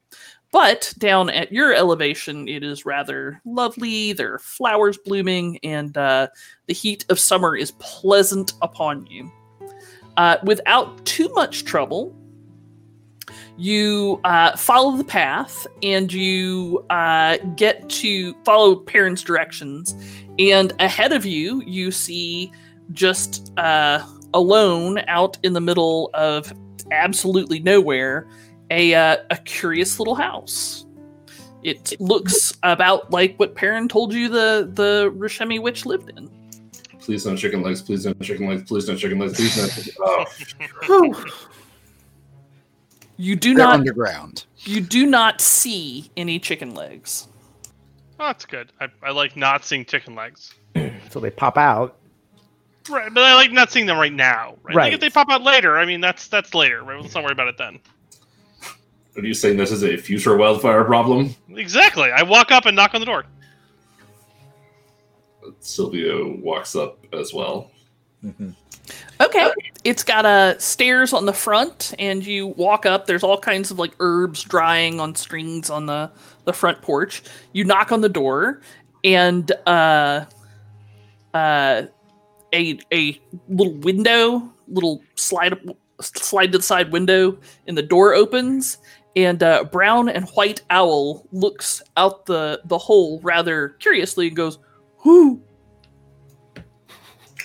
But 0.53 0.93
down 0.99 1.31
at 1.31 1.51
your 1.51 1.75
elevation, 1.75 2.47
it 2.47 2.63
is 2.63 2.85
rather 2.85 3.41
lovely. 3.47 4.13
There 4.13 4.35
are 4.35 4.39
flowers 4.39 4.99
blooming, 4.99 5.59
and 5.63 5.97
uh, 5.97 6.29
the 6.67 6.75
heat 6.75 7.07
of 7.09 7.19
summer 7.19 7.57
is 7.57 7.73
pleasant 7.79 8.53
upon 8.61 9.07
you. 9.07 9.33
Uh, 10.19 10.37
without 10.45 11.05
too 11.07 11.31
much 11.31 11.65
trouble, 11.65 12.15
you 13.57 14.21
uh, 14.25 14.55
follow 14.57 14.97
the 14.97 15.05
path 15.05 15.67
and 15.83 16.13
you 16.13 16.85
uh, 16.91 17.39
get 17.57 17.89
to 17.89 18.35
follow 18.45 18.77
Perrin's 18.77 19.23
directions. 19.23 19.95
And 20.39 20.75
ahead 20.81 21.13
of 21.13 21.25
you, 21.25 21.63
you 21.65 21.91
see 21.91 22.53
just 22.93 23.57
uh, 23.59 24.05
alone 24.35 25.03
out 25.09 25.39
in 25.43 25.55
the 25.55 25.61
middle 25.61 26.11
of 26.13 26.53
absolutely 26.91 27.61
nowhere 27.61 28.29
a, 28.73 28.95
uh, 28.95 29.17
a 29.31 29.37
curious 29.37 29.99
little 29.99 30.15
house. 30.15 30.87
It 31.63 32.01
looks 32.01 32.57
about 32.65 33.11
like 33.11 33.37
what 33.37 33.55
Perrin 33.55 33.89
told 33.89 34.13
you 34.13 34.29
the, 34.29 34.69
the 34.73 35.13
Rashemi 35.17 35.63
witch 35.63 35.87
lived 35.87 36.11
in. 36.17 36.29
Please 36.99 37.25
no 37.27 37.37
chicken 37.37 37.63
legs. 37.63 37.83
Please 37.83 38.05
no 38.07 38.13
chicken 38.15 38.49
legs. 38.49 38.63
Please 38.63 38.89
no 38.89 38.97
chicken 38.97 39.19
legs. 39.19 39.35
Please 39.35 39.57
no. 39.57 40.25
Chicken... 40.25 40.69
Oh, 40.89 41.15
You 43.19 43.37
do 43.37 43.55
They're 43.55 43.67
not 43.67 43.75
underground. 43.75 44.47
you 44.61 44.81
do 44.81 45.07
not 45.07 45.41
see 45.41 46.11
any 46.17 46.39
chicken 46.41 46.75
legs. 46.75 47.29
Oh, 48.19 48.27
that's 48.27 48.47
good. 48.47 48.73
I, 48.81 48.89
I 49.03 49.11
like 49.13 49.37
not 49.37 49.65
seeing 49.65 49.85
chicken 49.85 50.15
legs. 50.17 50.55
So 51.11 51.21
they 51.21 51.31
pop 51.31 51.57
out. 51.59 51.99
Right, 52.91 53.13
but 53.13 53.23
I 53.23 53.35
like 53.35 53.53
not 53.53 53.71
seeing 53.71 53.87
them 53.87 53.99
right 53.99 54.13
now. 54.13 54.57
Right? 54.63 54.75
Like 54.75 54.77
Right. 54.77 54.93
if 54.95 55.01
they 55.01 55.11
pop 55.11 55.29
out 55.31 55.43
later, 55.43 55.79
I 55.79 55.85
mean 55.85 56.01
that's 56.01 56.27
that's 56.27 56.55
later. 56.55 56.83
Right? 56.83 57.01
Let's 57.01 57.15
not 57.15 57.23
worry 57.23 57.33
about 57.33 57.49
it 57.49 57.59
then. 57.59 57.79
Are 59.17 59.25
you 59.25 59.35
saying 59.35 59.57
this 59.57 59.71
is 59.71 59.85
a 59.85 59.97
future 59.97 60.37
wildfire 60.37 60.85
problem? 60.85 61.35
Exactly. 61.55 62.11
I 62.11 62.23
walk 62.23 62.51
up 62.51 62.67
and 62.67 62.75
knock 62.77 62.95
on 62.95 63.01
the 63.01 63.07
door. 63.07 63.25
Silvio 65.61 66.37
walks 66.37 66.75
up 66.77 66.99
as 67.13 67.33
well. 67.35 67.71
Mhm. 68.25 68.55
Okay. 69.21 69.51
it's 69.85 70.05
got 70.05 70.25
a 70.25 70.59
stairs 70.61 71.13
on 71.13 71.27
the 71.27 71.33
front, 71.33 71.93
and 71.99 72.25
you 72.25 72.49
walk 72.49 72.87
up. 72.87 73.07
There's 73.07 73.23
all 73.25 73.39
kinds 73.39 73.71
of 73.71 73.79
like 73.79 73.93
herbs 73.99 74.43
drying 74.45 75.01
on 75.01 75.15
strings 75.15 75.71
on 75.71 75.87
the 75.87 76.11
the 76.45 76.53
front 76.53 76.83
porch. 76.83 77.23
You 77.53 77.65
knock 77.65 77.91
on 77.91 78.01
the 78.01 78.09
door, 78.09 78.61
and 79.05 79.51
uh, 79.67 80.25
uh, 81.35 81.83
a 82.53 82.79
a 82.93 83.21
little 83.49 83.75
window, 83.75 84.53
little 84.69 85.03
slide 85.17 85.59
slide 86.01 86.53
to 86.53 86.59
the 86.59 86.65
side 86.65 86.93
window, 86.93 87.39
and 87.67 87.77
the 87.77 87.83
door 87.83 88.15
opens, 88.15 88.79
and 89.17 89.43
uh, 89.43 89.65
brown 89.65 90.09
and 90.09 90.29
white 90.31 90.63
owl 90.71 91.27
looks 91.33 91.83
out 91.97 92.27
the 92.27 92.61
the 92.65 92.79
hole 92.79 93.21
rather 93.23 93.71
curiously 93.81 94.29
and 94.29 94.37
goes, 94.37 94.59
"Who?" 94.99 95.43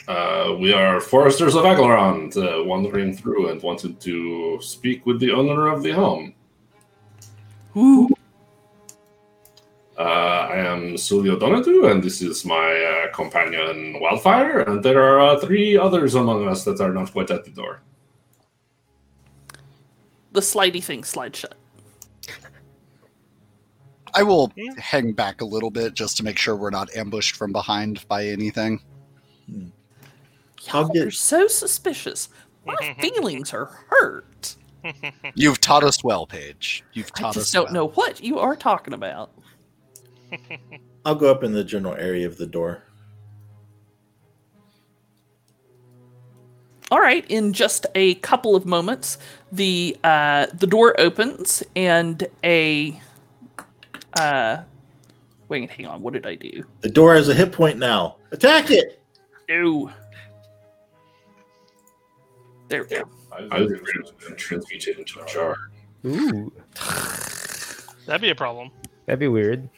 Uh, 0.07 0.55
we 0.57 0.71
are 0.71 1.01
foresters 1.01 1.55
of 1.55 1.65
Aglarond, 1.65 2.37
uh, 2.37 2.63
wandering 2.63 3.15
through 3.15 3.49
and 3.49 3.61
wanted 3.61 3.99
to 3.99 4.57
speak 4.61 5.05
with 5.05 5.19
the 5.19 5.31
owner 5.31 5.67
of 5.67 5.83
the 5.83 5.91
home. 5.91 6.33
Who? 7.73 8.09
Uh, 9.97 10.47
I 10.51 10.57
am 10.57 10.93
Sulio 10.93 11.37
Donatu, 11.37 11.91
and 11.91 12.01
this 12.01 12.21
is 12.21 12.45
my 12.45 13.07
uh, 13.09 13.13
companion 13.13 13.99
Wildfire, 13.99 14.59
and 14.59 14.81
there 14.81 15.01
are 15.01 15.19
uh, 15.19 15.39
three 15.39 15.75
others 15.75 16.15
among 16.15 16.47
us 16.47 16.63
that 16.65 16.79
are 16.79 16.93
not 16.93 17.11
quite 17.11 17.31
at 17.31 17.43
the 17.43 17.51
door. 17.51 17.81
The 20.37 20.41
slidey 20.41 20.83
thing 20.83 21.03
slides 21.03 21.39
shut. 21.39 21.55
I 24.13 24.21
will 24.21 24.53
Yeah. 24.55 24.71
hang 24.77 25.13
back 25.13 25.41
a 25.41 25.45
little 25.45 25.71
bit 25.71 25.95
just 25.95 26.15
to 26.17 26.23
make 26.23 26.37
sure 26.37 26.55
we're 26.55 26.69
not 26.69 26.95
ambushed 26.95 27.35
from 27.35 27.51
behind 27.51 28.07
by 28.07 28.27
anything. 28.27 28.79
I'll 30.71 30.83
Y'all 30.83 30.89
get- 30.93 31.07
are 31.07 31.09
so 31.11 31.47
suspicious. 31.47 32.29
My 32.67 32.75
feelings 33.01 33.51
are 33.51 33.83
hurt. 33.89 34.57
You've 35.33 35.59
taught 35.59 35.83
us 35.83 36.03
well, 36.03 36.27
Paige. 36.27 36.83
You've 36.93 37.11
taught 37.13 37.31
us. 37.31 37.37
I 37.37 37.39
just 37.39 37.47
us 37.47 37.51
don't 37.53 37.65
well. 37.65 37.73
know 37.73 37.87
what 37.87 38.23
you 38.23 38.37
are 38.37 38.55
talking 38.55 38.93
about. 38.93 39.31
I'll 41.03 41.15
go 41.15 41.31
up 41.31 41.43
in 41.43 41.51
the 41.51 41.63
general 41.63 41.95
area 41.95 42.27
of 42.27 42.37
the 42.37 42.45
door. 42.45 42.83
All 46.89 46.99
right, 47.01 47.25
in 47.29 47.51
just 47.51 47.85
a 47.95 48.15
couple 48.15 48.55
of 48.55 48.65
moments, 48.65 49.17
the 49.51 49.97
uh, 50.03 50.47
the 50.53 50.67
door 50.67 50.95
opens 50.99 51.61
and 51.75 52.25
a 52.45 52.97
uh, 54.17 54.61
wait, 55.49 55.69
hang 55.69 55.85
on, 55.85 56.01
what 56.01 56.13
did 56.13 56.25
I 56.25 56.35
do? 56.35 56.63
The 56.81 56.89
door 56.89 57.15
has 57.15 57.27
a 57.27 57.33
hit 57.33 57.51
point 57.51 57.77
now. 57.77 58.15
Attack 58.31 58.71
it! 58.71 59.01
No. 59.49 59.91
There 62.69 62.83
we 62.83 62.89
go. 62.89 63.03
I 63.31 63.59
was 63.61 63.71
afraid 63.71 63.95
it 63.97 64.03
was 64.29 64.35
transmuted 64.37 64.99
into 64.99 65.19
a 65.21 65.25
jar. 65.27 65.57
Ooh, 66.05 66.51
That'd 68.05 68.21
be 68.21 68.29
a 68.29 68.35
problem. 68.35 68.71
that'd 69.05 69.19
be 69.19 69.27
weird. 69.27 69.69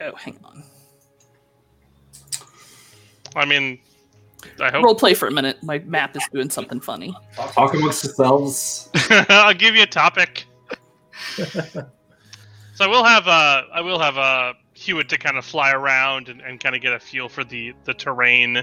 Oh, 0.00 0.14
hang 0.14 0.38
on. 0.44 0.62
I 3.38 3.44
mean, 3.44 3.78
I 4.60 4.70
hope 4.70 4.84
Role 4.84 4.94
play 4.94 5.14
for 5.14 5.28
a 5.28 5.30
minute. 5.30 5.62
My 5.62 5.78
map 5.80 6.16
is 6.16 6.22
doing 6.32 6.50
something 6.50 6.80
funny. 6.80 7.16
Talk 7.36 7.74
amongst 7.74 8.04
yourselves. 8.04 8.88
I'll 9.10 9.54
give 9.54 9.74
you 9.74 9.82
a 9.82 9.86
topic. 9.86 10.46
so 11.36 11.84
I 12.80 12.86
will 12.86 13.04
have 13.04 13.26
uh 13.26 13.62
I 13.72 13.80
will 13.80 13.98
have 13.98 14.18
uh 14.18 14.54
Hewitt 14.74 15.08
to 15.08 15.18
kind 15.18 15.36
of 15.36 15.44
fly 15.44 15.72
around 15.72 16.28
and, 16.28 16.40
and 16.40 16.60
kind 16.60 16.76
of 16.76 16.82
get 16.82 16.92
a 16.92 17.00
feel 17.00 17.28
for 17.28 17.44
the 17.44 17.74
the 17.84 17.94
terrain 17.94 18.62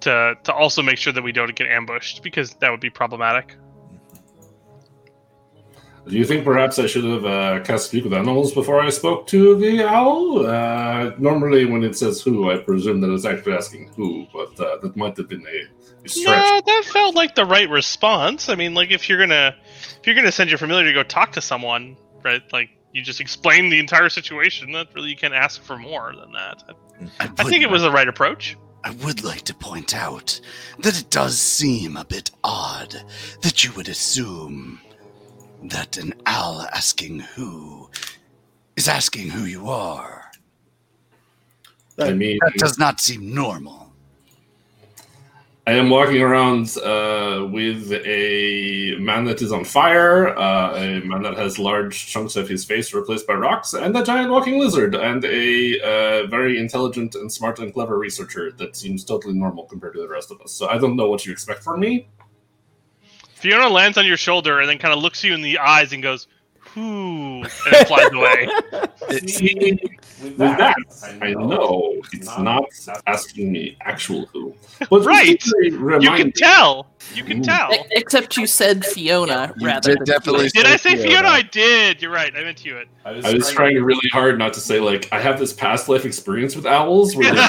to 0.00 0.36
to 0.42 0.52
also 0.52 0.82
make 0.82 0.98
sure 0.98 1.12
that 1.12 1.22
we 1.22 1.32
don't 1.32 1.54
get 1.54 1.68
ambushed 1.68 2.22
because 2.22 2.54
that 2.54 2.70
would 2.70 2.80
be 2.80 2.90
problematic. 2.90 3.56
Do 6.06 6.16
you 6.16 6.24
think 6.24 6.44
perhaps 6.44 6.78
I 6.78 6.86
should 6.86 7.04
have 7.04 7.24
uh, 7.24 7.60
cast 7.64 7.86
speak 7.86 8.04
with 8.04 8.12
animals 8.12 8.54
before 8.54 8.80
I 8.80 8.90
spoke 8.90 9.26
to 9.28 9.56
the 9.56 9.84
owl? 9.84 10.46
Uh, 10.46 11.10
normally, 11.18 11.64
when 11.64 11.82
it 11.82 11.96
says 11.96 12.20
who, 12.20 12.48
I 12.50 12.58
presume 12.58 13.00
that 13.00 13.12
it's 13.12 13.24
actually 13.24 13.54
asking 13.54 13.90
who, 13.96 14.26
but 14.32 14.58
uh, 14.60 14.78
that 14.82 14.96
might 14.96 15.16
have 15.16 15.28
been 15.28 15.44
a, 15.44 16.04
a 16.04 16.08
stretch. 16.08 16.26
No, 16.26 16.60
that 16.64 16.84
felt 16.84 17.16
like 17.16 17.34
the 17.34 17.44
right 17.44 17.68
response. 17.68 18.48
I 18.48 18.54
mean, 18.54 18.72
like 18.72 18.92
if 18.92 19.08
you're 19.08 19.18
gonna 19.18 19.56
if 19.98 20.06
you're 20.06 20.14
gonna 20.14 20.30
send 20.30 20.48
your 20.48 20.58
familiar 20.58 20.84
to 20.84 20.92
go 20.92 21.02
talk 21.02 21.32
to 21.32 21.40
someone, 21.40 21.96
right? 22.22 22.42
Like 22.52 22.70
you 22.92 23.02
just 23.02 23.20
explain 23.20 23.68
the 23.68 23.80
entire 23.80 24.08
situation. 24.08 24.70
That 24.72 24.88
really 24.94 25.10
you 25.10 25.16
can't 25.16 25.34
ask 25.34 25.60
for 25.60 25.76
more 25.76 26.14
than 26.14 26.30
that. 26.32 26.62
I 27.18 27.26
would 27.26 27.48
think 27.48 27.64
it 27.64 27.70
was 27.70 27.82
the 27.82 27.90
right 27.90 28.06
approach. 28.06 28.56
I 28.84 28.90
would 29.04 29.24
like 29.24 29.42
to 29.42 29.54
point 29.54 29.96
out 29.96 30.40
that 30.78 31.00
it 31.00 31.10
does 31.10 31.40
seem 31.40 31.96
a 31.96 32.04
bit 32.04 32.30
odd 32.44 32.94
that 33.42 33.64
you 33.64 33.72
would 33.72 33.88
assume 33.88 34.80
that 35.70 35.96
an 35.96 36.14
owl 36.26 36.66
asking 36.72 37.20
who 37.20 37.90
is 38.76 38.88
asking 38.88 39.30
who 39.30 39.44
you 39.44 39.68
are. 39.68 40.30
I 41.98 42.12
mean, 42.12 42.38
That 42.42 42.54
does 42.54 42.78
not 42.78 43.00
seem 43.00 43.34
normal. 43.34 43.86
I 45.68 45.72
am 45.72 45.90
walking 45.90 46.22
around 46.22 46.76
uh, 46.78 47.48
with 47.50 47.90
a 47.92 48.94
man 49.00 49.24
that 49.24 49.42
is 49.42 49.50
on 49.50 49.64
fire, 49.64 50.28
uh, 50.38 50.76
a 50.76 51.00
man 51.00 51.22
that 51.22 51.36
has 51.36 51.58
large 51.58 52.06
chunks 52.06 52.36
of 52.36 52.48
his 52.48 52.64
face 52.64 52.94
replaced 52.94 53.26
by 53.26 53.34
rocks, 53.34 53.74
and 53.74 53.96
a 53.96 54.04
giant 54.04 54.30
walking 54.30 54.60
lizard, 54.60 54.94
and 54.94 55.24
a 55.24 55.80
uh, 55.80 56.26
very 56.28 56.60
intelligent 56.60 57.16
and 57.16 57.32
smart 57.32 57.58
and 57.58 57.74
clever 57.74 57.98
researcher 57.98 58.52
that 58.52 58.76
seems 58.76 59.04
totally 59.04 59.34
normal 59.34 59.64
compared 59.64 59.94
to 59.94 60.00
the 60.00 60.08
rest 60.08 60.30
of 60.30 60.40
us. 60.40 60.52
So 60.52 60.68
I 60.68 60.78
don't 60.78 60.94
know 60.94 61.10
what 61.10 61.26
you 61.26 61.32
expect 61.32 61.64
from 61.64 61.80
me. 61.80 62.06
Fiona 63.46 63.68
lands 63.68 63.96
on 63.96 64.04
your 64.04 64.16
shoulder 64.16 64.58
and 64.58 64.68
then 64.68 64.76
kind 64.76 64.92
of 64.92 65.00
looks 65.00 65.22
you 65.22 65.32
in 65.32 65.40
the 65.40 65.56
eyes 65.58 65.92
and 65.92 66.02
goes, 66.02 66.26
"Whoo," 66.74 67.42
and 67.42 67.50
then 67.70 67.86
flies 67.86 68.12
away. 68.12 68.48
See, 69.28 69.78
with 70.20 70.36
that, 70.38 70.74
I 71.22 71.32
know 71.34 71.94
it's 72.12 72.36
not 72.38 72.64
asking 73.06 73.52
me 73.52 73.76
actual 73.82 74.26
who. 74.26 74.52
But 74.90 75.04
Right. 75.04 75.40
You 75.62 76.10
can 76.10 76.32
tell. 76.32 76.88
You 77.14 77.22
can 77.22 77.40
tell. 77.40 77.70
Except 77.92 78.36
you 78.36 78.46
said 78.48 78.84
Fiona 78.84 79.54
You 79.58 79.66
rather 79.68 79.90
did 79.90 79.98
than 80.00 80.06
definitely 80.06 80.48
Did 80.48 80.66
I 80.66 80.76
say 80.76 80.96
Fiona. 80.96 81.08
Fiona? 81.08 81.28
I 81.28 81.42
did. 81.42 82.02
You're 82.02 82.10
right. 82.10 82.34
I 82.36 82.42
meant 82.42 82.58
Hewitt. 82.58 82.88
I 83.04 83.12
was 83.12 83.50
trying 83.52 83.80
really 83.82 84.08
hard 84.12 84.38
not 84.38 84.52
to 84.54 84.60
say 84.60 84.80
like 84.80 85.08
I 85.12 85.20
have 85.20 85.38
this 85.38 85.52
past 85.52 85.88
life 85.88 86.04
experience 86.04 86.56
with 86.56 86.66
owls. 86.66 87.14
Where 87.14 87.32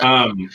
um, 0.00 0.50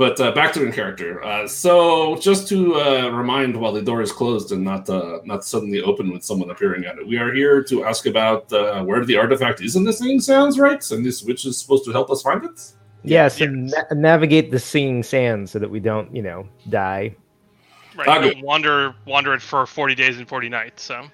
but 0.00 0.18
uh, 0.18 0.32
back 0.32 0.50
to 0.50 0.64
in 0.64 0.72
character. 0.72 1.22
Uh, 1.22 1.46
so 1.46 2.16
just 2.16 2.48
to 2.48 2.80
uh, 2.80 3.10
remind, 3.10 3.54
while 3.54 3.70
the 3.70 3.82
door 3.82 4.00
is 4.00 4.10
closed 4.10 4.50
and 4.50 4.64
not 4.64 4.88
uh, 4.88 5.18
not 5.26 5.44
suddenly 5.44 5.82
open 5.82 6.10
with 6.10 6.24
someone 6.24 6.48
appearing 6.48 6.86
at 6.86 6.96
it, 6.96 7.06
we 7.06 7.18
are 7.18 7.30
here 7.34 7.62
to 7.64 7.84
ask 7.84 8.06
about 8.06 8.50
uh, 8.50 8.82
where 8.82 9.04
the 9.04 9.18
artifact 9.18 9.60
is 9.60 9.76
in 9.76 9.84
this 9.84 9.98
thing. 9.98 10.18
Sounds 10.18 10.58
right, 10.58 10.90
and 10.90 11.04
this 11.04 11.22
witch 11.22 11.44
is 11.44 11.58
supposed 11.58 11.84
to 11.84 11.92
help 11.92 12.10
us 12.10 12.22
find 12.22 12.42
it. 12.46 12.72
Yes, 13.02 13.42
and 13.42 13.66
na- 13.66 13.94
navigate 13.94 14.50
the 14.50 14.58
singing 14.58 15.02
sand 15.02 15.50
so 15.50 15.58
that 15.58 15.68
we 15.68 15.80
don't, 15.80 16.16
you 16.16 16.22
know, 16.22 16.48
die. 16.70 17.14
Right. 17.94 18.08
Okay. 18.08 18.30
don't 18.30 18.42
Wander, 18.42 18.94
wander 19.04 19.34
it 19.34 19.42
for 19.42 19.66
40 19.66 19.94
days 19.94 20.16
and 20.16 20.26
40 20.26 20.48
nights. 20.48 20.82
So 20.82 21.08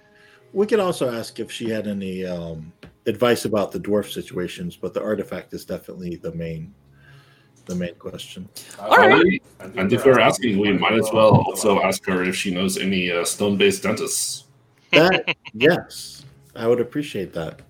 We 0.53 0.65
could 0.65 0.79
also 0.79 1.13
ask 1.13 1.41
if 1.41 1.51
she 1.51 1.69
had 1.69 1.89
any 1.89 2.25
um, 2.25 2.73
advice 3.07 3.47
about 3.47 3.73
the 3.73 3.81
dwarf 3.81 4.13
situations, 4.13 4.77
but 4.77 4.95
the 4.95 5.03
artifact 5.03 5.55
is 5.55 5.65
definitely 5.65 6.15
the 6.15 6.33
main 6.35 6.73
the 7.67 7.75
main 7.75 7.95
question. 7.97 8.49
All 8.79 8.97
right. 8.97 9.43
And 9.77 9.93
if 9.93 10.05
we're 10.05 10.21
asking, 10.21 10.59
we 10.59 10.73
might 10.73 10.95
as 10.95 11.11
well 11.13 11.37
also 11.47 11.81
ask 11.83 12.05
her 12.07 12.23
if 12.25 12.35
she 12.35 12.53
knows 12.55 12.79
any 12.79 13.11
uh, 13.13 13.25
stone-based 13.25 13.83
dentists. 13.83 14.45
That 14.93 15.37
yes, 15.53 16.25
I 16.55 16.67
would 16.67 16.81
appreciate 16.81 17.33
that. 17.35 17.61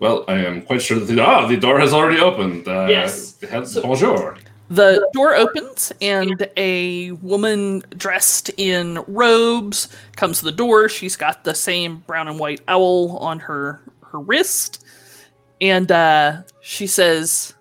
Well, 0.00 0.24
I 0.28 0.34
am 0.34 0.62
quite 0.62 0.80
sure 0.82 0.98
that 0.98 1.06
the, 1.06 1.20
ah, 1.20 1.46
the 1.46 1.56
door 1.56 1.80
has 1.80 1.92
already 1.92 2.20
opened. 2.20 2.68
Uh, 2.68 2.86
Yes. 2.88 3.36
has- 3.50 3.72
So- 3.72 3.82
bonjour. 3.82 4.36
The 4.70 5.08
door 5.14 5.34
opens 5.34 5.92
and 6.02 6.46
a 6.58 7.12
woman 7.12 7.82
dressed 7.96 8.50
in 8.58 9.02
robes 9.06 9.88
comes 10.14 10.40
to 10.40 10.44
the 10.44 10.52
door. 10.52 10.90
She's 10.90 11.16
got 11.16 11.44
the 11.44 11.54
same 11.54 12.04
brown 12.06 12.28
and 12.28 12.38
white 12.38 12.60
owl 12.68 13.16
on 13.16 13.38
her 13.40 13.80
her 14.10 14.20
wrist, 14.20 14.84
and 15.60 15.90
uh, 15.90 16.42
she 16.60 16.86
says, 16.86 17.54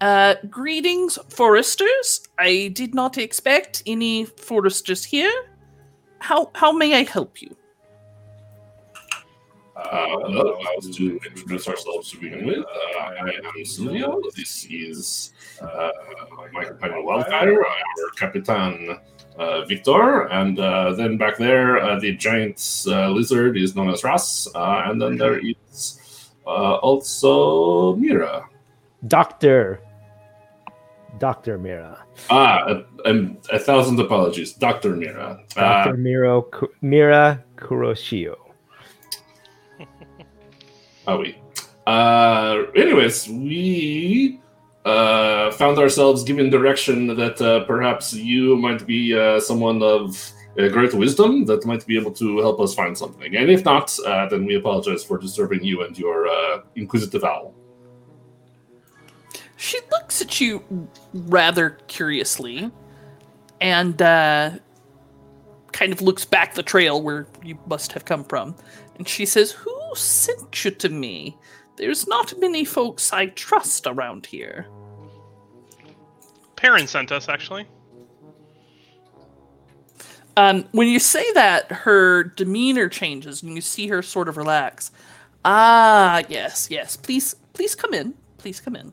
uh, 0.00 0.34
"Greetings, 0.50 1.18
foresters. 1.28 2.28
I 2.38 2.70
did 2.74 2.94
not 2.94 3.18
expect 3.18 3.82
any 3.86 4.24
foresters 4.24 5.04
here. 5.04 5.32
How 6.20 6.50
how 6.54 6.72
may 6.72 6.94
I 6.94 7.04
help 7.04 7.42
you?" 7.42 7.56
Uh, 9.76 10.18
allow 10.26 10.56
us 10.78 10.86
to 10.86 11.18
introduce 11.26 11.66
ourselves 11.66 12.10
to 12.10 12.18
begin 12.18 12.46
with. 12.46 12.58
Uh, 12.58 12.98
I 12.98 13.32
am 13.58 13.64
Silvio. 13.64 14.20
This 14.36 14.66
is 14.70 15.32
uh, 15.60 15.90
my 16.52 16.64
companion 16.64 17.04
Wildfire, 17.04 17.58
our 17.64 18.10
Capitan 18.16 19.00
Victor, 19.66 20.26
and 20.30 20.58
uh, 20.58 20.92
then 20.94 21.16
back 21.16 21.36
there, 21.38 21.78
uh, 21.78 21.98
the 21.98 22.14
giant 22.14 22.84
uh, 22.86 23.08
lizard 23.10 23.56
is 23.56 23.74
known 23.74 23.90
as 23.90 24.04
Ras, 24.04 24.46
uh, 24.54 24.82
and 24.86 25.00
then 25.02 25.16
there 25.16 25.38
is 25.38 26.30
uh, 26.46 26.76
also 26.76 27.96
Mira. 27.96 28.46
Doctor. 29.08 29.80
Doctor 31.18 31.58
Mira. 31.58 32.04
Ah, 32.30 32.64
a, 32.66 33.10
a, 33.10 33.30
a 33.52 33.58
thousand 33.58 33.98
apologies, 34.00 34.52
Doctor 34.52 34.96
Mira. 34.96 35.38
Uh, 35.56 35.60
Doctor 35.60 35.96
Miro 35.96 36.42
Ku- 36.42 36.72
Mira 36.80 37.42
Kuroshio. 37.56 38.36
Oh, 41.06 41.18
we. 41.18 41.36
Uh, 41.86 42.62
anyways, 42.74 43.28
we 43.28 44.40
uh, 44.84 45.50
found 45.52 45.78
ourselves 45.78 46.24
given 46.24 46.50
direction 46.50 47.06
that 47.16 47.40
uh, 47.40 47.64
perhaps 47.64 48.12
you 48.12 48.56
might 48.56 48.86
be 48.86 49.18
uh, 49.18 49.40
someone 49.40 49.82
of 49.82 50.32
uh, 50.58 50.68
great 50.68 50.92
wisdom 50.94 51.44
that 51.46 51.64
might 51.64 51.86
be 51.86 51.98
able 51.98 52.12
to 52.12 52.38
help 52.38 52.60
us 52.60 52.74
find 52.74 52.96
something. 52.96 53.34
And 53.34 53.50
if 53.50 53.64
not, 53.64 53.96
uh, 54.06 54.28
then 54.28 54.44
we 54.44 54.56
apologize 54.56 55.02
for 55.02 55.18
disturbing 55.18 55.64
you 55.64 55.82
and 55.82 55.98
your 55.98 56.28
uh, 56.28 56.60
inquisitive 56.76 57.24
owl. 57.24 57.54
She 59.56 59.80
looks 59.90 60.20
at 60.20 60.40
you 60.40 60.62
rather 61.12 61.70
curiously 61.86 62.70
and 63.60 63.96
kind 65.74 65.92
of 65.92 66.02
looks 66.02 66.24
back 66.24 66.54
the 66.54 66.62
trail 66.62 67.02
where 67.02 67.26
you 67.42 67.58
must 67.66 67.92
have 67.92 68.04
come 68.04 68.24
from. 68.24 68.54
And 68.96 69.08
she 69.08 69.26
says, 69.26 69.50
Who 69.50 69.76
sent 69.94 70.64
you 70.64 70.70
to 70.70 70.88
me? 70.88 71.36
There's 71.76 72.06
not 72.06 72.38
many 72.38 72.64
folks 72.64 73.12
I 73.12 73.26
trust 73.26 73.86
around 73.86 74.26
here. 74.26 74.66
Perrin 76.56 76.86
sent 76.86 77.12
us, 77.12 77.28
actually. 77.28 77.66
Um, 80.36 80.64
when 80.72 80.88
you 80.88 80.98
say 80.98 81.30
that, 81.32 81.70
her 81.70 82.24
demeanor 82.24 82.88
changes 82.88 83.42
and 83.42 83.54
you 83.54 83.60
see 83.60 83.88
her 83.88 84.02
sort 84.02 84.28
of 84.28 84.36
relax. 84.36 84.90
Ah, 85.44 86.22
yes, 86.28 86.68
yes. 86.70 86.96
Please, 86.96 87.34
please 87.52 87.74
come 87.74 87.92
in. 87.92 88.14
Please 88.38 88.60
come 88.60 88.76
in. 88.76 88.92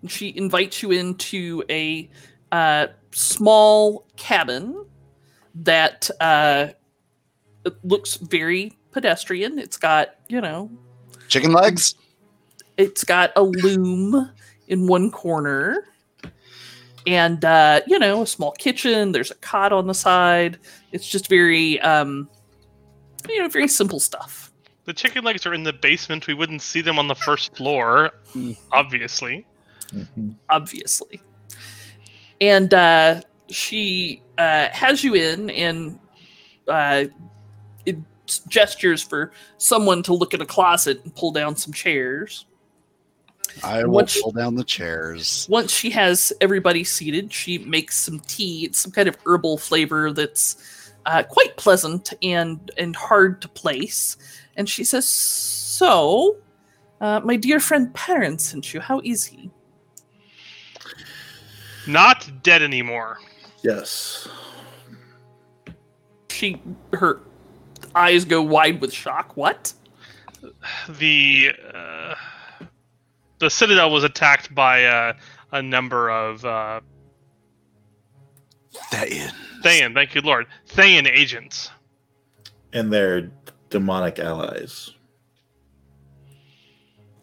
And 0.00 0.10
she 0.10 0.36
invites 0.36 0.82
you 0.82 0.90
into 0.90 1.62
a 1.68 2.08
uh, 2.50 2.88
small 3.12 4.06
cabin 4.16 4.86
that 5.54 6.10
uh, 6.20 6.68
looks 7.84 8.16
very 8.16 8.72
pedestrian. 8.90 9.58
It's 9.58 9.76
got, 9.76 10.14
you 10.28 10.40
know, 10.40 10.70
Chicken 11.28 11.52
legs? 11.52 11.94
It's 12.82 13.04
got 13.04 13.30
a 13.36 13.42
loom 13.42 14.28
in 14.66 14.88
one 14.88 15.10
corner 15.10 15.84
and 17.06 17.44
uh, 17.44 17.80
you 17.86 17.98
know 17.98 18.22
a 18.22 18.26
small 18.26 18.52
kitchen. 18.52 19.12
There's 19.12 19.30
a 19.30 19.36
cot 19.36 19.72
on 19.72 19.86
the 19.86 19.94
side. 19.94 20.58
It's 20.90 21.08
just 21.08 21.28
very 21.28 21.80
um, 21.80 22.28
you 23.28 23.40
know 23.40 23.48
very 23.48 23.68
simple 23.68 24.00
stuff. 24.00 24.52
The 24.84 24.92
chicken 24.92 25.22
legs 25.22 25.46
are 25.46 25.54
in 25.54 25.62
the 25.62 25.72
basement. 25.72 26.26
We 26.26 26.34
wouldn't 26.34 26.60
see 26.60 26.80
them 26.80 26.98
on 26.98 27.06
the 27.06 27.14
first 27.14 27.56
floor, 27.56 28.10
obviously. 28.72 29.46
obviously. 30.50 31.20
And 32.40 32.74
uh, 32.74 33.20
she 33.48 34.22
uh, 34.38 34.70
has 34.70 35.04
you 35.04 35.14
in 35.14 35.50
and 35.50 36.00
uh, 36.66 37.04
it 37.86 37.96
gestures 38.48 39.00
for 39.02 39.30
someone 39.58 40.02
to 40.02 40.12
look 40.14 40.34
in 40.34 40.40
a 40.40 40.46
closet 40.46 41.00
and 41.04 41.14
pull 41.14 41.30
down 41.30 41.54
some 41.54 41.72
chairs 41.72 42.46
I 43.62 43.84
will 43.84 43.92
What- 43.92 44.16
pull 44.22 44.32
down 44.32 44.54
the 44.54 44.64
chairs. 44.64 45.46
once 45.50 45.72
she 45.72 45.90
has 45.90 46.32
everybody 46.40 46.84
seated, 46.84 47.32
she 47.32 47.58
makes 47.58 47.96
some 47.98 48.20
tea. 48.20 48.64
It's 48.64 48.78
some 48.80 48.92
kind 48.92 49.08
of 49.08 49.16
herbal 49.26 49.58
flavor 49.58 50.12
that's 50.12 50.56
uh, 51.06 51.22
quite 51.24 51.56
pleasant 51.56 52.12
and 52.22 52.70
and 52.76 52.94
hard 52.96 53.42
to 53.42 53.48
place. 53.48 54.16
And 54.56 54.68
she 54.68 54.84
says, 54.84 55.08
"So, 55.08 56.36
uh, 57.00 57.20
my 57.24 57.36
dear 57.36 57.58
friend 57.60 57.92
Perrin 57.94 58.38
sent 58.38 58.72
you. 58.72 58.80
How 58.80 59.00
is 59.04 59.24
he?" 59.24 59.50
Not 61.86 62.30
dead 62.42 62.62
anymore. 62.62 63.18
Yes. 63.62 64.28
She 66.30 66.60
her 66.92 67.20
eyes 67.94 68.24
go 68.24 68.40
wide 68.42 68.80
with 68.80 68.92
shock. 68.92 69.36
What? 69.36 69.72
The 70.98 71.50
uh, 71.74 72.14
the 73.42 73.50
citadel 73.50 73.90
was 73.90 74.04
attacked 74.04 74.54
by 74.54 74.84
uh, 74.84 75.12
a 75.50 75.60
number 75.60 76.08
of 76.08 76.44
uh, 76.44 76.80
Thayan. 78.92 79.32
Thayan. 79.64 79.94
Thank 79.94 80.14
you, 80.14 80.20
Lord. 80.20 80.46
Thayan 80.68 81.08
agents. 81.08 81.68
And 82.72 82.92
their 82.92 83.32
demonic 83.68 84.20
allies. 84.20 84.92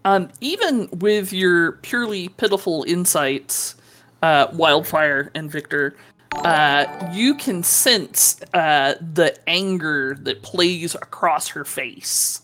Um, 0.03 0.29
even 0.41 0.89
with 0.91 1.31
your 1.31 1.73
purely 1.73 2.27
pitiful 2.27 2.83
insights, 2.85 3.75
uh, 4.21 4.47
Wildfire 4.51 5.31
and 5.33 5.49
Victor, 5.49 5.95
uh, 6.33 6.85
you 7.13 7.33
can 7.35 7.63
sense 7.63 8.41
uh, 8.53 8.95
the 8.99 9.37
anger 9.47 10.17
that 10.21 10.41
plays 10.41 10.95
across 10.95 11.47
her 11.47 11.63
face. 11.63 12.41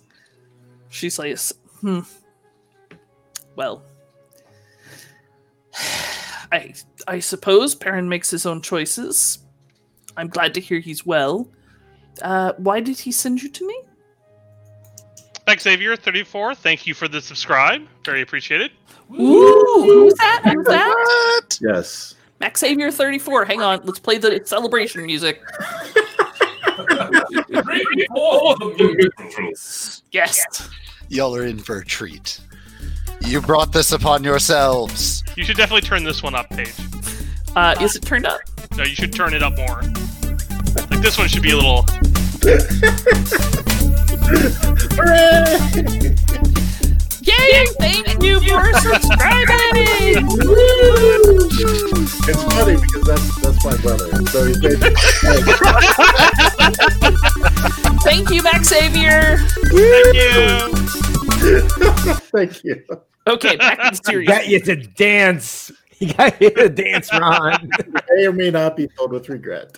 She 0.89 1.09
says, 1.09 1.53
"Hmm. 1.81 2.01
Well, 3.55 3.83
I 6.51 6.73
I 7.07 7.19
suppose 7.19 7.75
Perrin 7.75 8.09
makes 8.09 8.29
his 8.29 8.45
own 8.45 8.61
choices. 8.61 9.39
I'm 10.17 10.27
glad 10.27 10.53
to 10.53 10.61
hear 10.61 10.79
he's 10.79 11.05
well. 11.05 11.47
Uh, 12.21 12.53
why 12.57 12.79
did 12.79 12.97
he 12.99 13.11
send 13.11 13.43
you 13.43 13.49
to 13.49 13.67
me? 13.67 13.81
Back 15.45 15.59
Xavier, 15.59 15.95
34. 15.95 16.55
Thank 16.55 16.87
you 16.87 16.93
for 16.93 17.07
the 17.07 17.21
subscribe. 17.21 17.85
Very 18.03 18.21
appreciated. 18.21 18.71
Ooh, 19.13 19.83
who's 19.83 20.13
that? 20.15 20.41
Who's 20.43 20.65
that? 20.65 20.89
What? 20.89 21.59
Yes. 21.61 22.15
Max 22.39 22.61
Xavier 22.61 22.91
34. 22.91 23.45
Hang 23.45 23.61
on, 23.61 23.81
let's 23.83 23.99
play 23.99 24.17
the 24.17 24.41
celebration 24.45 25.05
music. 25.05 25.41
Yes. 30.11 30.69
Y'all 31.09 31.35
are 31.35 31.45
in 31.45 31.57
for 31.57 31.77
a 31.79 31.85
treat. 31.85 32.39
You 33.25 33.41
brought 33.41 33.71
this 33.73 33.91
upon 33.91 34.23
yourselves. 34.23 35.23
You 35.35 35.43
should 35.43 35.57
definitely 35.57 35.81
turn 35.81 36.03
this 36.03 36.21
one 36.21 36.35
up, 36.35 36.49
Paige. 36.51 36.71
Uh, 37.55 37.75
is 37.81 37.95
it 37.95 38.03
turned 38.03 38.25
up? 38.25 38.39
No, 38.77 38.83
you 38.83 38.95
should 38.95 39.13
turn 39.13 39.33
it 39.33 39.41
up 39.41 39.55
more. 39.57 39.81
Like 40.91 41.01
this 41.01 41.17
one 41.17 41.27
should 41.27 41.41
be 41.41 41.51
a 41.51 41.55
little. 41.55 41.85
Yay! 47.25 47.65
Thank 47.79 48.21
you 48.23 48.39
for 48.41 48.73
subscribing! 48.79 50.27
It's 52.27 52.43
funny 52.43 52.75
because 52.75 53.03
that's 53.05 53.35
that's 53.41 53.63
my 53.65 53.75
brother. 53.77 54.09
So 54.27 54.45
he's 54.45 54.61
made 54.61 54.79
Thank 58.03 58.29
you, 58.29 58.43
Max 58.43 58.67
Xavier. 58.69 59.37
Thank 59.71 60.13
you. 60.13 60.69
Thank 62.31 62.63
you. 62.63 62.83
Okay, 63.27 63.55
back 63.55 63.77
to 63.77 63.83
the 63.83 63.89
He 63.91 63.95
series. 64.11 64.27
got 64.27 64.47
you 64.47 64.59
to 64.61 64.75
dance. 64.75 65.71
He 65.97 66.07
got 66.11 66.41
you 66.41 66.49
to 66.49 66.67
dance, 66.67 67.09
Ron. 67.13 67.69
May 68.09 68.25
or 68.25 68.33
may 68.33 68.51
not 68.51 68.75
be 68.75 68.87
filled 68.97 69.13
with 69.13 69.29
regret. 69.29 69.77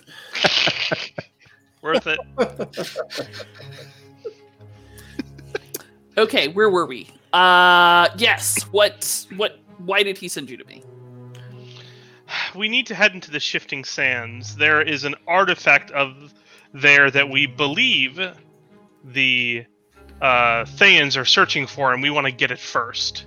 Worth 1.80 2.08
it. 2.08 2.18
Okay, 6.18 6.48
where 6.48 6.68
were 6.70 6.86
we? 6.86 7.08
Uh, 7.32 8.08
yes. 8.18 8.64
What? 8.72 9.26
What? 9.36 9.60
Why 9.78 10.02
did 10.02 10.18
he 10.18 10.26
send 10.26 10.50
you 10.50 10.56
to 10.56 10.64
me? 10.64 10.82
We 12.56 12.68
need 12.68 12.86
to 12.88 12.96
head 12.96 13.14
into 13.14 13.30
the 13.30 13.38
shifting 13.38 13.84
sands. 13.84 14.56
There 14.56 14.82
is 14.82 15.04
an 15.04 15.14
artifact 15.28 15.92
of 15.92 16.34
there 16.74 17.12
that 17.12 17.30
we 17.30 17.46
believe 17.46 18.18
the 19.04 19.64
uh, 20.20 20.64
Thayans 20.64 21.16
are 21.16 21.24
searching 21.24 21.68
for, 21.68 21.92
and 21.92 22.02
we 22.02 22.10
want 22.10 22.26
to 22.26 22.32
get 22.32 22.50
it 22.50 22.58
first. 22.58 23.26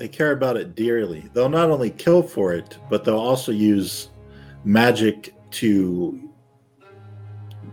They 0.00 0.08
care 0.08 0.32
about 0.32 0.56
it 0.56 0.74
dearly. 0.74 1.28
They'll 1.34 1.50
not 1.50 1.68
only 1.68 1.90
kill 1.90 2.22
for 2.22 2.54
it, 2.54 2.78
but 2.88 3.04
they'll 3.04 3.18
also 3.18 3.52
use 3.52 4.08
magic 4.64 5.34
to 5.50 6.18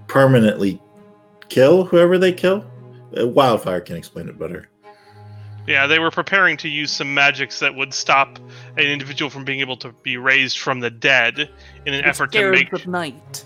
permanently 0.08 0.82
kill 1.48 1.86
whoever 1.86 2.18
they 2.18 2.34
kill. 2.34 2.66
Wildfire 3.14 3.80
can 3.80 3.96
explain 3.96 4.28
it 4.28 4.38
better. 4.38 4.68
Yeah, 5.68 5.88
they 5.88 6.00
were 6.00 6.12
preparing 6.12 6.58
to 6.58 6.68
use 6.68 6.92
some 6.92 7.14
magics 7.14 7.60
that 7.60 7.74
would 7.74 7.94
stop 7.94 8.40
an 8.76 8.84
individual 8.84 9.30
from 9.30 9.46
being 9.46 9.62
able 9.62 9.78
to 9.78 9.94
be 10.04 10.18
raised 10.18 10.60
from 10.60 10.82
the 10.82 10.90
dead 10.90 11.40
in 11.86 11.94
an 11.94 12.02
The 12.02 12.08
effort 12.08 12.34
to 12.34 12.40
Scarabs 12.40 12.60
make 12.60 12.74
of 12.74 12.88
night. 12.88 13.46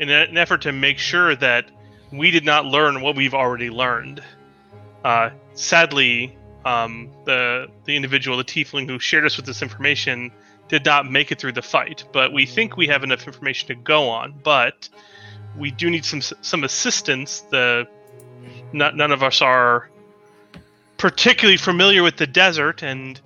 in 0.00 0.08
an 0.10 0.36
effort 0.36 0.62
to 0.62 0.72
make 0.72 0.98
sure 0.98 1.36
that 1.36 1.70
we 2.12 2.32
did 2.32 2.44
not 2.44 2.66
learn 2.66 3.00
what 3.00 3.14
we've 3.14 3.34
already 3.34 3.70
learned. 3.70 4.24
Uh, 5.04 5.30
sadly, 5.54 6.36
um, 6.64 7.10
the 7.24 7.68
the 7.84 7.96
individual, 7.96 8.36
the 8.36 8.44
tiefling 8.44 8.88
who 8.88 8.98
shared 8.98 9.24
us 9.24 9.36
with 9.36 9.46
this 9.46 9.62
information, 9.62 10.30
did 10.68 10.84
not 10.84 11.10
make 11.10 11.32
it 11.32 11.38
through 11.38 11.52
the 11.52 11.62
fight, 11.62 12.04
but 12.12 12.32
we 12.32 12.46
think 12.46 12.76
we 12.76 12.86
have 12.88 13.04
enough 13.04 13.26
information 13.26 13.68
to 13.68 13.74
go 13.74 14.08
on. 14.08 14.34
But 14.42 14.88
we 15.56 15.70
do 15.70 15.90
need 15.90 16.04
some 16.04 16.20
some 16.20 16.64
assistance. 16.64 17.40
The 17.50 17.86
not, 18.72 18.96
none 18.96 19.12
of 19.12 19.22
us 19.22 19.40
are 19.40 19.88
particularly 20.96 21.56
familiar 21.56 22.02
with 22.02 22.16
the 22.16 22.26
desert, 22.26 22.82
and 22.82 23.20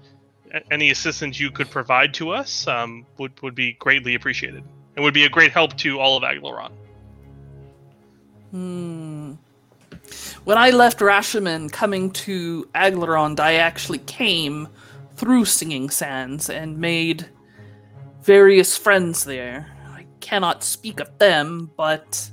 any 0.71 0.91
assistance 0.91 1.41
you 1.41 1.51
could 1.51 1.71
provide 1.71 2.15
to 2.15 2.31
us 2.31 2.67
um, 2.67 3.07
would 3.19 3.41
would 3.43 3.55
be 3.55 3.73
greatly 3.73 4.15
appreciated, 4.15 4.63
and 4.95 5.05
would 5.05 5.15
be 5.15 5.25
a 5.25 5.31
great 5.31 5.53
help 5.53 5.77
to 5.79 5.99
all 5.99 6.17
of 6.17 6.23
Aglarond. 6.23 6.73
Hmm. 8.51 9.33
When 10.45 10.59
I 10.59 10.71
left 10.71 11.01
Rashemen 11.01 11.71
coming 11.71 12.11
to 12.13 12.69
Aglarond, 12.75 13.41
I 13.41 13.55
actually 13.55 13.99
came 13.99 14.69
through 15.15 15.45
Singing 15.45 15.91
Sands 15.91 16.51
and 16.51 16.79
made 16.79 17.27
various 18.23 18.77
friends 18.77 19.25
there. 19.25 19.67
I 19.95 20.07
cannot 20.21 20.63
speak 20.63 21.01
of 21.01 21.17
them, 21.19 21.71
but. 21.77 22.31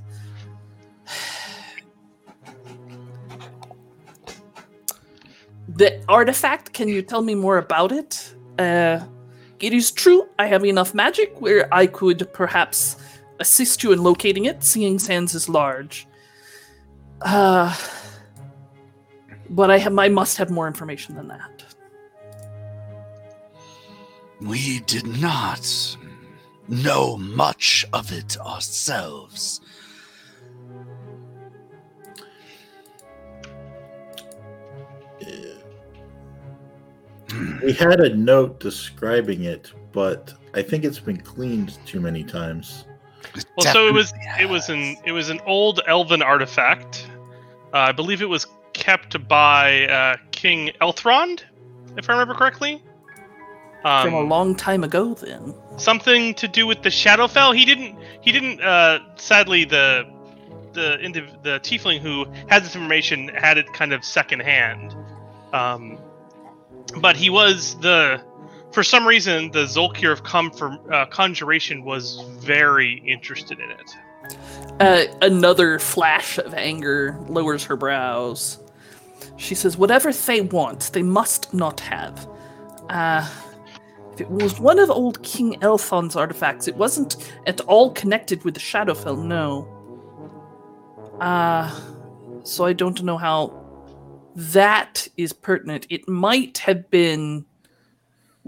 The 5.67 6.03
artifact, 6.09 6.73
can 6.73 6.87
you 6.87 7.01
tell 7.01 7.21
me 7.21 7.35
more 7.35 7.57
about 7.57 7.91
it? 7.91 8.33
Uh, 8.57 8.99
it 9.59 9.73
is 9.73 9.91
true, 9.91 10.27
I 10.39 10.47
have 10.47 10.65
enough 10.65 10.93
magic 10.93 11.39
where 11.39 11.73
I 11.73 11.85
could 11.85 12.31
perhaps 12.33 12.97
assist 13.39 13.83
you 13.83 13.91
in 13.91 14.01
locating 14.01 14.45
it. 14.45 14.63
Singing 14.63 14.99
Sands 14.99 15.35
is 15.35 15.47
large. 15.47 16.07
Uh, 17.21 17.75
but 19.49 19.71
I 19.71 19.77
have 19.77 19.97
I 19.97 20.09
must 20.09 20.37
have 20.37 20.49
more 20.49 20.67
information 20.67 21.15
than 21.15 21.27
that. 21.29 21.63
We 24.41 24.79
did 24.81 25.05
not 25.21 25.97
know 26.67 27.17
much 27.17 27.85
of 27.91 28.11
it 28.11 28.37
ourselves. 28.39 29.59
We 37.63 37.73
had 37.73 37.99
a 37.99 38.15
note 38.15 38.59
describing 38.59 39.43
it, 39.43 39.71
but 39.91 40.33
I 40.53 40.61
think 40.61 40.85
it's 40.85 40.99
been 40.99 41.19
cleaned 41.19 41.77
too 41.85 41.99
many 41.99 42.23
times. 42.23 42.85
Well, 43.57 43.73
so 43.73 43.87
it 43.87 43.93
was 43.93 44.11
Definitely 44.11 44.43
it 44.43 44.49
was 44.49 44.69
an 44.69 44.97
it 45.05 45.11
was 45.11 45.29
an 45.29 45.39
old 45.45 45.81
elven 45.87 46.21
artifact. 46.21 47.07
Uh, 47.73 47.77
I 47.77 47.91
believe 47.91 48.21
it 48.21 48.29
was 48.29 48.47
kept 48.73 49.27
by 49.27 49.85
uh, 49.87 50.17
King 50.31 50.71
Elthrond, 50.81 51.43
if 51.97 52.09
I 52.09 52.13
remember 52.13 52.33
correctly. 52.33 52.81
From 53.81 54.13
a 54.13 54.19
Um, 54.19 54.29
long 54.29 54.55
time 54.55 54.83
ago, 54.83 55.13
then. 55.13 55.53
something 55.77 56.33
to 56.35 56.47
do 56.47 56.67
with 56.67 56.81
the 56.81 56.89
Shadowfell. 56.89 57.55
He 57.55 57.63
didn't. 57.65 57.97
He 58.21 58.31
didn't. 58.31 58.61
Uh, 58.61 58.99
sadly, 59.15 59.63
the 59.65 60.05
the 60.73 60.97
indiv- 61.01 61.41
the 61.43 61.59
tiefling 61.61 61.99
who 61.99 62.25
had 62.47 62.63
this 62.63 62.75
information 62.75 63.29
had 63.29 63.57
it 63.57 63.71
kind 63.73 63.93
of 63.93 64.03
secondhand. 64.03 64.95
Um, 65.53 65.97
but 66.99 67.15
he 67.15 67.29
was 67.29 67.79
the. 67.79 68.21
For 68.71 68.83
some 68.83 69.07
reason, 69.07 69.51
the 69.51 69.63
Zulkir 69.65 70.11
of 70.11 70.23
Comfort, 70.23 70.79
uh, 70.91 71.05
Conjuration 71.07 71.83
was 71.83 72.23
very 72.37 73.01
interested 73.05 73.59
in 73.59 73.71
it. 73.71 73.95
Uh, 74.79 75.05
another 75.21 75.79
flash 75.79 76.37
of 76.37 76.53
anger 76.53 77.17
lowers 77.27 77.63
her 77.63 77.75
brows. 77.75 78.59
She 79.37 79.55
says, 79.55 79.77
Whatever 79.77 80.13
they 80.13 80.41
want, 80.41 80.91
they 80.93 81.01
must 81.01 81.53
not 81.53 81.79
have. 81.79 82.27
Uh, 82.89 83.27
if 84.13 84.21
it 84.21 84.29
was 84.29 84.59
one 84.59 84.77
of 84.77 84.91
old 84.91 85.21
King 85.23 85.57
Elthon's 85.61 86.15
artifacts, 86.15 86.67
it 86.67 86.75
wasn't 86.75 87.31
at 87.47 87.61
all 87.61 87.91
connected 87.91 88.43
with 88.43 88.53
the 88.53 88.59
Shadowfell, 88.59 89.23
no. 89.23 89.67
Uh, 91.19 91.73
so 92.43 92.65
I 92.65 92.73
don't 92.73 93.01
know 93.03 93.17
how 93.17 93.53
that 94.35 95.07
is 95.17 95.33
pertinent. 95.33 95.87
It 95.89 96.07
might 96.07 96.59
have 96.59 96.89
been 96.89 97.45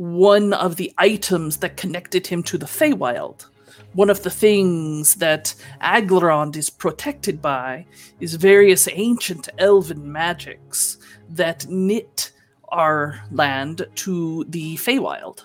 one 0.01 0.51
of 0.53 0.77
the 0.77 0.91
items 0.97 1.57
that 1.57 1.77
connected 1.77 2.25
him 2.25 2.41
to 2.41 2.57
the 2.57 2.65
Feywild 2.65 3.45
one 3.93 4.09
of 4.09 4.23
the 4.23 4.29
things 4.29 5.15
that 5.15 5.53
Aglarond 5.81 6.55
is 6.55 6.69
protected 6.69 7.41
by 7.41 7.85
is 8.21 8.35
various 8.35 8.87
ancient 8.91 9.49
elven 9.57 10.09
magics 10.11 10.97
that 11.29 11.67
knit 11.67 12.31
our 12.69 13.21
land 13.31 13.85
to 13.95 14.45
the 14.47 14.77
Feywild. 14.77 15.43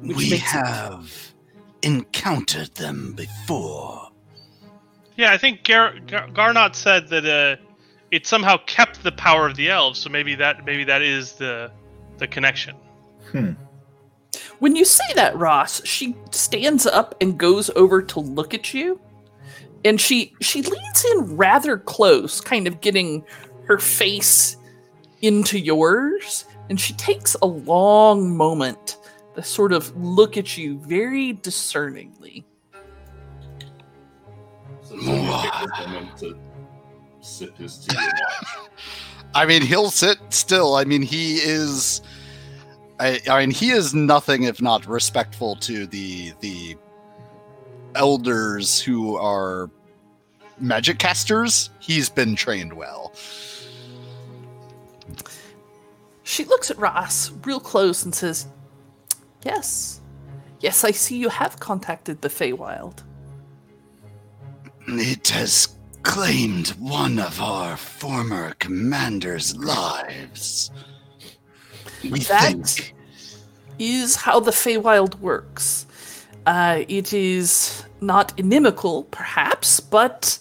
Which 0.00 0.16
we 0.16 0.30
makes 0.30 0.52
it- 0.52 0.66
have 0.66 1.32
encountered 1.82 2.74
them 2.74 3.12
before. 3.14 4.10
Yeah, 5.16 5.32
I 5.32 5.38
think 5.38 5.62
Gar- 5.62 5.94
Gar- 6.08 6.28
Garnot 6.30 6.74
said 6.74 7.06
that 7.08 7.24
uh, 7.24 7.62
it 8.10 8.26
somehow 8.26 8.56
kept 8.66 9.02
the 9.04 9.12
power 9.12 9.46
of 9.46 9.54
the 9.56 9.70
elves. 9.70 10.00
So 10.00 10.10
maybe 10.10 10.34
that 10.34 10.64
maybe 10.64 10.82
that 10.84 11.02
is 11.02 11.34
the 11.34 11.70
the 12.18 12.26
connection. 12.26 12.74
Hmm. 13.30 13.52
When 14.58 14.76
you 14.76 14.84
say 14.84 15.04
that, 15.14 15.36
Ross, 15.36 15.84
she 15.84 16.16
stands 16.30 16.86
up 16.86 17.14
and 17.20 17.38
goes 17.38 17.70
over 17.70 18.02
to 18.02 18.20
look 18.20 18.54
at 18.54 18.72
you, 18.72 19.00
and 19.84 20.00
she 20.00 20.34
she 20.40 20.62
leans 20.62 21.04
in 21.12 21.36
rather 21.36 21.78
close, 21.78 22.40
kind 22.40 22.66
of 22.66 22.80
getting 22.80 23.24
her 23.64 23.78
face 23.78 24.56
into 25.22 25.58
yours, 25.58 26.44
and 26.70 26.80
she 26.80 26.94
takes 26.94 27.34
a 27.42 27.46
long 27.46 28.36
moment 28.36 28.98
to 29.34 29.42
sort 29.42 29.72
of 29.72 29.94
look 29.96 30.36
at 30.36 30.56
you 30.56 30.78
very 30.78 31.34
discerningly. 31.34 32.44
So 34.82 34.98
someone 35.00 35.42
take 35.42 35.52
this 35.52 35.86
moment 35.86 36.16
to 36.18 36.38
sip 37.20 37.56
his 37.58 37.78
tea. 37.78 37.96
I 39.34 39.44
mean, 39.44 39.60
he'll 39.60 39.90
sit 39.90 40.18
still. 40.30 40.76
I 40.76 40.84
mean, 40.84 41.02
he 41.02 41.36
is. 41.36 42.00
I, 42.98 43.20
I 43.28 43.40
mean, 43.40 43.50
he 43.50 43.70
is 43.70 43.94
nothing 43.94 44.44
if 44.44 44.62
not 44.62 44.86
respectful 44.86 45.56
to 45.56 45.86
the 45.86 46.32
the 46.40 46.76
elders 47.94 48.80
who 48.80 49.16
are 49.16 49.70
magic 50.58 50.98
casters. 50.98 51.70
He's 51.78 52.08
been 52.08 52.36
trained 52.36 52.72
well. 52.72 53.12
She 56.22 56.44
looks 56.44 56.70
at 56.70 56.78
Ross 56.78 57.30
real 57.44 57.60
close 57.60 58.04
and 58.04 58.14
says, 58.14 58.46
Yes. 59.44 60.00
Yes, 60.60 60.84
I 60.84 60.90
see 60.90 61.18
you 61.18 61.28
have 61.28 61.60
contacted 61.60 62.20
the 62.20 62.28
Feywild. 62.28 63.02
It 64.88 65.28
has 65.28 65.76
claimed 66.02 66.68
one 66.78 67.18
of 67.18 67.40
our 67.40 67.76
former 67.76 68.54
commanders' 68.54 69.56
lives. 69.56 70.70
We 72.02 72.20
That- 72.20 72.52
think 72.66 72.94
is 73.78 74.16
how 74.16 74.40
the 74.40 74.50
Feywild 74.52 75.20
works. 75.20 75.86
Uh, 76.46 76.84
it 76.88 77.12
is 77.12 77.82
not 78.00 78.32
inimical, 78.38 79.04
perhaps, 79.04 79.80
but 79.80 80.38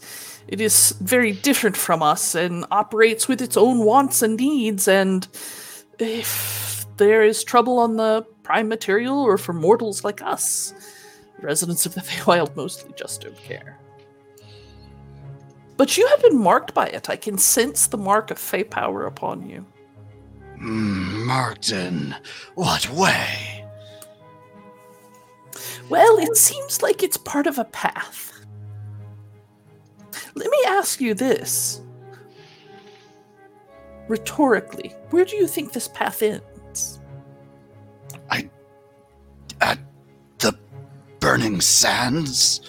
it 0.47 0.61
is 0.61 0.95
very 1.01 1.31
different 1.31 1.75
from 1.75 2.03
us 2.03 2.35
and 2.35 2.65
operates 2.71 3.27
with 3.27 3.41
its 3.41 3.57
own 3.57 3.79
wants 3.79 4.21
and 4.21 4.37
needs. 4.37 4.87
And 4.87 5.27
if 5.99 6.85
there 6.97 7.23
is 7.23 7.43
trouble 7.43 7.79
on 7.79 7.97
the 7.97 8.25
prime 8.43 8.67
material 8.67 9.19
or 9.19 9.37
for 9.37 9.53
mortals 9.53 10.03
like 10.03 10.21
us, 10.21 10.73
residents 11.41 11.85
of 11.85 11.95
the 11.95 12.01
Feywild 12.09 12.55
mostly 12.55 12.93
just 12.95 13.21
don't 13.21 13.35
care. 13.37 13.79
But 15.77 15.97
you 15.97 16.07
have 16.07 16.21
been 16.21 16.37
marked 16.39 16.73
by 16.73 16.87
it. 16.87 17.09
I 17.09 17.17
can 17.17 17.37
sense 17.37 17.87
the 17.87 17.97
mark 17.97 18.31
of 18.31 18.37
Fey 18.39 18.63
power 18.63 19.05
upon 19.05 19.49
you. 19.49 19.65
Hmm, 20.57 21.25
marked 21.25 21.71
in 21.71 22.15
what 22.55 22.89
way? 22.91 23.65
Well, 25.89 26.17
it 26.17 26.35
seems 26.35 26.81
like 26.81 27.03
it's 27.03 27.17
part 27.17 27.45
of 27.47 27.59
a 27.59 27.65
path. 27.65 28.31
Let 30.33 30.49
me 30.49 30.57
ask 30.67 30.99
you 30.99 31.13
this. 31.13 31.81
Rhetorically, 34.07 34.93
where 35.09 35.25
do 35.25 35.35
you 35.35 35.47
think 35.47 35.73
this 35.73 35.87
path 35.87 36.21
ends? 36.21 36.99
I. 38.29 38.49
at 39.61 39.79
the 40.39 40.57
burning 41.19 41.61
sands, 41.61 42.61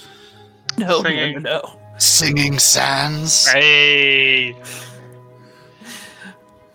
No, 0.79 1.01
no, 1.01 1.03
no, 1.03 1.03
Singing. 1.11 1.43
no. 1.43 1.81
singing 1.99 2.59
sands. 2.59 3.49
Hey, 3.49 4.55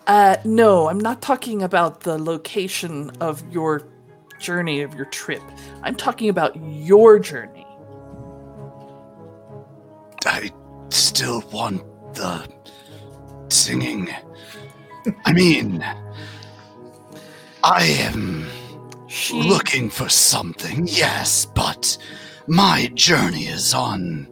Uh, 0.06 0.36
no, 0.44 0.88
I'm 0.88 0.98
not 0.98 1.22
talking 1.22 1.62
about 1.62 2.00
the 2.00 2.18
location 2.18 3.10
of 3.20 3.42
your 3.52 3.86
journey, 4.38 4.82
of 4.82 4.94
your 4.94 5.06
trip. 5.06 5.42
I'm 5.82 5.94
talking 5.94 6.28
about 6.28 6.56
your 6.56 7.18
journey. 7.18 7.66
I 10.26 10.50
still 10.90 11.42
want 11.52 11.82
the 12.14 12.48
singing. 13.48 14.08
I 15.24 15.32
mean, 15.32 15.84
I 17.62 17.84
am. 17.84 18.46
She 19.08 19.34
Looking 19.34 19.90
for 19.90 20.08
something, 20.08 20.86
yes, 20.86 21.44
but 21.44 21.98
my 22.46 22.90
journey 22.94 23.46
is 23.46 23.74
on 23.74 24.26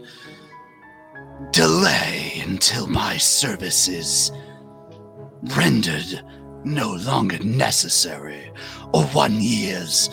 delay 1.52 2.42
until 2.47 2.86
my 2.86 3.16
service 3.18 3.88
is 3.88 4.32
rendered 5.42 6.22
no 6.64 6.92
longer 6.92 7.38
necessary 7.38 8.52
or 8.92 9.04
one 9.06 9.40
year's 9.40 10.10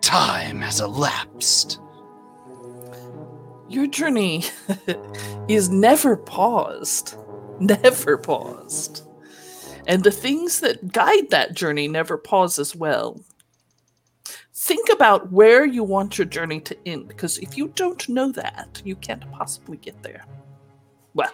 time 0.00 0.60
has 0.60 0.80
elapsed. 0.80 1.80
your 3.68 3.86
journey 3.86 4.44
is 5.48 5.68
never 5.68 6.16
paused. 6.16 7.16
Never 7.60 8.16
paused. 8.18 9.02
And 9.86 10.02
the 10.02 10.10
things 10.10 10.60
that 10.60 10.92
guide 10.92 11.30
that 11.30 11.54
journey 11.54 11.88
never 11.88 12.16
pause 12.16 12.58
as 12.58 12.74
well. 12.74 13.20
Think 14.54 14.88
about 14.90 15.30
where 15.30 15.64
you 15.66 15.82
want 15.82 16.16
your 16.16 16.26
journey 16.26 16.60
to 16.60 16.76
end, 16.86 17.08
because 17.08 17.38
if 17.38 17.56
you 17.56 17.68
don't 17.74 18.08
know 18.08 18.32
that, 18.32 18.80
you 18.84 18.96
can't 18.96 19.30
possibly 19.32 19.76
get 19.76 20.02
there. 20.02 20.24
Well, 21.12 21.32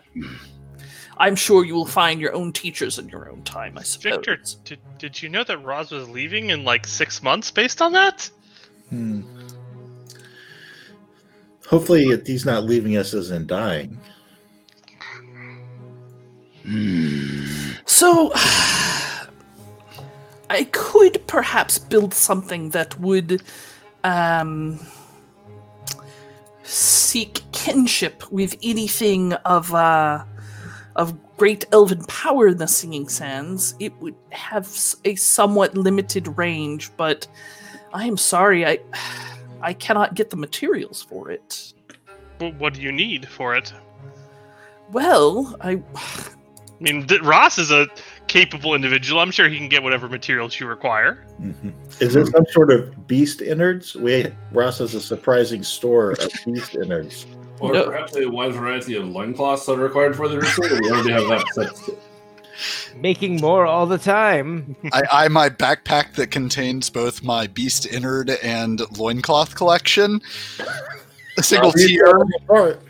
I'm 1.20 1.36
sure 1.36 1.66
you 1.66 1.74
will 1.74 1.86
find 1.86 2.18
your 2.18 2.34
own 2.34 2.50
teachers 2.50 2.98
in 2.98 3.10
your 3.10 3.30
own 3.30 3.42
time, 3.42 3.76
I 3.76 3.82
suppose. 3.82 4.14
Victor, 4.14 4.38
did, 4.64 4.78
did 4.98 5.22
you 5.22 5.28
know 5.28 5.44
that 5.44 5.58
Roz 5.58 5.90
was 5.90 6.08
leaving 6.08 6.48
in 6.48 6.64
like 6.64 6.86
six 6.86 7.22
months 7.22 7.50
based 7.50 7.82
on 7.82 7.92
that? 7.92 8.30
Hmm. 8.88 9.20
Hopefully, 11.66 12.18
he's 12.24 12.46
not 12.46 12.64
leaving 12.64 12.96
us 12.96 13.12
as 13.12 13.30
in 13.30 13.46
dying. 13.46 14.00
So, 17.84 18.32
I 20.48 20.64
could 20.72 21.26
perhaps 21.26 21.78
build 21.78 22.14
something 22.14 22.70
that 22.70 22.98
would 22.98 23.42
um, 24.04 24.80
seek 26.62 27.42
kinship 27.52 28.32
with 28.32 28.56
anything 28.62 29.34
of 29.34 29.74
uh, 29.74 30.24
of 31.00 31.14
great 31.38 31.64
elven 31.72 32.04
power 32.04 32.48
in 32.48 32.58
the 32.58 32.68
Singing 32.68 33.08
Sands. 33.08 33.74
It 33.80 33.96
would 34.00 34.14
have 34.30 34.68
a 35.06 35.14
somewhat 35.14 35.74
limited 35.74 36.36
range, 36.36 36.90
but 36.98 37.26
I 37.94 38.04
am 38.06 38.16
sorry, 38.18 38.66
I 38.66 38.78
I 39.62 39.72
cannot 39.72 40.14
get 40.14 40.28
the 40.30 40.36
materials 40.36 41.02
for 41.02 41.30
it. 41.30 41.72
Wh- 42.38 42.58
What 42.60 42.74
do 42.74 42.82
you 42.82 42.92
need 42.92 43.26
for 43.26 43.54
it? 43.56 43.72
Well, 44.92 45.56
I 45.62 45.72
I 45.94 46.82
mean, 46.82 47.06
Ross 47.22 47.58
is 47.58 47.70
a 47.70 47.86
capable 48.26 48.74
individual. 48.74 49.20
I'm 49.20 49.30
sure 49.30 49.48
he 49.48 49.56
can 49.56 49.68
get 49.68 49.82
whatever 49.82 50.08
materials 50.08 50.60
you 50.60 50.66
require. 50.66 51.26
Mhm. 51.40 51.72
Is 52.00 52.14
it 52.16 52.26
some 52.26 52.46
sort 52.50 52.70
of 52.70 53.06
beast 53.06 53.40
innards? 53.40 53.94
We 53.94 54.26
Ross 54.52 54.78
has 54.78 54.94
a 54.94 55.00
surprising 55.00 55.62
store 55.62 56.12
of 56.12 56.30
beast 56.44 56.74
innards. 56.74 57.26
Or 57.60 57.72
No. 57.72 57.84
perhaps 57.84 58.16
a 58.16 58.26
wide 58.26 58.54
variety 58.54 58.96
of 58.96 59.06
loincloths 59.06 59.66
that 59.66 59.72
are 59.72 59.76
required 59.82 60.16
for 60.16 60.28
the 60.28 60.38
ritual. 60.40 60.66
We 60.80 60.90
already 60.90 61.12
have 61.12 61.28
that 61.28 61.46
set. 61.54 61.96
Making 62.96 63.36
more 63.40 63.66
all 63.66 63.86
the 63.86 63.98
time. 63.98 64.76
I 64.92 65.02
eye 65.12 65.28
my 65.28 65.48
backpack 65.48 66.14
that 66.14 66.30
contains 66.30 66.90
both 66.90 67.22
my 67.22 67.46
beast 67.46 67.84
innard 67.86 68.36
and 68.42 68.80
loincloth 68.98 69.54
collection. 69.54 70.20
A 71.38 71.42
single 71.42 71.68
I'll 71.68 71.72
tier. 71.72 72.22
apart. 72.42 72.80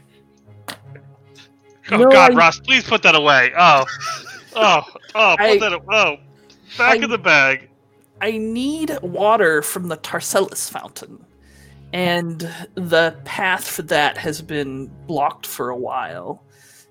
Oh 1.93 1.97
No, 1.97 2.09
God, 2.11 2.33
I- 2.33 2.37
Ross, 2.37 2.61
please 2.61 2.85
put 2.85 3.03
that 3.03 3.15
away. 3.17 3.53
Oh, 3.59 3.85
oh, 4.55 4.83
oh, 5.15 5.35
put 5.39 5.45
I- 5.45 5.59
that. 5.59 5.73
a- 5.73 5.81
Oh, 5.89 6.17
back 6.79 7.01
I- 7.01 7.05
of 7.05 7.11
the 7.11 7.19
bag. 7.19 7.69
I 8.21 8.37
need 8.37 8.99
water 9.03 9.63
from 9.63 9.89
the 9.89 9.97
Tarcellus 9.97 10.71
fountain. 10.71 11.25
And 11.93 12.41
the 12.75 13.17
path 13.25 13.67
for 13.67 13.83
that 13.83 14.17
has 14.17 14.41
been 14.41 14.87
blocked 15.07 15.47
for 15.47 15.71
a 15.71 15.77
while. 15.77 16.45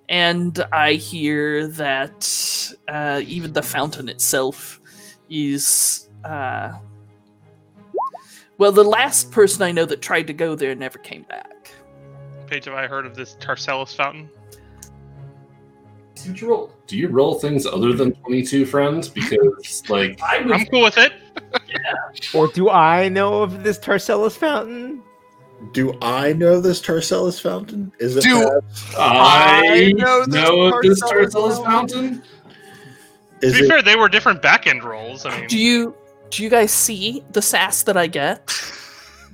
And 0.10 0.60
I 0.74 0.94
hear 0.94 1.68
that 1.68 2.74
uh, 2.88 3.22
even 3.26 3.54
the 3.54 3.62
fountain 3.62 4.10
itself 4.10 4.82
is. 5.30 6.10
Uh, 6.26 6.74
well, 8.58 8.72
the 8.74 8.84
last 8.84 9.32
person 9.32 9.62
I 9.62 9.72
know 9.72 9.86
that 9.86 10.02
tried 10.02 10.28
to 10.28 10.34
go 10.34 10.56
there 10.56 10.76
never 10.76 11.00
came 11.00 11.24
back. 11.24 11.72
Paige, 12.48 12.66
have 12.66 12.74
I 12.74 12.88
heard 12.88 13.06
of 13.06 13.16
this 13.16 13.38
Tarcellus 13.40 13.96
fountain? 13.96 14.30
Do 16.16 16.34
you 16.34 16.50
roll? 16.50 16.74
Do 16.88 16.98
you 16.98 17.08
roll 17.08 17.36
things 17.36 17.66
other 17.66 17.94
than 17.94 18.14
twenty-two, 18.16 18.66
friends? 18.66 19.08
Because 19.08 19.84
like 19.88 20.20
I 20.22 20.42
was 20.42 20.52
I'm 20.54 20.66
cool 20.66 20.84
with 20.84 20.98
it. 20.98 21.14
Or 22.34 22.48
do 22.48 22.70
I 22.70 23.10
know 23.10 23.42
of 23.44 23.64
this 23.64 23.78
Tarcellus 23.80 24.36
fountain? 24.38 25.02
Do 25.74 25.98
I 26.02 26.34
know 26.34 26.62
this 26.62 26.82
Tarcellus 26.82 27.42
fountain? 27.42 27.92
Is 28.00 28.16
it 28.16 28.24
Do- 28.24 28.48
perhaps- 28.48 28.96
I 28.98 29.62
I 29.66 29.92
know 29.92 30.24
know, 30.26 30.82
this 30.82 31.00
this 31.02 31.12
Tarcellus 31.12 31.32
Tarcellus 31.34 31.66
fountain. 31.66 32.24
is 33.42 33.54
to 33.54 33.60
be 33.60 33.66
it 33.66 33.70
fair, 33.70 33.82
they 33.82 33.96
were 33.96 34.08
different 34.10 34.42
back 34.42 34.68
end 34.68 34.84
rolls. 34.84 35.26
I 35.26 35.38
mean, 35.38 35.48
Do 35.48 35.58
you 35.58 35.94
do 36.30 36.44
you 36.44 36.50
guys 36.50 36.72
see 36.72 37.24
the 37.32 37.42
sass 37.42 37.84
that 37.84 37.98
I 37.98 38.08
get? 38.08 38.52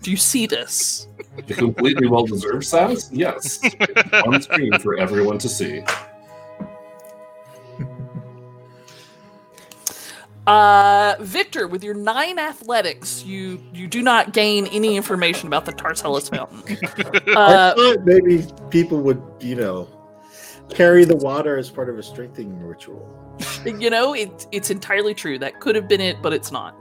Do 0.01 0.11
you 0.11 0.17
see 0.17 0.45
this? 0.47 1.07
The 1.47 1.53
completely 1.53 2.07
well-deserved 2.07 2.63
sass? 2.63 3.09
Yes, 3.11 3.59
on 4.25 4.41
screen 4.41 4.71
for 4.79 4.97
everyone 4.97 5.37
to 5.39 5.49
see. 5.49 5.83
Uh, 10.47 11.15
Victor, 11.21 11.67
with 11.67 11.83
your 11.83 11.95
nine 11.95 12.37
athletics, 12.37 13.23
you 13.23 13.59
you 13.73 13.87
do 13.87 14.01
not 14.01 14.31
gain 14.33 14.67
any 14.67 14.95
information 14.95 15.47
about 15.47 15.65
the 15.65 15.73
Tarcellus 15.73 16.29
Fountain. 16.29 16.61
I 17.35 17.53
Uh, 17.53 17.75
thought 17.75 18.05
maybe 18.05 18.45
people 18.69 18.99
would, 19.01 19.21
you 19.39 19.55
know, 19.55 19.87
carry 20.69 21.03
the 21.05 21.15
water 21.15 21.57
as 21.57 21.69
part 21.69 21.89
of 21.89 21.97
a 21.97 22.03
strengthening 22.03 22.59
ritual. 22.59 23.09
you 23.65 23.89
know, 23.89 24.13
it, 24.13 24.47
it's 24.51 24.69
entirely 24.69 25.13
true. 25.13 25.37
That 25.39 25.59
could 25.59 25.75
have 25.75 25.87
been 25.87 25.99
it, 26.01 26.21
but 26.21 26.31
it's 26.31 26.51
not. 26.51 26.75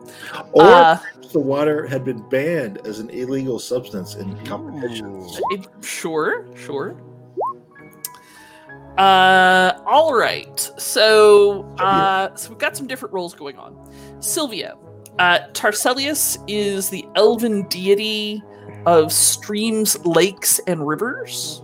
Or 0.52 0.62
Uh, 0.64 0.98
the 1.32 1.40
water 1.40 1.86
had 1.86 2.04
been 2.04 2.22
banned 2.28 2.78
as 2.86 3.00
an 3.00 3.10
illegal 3.10 3.58
substance 3.58 4.14
in 4.14 4.36
competitions. 4.44 5.40
it, 5.50 5.66
sure, 5.82 6.46
sure. 6.54 6.96
Uh, 8.98 9.80
all 9.86 10.14
right. 10.14 10.60
So, 10.78 11.64
uh, 11.78 12.34
so 12.36 12.50
we've 12.50 12.58
got 12.58 12.76
some 12.76 12.86
different 12.86 13.12
roles 13.12 13.34
going 13.34 13.58
on. 13.58 13.76
Silvio, 14.20 14.78
uh, 15.18 15.40
Tarcellius 15.52 16.38
is 16.46 16.90
the 16.90 17.04
elven 17.16 17.66
deity 17.68 18.42
of 18.86 19.12
streams, 19.12 19.98
lakes, 20.04 20.60
and 20.66 20.86
rivers. 20.86 21.62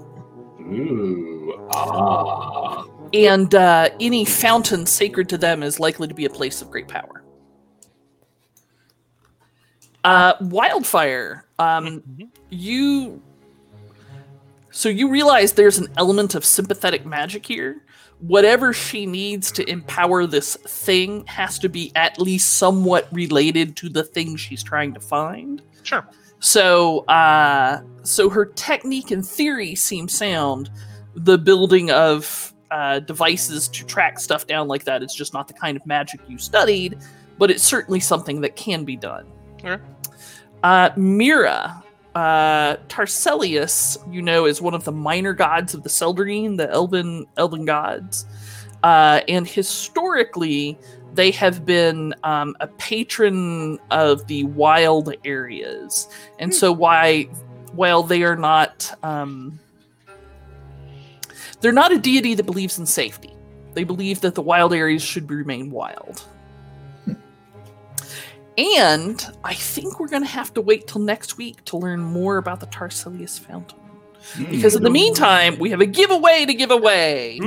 Ooh, 0.60 1.68
ah. 1.72 2.84
and 3.12 3.54
uh, 3.54 3.90
any 4.00 4.24
fountain 4.24 4.86
sacred 4.86 5.28
to 5.28 5.38
them 5.38 5.62
is 5.62 5.80
likely 5.80 6.08
to 6.08 6.14
be 6.14 6.24
a 6.24 6.30
place 6.30 6.62
of 6.62 6.70
great 6.70 6.88
power. 6.88 7.24
Uh, 10.02 10.34
wildfire, 10.40 11.46
um, 11.58 12.02
you. 12.48 13.22
So 14.70 14.88
you 14.88 15.10
realize 15.10 15.52
there's 15.52 15.78
an 15.78 15.88
element 15.96 16.34
of 16.34 16.44
sympathetic 16.44 17.04
magic 17.04 17.44
here. 17.46 17.82
Whatever 18.20 18.72
she 18.72 19.06
needs 19.06 19.50
to 19.52 19.68
empower 19.68 20.26
this 20.26 20.56
thing 20.56 21.24
has 21.26 21.58
to 21.60 21.68
be 21.68 21.90
at 21.96 22.20
least 22.20 22.58
somewhat 22.58 23.08
related 23.12 23.76
to 23.76 23.88
the 23.88 24.04
thing 24.04 24.36
she's 24.36 24.62
trying 24.62 24.94
to 24.94 25.00
find. 25.00 25.62
sure. 25.82 26.06
So, 26.42 27.00
uh, 27.00 27.82
so 28.02 28.30
her 28.30 28.46
technique 28.46 29.10
and 29.10 29.26
theory 29.26 29.74
seem 29.74 30.08
sound. 30.08 30.70
The 31.14 31.36
building 31.36 31.90
of 31.90 32.54
uh, 32.70 33.00
devices 33.00 33.68
to 33.68 33.84
track 33.84 34.18
stuff 34.18 34.46
down 34.46 34.66
like 34.68 34.84
that 34.84 35.02
is 35.02 35.14
just 35.14 35.34
not 35.34 35.48
the 35.48 35.54
kind 35.54 35.76
of 35.76 35.84
magic 35.84 36.20
you 36.28 36.38
studied, 36.38 36.98
but 37.38 37.50
it's 37.50 37.62
certainly 37.62 38.00
something 38.00 38.40
that 38.40 38.56
can 38.56 38.84
be 38.84 38.96
done. 38.96 39.26
Sure. 39.60 39.82
Uh, 40.62 40.90
Mira, 40.96 41.82
uh, 42.14 42.76
Tarcellius, 42.88 43.96
you 44.12 44.22
know, 44.22 44.46
is 44.46 44.60
one 44.60 44.74
of 44.74 44.84
the 44.84 44.92
minor 44.92 45.32
gods 45.32 45.74
of 45.74 45.82
the 45.82 45.88
Seldarine, 45.88 46.56
the 46.56 46.70
Elven 46.70 47.26
Elven 47.36 47.64
gods, 47.64 48.26
uh, 48.82 49.20
and 49.28 49.46
historically 49.46 50.78
they 51.14 51.30
have 51.32 51.64
been 51.64 52.14
um, 52.24 52.56
a 52.60 52.66
patron 52.66 53.78
of 53.90 54.26
the 54.26 54.44
wild 54.44 55.14
areas, 55.24 56.08
and 56.38 56.54
so 56.54 56.72
why, 56.72 57.24
while 57.72 58.02
they 58.02 58.22
are 58.22 58.36
not, 58.36 58.96
um, 59.02 59.58
they're 61.60 61.72
not 61.72 61.92
a 61.92 61.98
deity 61.98 62.34
that 62.34 62.44
believes 62.44 62.78
in 62.78 62.86
safety. 62.86 63.34
They 63.74 63.84
believe 63.84 64.20
that 64.22 64.34
the 64.34 64.42
wild 64.42 64.74
areas 64.74 65.02
should 65.02 65.30
remain 65.30 65.70
wild. 65.70 66.24
And 68.60 69.26
I 69.42 69.54
think 69.54 69.98
we're 69.98 70.08
going 70.08 70.22
to 70.22 70.28
have 70.28 70.52
to 70.52 70.60
wait 70.60 70.86
till 70.86 71.00
next 71.00 71.38
week 71.38 71.64
to 71.66 71.78
learn 71.78 72.00
more 72.00 72.36
about 72.36 72.60
the 72.60 72.66
Tarcellius 72.66 73.40
Fountain. 73.40 73.78
Because 74.50 74.76
in 74.76 74.82
the 74.82 74.90
meantime, 74.90 75.58
we 75.58 75.70
have 75.70 75.80
a 75.80 75.86
giveaway 75.86 76.44
to 76.44 76.52
give 76.52 76.70
away. 76.70 77.40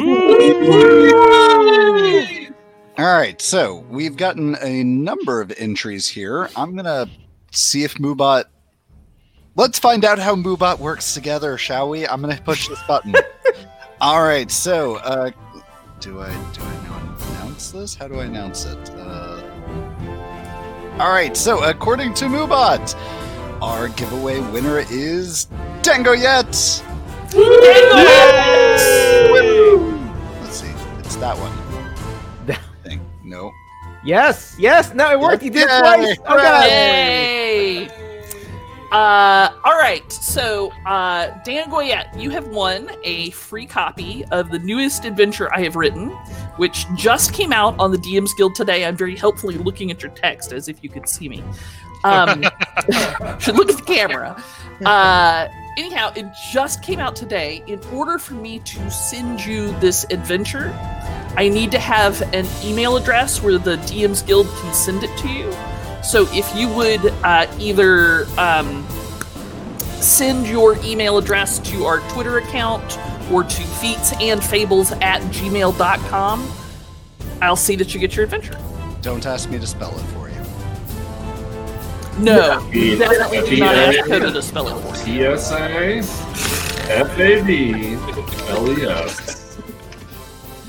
All 2.98 3.14
right, 3.14 3.40
so 3.40 3.86
we've 3.90 4.18
gotten 4.18 4.56
a 4.62 4.84
number 4.84 5.40
of 5.40 5.54
entries 5.58 6.08
here. 6.08 6.50
I'm 6.56 6.76
gonna 6.76 7.08
see 7.52 7.84
if 7.84 7.96
Moobot. 7.96 8.46
Let's 9.56 9.78
find 9.78 10.04
out 10.04 10.18
how 10.18 10.36
Moobot 10.36 10.80
works 10.80 11.14
together, 11.14 11.60
shall 11.60 11.90
we? 11.90 12.08
I'm 12.08 12.22
gonna 12.22 12.42
push 12.44 12.68
this 12.68 12.82
button. 12.88 13.16
All 14.02 14.24
right. 14.24 14.50
So, 14.50 14.96
uh, 14.98 15.30
do 16.00 16.22
I 16.22 16.30
do 16.54 16.62
I 16.62 16.74
now 16.84 17.16
announce 17.30 17.72
this? 17.72 17.96
How 17.96 18.08
do 18.08 18.20
I 18.20 18.26
announce 18.26 18.66
it? 18.66 18.90
Uh, 18.92 19.33
all 21.00 21.10
right. 21.12 21.36
So, 21.36 21.64
according 21.64 22.14
to 22.16 22.26
Moobot, 22.26 22.96
our 23.62 23.88
giveaway 23.90 24.40
winner 24.52 24.80
is 24.90 25.48
Dango 25.82 26.12
Yet. 26.14 26.48
Let's 26.48 26.82
see. 30.50 30.72
It's 31.00 31.16
that 31.18 31.36
one. 31.38 31.52
That 32.46 32.62
thing. 32.84 33.02
No. 33.24 33.52
Yes, 34.06 34.56
yes, 34.60 34.94
no, 34.94 35.12
it 35.12 35.20
worked. 35.20 35.44
You 35.44 35.50
did 35.50 35.64
it 35.64 35.70
Yay! 35.70 35.80
twice. 35.80 36.18
Oh, 36.28 36.38
God. 36.38 36.68
Yay! 36.70 37.88
Uh, 38.92 39.50
all 39.64 39.78
right, 39.78 40.12
so 40.12 40.70
uh, 40.86 41.32
Dan 41.44 41.72
Goyette, 41.72 42.20
you 42.22 42.30
have 42.30 42.48
won 42.50 42.92
a 43.04 43.32
free 43.32 43.66
copy 43.66 44.24
of 44.26 44.52
the 44.52 44.60
newest 44.60 45.04
adventure 45.06 45.52
I 45.52 45.62
have 45.62 45.76
written, 45.76 46.16
which 46.58 46.86
just 46.96 47.34
came 47.34 47.52
out 47.52 47.78
on 47.80 47.92
the 47.92 47.98
DMs 47.98 48.36
Guild 48.38 48.56
today. 48.56 48.86
I'm 48.86 48.96
very 48.96 49.16
helpfully 49.16 49.58
looking 49.58 49.92
at 49.92 50.02
your 50.02 50.12
text 50.12 50.52
as 50.52 50.68
if 50.68 50.84
you 50.84 50.90
could 50.90 51.08
see 51.08 51.30
me. 51.30 51.44
Um, 52.04 52.44
should 53.40 53.56
look 53.56 53.70
at 53.70 53.78
the 53.78 53.84
camera. 53.86 54.42
Uh, 54.86 55.48
anyhow, 55.78 56.12
it 56.16 56.26
just 56.52 56.84
came 56.84 57.00
out 57.00 57.16
today. 57.16 57.64
In 57.68 57.80
order 57.92 58.18
for 58.18 58.34
me 58.34 58.60
to 58.60 58.92
send 58.92 59.46
you 59.46 59.72
this 59.80 60.06
adventure, 60.10 60.72
I 61.36 61.50
need 61.50 61.72
to 61.72 61.80
have 61.80 62.22
an 62.34 62.46
email 62.64 62.98
address 62.98 63.42
where 63.42 63.58
the 63.58 63.78
DMs 63.78 64.26
Guild 64.26 64.48
can 64.48 64.74
send 64.74 65.04
it 65.04 65.18
to 65.20 65.30
you. 65.30 65.52
So 66.04 66.28
if 66.32 66.54
you 66.56 66.68
would 66.70 67.06
uh, 67.24 67.48
either 67.60 68.26
um, 68.38 68.86
send 70.02 70.48
your 70.48 70.78
email 70.84 71.18
address 71.18 71.60
to 71.60 71.86
our 71.86 72.00
Twitter 72.10 72.38
account 72.38 72.84
or 73.32 73.44
to 73.44 73.62
feats 73.64 74.14
and 74.20 74.44
fables 74.44 74.92
at 74.94 75.22
gmail.com, 75.32 76.52
I'll 77.42 77.56
see 77.56 77.76
that 77.76 77.94
you 77.94 78.00
get 78.00 78.16
your 78.16 78.26
adventure. 78.26 78.58
Don't 79.02 79.26
ask 79.26 79.50
me 79.50 79.60
to 79.60 79.68
spell 79.68 79.98
it 79.98 80.04
for 80.14 80.30
you. 80.30 80.36
No, 82.24 82.60
Feet, 82.72 83.00
definitely 83.00 83.50
do 83.50 83.58
not 83.58 83.76
ask 83.76 83.98
F-E-A. 84.00 84.20
Coda 84.20 84.32
to 84.32 84.42
spell 84.42 84.68
it 84.68 84.82
for 84.82 85.10
you. 85.10 85.18
T 85.18 85.26
S 85.26 85.52
A 85.52 85.98
F 86.92 87.20
A 87.20 87.42
B 87.42 87.96
L 88.50 88.80
E 88.80 88.86
S. 88.86 89.58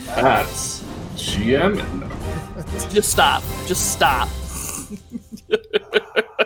That's 0.07 0.85
G 1.17 1.57
M. 1.57 2.11
Just 2.91 3.11
stop. 3.11 3.43
Just 3.67 3.93
stop. 3.93 4.29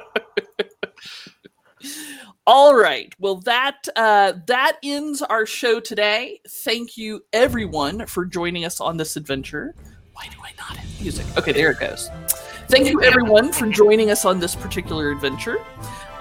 All 2.51 2.75
right. 2.75 3.15
Well, 3.19 3.37
that 3.41 3.87
uh, 3.95 4.33
that 4.47 4.79
ends 4.83 5.21
our 5.21 5.45
show 5.45 5.81
today. 5.81 6.41
Thank 6.49 6.97
you, 6.97 7.23
everyone, 7.35 8.07
for 8.07 8.25
joining 8.25 8.65
us 8.65 8.81
on 8.81 8.97
this 8.97 9.17
adventure. 9.17 9.75
Why 10.15 10.29
do 10.29 10.39
I 10.43 10.53
not 10.57 10.79
have 10.79 11.03
music? 11.03 11.27
Okay, 11.37 11.53
there 11.53 11.73
it 11.73 11.79
goes. 11.79 12.09
Thank 12.69 12.89
you, 12.89 13.03
everyone, 13.03 13.53
for 13.53 13.67
joining 13.67 14.11
us 14.11 14.25
on 14.25 14.41
this 14.41 14.55
particular 14.55 15.11
adventure. 15.11 15.59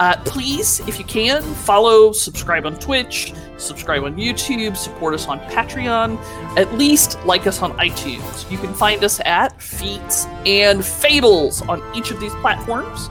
Uh, 0.00 0.20
please, 0.26 0.80
if 0.80 0.98
you 0.98 1.04
can, 1.06 1.40
follow, 1.42 2.12
subscribe 2.12 2.66
on 2.66 2.78
Twitch, 2.78 3.32
subscribe 3.56 4.04
on 4.04 4.14
YouTube, 4.14 4.76
support 4.76 5.14
us 5.14 5.28
on 5.28 5.40
Patreon, 5.40 6.18
at 6.58 6.70
least 6.74 7.18
like 7.24 7.46
us 7.46 7.62
on 7.62 7.72
iTunes. 7.78 8.50
You 8.50 8.58
can 8.58 8.74
find 8.74 9.02
us 9.02 9.18
at 9.24 9.62
Feats 9.62 10.26
and 10.44 10.84
Fables 10.84 11.62
on 11.62 11.82
each 11.96 12.10
of 12.10 12.20
these 12.20 12.34
platforms. 12.34 13.08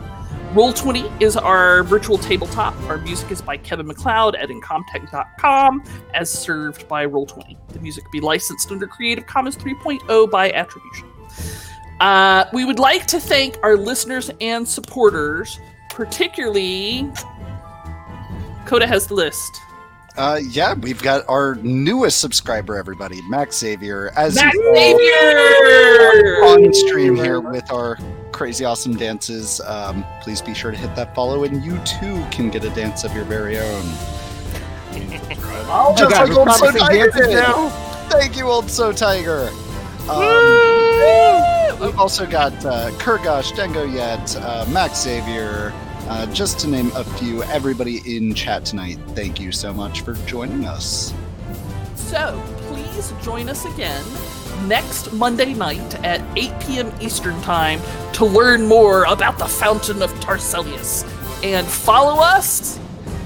Roll20 0.53 1.21
is 1.21 1.35
our 1.35 1.83
virtual 1.83 2.17
tabletop. 2.17 2.73
Our 2.83 2.97
music 2.99 3.31
is 3.31 3.41
by 3.41 3.57
Kevin 3.57 3.85
MacLeod 3.85 4.35
at 4.35 4.47
Incompetech.com, 4.47 5.83
as 6.13 6.31
served 6.31 6.87
by 6.87 7.05
Roll20. 7.05 7.57
The 7.67 7.79
music 7.79 8.05
be 8.13 8.21
licensed 8.21 8.71
under 8.71 8.87
Creative 8.87 9.27
Commons 9.27 9.57
3.0 9.57 10.31
by 10.31 10.51
attribution. 10.51 11.09
Uh, 11.99 12.45
we 12.53 12.63
would 12.63 12.79
like 12.79 13.07
to 13.07 13.19
thank 13.19 13.57
our 13.61 13.75
listeners 13.75 14.31
and 14.39 14.65
supporters, 14.65 15.59
particularly. 15.89 17.11
Coda 18.65 18.87
has 18.87 19.05
the 19.05 19.15
list. 19.15 19.61
Uh, 20.17 20.39
yeah, 20.49 20.73
we've 20.73 21.01
got 21.03 21.23
our 21.29 21.55
newest 21.61 22.19
subscriber, 22.19 22.75
everybody, 22.75 23.21
Max 23.29 23.59
Xavier, 23.59 24.11
as 24.15 24.33
Max 24.35 24.55
you 24.55 24.73
Xavier! 24.75 26.43
on 26.45 26.73
stream 26.73 27.15
here 27.15 27.39
with 27.39 27.71
our 27.71 27.99
crazy 28.31 28.65
awesome 28.65 28.95
dances. 28.95 29.61
Um, 29.61 30.03
please 30.21 30.41
be 30.41 30.55
sure 30.55 30.71
to 30.71 30.77
hit 30.77 30.95
that 30.95 31.13
follow, 31.13 31.43
and 31.43 31.63
you 31.63 31.77
too 31.85 32.25
can 32.31 32.49
get 32.49 32.63
a 32.63 32.71
dance 32.71 33.03
of 33.03 33.13
your 33.13 33.25
very 33.25 33.59
own. 33.59 33.83
Oh 35.69 35.91
my 35.91 35.99
Just 35.99 36.11
God, 36.15 36.29
like 36.29 36.37
old 36.37 36.51
So 36.51 36.71
Tiger 36.71 37.11
did. 37.11 37.35
now. 37.35 37.69
Thank 38.09 38.37
you, 38.37 38.45
old 38.45 38.71
So 38.71 38.91
Tiger. 38.91 39.49
Um, 40.09 41.79
we've 41.79 41.99
also 41.99 42.25
got 42.25 42.53
uh, 42.65 42.89
Kurgosh, 42.93 43.51
Dengo 43.51 43.93
Yet, 43.93 44.35
uh, 44.37 44.65
Max 44.71 45.01
Xavier, 45.03 45.71
uh, 46.09 46.25
just 46.33 46.59
to 46.59 46.67
name 46.67 46.91
a 46.95 47.03
few. 47.03 47.43
Everybody 47.43 48.17
in 48.17 48.33
chat 48.33 48.65
tonight, 48.65 48.97
thank 49.09 49.39
you 49.39 49.51
so 49.51 49.73
much 49.73 50.01
for 50.01 50.13
joining 50.25 50.65
us. 50.65 51.13
So 51.95 52.41
please 52.67 53.13
join 53.23 53.49
us 53.49 53.65
again 53.65 54.03
next 54.67 55.13
Monday 55.13 55.53
night 55.53 56.03
at 56.03 56.21
8 56.37 56.51
p.m. 56.61 56.91
Eastern 56.99 57.39
Time 57.41 57.79
to 58.13 58.25
learn 58.25 58.67
more 58.67 59.03
about 59.05 59.37
the 59.37 59.45
Fountain 59.47 60.01
of 60.01 60.11
Tarselius. 60.19 61.03
And 61.43 61.67
follow 61.67 62.21
us 62.21 62.79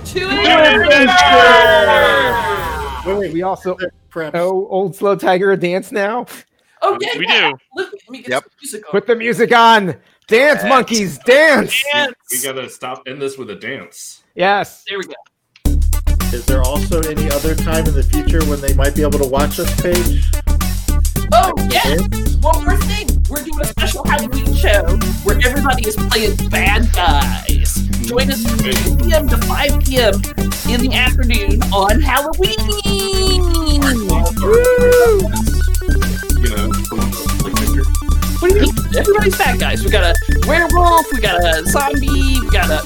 to 0.06 0.28
adventure! 0.28 1.10
Wait, 3.10 3.18
wait. 3.20 3.34
We 3.34 3.42
also 3.44 3.78
Perhaps 4.10 4.38
owe 4.38 4.68
old 4.68 4.96
slow 4.96 5.16
tiger 5.16 5.52
a 5.52 5.58
dance 5.58 5.92
now. 5.92 6.26
Oh, 6.82 6.98
yeah, 7.00 7.18
We 7.18 7.26
yeah. 7.28 7.52
do. 7.52 7.58
Let 7.78 7.94
me, 7.94 8.00
let 8.08 8.12
me 8.12 8.18
get 8.20 8.30
Yep. 8.30 8.44
some 8.44 8.52
music 8.62 8.86
on. 8.86 8.92
Put 8.92 9.08
the 9.08 9.16
music 9.16 9.56
on. 9.56 9.96
Dance, 10.32 10.64
monkeys, 10.64 11.18
dance. 11.26 11.84
Dance. 11.92 12.16
We 12.32 12.42
gotta 12.42 12.70
stop 12.70 13.04
end 13.06 13.22
this 13.22 13.38
with 13.38 13.50
a 13.50 13.56
dance. 13.56 14.24
Yes. 14.34 14.86
There 14.88 14.98
we 14.98 15.04
go. 15.04 15.76
is 16.34 16.46
there 16.46 16.62
also 16.64 17.02
any 17.02 17.30
other 17.30 17.54
time 17.54 17.86
in 17.86 17.94
the 17.94 18.02
future 18.02 18.40
when 18.46 18.62
they 18.62 18.74
might 18.74 18.96
be 18.96 19.02
able 19.02 19.20
to 19.20 19.28
watch 19.28 19.60
us, 19.60 19.70
Paige? 19.82 20.24
Oh, 21.34 21.52
yes! 21.70 22.00
One 22.38 22.64
more 22.64 22.78
thing. 22.78 23.10
We're 23.30 23.44
doing 23.44 23.60
a 23.60 23.66
special 23.66 24.06
Halloween 24.06 24.54
show 24.54 24.98
where 25.26 25.38
everybody 25.44 25.86
is 25.86 25.98
playing 25.98 26.38
bad 26.50 26.90
guys. 26.94 27.76
Join 28.08 28.32
us 28.32 28.42
from 28.48 28.60
2 28.60 29.04
p.m. 29.04 29.28
to 29.28 29.36
5 29.36 29.84
p.m. 29.84 30.14
in 30.70 30.80
the 30.80 30.92
afternoon 30.94 31.62
on 31.74 32.00
Halloween. 32.00 32.56
You 36.40 36.56
know, 36.56 36.72
like 37.44 37.60
Victor. 37.60 38.21
What 38.42 38.50
do 38.50 38.56
you 38.56 38.62
mean? 38.64 38.74
Everybody's 38.98 39.38
bad 39.38 39.60
guys. 39.60 39.84
We 39.86 39.92
got 39.92 40.04
a 40.04 40.16
werewolf, 40.48 41.06
we 41.14 41.20
got 41.22 41.40
a 41.44 41.64
zombie, 41.68 42.40
we 42.42 42.50
got 42.50 42.70
a, 42.72 42.82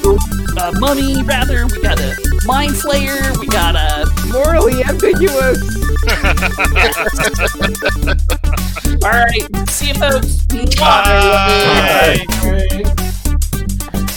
a 0.61 0.71
mummy, 0.79 1.23
rather, 1.23 1.65
we 1.67 1.81
got 1.81 1.97
a 1.99 2.13
mind 2.45 2.75
slayer. 2.75 3.31
we 3.39 3.47
got 3.47 3.75
a 3.75 4.05
morally 4.31 4.83
ambiguous. 4.83 5.59
All 9.03 9.11
right, 9.11 9.47
see 9.69 9.87
you 9.87 9.93
folks. 9.93 10.45
Bye. 10.45 10.65
Bye. 10.77 12.25
Bye. 12.27 12.95